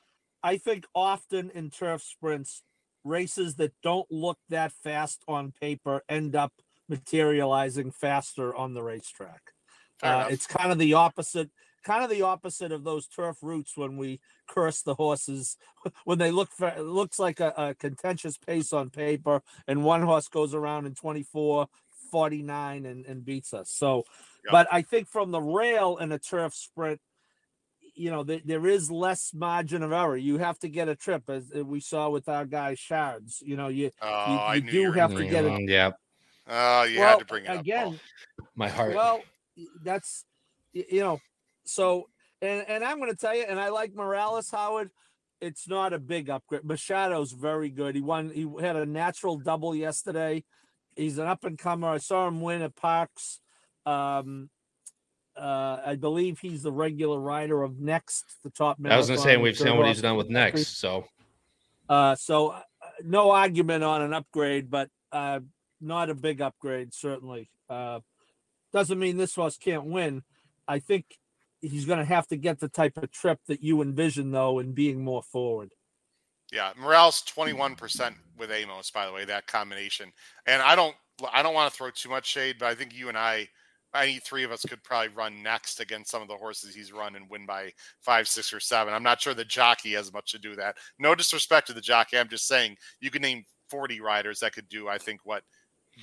I 0.44 0.58
think 0.58 0.86
often 0.94 1.50
in 1.50 1.70
turf 1.70 2.02
sprints, 2.02 2.62
races 3.02 3.56
that 3.56 3.72
don't 3.82 4.06
look 4.10 4.38
that 4.50 4.72
fast 4.72 5.22
on 5.26 5.52
paper 5.58 6.02
end 6.06 6.36
up 6.36 6.52
materializing 6.88 7.90
faster 7.90 8.54
on 8.54 8.74
the 8.74 8.82
racetrack. 8.82 9.40
Uh, 10.02 10.26
it's 10.28 10.46
kind 10.46 10.70
of 10.70 10.78
the 10.78 10.92
opposite, 10.92 11.50
kind 11.82 12.04
of 12.04 12.10
the 12.10 12.20
opposite 12.20 12.72
of 12.72 12.84
those 12.84 13.06
turf 13.06 13.38
routes 13.40 13.74
when 13.74 13.96
we 13.96 14.20
curse 14.46 14.82
the 14.82 14.94
horses 14.94 15.56
when 16.04 16.18
they 16.18 16.30
look 16.30 16.50
for 16.52 16.68
it 16.68 16.82
looks 16.82 17.18
like 17.18 17.40
a, 17.40 17.54
a 17.56 17.74
contentious 17.74 18.36
pace 18.36 18.72
on 18.74 18.90
paper, 18.90 19.40
and 19.66 19.82
one 19.82 20.02
horse 20.02 20.28
goes 20.28 20.52
around 20.52 20.84
in 20.84 20.94
24 20.94 21.68
49 22.10 22.84
and, 22.84 23.06
and 23.06 23.24
beats 23.24 23.54
us. 23.54 23.70
So, 23.70 24.04
Yep. 24.44 24.52
but 24.52 24.68
I 24.70 24.82
think 24.82 25.08
from 25.08 25.30
the 25.30 25.40
rail 25.40 25.96
in 25.96 26.12
a 26.12 26.18
turf 26.18 26.52
sprint, 26.52 27.00
you 27.94 28.10
know, 28.10 28.22
there, 28.24 28.40
there 28.44 28.66
is 28.66 28.90
less 28.90 29.32
margin 29.34 29.82
of 29.82 29.92
error. 29.92 30.16
You 30.16 30.38
have 30.38 30.58
to 30.60 30.68
get 30.68 30.88
a 30.88 30.96
trip, 30.96 31.24
as 31.28 31.50
uh, 31.56 31.64
we 31.64 31.80
saw 31.80 32.10
with 32.10 32.28
our 32.28 32.44
guy 32.44 32.74
Shards. 32.74 33.42
You 33.44 33.56
know, 33.56 33.68
you 33.68 33.90
Oh, 34.02 34.52
you, 34.52 34.62
you 34.64 34.70
do 34.70 34.80
you 34.80 34.92
have 34.92 35.10
gonna 35.12 35.28
get 35.28 35.44
it. 35.44 35.52
Mm, 35.52 35.68
yeah, 35.68 35.90
Oh, 36.48 36.82
you 36.82 36.98
well, 37.00 37.08
had 37.10 37.18
to 37.20 37.24
bring 37.24 37.44
it 37.44 37.50
up. 37.50 37.60
again. 37.60 37.84
Paul. 37.84 38.46
my 38.54 38.68
heart. 38.68 38.94
Well, 38.94 39.20
that's 39.82 40.24
you 40.72 41.00
know, 41.00 41.20
so 41.64 42.08
and 42.42 42.64
and 42.68 42.84
I'm 42.84 42.98
going 42.98 43.10
to 43.10 43.16
tell 43.16 43.34
you, 43.34 43.44
and 43.48 43.60
I 43.60 43.68
like 43.68 43.94
Morales 43.94 44.50
Howard. 44.50 44.90
It's 45.40 45.68
not 45.68 45.92
a 45.92 45.98
big 45.98 46.30
upgrade. 46.30 46.62
Machado's 46.62 47.32
very 47.32 47.68
good. 47.70 47.94
He 47.94 48.00
won. 48.00 48.30
He 48.30 48.46
had 48.60 48.76
a 48.76 48.86
natural 48.86 49.38
double 49.38 49.74
yesterday. 49.74 50.44
He's 50.96 51.18
an 51.18 51.26
up 51.26 51.44
and 51.44 51.58
comer. 51.58 51.88
I 51.88 51.98
saw 51.98 52.26
him 52.28 52.40
win 52.40 52.62
at 52.62 52.76
Parks. 52.76 53.40
Um, 53.86 54.48
uh, 55.36 55.80
I 55.84 55.96
believe 55.96 56.38
he's 56.38 56.62
the 56.62 56.72
regular 56.72 57.18
rider 57.18 57.62
of 57.62 57.80
Next, 57.80 58.36
the 58.42 58.50
top. 58.50 58.78
I 58.84 58.96
was 58.96 59.08
gonna 59.08 59.20
say, 59.20 59.36
we've 59.36 59.56
seen 59.56 59.76
what 59.76 59.86
he's 59.86 60.02
done 60.02 60.16
with 60.16 60.28
next. 60.28 60.78
So 60.78 61.06
Uh, 61.88 62.14
so 62.14 62.48
uh, 62.48 62.62
no 63.02 63.30
argument 63.30 63.84
on 63.84 64.02
an 64.02 64.14
upgrade, 64.14 64.70
but 64.70 64.88
uh, 65.12 65.40
not 65.80 66.10
a 66.10 66.14
big 66.14 66.40
upgrade, 66.40 66.94
certainly. 66.94 67.50
Uh, 67.68 68.00
doesn't 68.72 68.98
mean 68.98 69.16
this 69.16 69.34
horse 69.34 69.56
can't 69.56 69.84
win. 69.84 70.22
I 70.66 70.78
think 70.78 71.18
he's 71.60 71.84
going 71.84 71.98
to 71.98 72.04
have 72.04 72.26
to 72.28 72.36
get 72.36 72.60
the 72.60 72.68
type 72.68 72.96
of 72.96 73.10
trip 73.10 73.38
that 73.46 73.62
you 73.62 73.82
envision, 73.82 74.30
though, 74.30 74.58
in 74.58 74.72
being 74.72 75.04
more 75.04 75.22
forward. 75.22 75.72
Yeah, 76.52 76.72
Morale's 76.76 77.22
twenty 77.22 77.52
one 77.52 77.74
percent 77.74 78.16
with 78.38 78.50
Amoss. 78.50 78.92
By 78.92 79.06
the 79.06 79.12
way, 79.12 79.24
that 79.24 79.46
combination, 79.46 80.12
and 80.46 80.62
I 80.62 80.76
don't, 80.76 80.94
I 81.32 81.42
don't 81.42 81.54
want 81.54 81.72
to 81.72 81.76
throw 81.76 81.90
too 81.90 82.08
much 82.08 82.26
shade, 82.26 82.56
but 82.58 82.66
I 82.66 82.74
think 82.74 82.94
you 82.94 83.08
and 83.08 83.18
I, 83.18 83.48
any 83.94 84.18
three 84.18 84.42
of 84.44 84.50
us 84.52 84.62
could 84.62 84.82
probably 84.82 85.08
run 85.14 85.42
next 85.42 85.80
against 85.80 86.10
some 86.10 86.22
of 86.22 86.28
the 86.28 86.36
horses 86.36 86.74
he's 86.74 86.92
run 86.92 87.16
and 87.16 87.28
win 87.30 87.46
by 87.46 87.72
five, 88.00 88.26
six, 88.28 88.52
or 88.52 88.60
seven. 88.60 88.92
I'm 88.92 89.02
not 89.02 89.20
sure 89.20 89.34
the 89.34 89.44
jockey 89.44 89.92
has 89.92 90.12
much 90.12 90.32
to 90.32 90.38
do 90.38 90.50
with 90.50 90.58
that. 90.58 90.76
No 90.98 91.14
disrespect 91.14 91.66
to 91.68 91.72
the 91.72 91.80
jockey. 91.80 92.18
I'm 92.18 92.28
just 92.28 92.46
saying 92.46 92.76
you 93.00 93.10
could 93.10 93.22
name 93.22 93.44
forty 93.68 94.00
riders 94.00 94.40
that 94.40 94.52
could 94.52 94.68
do. 94.68 94.88
I 94.88 94.98
think 94.98 95.20
what 95.24 95.42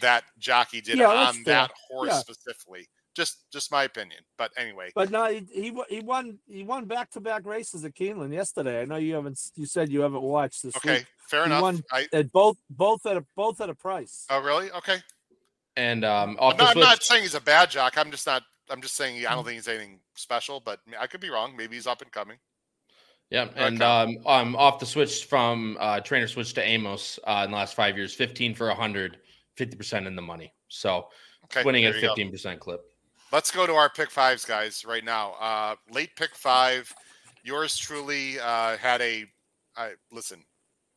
that 0.02 0.24
jockey 0.40 0.82
did 0.82 0.98
Yeah, 0.98 1.08
on 1.08 1.44
that 1.44 1.72
horse 1.90 2.10
Yeah. 2.10 2.20
specifically. 2.20 2.88
Just, 3.14 3.52
just 3.52 3.74
my 3.74 3.84
opinion. 3.84 4.22
But 4.38 4.52
anyway, 4.56 4.90
But 4.96 5.12
no, 5.12 5.26
he 5.26 5.46
he, 5.54 5.74
he 5.90 6.00
won 6.00 6.40
he 6.48 6.64
won 6.64 6.86
back 6.86 7.12
to 7.12 7.20
back 7.20 7.46
races 7.46 7.84
at 7.84 7.94
Keeneland 7.94 8.34
yesterday. 8.34 8.82
I 8.82 8.86
know 8.86 8.96
you 8.96 9.16
haven't 9.16 9.38
you 9.56 9.66
said 9.66 9.90
you 9.90 10.00
haven't 10.00 10.22
watched 10.22 10.64
this 10.64 10.78
okay, 10.78 11.00
week. 11.00 11.08
fair 11.28 11.42
He 11.42 11.48
enough. 11.48 11.62
won 11.62 11.84
I, 11.92 12.08
at 12.14 12.32
both 12.32 12.56
both 12.70 13.06
at 13.06 13.18
a 13.18 13.26
both 13.36 13.60
at 13.60 13.70
a 13.70 13.76
price. 13.76 14.26
oh, 14.30 14.42
really? 14.42 14.72
Okay. 14.72 15.00
And 15.78 16.04
um, 16.04 16.38
off 16.40 16.54
I'm 16.54 16.58
not, 16.58 16.76
I'm 16.76 16.82
not 16.82 17.04
saying 17.04 17.24
he's 17.24 17.36
a 17.36 17.42
bad 17.42 17.70
jock. 17.70 17.98
I'm 17.98 18.12
just 18.12 18.28
not. 18.28 18.44
I'm 18.70 18.82
just 18.82 18.96
saying 18.96 19.26
I 19.26 19.34
don't 19.34 19.44
think 19.44 19.56
he's 19.56 19.68
anything 19.68 20.00
special, 20.16 20.60
but 20.60 20.80
I 21.00 21.08
could 21.08 21.22
be 21.22 21.30
wrong. 21.30 21.56
Maybe 21.58 21.76
he's 21.76 21.88
up 21.88 22.02
and 22.02 22.12
coming. 22.12 22.38
Yeah, 23.30 23.48
and 23.56 23.82
Okay. 23.82 23.86
um, 23.86 24.18
um, 24.26 24.56
off 24.58 24.80
the 24.80 24.86
switch 24.86 25.26
from 25.26 25.78
uh, 25.80 26.02
trainer 26.02 26.28
switch 26.28 26.54
to 26.54 26.62
Amoss 26.62 27.18
uh, 27.26 27.44
in 27.46 27.52
the 27.52 27.58
last 27.58 27.76
five 27.76 27.96
years, 27.96 28.14
15 28.14 28.54
for 28.54 28.68
100, 28.68 29.20
50% 29.58 30.06
in 30.06 30.16
the 30.18 30.22
money. 30.22 30.54
So 30.68 31.08
Okay, 31.46 31.64
winning 31.64 31.86
at 31.86 31.96
15% 31.96 32.60
clip. 32.60 32.82
Let's 33.32 33.50
go 33.50 33.66
to 33.66 33.74
our 33.74 33.90
pick 33.90 34.12
fives, 34.12 34.44
guys, 34.44 34.84
right 34.86 35.04
now. 35.04 35.34
Uh, 35.40 35.76
late 35.90 36.14
pick 36.18 36.36
five. 36.36 36.94
Yours 37.44 37.78
truly 37.78 38.40
uh, 38.40 38.76
had 38.78 39.02
a. 39.02 39.26
I 39.78 39.94
listen. 40.12 40.44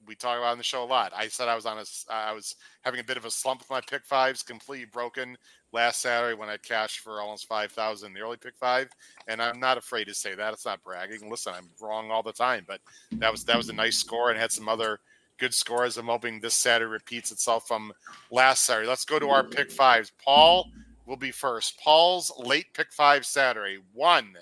We 0.07 0.15
talk 0.15 0.39
about 0.39 0.53
on 0.53 0.59
the 0.59 0.65
show 0.65 0.83
a 0.83 0.87
lot. 0.87 1.13
I 1.15 1.29
said 1.29 1.49
I 1.49 1.55
was 1.55 1.67
on 1.67 1.79
a. 1.79 1.85
I 2.13 2.33
was 2.33 2.57
having 2.83 3.01
a 3.01 3.05
bit 3.05 3.17
of 3.17 3.25
a 3.25 3.31
slump 3.31 3.61
with 3.61 3.71
my 3.71 3.81
pick 3.81 4.05
fives, 4.05 4.43
completely 4.43 4.87
broken 4.87 5.37
last 5.73 6.01
Saturday 6.01 6.35
when 6.35 6.49
I 6.49 6.57
cashed 6.57 7.01
for 7.01 7.21
almost 7.21 7.49
five 7.49 7.73
thousand 7.73 8.15
the 8.15 8.21
early 8.21 8.37
pick 8.37 8.57
five, 8.57 8.89
and 9.29 9.43
I'm 9.43 9.59
not 9.59 9.79
afraid 9.79 10.05
to 10.05 10.15
say 10.15 10.35
that. 10.35 10.53
It's 10.53 10.67
not 10.67 10.83
bragging. 10.83 11.31
Listen, 11.31 11.55
I'm 11.57 11.71
wrong 11.81 12.11
all 12.11 12.23
the 12.23 12.33
time, 12.33 12.65
but 12.67 12.81
that 13.13 13.31
was 13.31 13.45
that 13.45 13.57
was 13.57 13.69
a 13.69 13.73
nice 13.73 13.97
score 13.97 14.31
and 14.31 14.39
had 14.39 14.53
some 14.53 14.69
other 14.69 15.01
good 15.39 15.55
scores. 15.55 15.97
I'm 15.97 16.07
hoping 16.07 16.41
this 16.41 16.55
Saturday 16.55 16.91
repeats 16.91 17.33
itself 17.33 17.67
from 17.67 17.93
last 18.31 18.65
Saturday. 18.65 18.89
Let's 18.89 19.05
go 19.05 19.19
to 19.19 19.31
our 19.31 19.45
pick 19.45 19.71
fives. 19.71 20.13
Paul 20.25 20.71
will 21.07 21.17
be 21.17 21.31
first. 21.31 21.79
Paul's 21.81 22.33
late 22.39 22.73
pick 22.73 22.93
five 22.93 23.27
Saturday 23.27 23.79
one 23.93 24.35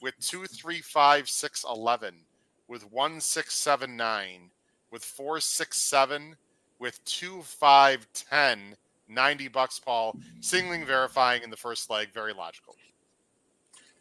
with 0.00 0.14
two, 0.20 0.46
three, 0.46 0.80
five, 0.80 1.28
six, 1.28 1.64
eleven, 1.68 2.14
with 2.68 2.90
one, 2.90 3.20
six, 3.20 3.54
seven, 3.54 3.96
nine, 3.96 4.50
with 4.90 5.04
four, 5.04 5.40
six, 5.40 5.78
seven, 5.78 6.36
with 6.78 7.02
two, 7.04 7.42
five, 7.42 8.06
ten. 8.12 8.76
90 9.08 9.48
bucks, 9.48 9.80
Paul. 9.80 10.16
Singling 10.40 10.86
verifying 10.86 11.42
in 11.42 11.50
the 11.50 11.56
first 11.56 11.90
leg. 11.90 12.12
Very 12.14 12.32
logical. 12.32 12.76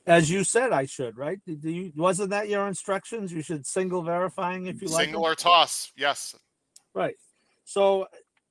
As 0.05 0.29
you 0.29 0.43
said, 0.43 0.71
I 0.71 0.85
should 0.85 1.17
right. 1.17 1.39
Did 1.45 1.63
you 1.63 1.91
wasn't 1.95 2.31
that 2.31 2.47
your 2.49 2.67
instructions? 2.67 3.31
You 3.31 3.41
should 3.41 3.65
single 3.67 4.01
verifying 4.01 4.65
if 4.67 4.81
you 4.81 4.87
like 4.87 5.05
Single 5.05 5.23
or 5.23 5.35
toss. 5.35 5.91
Yes. 5.95 6.35
Right. 6.95 7.15
So, 7.65 8.07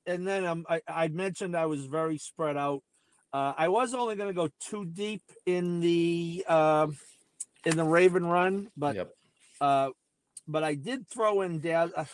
and 0.06 0.26
then 0.26 0.44
um, 0.44 0.66
I, 0.68 0.80
I 0.86 1.08
mentioned 1.08 1.56
I 1.56 1.66
was 1.66 1.84
very 1.86 2.18
spread 2.18 2.56
out. 2.56 2.82
Uh, 3.32 3.54
I 3.56 3.68
was 3.68 3.92
only 3.94 4.14
going 4.14 4.28
to 4.28 4.34
go 4.34 4.48
too 4.60 4.84
deep 4.84 5.22
in 5.46 5.80
the 5.80 6.44
um 6.48 6.96
in 7.64 7.76
the 7.76 7.84
Raven 7.84 8.24
run, 8.26 8.68
but 8.76 8.94
Yep. 8.96 9.10
uh, 9.60 9.90
but 10.48 10.64
I 10.64 10.74
did 10.74 11.06
throw 11.08 11.42
in 11.42 11.60
Dad. 11.60 11.92
Uh, 11.96 12.04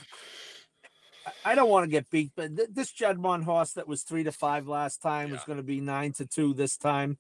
I- 1.27 1.53
I 1.53 1.55
don't 1.55 1.71
want 1.71 1.85
to 1.85 1.91
get 1.91 2.11
beat, 2.11 2.33
but 2.37 2.55
th- 2.57 2.69
this 2.73 2.93
Juddmonte 2.93 3.45
horse 3.45 3.73
that 3.73 3.89
was 3.89 4.03
three 4.03 4.25
to 4.25 4.33
five 4.33 4.69
last 4.69 5.01
time 5.01 5.31
Yeah. 5.33 5.41
going 5.47 5.57
to 5.57 5.63
be 5.63 5.81
nine 5.81 6.13
to 6.15 6.27
two 6.27 6.53
this 6.53 6.77
time. 6.77 7.19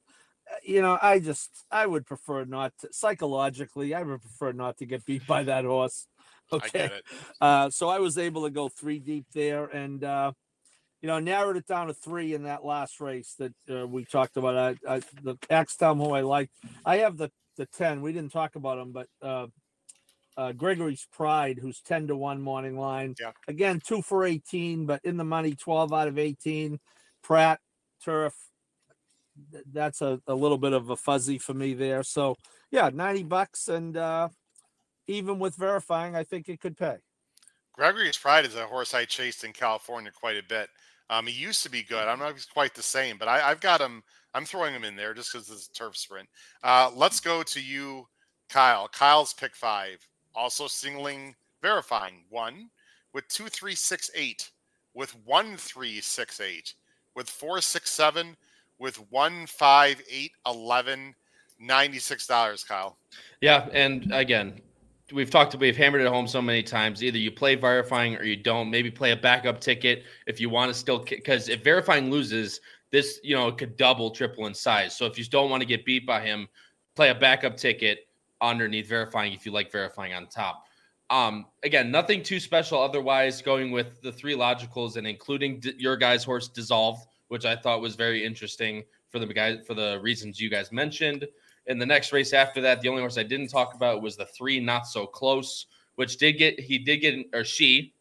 Uh, 0.50 0.56
You 0.62 0.82
know, 0.82 0.98
I 1.00 1.20
just 1.20 1.64
I 1.70 1.86
would 1.86 2.04
prefer 2.06 2.44
not 2.44 2.76
to 2.80 2.92
psychologically. 2.92 3.94
I 3.94 4.02
would 4.02 4.20
prefer 4.20 4.52
not 4.52 4.76
to 4.78 4.86
get 4.86 5.06
beat 5.06 5.26
by 5.26 5.42
that 5.44 5.64
horse. 5.64 6.06
I 6.52 6.56
Okay. 6.56 6.70
get 6.72 6.92
it. 6.92 7.04
Uh, 7.40 7.70
so 7.70 7.88
I 7.88 7.98
was 7.98 8.18
able 8.18 8.42
to 8.44 8.50
go 8.50 8.68
three 8.68 8.98
deep 8.98 9.24
there, 9.32 9.64
and 9.64 10.04
uh, 10.04 10.32
you 11.00 11.06
know 11.06 11.18
narrowed 11.18 11.56
it 11.56 11.66
down 11.66 11.86
to 11.86 11.94
three 11.94 12.34
in 12.34 12.42
that 12.42 12.62
last 12.64 13.00
race 13.00 13.34
that 13.38 13.54
uh, 13.70 13.86
we 13.86 14.04
talked 14.04 14.36
about. 14.36 14.54
I, 14.86 14.96
I, 14.96 14.98
the 15.22 15.36
Axtown, 15.50 15.96
who 15.96 16.12
I 16.12 16.20
like, 16.20 16.50
I 16.84 16.98
have 16.98 17.16
the 17.16 17.30
the 17.56 17.64
ten. 17.64 18.02
We 18.02 18.12
didn't 18.12 18.32
talk 18.32 18.54
about 18.56 18.78
him, 18.78 18.92
but 18.92 19.08
uh, 19.22 19.46
uh, 20.36 20.52
Gregory's 20.52 21.06
Pride, 21.12 21.58
who's 21.60 21.80
ten 21.80 22.06
to 22.08 22.16
one 22.16 22.40
morning 22.40 22.78
line. 22.78 23.14
Yeah. 23.20 23.32
Again, 23.48 23.80
two 23.84 24.02
for 24.02 24.24
eighteen, 24.24 24.86
but 24.86 25.00
in 25.04 25.16
the 25.16 25.24
money, 25.24 25.54
twelve 25.54 25.92
out 25.92 26.08
of 26.08 26.18
eighteen. 26.18 26.80
Prat 27.22 27.60
turf. 28.04 28.34
That's 29.72 30.00
a, 30.00 30.20
a 30.26 30.34
little 30.34 30.58
bit 30.58 30.72
of 30.72 30.90
a 30.90 30.96
fuzzy 30.96 31.38
for 31.38 31.54
me 31.54 31.74
there. 31.74 32.02
So 32.02 32.36
yeah, 32.70 32.90
ninety 32.92 33.22
bucks, 33.22 33.68
and 33.68 33.96
uh, 33.96 34.28
even 35.06 35.38
with 35.38 35.56
verifying, 35.56 36.14
I 36.14 36.24
think 36.24 36.48
it 36.48 36.60
could 36.60 36.76
pay. 36.76 36.96
Gregory's 37.72 38.16
Pride 38.16 38.44
is 38.44 38.54
a 38.54 38.66
horse 38.66 38.94
I 38.94 39.04
chased 39.04 39.42
in 39.42 39.52
California 39.52 40.12
quite 40.12 40.36
a 40.36 40.42
bit. 40.48 40.68
Um, 41.10 41.26
he 41.26 41.32
used 41.32 41.62
to 41.64 41.70
be 41.70 41.82
good. 41.82 42.06
I'm 42.06 42.18
not 42.18 42.34
quite 42.52 42.74
the 42.74 42.82
same, 42.82 43.18
but 43.18 43.28
I, 43.28 43.50
I've 43.50 43.60
got 43.60 43.80
him. 43.80 44.02
I'm 44.32 44.44
throwing 44.44 44.74
him 44.74 44.84
in 44.84 44.96
there 44.96 45.14
just 45.14 45.32
because 45.32 45.50
it's 45.50 45.68
a 45.68 45.72
turf 45.72 45.96
sprint. 45.96 46.28
Uh, 46.62 46.90
let's 46.94 47.20
go 47.20 47.42
to 47.42 47.60
you, 47.60 48.06
Kyle. 48.48 48.88
Kyle's 48.88 49.34
pick 49.34 49.54
five. 49.54 49.98
Also 50.34 50.66
singling, 50.66 51.34
verifying 51.62 52.24
one 52.28 52.68
with 53.12 53.26
two, 53.28 53.46
three, 53.46 53.74
six, 53.74 54.10
eight, 54.14 54.50
with 54.92 55.14
one, 55.24 55.56
three, 55.56 56.00
six, 56.00 56.40
eight, 56.40 56.74
with 57.14 57.30
four, 57.30 57.60
six, 57.60 57.90
seven, 57.90 58.36
with 58.78 58.96
one, 59.10 59.46
five, 59.46 60.02
eight, 60.10 60.32
eleven, 60.46 61.14
ninety-six 61.60 62.26
dollars. 62.26 62.64
Kyle. 62.64 62.98
Yeah, 63.40 63.68
and 63.72 64.10
again, 64.12 64.60
we've 65.12 65.30
talked 65.30 65.54
we've 65.56 65.76
hammered 65.76 66.00
it 66.00 66.08
home 66.08 66.26
so 66.26 66.42
many 66.42 66.62
times. 66.62 67.02
Either 67.02 67.18
you 67.18 67.30
play 67.30 67.54
verifying 67.54 68.16
or 68.16 68.24
you 68.24 68.36
don't. 68.36 68.70
Maybe 68.70 68.90
play 68.90 69.12
a 69.12 69.16
backup 69.16 69.60
ticket 69.60 70.04
if 70.26 70.40
you 70.40 70.50
want 70.50 70.72
to 70.72 70.74
still 70.74 70.98
because 70.98 71.48
if 71.48 71.62
verifying 71.62 72.10
loses, 72.10 72.60
this 72.90 73.20
you 73.22 73.36
know 73.36 73.52
could 73.52 73.76
double, 73.76 74.10
triple 74.10 74.46
in 74.46 74.54
size. 74.54 74.96
So 74.96 75.06
if 75.06 75.16
you 75.16 75.24
don't 75.24 75.50
want 75.50 75.60
to 75.60 75.66
get 75.66 75.84
beat 75.84 76.06
by 76.06 76.20
him, 76.20 76.48
play 76.96 77.10
a 77.10 77.14
backup 77.14 77.56
ticket 77.56 78.08
underneath 78.40 78.88
verifying 78.88 79.32
if 79.32 79.46
you 79.46 79.52
like 79.52 79.70
verifying 79.70 80.12
on 80.12 80.26
top. 80.26 80.64
Um, 81.10 81.46
again, 81.62 81.90
nothing 81.90 82.22
too 82.22 82.40
special 82.40 82.80
otherwise. 82.80 83.42
Going 83.42 83.70
with 83.70 84.00
the 84.02 84.12
three 84.12 84.34
logicals 84.34 84.96
and 84.96 85.06
including 85.06 85.60
d- 85.60 85.74
your 85.78 85.96
guy's 85.96 86.24
horse 86.24 86.48
dissolved, 86.48 87.06
which 87.28 87.44
I 87.44 87.56
thought 87.56 87.80
was 87.80 87.94
very 87.94 88.24
interesting 88.24 88.84
for 89.10 89.18
the 89.18 89.26
guys 89.26 89.58
for 89.66 89.74
the 89.74 90.00
reasons 90.02 90.40
you 90.40 90.50
guys 90.50 90.72
mentioned. 90.72 91.26
In 91.66 91.78
the 91.78 91.86
next 91.86 92.12
race 92.12 92.32
after 92.32 92.60
that, 92.62 92.80
the 92.80 92.88
only 92.88 93.00
horse 93.00 93.16
I 93.16 93.22
didn't 93.22 93.48
talk 93.48 93.74
about 93.74 94.02
was 94.02 94.16
the 94.16 94.26
three 94.26 94.60
not 94.60 94.86
so 94.86 95.06
close, 95.06 95.66
which 95.94 96.16
did 96.16 96.32
get 96.34 96.58
he 96.58 96.78
did 96.78 96.98
get 96.98 97.26
or 97.32 97.44
she 97.44 97.94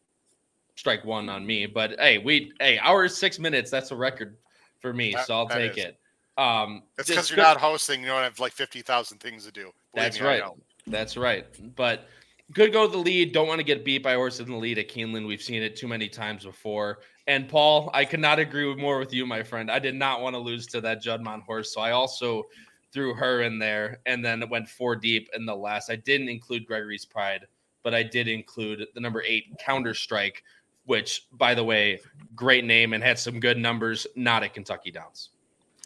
strike 0.76 1.04
one 1.04 1.28
on 1.28 1.46
me. 1.46 1.66
But 1.66 1.98
hey, 1.98 2.18
we 2.18 2.52
hey, 2.58 2.78
hour 2.78 3.06
six 3.08 3.38
minutes, 3.38 3.70
that's 3.70 3.90
a 3.90 3.96
record 3.96 4.36
for 4.80 4.92
me. 4.92 5.12
That- 5.12 5.26
so 5.26 5.34
I'll 5.36 5.48
take 5.48 5.78
is. 5.78 5.84
it. 5.84 5.98
Um 6.36 6.82
It's 6.98 7.08
because 7.08 7.30
you're 7.30 7.38
not 7.38 7.58
hosting. 7.58 8.00
You 8.00 8.08
don't 8.08 8.22
have 8.22 8.40
like 8.40 8.52
fifty 8.52 8.82
thousand 8.82 9.18
things 9.18 9.44
to 9.44 9.52
do. 9.52 9.72
That's 9.94 10.20
me, 10.20 10.26
right. 10.26 10.42
That's 10.86 11.16
right. 11.16 11.46
But 11.76 12.08
good 12.52 12.72
go 12.72 12.86
to 12.86 12.92
the 12.92 12.98
lead. 12.98 13.32
Don't 13.32 13.48
want 13.48 13.58
to 13.58 13.64
get 13.64 13.84
beat 13.84 14.02
by 14.02 14.14
horses 14.14 14.40
in 14.40 14.52
the 14.52 14.58
lead 14.58 14.78
at 14.78 14.88
Keeneland. 14.88 15.26
We've 15.26 15.42
seen 15.42 15.62
it 15.62 15.76
too 15.76 15.88
many 15.88 16.08
times 16.08 16.44
before. 16.44 17.00
And 17.26 17.48
Paul, 17.48 17.90
I 17.94 18.04
could 18.04 18.20
not 18.20 18.38
agree 18.38 18.68
with 18.68 18.78
more 18.78 18.98
with 18.98 19.14
you, 19.14 19.26
my 19.26 19.42
friend. 19.42 19.70
I 19.70 19.78
did 19.78 19.94
not 19.94 20.20
want 20.20 20.34
to 20.34 20.38
lose 20.40 20.66
to 20.68 20.80
that 20.82 21.02
Juddmonte 21.02 21.44
horse. 21.44 21.72
So 21.72 21.80
I 21.80 21.92
also 21.92 22.44
threw 22.92 23.14
her 23.14 23.42
in 23.42 23.58
there 23.58 24.00
and 24.06 24.24
then 24.24 24.48
went 24.50 24.68
four 24.68 24.94
deep 24.94 25.28
in 25.34 25.46
the 25.46 25.56
last. 25.56 25.90
I 25.90 25.96
didn't 25.96 26.28
include 26.28 26.66
Gregory's 26.66 27.04
Pride, 27.04 27.46
but 27.82 27.94
I 27.94 28.02
did 28.02 28.28
include 28.28 28.86
the 28.94 29.00
number 29.00 29.22
eight 29.22 29.46
Counter 29.58 29.94
Strike, 29.94 30.44
which, 30.84 31.26
by 31.32 31.54
the 31.54 31.64
way, 31.64 31.98
great 32.36 32.64
name 32.64 32.92
and 32.92 33.02
had 33.02 33.18
some 33.18 33.40
good 33.40 33.58
numbers, 33.58 34.06
not 34.16 34.44
at 34.44 34.54
Kentucky 34.54 34.90
Downs. 34.90 35.30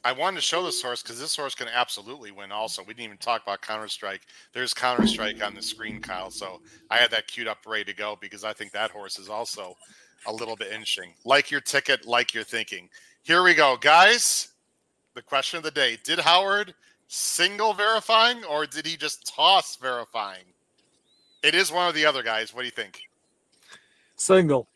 I 0.04 0.12
wanted 0.12 0.36
to 0.36 0.42
show 0.42 0.64
this 0.64 0.80
horse 0.80 1.02
because 1.02 1.18
this 1.18 1.36
horse 1.36 1.54
can 1.54 1.68
absolutely 1.68 2.30
win. 2.30 2.52
Also, 2.52 2.82
we 2.82 2.94
didn't 2.94 3.06
even 3.06 3.18
talk 3.18 3.42
about 3.42 3.60
Counter 3.60 3.88
Strike. 3.88 4.22
There's 4.52 4.72
Counter 4.72 5.06
Strike 5.06 5.42
on 5.42 5.54
the 5.54 5.62
screen, 5.62 6.00
Kyle. 6.00 6.30
So 6.30 6.60
I 6.90 6.96
had 6.96 7.10
that 7.10 7.26
queued 7.26 7.48
up, 7.48 7.58
ready 7.66 7.84
to 7.84 7.94
go 7.94 8.16
because 8.20 8.44
I 8.44 8.52
think 8.52 8.72
that 8.72 8.90
horse 8.90 9.18
is 9.18 9.28
also 9.28 9.76
a 10.26 10.32
little 10.32 10.56
bit 10.56 10.68
interesting. 10.68 11.12
Like 11.24 11.50
your 11.50 11.60
ticket, 11.60 12.06
like 12.06 12.32
your 12.32 12.44
thinking. 12.44 12.88
Here 13.22 13.42
we 13.42 13.54
go, 13.54 13.76
guys. 13.80 14.48
The 15.14 15.22
question 15.22 15.56
of 15.56 15.64
the 15.64 15.70
day: 15.70 15.98
Did 16.04 16.20
Howard 16.20 16.74
single 17.08 17.72
verifying, 17.72 18.44
or 18.44 18.66
did 18.66 18.86
he 18.86 18.96
just 18.96 19.26
toss 19.26 19.76
verifying? 19.76 20.44
It 21.42 21.54
is 21.54 21.72
one 21.72 21.88
or 21.88 21.92
the 21.92 22.04
other, 22.06 22.22
guys. 22.22 22.54
What 22.54 22.62
do 22.62 22.66
you 22.66 22.72
think? 22.72 23.00
Single. 24.16 24.68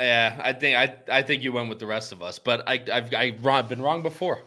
Yeah, 0.00 0.40
I 0.42 0.54
think 0.54 0.76
I 0.78 1.18
I 1.18 1.22
think 1.22 1.42
you 1.42 1.52
went 1.52 1.68
with 1.68 1.78
the 1.78 1.86
rest 1.86 2.10
of 2.10 2.22
us, 2.22 2.38
but 2.38 2.66
I 2.66 2.82
I've 2.90 3.14
I've 3.14 3.68
been 3.68 3.82
wrong 3.82 4.02
before. 4.02 4.40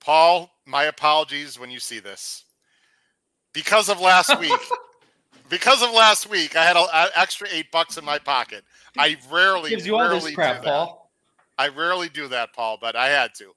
Paul, 0.00 0.50
my 0.64 0.84
apologies 0.84 1.58
when 1.58 1.70
you 1.70 1.78
see 1.78 1.98
this. 1.98 2.44
Because 3.52 3.90
of 3.90 4.00
last 4.00 4.38
week, 4.40 4.58
because 5.50 5.82
of 5.82 5.92
last 5.92 6.30
week, 6.30 6.56
I 6.56 6.64
had 6.64 6.76
an 6.78 6.86
extra 7.14 7.48
eight 7.52 7.70
bucks 7.70 7.98
in 7.98 8.04
my 8.04 8.18
pocket. 8.18 8.64
I 8.96 9.18
rarely 9.30 9.70
Gives 9.70 9.86
you 9.86 9.96
all 9.96 10.00
rarely 10.00 10.20
this 10.20 10.34
crap, 10.34 10.60
do 10.60 10.64
that. 10.64 10.70
Paul. 10.70 11.10
I 11.58 11.68
rarely 11.68 12.08
do 12.08 12.26
that, 12.28 12.54
Paul, 12.54 12.78
but 12.80 12.96
I 12.96 13.08
had 13.08 13.34
to. 13.34 13.52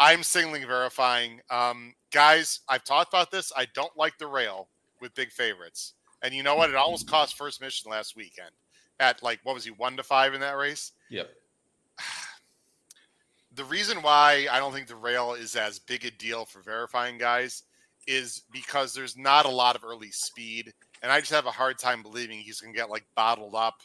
I'm 0.00 0.22
singling 0.22 0.66
verifying. 0.66 1.40
Um, 1.50 1.94
guys, 2.12 2.60
I've 2.68 2.84
talked 2.84 3.08
about 3.12 3.30
this. 3.30 3.52
I 3.56 3.66
don't 3.74 3.96
like 3.96 4.18
the 4.18 4.26
rail 4.26 4.68
with 5.00 5.14
big 5.14 5.30
favorites. 5.30 5.94
And 6.22 6.34
you 6.34 6.42
know 6.42 6.56
what? 6.56 6.68
It 6.68 6.76
almost 6.76 7.08
cost 7.08 7.38
first 7.38 7.60
mission 7.62 7.90
last 7.90 8.16
weekend 8.16 8.50
at 9.00 9.22
like, 9.22 9.40
what 9.42 9.54
was 9.54 9.64
he, 9.64 9.70
one 9.70 9.96
to 9.96 10.02
five 10.02 10.34
in 10.34 10.40
that 10.40 10.56
race? 10.56 10.92
Yep. 11.10 11.30
the 13.54 13.64
reason 13.64 13.98
why 13.98 14.46
I 14.50 14.58
don't 14.58 14.72
think 14.72 14.86
the 14.86 14.96
rail 14.96 15.34
is 15.34 15.56
as 15.56 15.78
big 15.78 16.04
a 16.04 16.10
deal 16.10 16.44
for 16.44 16.62
verifying 16.62 17.18
guys 17.18 17.62
is 18.06 18.42
because 18.52 18.94
there's 18.94 19.16
not 19.16 19.46
a 19.46 19.50
lot 19.50 19.76
of 19.76 19.84
early 19.84 20.10
speed, 20.10 20.72
and 21.02 21.12
I 21.12 21.20
just 21.20 21.32
have 21.32 21.46
a 21.46 21.50
hard 21.50 21.78
time 21.78 22.02
believing 22.02 22.38
he's 22.38 22.60
going 22.60 22.72
to 22.72 22.78
get 22.78 22.90
like 22.90 23.04
bottled 23.14 23.54
up. 23.54 23.80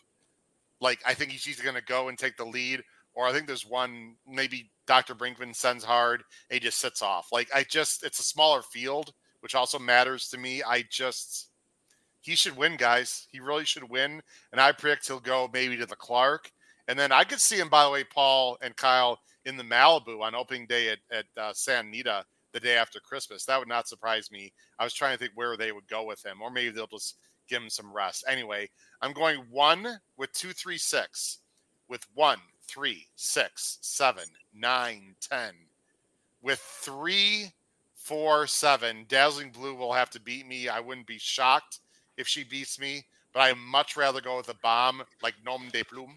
Like 0.79 0.99
I 1.05 1.13
think 1.13 1.31
he's 1.31 1.47
either 1.47 1.63
going 1.63 1.75
to 1.75 1.83
go 1.83 2.07
and 2.07 2.17
take 2.17 2.37
the 2.37 2.45
lead, 2.45 2.83
or 3.13 3.27
I 3.27 3.33
think 3.33 3.47
there's 3.47 3.65
one 3.65 4.15
maybe 4.27 4.71
Dr. 4.85 5.15
Brinkman 5.15 5.55
sends 5.55 5.83
hard, 5.83 6.23
and 6.49 6.55
he 6.55 6.59
just 6.59 6.79
sits 6.79 7.01
off. 7.01 7.29
Like 7.31 7.49
I 7.53 7.63
just, 7.63 8.03
it's 8.03 8.19
a 8.19 8.23
smaller 8.23 8.61
field, 8.61 9.13
which 9.41 9.55
also 9.55 9.77
matters 9.77 10.29
to 10.29 10.37
me. 10.37 10.63
I 10.63 10.83
just, 10.89 11.46
he 12.27 12.35
should 12.35 12.57
win, 12.57 12.75
guys. 12.75 13.25
He 13.31 13.39
really 13.39 13.63
should 13.63 13.89
win, 13.89 14.21
and 14.51 14.59
I 14.59 14.73
predict 14.73 15.07
he'll 15.07 15.21
go 15.21 15.49
maybe 15.53 15.77
to 15.77 15.85
the 15.85 15.95
Clark, 15.95 16.51
and 16.89 16.99
then 16.99 17.13
I 17.13 17.23
could 17.23 17.39
see 17.39 17.55
him. 17.55 17.69
By 17.69 17.85
the 17.85 17.89
way, 17.89 18.03
Paul 18.03 18.57
and 18.61 18.75
Kyle 18.75 19.19
in 19.45 19.55
the 19.55 19.63
Malibu 19.63 20.21
on 20.21 20.35
opening 20.35 20.67
day 20.67 20.89
at, 20.89 20.99
at 21.09 21.25
uh, 21.37 21.53
Santa 21.53 21.87
Anita 21.87 22.25
the 22.51 22.59
day 22.59 22.75
after 22.75 22.99
Christmas. 22.99 23.45
That 23.45 23.59
would 23.59 23.69
not 23.69 23.87
surprise 23.87 24.29
me. 24.29 24.51
I 24.77 24.83
was 24.83 24.93
trying 24.93 25.13
to 25.13 25.17
think 25.17 25.31
where 25.35 25.55
they 25.55 25.71
would 25.71 25.87
go 25.87 26.03
with 26.03 26.23
him, 26.25 26.41
or 26.41 26.51
maybe 26.51 26.69
they'll 26.69 26.87
just 26.87 27.15
give 27.47 27.61
him 27.61 27.69
some 27.69 27.93
rest. 27.93 28.25
Anyway, 28.27 28.69
I'm 29.01 29.13
going 29.13 29.37
one 29.49 29.87
with 30.17 30.33
two, 30.33 30.51
three, 30.51 30.77
six, 30.77 31.39
with 31.87 32.05
one, 32.13 32.39
three, 32.67 33.07
six, 33.15 33.77
seven, 33.79 34.25
nine, 34.53 35.15
ten, 35.21 35.53
with 36.41 36.59
three, 36.59 37.53
four, 37.95 38.47
seven. 38.47 39.05
Dazzling 39.07 39.51
Blue 39.51 39.75
will 39.75 39.93
have 39.93 40.09
to 40.09 40.19
beat 40.19 40.45
me. 40.45 40.67
I 40.67 40.81
wouldn't 40.81 41.07
be 41.07 41.19
shocked 41.19 41.79
if 42.17 42.27
she 42.27 42.43
beats 42.43 42.79
me, 42.79 43.05
but 43.33 43.41
I'd 43.41 43.57
much 43.57 43.95
rather 43.95 44.21
go 44.21 44.37
with 44.37 44.49
a 44.49 44.55
bomb 44.63 45.03
like 45.21 45.35
Nom 45.45 45.69
de 45.71 45.83
Plume 45.83 46.15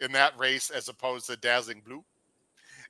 in 0.00 0.12
that 0.12 0.38
race 0.38 0.70
as 0.70 0.88
opposed 0.88 1.26
to 1.26 1.36
Dazzling 1.36 1.82
Blue. 1.84 2.04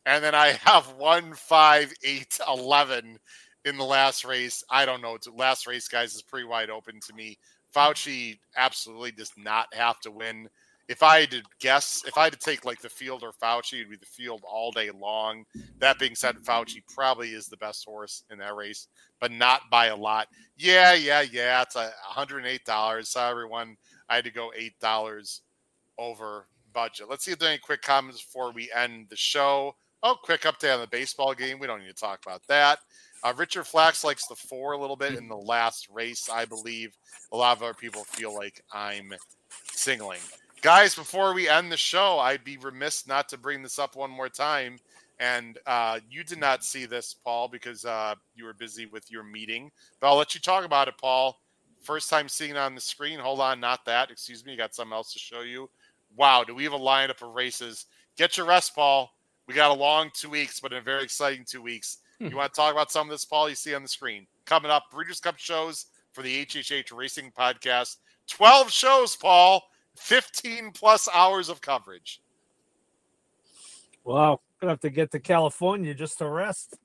And 0.06 0.22
then 0.22 0.34
I 0.34 0.48
have 0.64 0.94
one, 0.96 1.34
five, 1.34 1.92
eight, 2.02 2.38
eleven 2.46 3.18
in 3.64 3.76
the 3.76 3.84
last 3.84 4.24
race. 4.24 4.64
I 4.70 4.86
don't 4.86 5.02
know. 5.02 5.18
Last 5.34 5.66
race, 5.66 5.88
guys, 5.88 6.14
is 6.14 6.22
pretty 6.22 6.46
wide 6.46 6.70
open 6.70 7.00
to 7.06 7.14
me. 7.14 7.38
Fauci 7.74 8.38
absolutely 8.56 9.12
does 9.12 9.32
not 9.36 9.72
have 9.74 10.00
to 10.00 10.10
win. 10.10 10.48
If 10.90 11.04
I 11.04 11.20
had 11.20 11.30
to 11.30 11.42
guess, 11.60 12.02
if 12.04 12.18
I 12.18 12.24
had 12.24 12.32
to 12.32 12.38
take 12.38 12.64
like 12.64 12.80
the 12.80 12.88
field 12.88 13.22
or 13.22 13.30
Fauci, 13.32 13.74
it'd 13.74 13.90
be 13.90 13.96
the 13.96 14.06
field 14.06 14.42
all 14.44 14.72
day 14.72 14.90
long. 14.90 15.44
That 15.78 16.00
being 16.00 16.16
said, 16.16 16.34
Fauci 16.38 16.82
probably 16.92 17.28
is 17.28 17.46
the 17.46 17.56
best 17.58 17.84
horse 17.84 18.24
in 18.28 18.38
that 18.38 18.56
race, 18.56 18.88
but 19.20 19.30
not 19.30 19.70
by 19.70 19.86
a 19.86 19.96
lot. 19.96 20.26
Yeah, 20.58 20.94
yeah, 20.94 21.22
yeah. 21.22 21.62
It's 21.62 21.76
a 21.76 21.92
$108. 22.12 23.06
So 23.06 23.20
everyone, 23.22 23.76
I 24.08 24.16
had 24.16 24.24
to 24.24 24.32
go 24.32 24.50
$8 24.82 25.40
over 25.96 26.48
budget. 26.72 27.08
Let's 27.08 27.24
see 27.24 27.30
if 27.30 27.38
there 27.38 27.50
are 27.50 27.52
any 27.52 27.60
quick 27.60 27.82
comments 27.82 28.20
before 28.20 28.50
we 28.50 28.68
end 28.74 29.06
the 29.10 29.16
show. 29.16 29.76
Oh, 30.02 30.16
quick 30.20 30.42
update 30.42 30.74
on 30.74 30.80
the 30.80 30.88
baseball 30.88 31.34
game. 31.34 31.60
We 31.60 31.68
don't 31.68 31.80
need 31.80 31.86
to 31.86 31.94
talk 31.94 32.20
about 32.26 32.42
that. 32.48 32.80
Uh, 33.22 33.32
Richard 33.36 33.66
Flax 33.66 34.02
likes 34.02 34.26
the 34.26 34.34
four 34.34 34.72
a 34.72 34.78
little 34.78 34.96
bit 34.96 35.14
in 35.14 35.28
the 35.28 35.36
last 35.36 35.88
race, 35.92 36.28
I 36.28 36.46
believe. 36.46 36.96
A 37.32 37.36
lot 37.36 37.56
of 37.56 37.62
other 37.62 37.74
people 37.74 38.02
feel 38.04 38.34
like 38.34 38.62
I'm 38.72 39.12
singling. 39.72 40.20
Guys, 40.62 40.94
before 40.94 41.32
we 41.32 41.48
end 41.48 41.72
the 41.72 41.76
show, 41.76 42.18
I'd 42.18 42.44
be 42.44 42.58
remiss 42.58 43.06
not 43.06 43.30
to 43.30 43.38
bring 43.38 43.62
this 43.62 43.78
up 43.78 43.96
one 43.96 44.10
more 44.10 44.28
time. 44.28 44.76
And 45.18 45.58
uh, 45.66 46.00
you 46.10 46.22
did 46.22 46.38
not 46.38 46.64
see 46.64 46.84
this, 46.84 47.14
Paul, 47.14 47.48
because 47.48 47.86
uh, 47.86 48.14
you 48.34 48.44
were 48.44 48.52
busy 48.52 48.84
with 48.84 49.10
your 49.10 49.22
meeting. 49.22 49.70
But 50.00 50.08
I'll 50.08 50.16
let 50.16 50.34
you 50.34 50.40
talk 50.40 50.64
about 50.66 50.88
it, 50.88 50.98
Paul. 50.98 51.40
First 51.80 52.10
time 52.10 52.28
seeing 52.28 52.52
it 52.52 52.56
on 52.58 52.74
the 52.74 52.80
screen. 52.80 53.18
Hold 53.18 53.40
on, 53.40 53.58
not 53.58 53.86
that. 53.86 54.10
Excuse 54.10 54.44
me. 54.44 54.54
Got 54.54 54.74
something 54.74 54.92
else 54.92 55.14
to 55.14 55.18
show 55.18 55.40
you. 55.40 55.70
Wow, 56.14 56.44
do 56.44 56.54
we 56.54 56.64
have 56.64 56.74
a 56.74 56.78
lineup 56.78 57.22
of 57.22 57.34
races? 57.34 57.86
Get 58.18 58.36
your 58.36 58.46
rest, 58.46 58.74
Paul. 58.74 59.14
We 59.46 59.54
got 59.54 59.70
a 59.70 59.80
long 59.80 60.10
two 60.12 60.28
weeks, 60.28 60.60
but 60.60 60.74
a 60.74 60.80
very 60.82 61.04
exciting 61.04 61.44
two 61.46 61.62
weeks. 61.62 61.98
Hmm. 62.18 62.26
You 62.26 62.36
want 62.36 62.52
to 62.52 62.56
talk 62.56 62.72
about 62.72 62.92
some 62.92 63.06
of 63.06 63.10
this, 63.10 63.24
Paul? 63.24 63.48
You 63.48 63.54
see 63.54 63.74
on 63.74 63.82
the 63.82 63.88
screen. 63.88 64.26
Coming 64.44 64.70
up, 64.70 64.90
Breeders' 64.90 65.20
Cup 65.20 65.38
shows 65.38 65.86
for 66.12 66.20
the 66.22 66.44
HHH 66.44 66.94
Racing 66.94 67.32
Podcast. 67.38 67.96
12 68.28 68.70
shows, 68.70 69.16
Paul. 69.16 69.62
15 70.00 70.72
plus 70.72 71.08
hours 71.12 71.48
of 71.48 71.60
coverage. 71.60 72.20
Wow, 74.02 74.40
gonna 74.60 74.72
have 74.72 74.80
to 74.80 74.90
get 74.90 75.12
to 75.12 75.20
California 75.20 75.94
just 75.94 76.18
to 76.18 76.26
rest, 76.26 76.76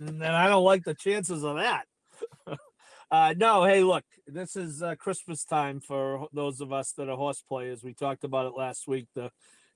and 0.00 0.24
I 0.24 0.48
don't 0.48 0.64
like 0.64 0.84
the 0.84 0.94
chances 0.94 1.44
of 1.44 1.56
that. 1.56 1.84
uh, 3.10 3.34
no, 3.36 3.64
hey, 3.64 3.82
look, 3.84 4.04
this 4.26 4.56
is 4.56 4.82
uh, 4.82 4.94
Christmas 4.96 5.44
time 5.44 5.80
for 5.80 6.28
those 6.32 6.60
of 6.60 6.72
us 6.72 6.92
that 6.92 7.08
are 7.08 7.16
horse 7.16 7.44
players. 7.46 7.84
We 7.84 7.92
talked 7.92 8.24
about 8.24 8.46
it 8.46 8.56
last 8.56 8.88
week. 8.88 9.06
The 9.14 9.30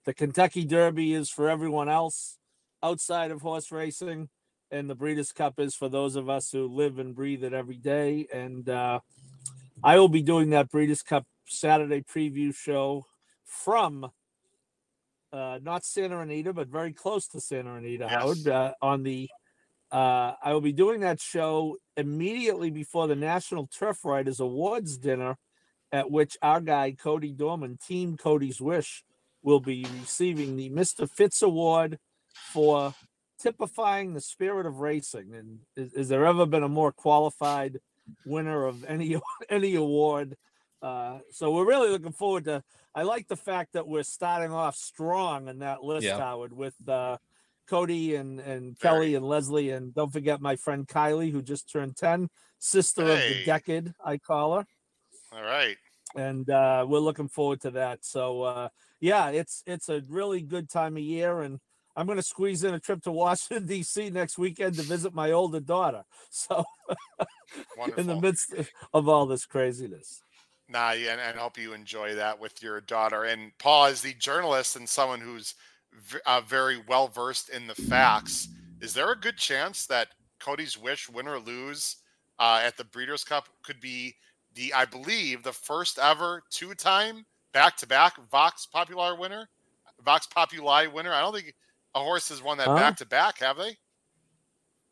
the 0.06 0.14
Kentucky 0.14 0.64
Derby 0.64 1.12
is 1.12 1.28
for 1.28 1.50
everyone 1.50 1.88
else 1.88 2.38
outside 2.82 3.30
of 3.30 3.42
horse 3.42 3.70
racing, 3.70 4.30
and 4.70 4.88
the 4.88 4.94
Breeders' 4.94 5.32
Cup 5.32 5.60
is 5.60 5.74
for 5.74 5.88
those 5.88 6.16
of 6.16 6.30
us 6.30 6.50
who 6.50 6.66
live 6.66 6.98
and 6.98 7.14
breathe 7.14 7.44
it 7.44 7.52
every 7.52 7.76
day. 7.76 8.26
And 8.32 8.68
uh, 8.68 9.00
I 9.84 9.98
will 9.98 10.08
be 10.08 10.22
doing 10.22 10.50
that 10.50 10.70
Breeders' 10.70 11.02
Cup 11.02 11.26
Saturday 11.46 12.02
preview 12.02 12.54
show 12.54 13.06
from 13.44 14.10
uh, 15.32 15.58
not 15.62 15.84
Santa 15.84 16.20
Anita, 16.20 16.52
but 16.52 16.68
very 16.68 16.92
close 16.92 17.26
to 17.28 17.40
Santa 17.40 17.74
Anita, 17.74 18.06
Yes. 18.08 18.12
Howard. 18.12 18.48
Uh, 18.48 18.72
on 18.80 19.02
the, 19.02 19.28
uh, 19.92 20.32
I 20.42 20.52
will 20.52 20.60
be 20.60 20.72
doing 20.72 21.00
that 21.00 21.20
show 21.20 21.76
immediately 21.96 22.70
before 22.70 23.06
the 23.06 23.16
National 23.16 23.66
Turf 23.66 24.04
Writers 24.04 24.40
Awards 24.40 24.96
dinner, 24.96 25.36
at 25.92 26.10
which 26.10 26.36
our 26.42 26.60
guy 26.60 26.92
Cody 26.92 27.32
Dorman, 27.32 27.78
Team 27.86 28.16
Cody's 28.16 28.60
Wish, 28.60 29.04
will 29.42 29.60
be 29.60 29.86
receiving 30.00 30.56
the 30.56 30.68
Mister 30.70 31.06
Fitz 31.06 31.42
Award 31.42 31.98
for 32.52 32.94
typifying 33.40 34.14
the 34.14 34.20
spirit 34.20 34.66
of 34.66 34.78
racing. 34.80 35.34
And 35.34 35.58
is, 35.76 35.92
is 35.92 36.08
there 36.08 36.26
ever 36.26 36.46
been 36.46 36.62
a 36.64 36.68
more 36.68 36.92
qualified 36.92 37.78
winner 38.24 38.64
of 38.64 38.84
any 38.84 39.16
any 39.50 39.74
award? 39.74 40.36
Uh, 40.86 41.18
so 41.32 41.50
we're 41.50 41.66
really 41.66 41.90
looking 41.90 42.12
forward 42.12 42.44
to. 42.44 42.62
I 42.94 43.02
like 43.02 43.26
the 43.28 43.36
fact 43.36 43.72
that 43.72 43.88
we're 43.88 44.04
starting 44.04 44.52
off 44.52 44.76
strong 44.76 45.48
in 45.48 45.58
that 45.58 45.82
list, 45.82 46.06
Yeah. 46.06 46.18
Howard, 46.18 46.52
with 46.52 46.74
uh, 46.88 47.16
Cody 47.66 48.14
and 48.14 48.38
and 48.38 48.78
Kelly 48.78 48.98
Very. 49.08 49.14
and 49.16 49.26
Leslie, 49.26 49.70
and 49.70 49.92
don't 49.94 50.12
forget 50.12 50.40
my 50.40 50.54
friend 50.56 50.86
Kylie, 50.86 51.32
who 51.32 51.42
just 51.42 51.70
turned 51.70 51.96
ten, 51.96 52.28
sister 52.60 53.02
of 53.02 53.18
the 53.18 53.42
decade, 53.44 53.92
I 54.04 54.18
call 54.18 54.58
her 54.58 54.66
All 55.32 55.42
right. 55.42 55.76
and 56.14 56.48
uh, 56.48 56.86
we're 56.88 57.00
looking 57.00 57.28
forward 57.28 57.60
to 57.62 57.72
that. 57.72 58.04
So 58.04 58.42
uh, 58.42 58.68
yeah, 59.00 59.30
it's 59.30 59.64
it's 59.66 59.88
a 59.88 60.02
really 60.08 60.40
good 60.40 60.70
time 60.70 60.96
of 60.96 61.02
year, 61.02 61.40
and 61.42 61.58
I'm 61.96 62.06
going 62.06 62.18
to 62.18 62.22
squeeze 62.22 62.62
in 62.62 62.74
a 62.74 62.78
trip 62.80 63.02
to 63.02 63.10
Washington 63.12 63.66
D.C. 63.72 64.10
next 64.10 64.38
weekend 64.38 64.76
to 64.76 64.82
visit 64.82 65.12
my 65.14 65.32
older 65.32 65.60
daughter. 65.60 66.04
So 66.30 66.64
in 67.96 68.06
the 68.06 68.20
midst 68.20 68.54
of 68.94 69.08
all 69.08 69.26
this 69.26 69.44
craziness, 69.46 70.22
Nah, 70.68 70.92
and, 70.92 71.20
and 71.20 71.38
hope 71.38 71.58
you 71.58 71.72
enjoy 71.72 72.14
that 72.16 72.40
with 72.40 72.62
your 72.62 72.80
daughter. 72.80 73.24
And 73.24 73.52
Paul, 73.58 73.86
as 73.86 74.00
the 74.00 74.14
journalist 74.14 74.76
and 74.76 74.88
someone 74.88 75.20
who's 75.20 75.54
v- 75.92 76.18
uh, 76.26 76.40
very 76.40 76.82
well 76.88 77.06
versed 77.08 77.50
in 77.50 77.66
the 77.66 77.74
facts, 77.74 78.48
is 78.80 78.92
there 78.92 79.12
a 79.12 79.16
good 79.16 79.36
chance 79.36 79.86
that 79.86 80.08
Cody's 80.40 80.76
Wish, 80.76 81.08
win 81.08 81.28
or 81.28 81.38
lose, 81.38 81.96
uh, 82.38 82.60
at 82.64 82.76
the 82.76 82.84
Breeders' 82.84 83.24
Cup 83.24 83.48
could 83.62 83.80
be 83.80 84.14
the, 84.54 84.72
I 84.74 84.84
believe, 84.84 85.42
the 85.42 85.52
first 85.52 85.98
ever 85.98 86.42
two-time 86.50 87.24
back-to-back 87.52 88.18
Vox 88.30 88.66
Popular 88.66 89.14
winner, 89.14 89.48
Vox 90.04 90.26
Populi 90.26 90.86
winner? 90.86 91.12
I 91.12 91.20
don't 91.20 91.34
think 91.34 91.54
a 91.94 92.00
horse 92.00 92.28
has 92.28 92.42
won 92.42 92.58
that 92.58 92.68
Huh? 92.68 92.74
back-to-back, 92.76 93.38
have 93.38 93.56
they? 93.56 93.78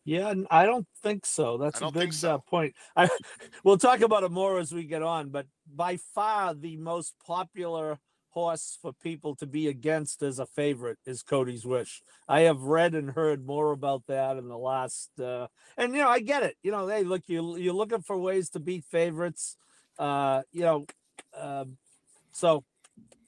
Yeah, 0.04 0.30
n- 0.30 0.46
I 0.50 0.66
don't 0.66 0.86
think 1.02 1.26
so. 1.26 1.58
That's 1.58 1.78
a 1.78 1.80
don't 1.80 1.92
good 1.92 2.00
think 2.00 2.12
so. 2.12 2.34
uh, 2.34 2.38
point. 2.38 2.74
I, 2.96 3.08
we'll 3.64 3.78
talk 3.78 4.00
about 4.00 4.22
it 4.24 4.30
more 4.30 4.58
as 4.58 4.72
we 4.72 4.84
get 4.84 5.02
on, 5.02 5.30
but 5.30 5.46
by 5.72 5.96
far 5.96 6.54
the 6.54 6.76
most 6.76 7.14
popular 7.26 7.98
horse 8.30 8.76
for 8.82 8.92
people 8.92 9.36
to 9.36 9.46
be 9.46 9.68
against 9.68 10.20
as 10.22 10.40
a 10.40 10.46
favorite 10.46 10.98
is 11.06 11.22
Cody's 11.22 11.64
Wish. 11.64 12.02
I 12.28 12.40
have 12.40 12.62
read 12.62 12.94
and 12.94 13.10
heard 13.12 13.46
more 13.46 13.70
about 13.70 14.02
that 14.08 14.36
in 14.36 14.48
the 14.48 14.58
last 14.58 15.08
uh 15.20 15.46
and 15.76 15.94
you 15.94 16.00
know, 16.00 16.08
I 16.08 16.18
get 16.18 16.42
it. 16.42 16.56
You 16.62 16.72
know, 16.72 16.88
hey, 16.88 17.04
look, 17.04 17.22
you 17.28 17.56
you're 17.56 17.72
looking 17.72 18.02
for 18.02 18.18
ways 18.18 18.50
to 18.50 18.60
beat 18.60 18.84
favorites. 18.90 19.56
Uh, 20.00 20.42
you 20.50 20.62
know, 20.62 20.86
um 21.38 21.76
so 22.32 22.64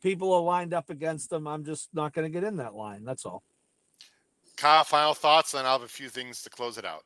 people 0.03 0.33
are 0.35 0.43
lined 0.43 0.75
up 0.75 0.91
against 0.91 1.31
them. 1.31 1.47
I'm 1.47 1.65
just 1.65 1.89
not 1.95 2.13
going 2.13 2.31
to 2.31 2.31
get 2.31 2.45
in 2.47 2.57
that 2.57 2.75
line. 2.75 3.05
That's 3.05 3.25
all. 3.25 3.43
Kyle, 4.57 4.85
final 4.85 5.15
thoughts, 5.15 5.55
and 5.55 5.67
I'll 5.67 5.79
have 5.79 5.83
a 5.83 5.89
few 5.89 6.09
things 6.09 6.43
to 6.43 6.51
close 6.51 6.79
it 6.79 6.85
out. 6.85 7.05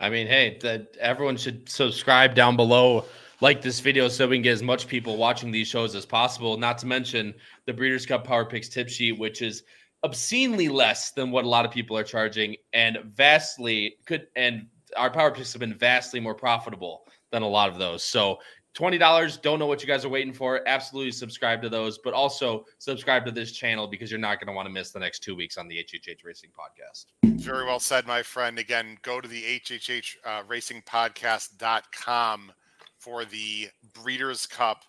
I 0.00 0.10
mean, 0.10 0.26
hey, 0.26 0.58
that 0.62 0.96
everyone 1.00 1.36
should 1.36 1.68
subscribe 1.68 2.34
down 2.34 2.56
below, 2.56 3.04
like 3.40 3.62
this 3.62 3.80
video, 3.80 4.08
so 4.08 4.26
we 4.26 4.36
can 4.36 4.42
get 4.42 4.52
as 4.52 4.62
much 4.62 4.88
people 4.88 5.16
watching 5.16 5.50
these 5.50 5.68
shows 5.68 5.94
as 5.94 6.04
possible. 6.04 6.56
Not 6.56 6.78
to 6.78 6.86
mention 6.86 7.34
the 7.66 7.72
Breeders' 7.72 8.04
Cup 8.04 8.24
Power 8.24 8.44
Picks 8.44 8.68
tip 8.68 8.88
sheet, 8.88 9.18
which 9.18 9.42
is 9.42 9.62
obscenely 10.02 10.68
less 10.68 11.12
than 11.12 11.30
what 11.30 11.44
a 11.44 11.48
lot 11.48 11.64
of 11.64 11.70
people 11.70 11.96
are 11.96 12.04
charging, 12.04 12.56
and 12.72 12.98
vastly 13.14 13.96
could. 14.06 14.26
And 14.36 14.66
our 14.96 15.10
Power 15.10 15.30
Picks 15.30 15.52
have 15.52 15.60
been 15.60 15.74
vastly 15.74 16.20
more 16.20 16.34
profitable 16.34 17.04
than 17.30 17.42
a 17.42 17.48
lot 17.48 17.68
of 17.68 17.78
those. 17.78 18.02
So. 18.02 18.38
Twenty 18.78 18.96
dollars. 18.96 19.36
Don't 19.38 19.58
know 19.58 19.66
what 19.66 19.82
you 19.82 19.88
guys 19.88 20.04
are 20.04 20.08
waiting 20.08 20.32
for. 20.32 20.62
Absolutely 20.68 21.10
subscribe 21.10 21.60
to 21.62 21.68
those, 21.68 21.98
but 21.98 22.14
also 22.14 22.64
subscribe 22.78 23.24
to 23.24 23.32
this 23.32 23.50
channel 23.50 23.88
because 23.88 24.08
you're 24.08 24.20
not 24.20 24.38
going 24.38 24.46
to 24.46 24.52
want 24.52 24.66
to 24.66 24.72
miss 24.72 24.92
the 24.92 25.00
next 25.00 25.18
two 25.18 25.34
weeks 25.34 25.58
on 25.58 25.66
the 25.66 25.78
HHH 25.78 26.24
Racing 26.24 26.50
Podcast. 26.56 27.06
Very 27.24 27.64
well 27.64 27.80
said, 27.80 28.06
my 28.06 28.22
friend. 28.22 28.56
Again, 28.56 28.96
go 29.02 29.20
to 29.20 29.26
the 29.26 29.42
HHH 29.42 30.18
uh, 30.24 30.44
Racing 30.46 30.82
Podcast.com 30.82 32.52
for 32.98 33.24
the 33.24 33.66
Breeders' 33.94 34.46
Cup 34.46 34.84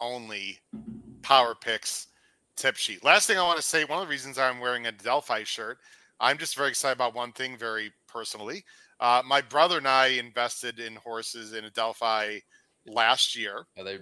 only 0.00 0.60
Power 1.22 1.56
Picks 1.56 2.06
tip 2.54 2.76
sheet. 2.76 3.02
Last 3.02 3.26
thing 3.26 3.38
I 3.38 3.42
want 3.42 3.58
to 3.58 3.64
say 3.64 3.82
one 3.82 4.00
of 4.00 4.06
the 4.06 4.10
reasons 4.12 4.38
I'm 4.38 4.60
wearing 4.60 4.86
a 4.86 4.92
Delphi 4.92 5.42
shirt, 5.42 5.78
I'm 6.20 6.38
just 6.38 6.56
very 6.56 6.68
excited 6.68 6.94
about 6.94 7.16
one 7.16 7.32
thing 7.32 7.56
very 7.56 7.90
personally. 8.06 8.62
Uh, 9.00 9.20
my 9.26 9.40
brother 9.40 9.78
and 9.78 9.88
I 9.88 10.08
invested 10.10 10.78
in 10.78 10.94
horses 10.94 11.54
in 11.54 11.64
a 11.64 11.70
Delphi 11.70 12.38
last 12.86 13.36
year. 13.36 13.66
Are 13.78 13.84
they 13.84 13.98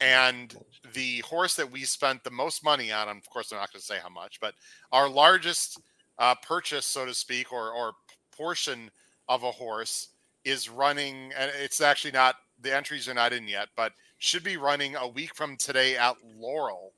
And 0.00 0.54
the 0.94 1.20
horse 1.20 1.54
that 1.56 1.70
we 1.70 1.84
spent 1.84 2.24
the 2.24 2.30
most 2.30 2.64
money 2.64 2.92
on, 2.92 3.08
of 3.08 3.28
course, 3.28 3.52
I'm 3.52 3.58
not 3.58 3.72
going 3.72 3.80
to 3.80 3.86
say 3.86 3.98
how 4.02 4.08
much, 4.08 4.40
but 4.40 4.54
our 4.92 5.08
largest 5.08 5.80
uh, 6.18 6.34
purchase, 6.46 6.86
so 6.86 7.06
to 7.06 7.14
speak, 7.14 7.52
or, 7.52 7.72
or 7.72 7.92
portion 8.36 8.90
of 9.28 9.42
a 9.42 9.50
horse 9.50 10.08
is 10.44 10.68
running, 10.68 11.32
and 11.36 11.50
it's 11.60 11.80
actually 11.80 12.12
not, 12.12 12.36
the 12.60 12.74
entries 12.74 13.08
are 13.08 13.14
not 13.14 13.32
in 13.32 13.46
yet, 13.48 13.68
but 13.76 13.92
should 14.18 14.44
be 14.44 14.56
running 14.56 14.96
a 14.96 15.08
week 15.08 15.34
from 15.34 15.56
today 15.56 15.96
at 15.96 16.16
Laurel. 16.38 16.92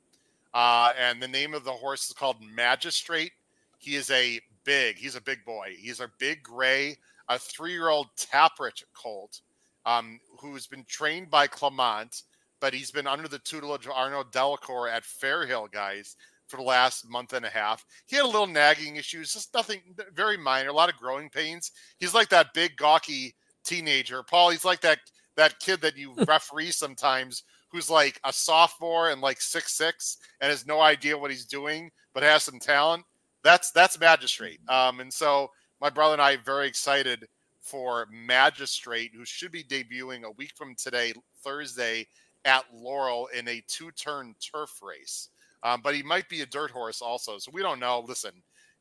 Uh, 0.55 0.93
and 0.99 1.23
the 1.23 1.29
name 1.29 1.55
of 1.55 1.65
the 1.65 1.71
horse 1.71 2.09
is 2.09 2.13
called 2.13 2.37
Magistrate. 2.43 3.33
He 3.79 3.97
is 3.97 4.11
a 4.11 4.41
big, 4.65 4.97
he's 4.97 5.17
a 5.17 5.21
big 5.21 5.45
boy. 5.45 5.75
He's 5.79 6.01
a 6.01 6.11
big 6.19 6.43
gray, 6.43 6.97
a 7.29 7.39
three 7.39 7.73
year 7.73 7.89
old 7.89 8.09
Tapwrit 8.17 8.83
colt 8.95 9.41
um, 9.87 10.21
who's 10.41 10.67
been 10.67 10.85
trained 10.89 11.31
by 11.31 11.47
Clement 11.47 12.23
but 12.63 12.73
he's 12.73 12.93
been 12.93 13.09
under 13.09 13.27
the 13.27 13.41
tutelage 13.41 13.87
of 13.87 13.93
Arnaud 13.93 14.27
Delacour 14.31 14.89
at 14.89 15.03
Fairhill, 15.03 15.69
guys, 15.73 16.15
for 16.47 16.59
the 16.59 16.63
last 16.63 17.11
month 17.11 17.33
and 17.33 17.45
a 17.45 17.51
half. 17.51 17.85
He 18.07 18.15
had 18.15 18.25
a 18.25 18.29
little 18.29 18.47
nagging 18.47 18.95
issues, 18.95 19.33
just 19.33 19.53
nothing 19.53 19.81
very 20.15 20.37
minor, 20.37 20.69
a 20.69 20.73
lot 20.73 20.89
of 20.89 20.95
growing 20.95 21.29
pains. 21.29 21.73
He's 21.99 22.15
like 22.15 22.29
that 22.29 22.55
big 22.55 22.77
gawky 22.77 23.35
teenager. 23.65 24.23
Paul, 24.23 24.51
he's 24.51 24.65
like 24.65 24.81
that 24.83 25.01
that 25.35 25.59
kid 25.59 25.81
that 25.81 25.97
you 25.97 26.15
referee 26.29 26.71
sometimes 26.71 27.43
who's 27.73 27.91
like 27.91 28.21
a 28.23 28.33
sophomore 28.33 29.11
and 29.11 29.21
like 29.21 29.41
six 29.41 29.73
six 29.73 30.19
and 30.41 30.49
has 30.49 30.65
no 30.65 30.81
idea 30.81 31.19
what 31.19 31.33
he's 31.33 31.47
doing, 31.47 31.91
but 32.15 32.23
has 32.23 32.45
some 32.45 32.61
talent. 32.61 33.03
That's 33.43 33.73
that's 33.73 33.99
magistrate. 33.99 34.61
Um, 34.69 35.01
and 35.01 35.13
so 35.13 35.51
my 35.81 35.91
brother 35.91 36.13
and 36.13 36.23
I 36.23 36.35
are 36.35 36.43
very 36.45 36.69
excited 36.69 37.27
for 37.63 38.07
Magistrate, 38.11 39.13
who 39.15 39.25
should 39.25 39.53
be 39.53 39.65
debuting 39.65 40.25
a 40.25 40.31
week 40.33 40.53
from 40.57 40.75
today, 40.75 41.13
Thursday, 41.43 42.07
at 42.45 42.65
Laurel 42.75 43.29
in 43.29 43.47
a 43.49 43.63
two 43.69 43.91
turn 43.93 44.35
turf 44.41 44.83
race. 44.83 45.29
Um, 45.63 45.81
but 45.83 45.95
he 45.95 46.03
might 46.03 46.29
be 46.29 46.43
a 46.43 46.47
dirt 46.47 46.71
horse 46.73 47.01
also. 47.01 47.39
So 47.39 47.51
we 47.53 47.63
don't 47.63 47.79
know. 47.81 48.01
Listen, 48.01 48.33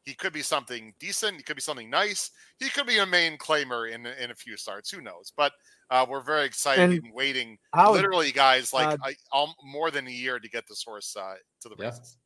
he 0.03 0.15
could 0.15 0.33
be 0.33 0.41
something 0.41 0.93
decent. 0.99 1.37
He 1.37 1.43
could 1.43 1.55
be 1.57 1.61
something 1.61 1.89
nice. 1.89 2.31
He 2.59 2.69
could 2.69 2.87
be 2.87 2.97
a 2.97 3.05
main 3.05 3.37
claimer 3.37 3.91
in, 3.91 4.05
in 4.07 4.31
a 4.31 4.35
few 4.35 4.57
starts. 4.57 4.89
Who 4.89 5.01
knows? 5.01 5.31
But 5.35 5.53
uh, 5.91 6.05
we're 6.09 6.21
very 6.21 6.45
excited 6.45 6.89
And 6.91 7.03
and 7.03 7.13
waiting, 7.13 7.59
How 7.73 7.93
literally, 7.93 8.31
guys, 8.31 8.73
like 8.73 8.89
uh, 8.89 8.97
I, 9.03 9.13
um, 9.31 9.53
more 9.63 9.91
than 9.91 10.07
a 10.07 10.11
year 10.11 10.39
to 10.39 10.49
get 10.49 10.67
this 10.67 10.83
horse 10.83 11.15
uh, 11.15 11.35
to 11.61 11.69
the 11.69 11.75
Yeah. 11.77 11.99
races. 11.99 12.17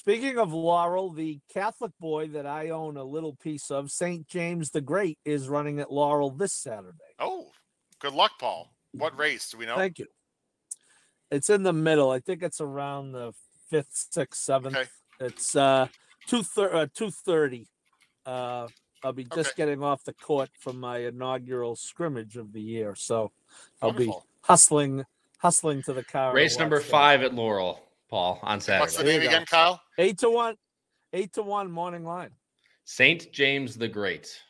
Speaking 0.00 0.36
of 0.36 0.52
Laurel, 0.52 1.10
the 1.10 1.40
Catholic 1.50 1.90
boy 1.98 2.28
that 2.28 2.44
I 2.44 2.68
own 2.68 2.98
a 2.98 3.02
little 3.02 3.34
piece 3.36 3.70
of, 3.70 3.90
St. 3.90 4.28
James 4.28 4.70
the 4.70 4.82
Great, 4.82 5.18
is 5.24 5.48
running 5.48 5.80
at 5.80 5.90
Laurel 5.90 6.28
this 6.30 6.52
Saturday. 6.52 6.98
Oh, 7.18 7.50
good 7.98 8.12
luck, 8.12 8.32
Paul. 8.38 8.70
What 8.92 9.18
race 9.18 9.48
do 9.48 9.56
we 9.56 9.64
know? 9.64 9.74
Thank 9.76 9.98
you. 9.98 10.06
It's 11.30 11.48
in 11.48 11.62
the 11.62 11.72
middle. 11.72 12.10
I 12.10 12.20
think 12.20 12.42
it's 12.42 12.60
around 12.60 13.12
the 13.12 13.32
fifth, 13.70 14.06
sixth, 14.10 14.42
seventh. 14.42 14.76
Okay. 14.76 14.88
It's 15.18 15.56
uh 15.56 15.88
two 16.26 16.42
thir- 16.42 16.74
uh, 16.74 16.86
two 16.94 17.10
thirty. 17.10 17.66
Uh, 18.26 18.68
I'll 19.02 19.14
be 19.14 19.24
just 19.24 19.52
Okay. 19.52 19.54
getting 19.56 19.82
off 19.82 20.04
the 20.04 20.12
court 20.12 20.50
from 20.60 20.78
my 20.78 20.98
inaugural 20.98 21.74
scrimmage 21.74 22.36
of 22.36 22.52
the 22.52 22.60
year, 22.60 22.94
so 22.96 23.32
I'll 23.80 23.92
be 23.92 24.12
hustling, 24.42 25.06
hustling 25.38 25.82
to 25.84 25.94
the 25.94 26.04
car. 26.04 26.34
race 26.34 26.58
number 26.58 26.76
watch 26.76 26.84
that. 26.84 26.90
five 26.90 27.22
at 27.22 27.32
Laurel, 27.34 27.80
Paul, 28.10 28.38
on 28.42 28.60
Saturday. 28.60 28.80
What's 28.80 28.92
the 28.92 28.98
Saturday? 28.98 29.18
Name 29.20 29.28
again, 29.28 29.46
Kyle? 29.46 29.80
Eight 29.98 30.18
to 30.18 30.30
one, 30.30 30.56
eight 31.12 31.32
to 31.34 31.42
one 31.42 31.70
morning 31.70 32.04
line. 32.04 32.30
Saint 32.84 33.32
James 33.32 33.76
the 33.76 33.88
Great. 33.88 34.40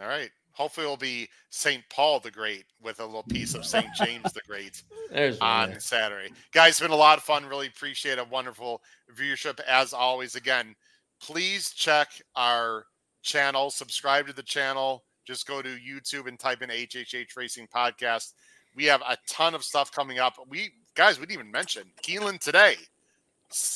All 0.00 0.06
right. 0.06 0.30
Hopefully, 0.52 0.86
it'll 0.86 0.96
be 0.96 1.28
St. 1.50 1.82
Paul 1.90 2.18
the 2.18 2.30
Great 2.30 2.64
with 2.80 3.00
a 3.00 3.04
little 3.04 3.24
piece 3.24 3.54
of 3.54 3.66
St. 3.66 3.86
James 3.96 4.32
the 4.32 4.40
Great. 4.46 4.82
There's 5.10 5.38
on 5.40 5.70
there. 5.70 5.80
Saturday. 5.80 6.32
Guys, 6.52 6.70
it's 6.70 6.80
been 6.80 6.92
a 6.92 6.96
lot 6.96 7.18
of 7.18 7.24
fun. 7.24 7.44
Really 7.44 7.66
appreciate 7.66 8.18
a 8.18 8.24
wonderful 8.24 8.80
viewership 9.14 9.60
as 9.60 9.92
always. 9.92 10.34
Again, 10.34 10.74
please 11.20 11.72
check 11.72 12.08
our 12.36 12.86
channel, 13.22 13.70
subscribe 13.70 14.26
to 14.28 14.32
the 14.32 14.42
channel. 14.42 15.04
Just 15.26 15.46
go 15.46 15.60
to 15.60 15.68
YouTube 15.68 16.26
and 16.28 16.38
type 16.38 16.62
in 16.62 16.70
HHH 16.70 17.36
Racing 17.36 17.66
Podcast. 17.74 18.32
We 18.74 18.84
have 18.84 19.02
a 19.02 19.18
ton 19.28 19.54
of 19.54 19.64
stuff 19.64 19.90
coming 19.92 20.18
up. 20.20 20.34
We 20.48 20.70
guys, 20.94 21.18
we 21.18 21.26
didn't 21.26 21.40
even 21.40 21.50
mention 21.50 21.82
Keeneland 22.02 22.40
today, 22.40 22.76
S- 22.78 22.86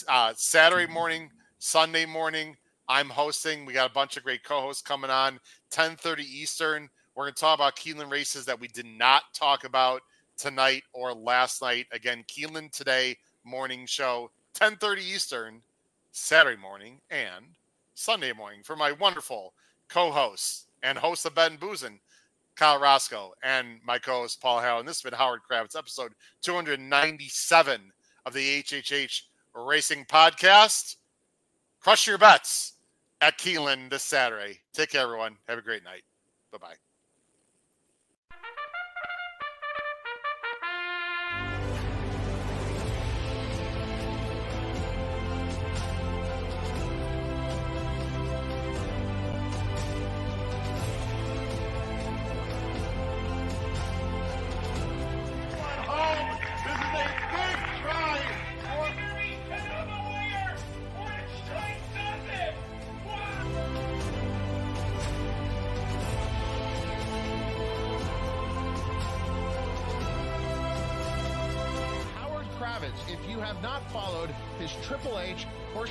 uh, 0.08 0.32
Saturday 0.36 0.90
morning, 0.90 1.30
Sunday 1.58 2.06
morning. 2.06 2.56
I'm 2.88 3.08
hosting. 3.08 3.64
We 3.64 3.72
got 3.72 3.90
a 3.90 3.94
bunch 3.94 4.16
of 4.16 4.24
great 4.24 4.42
co-hosts 4.42 4.82
coming 4.82 5.10
on. 5.10 5.38
10:30 5.70 6.20
Eastern. 6.24 6.88
We're 7.14 7.24
going 7.24 7.34
to 7.34 7.40
talk 7.40 7.56
about 7.56 7.76
Keeneland 7.76 8.10
races 8.10 8.44
that 8.46 8.58
we 8.58 8.68
did 8.68 8.86
not 8.86 9.22
talk 9.34 9.64
about 9.64 10.02
tonight 10.36 10.82
or 10.92 11.12
last 11.12 11.62
night. 11.62 11.86
Again, 11.92 12.24
Keeneland 12.28 12.72
today 12.72 13.16
morning 13.44 13.86
show, 13.86 14.30
10:30 14.54 15.02
Eastern, 15.02 15.62
Saturday 16.12 16.60
morning 16.60 17.00
and 17.10 17.46
Sunday 17.94 18.32
morning 18.32 18.62
for 18.64 18.76
my 18.76 18.92
wonderful 18.92 19.54
co-hosts 19.88 20.66
and 20.82 20.98
host 20.98 21.26
of 21.26 21.34
Ben 21.34 21.56
Boozen, 21.58 21.98
Kyle 22.56 22.80
Roscoe, 22.80 23.32
and 23.42 23.78
my 23.84 23.98
co-host 23.98 24.40
Paul 24.40 24.60
Harrow. 24.60 24.78
And 24.78 24.88
this 24.88 25.02
has 25.02 25.10
been 25.10 25.18
Howard 25.18 25.40
Kravets, 25.48 25.76
episode 25.76 26.12
297 26.42 27.92
of 28.26 28.32
the 28.32 28.62
HHH 28.62 29.22
Racing 29.54 30.04
Podcast. 30.06 30.96
Crush 31.80 32.06
your 32.06 32.18
bets 32.18 32.74
at 33.20 33.38
Keeneland 33.38 33.90
this 33.90 34.02
Saturday. 34.02 34.60
Take 34.72 34.90
care, 34.90 35.02
everyone. 35.02 35.36
Have 35.48 35.58
a 35.58 35.62
great 35.62 35.84
night. 35.84 36.02
Bye 36.52 36.58
bye. 36.58 36.89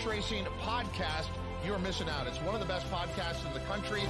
Racing 0.10 0.44
podcast, 0.60 1.28
you're 1.64 1.78
missing 1.78 2.10
out. 2.10 2.26
It's 2.26 2.42
one 2.42 2.56
of 2.56 2.60
the 2.60 2.66
best 2.66 2.90
podcasts 2.90 3.46
in 3.46 3.54
the 3.54 3.60
country. 3.62 4.02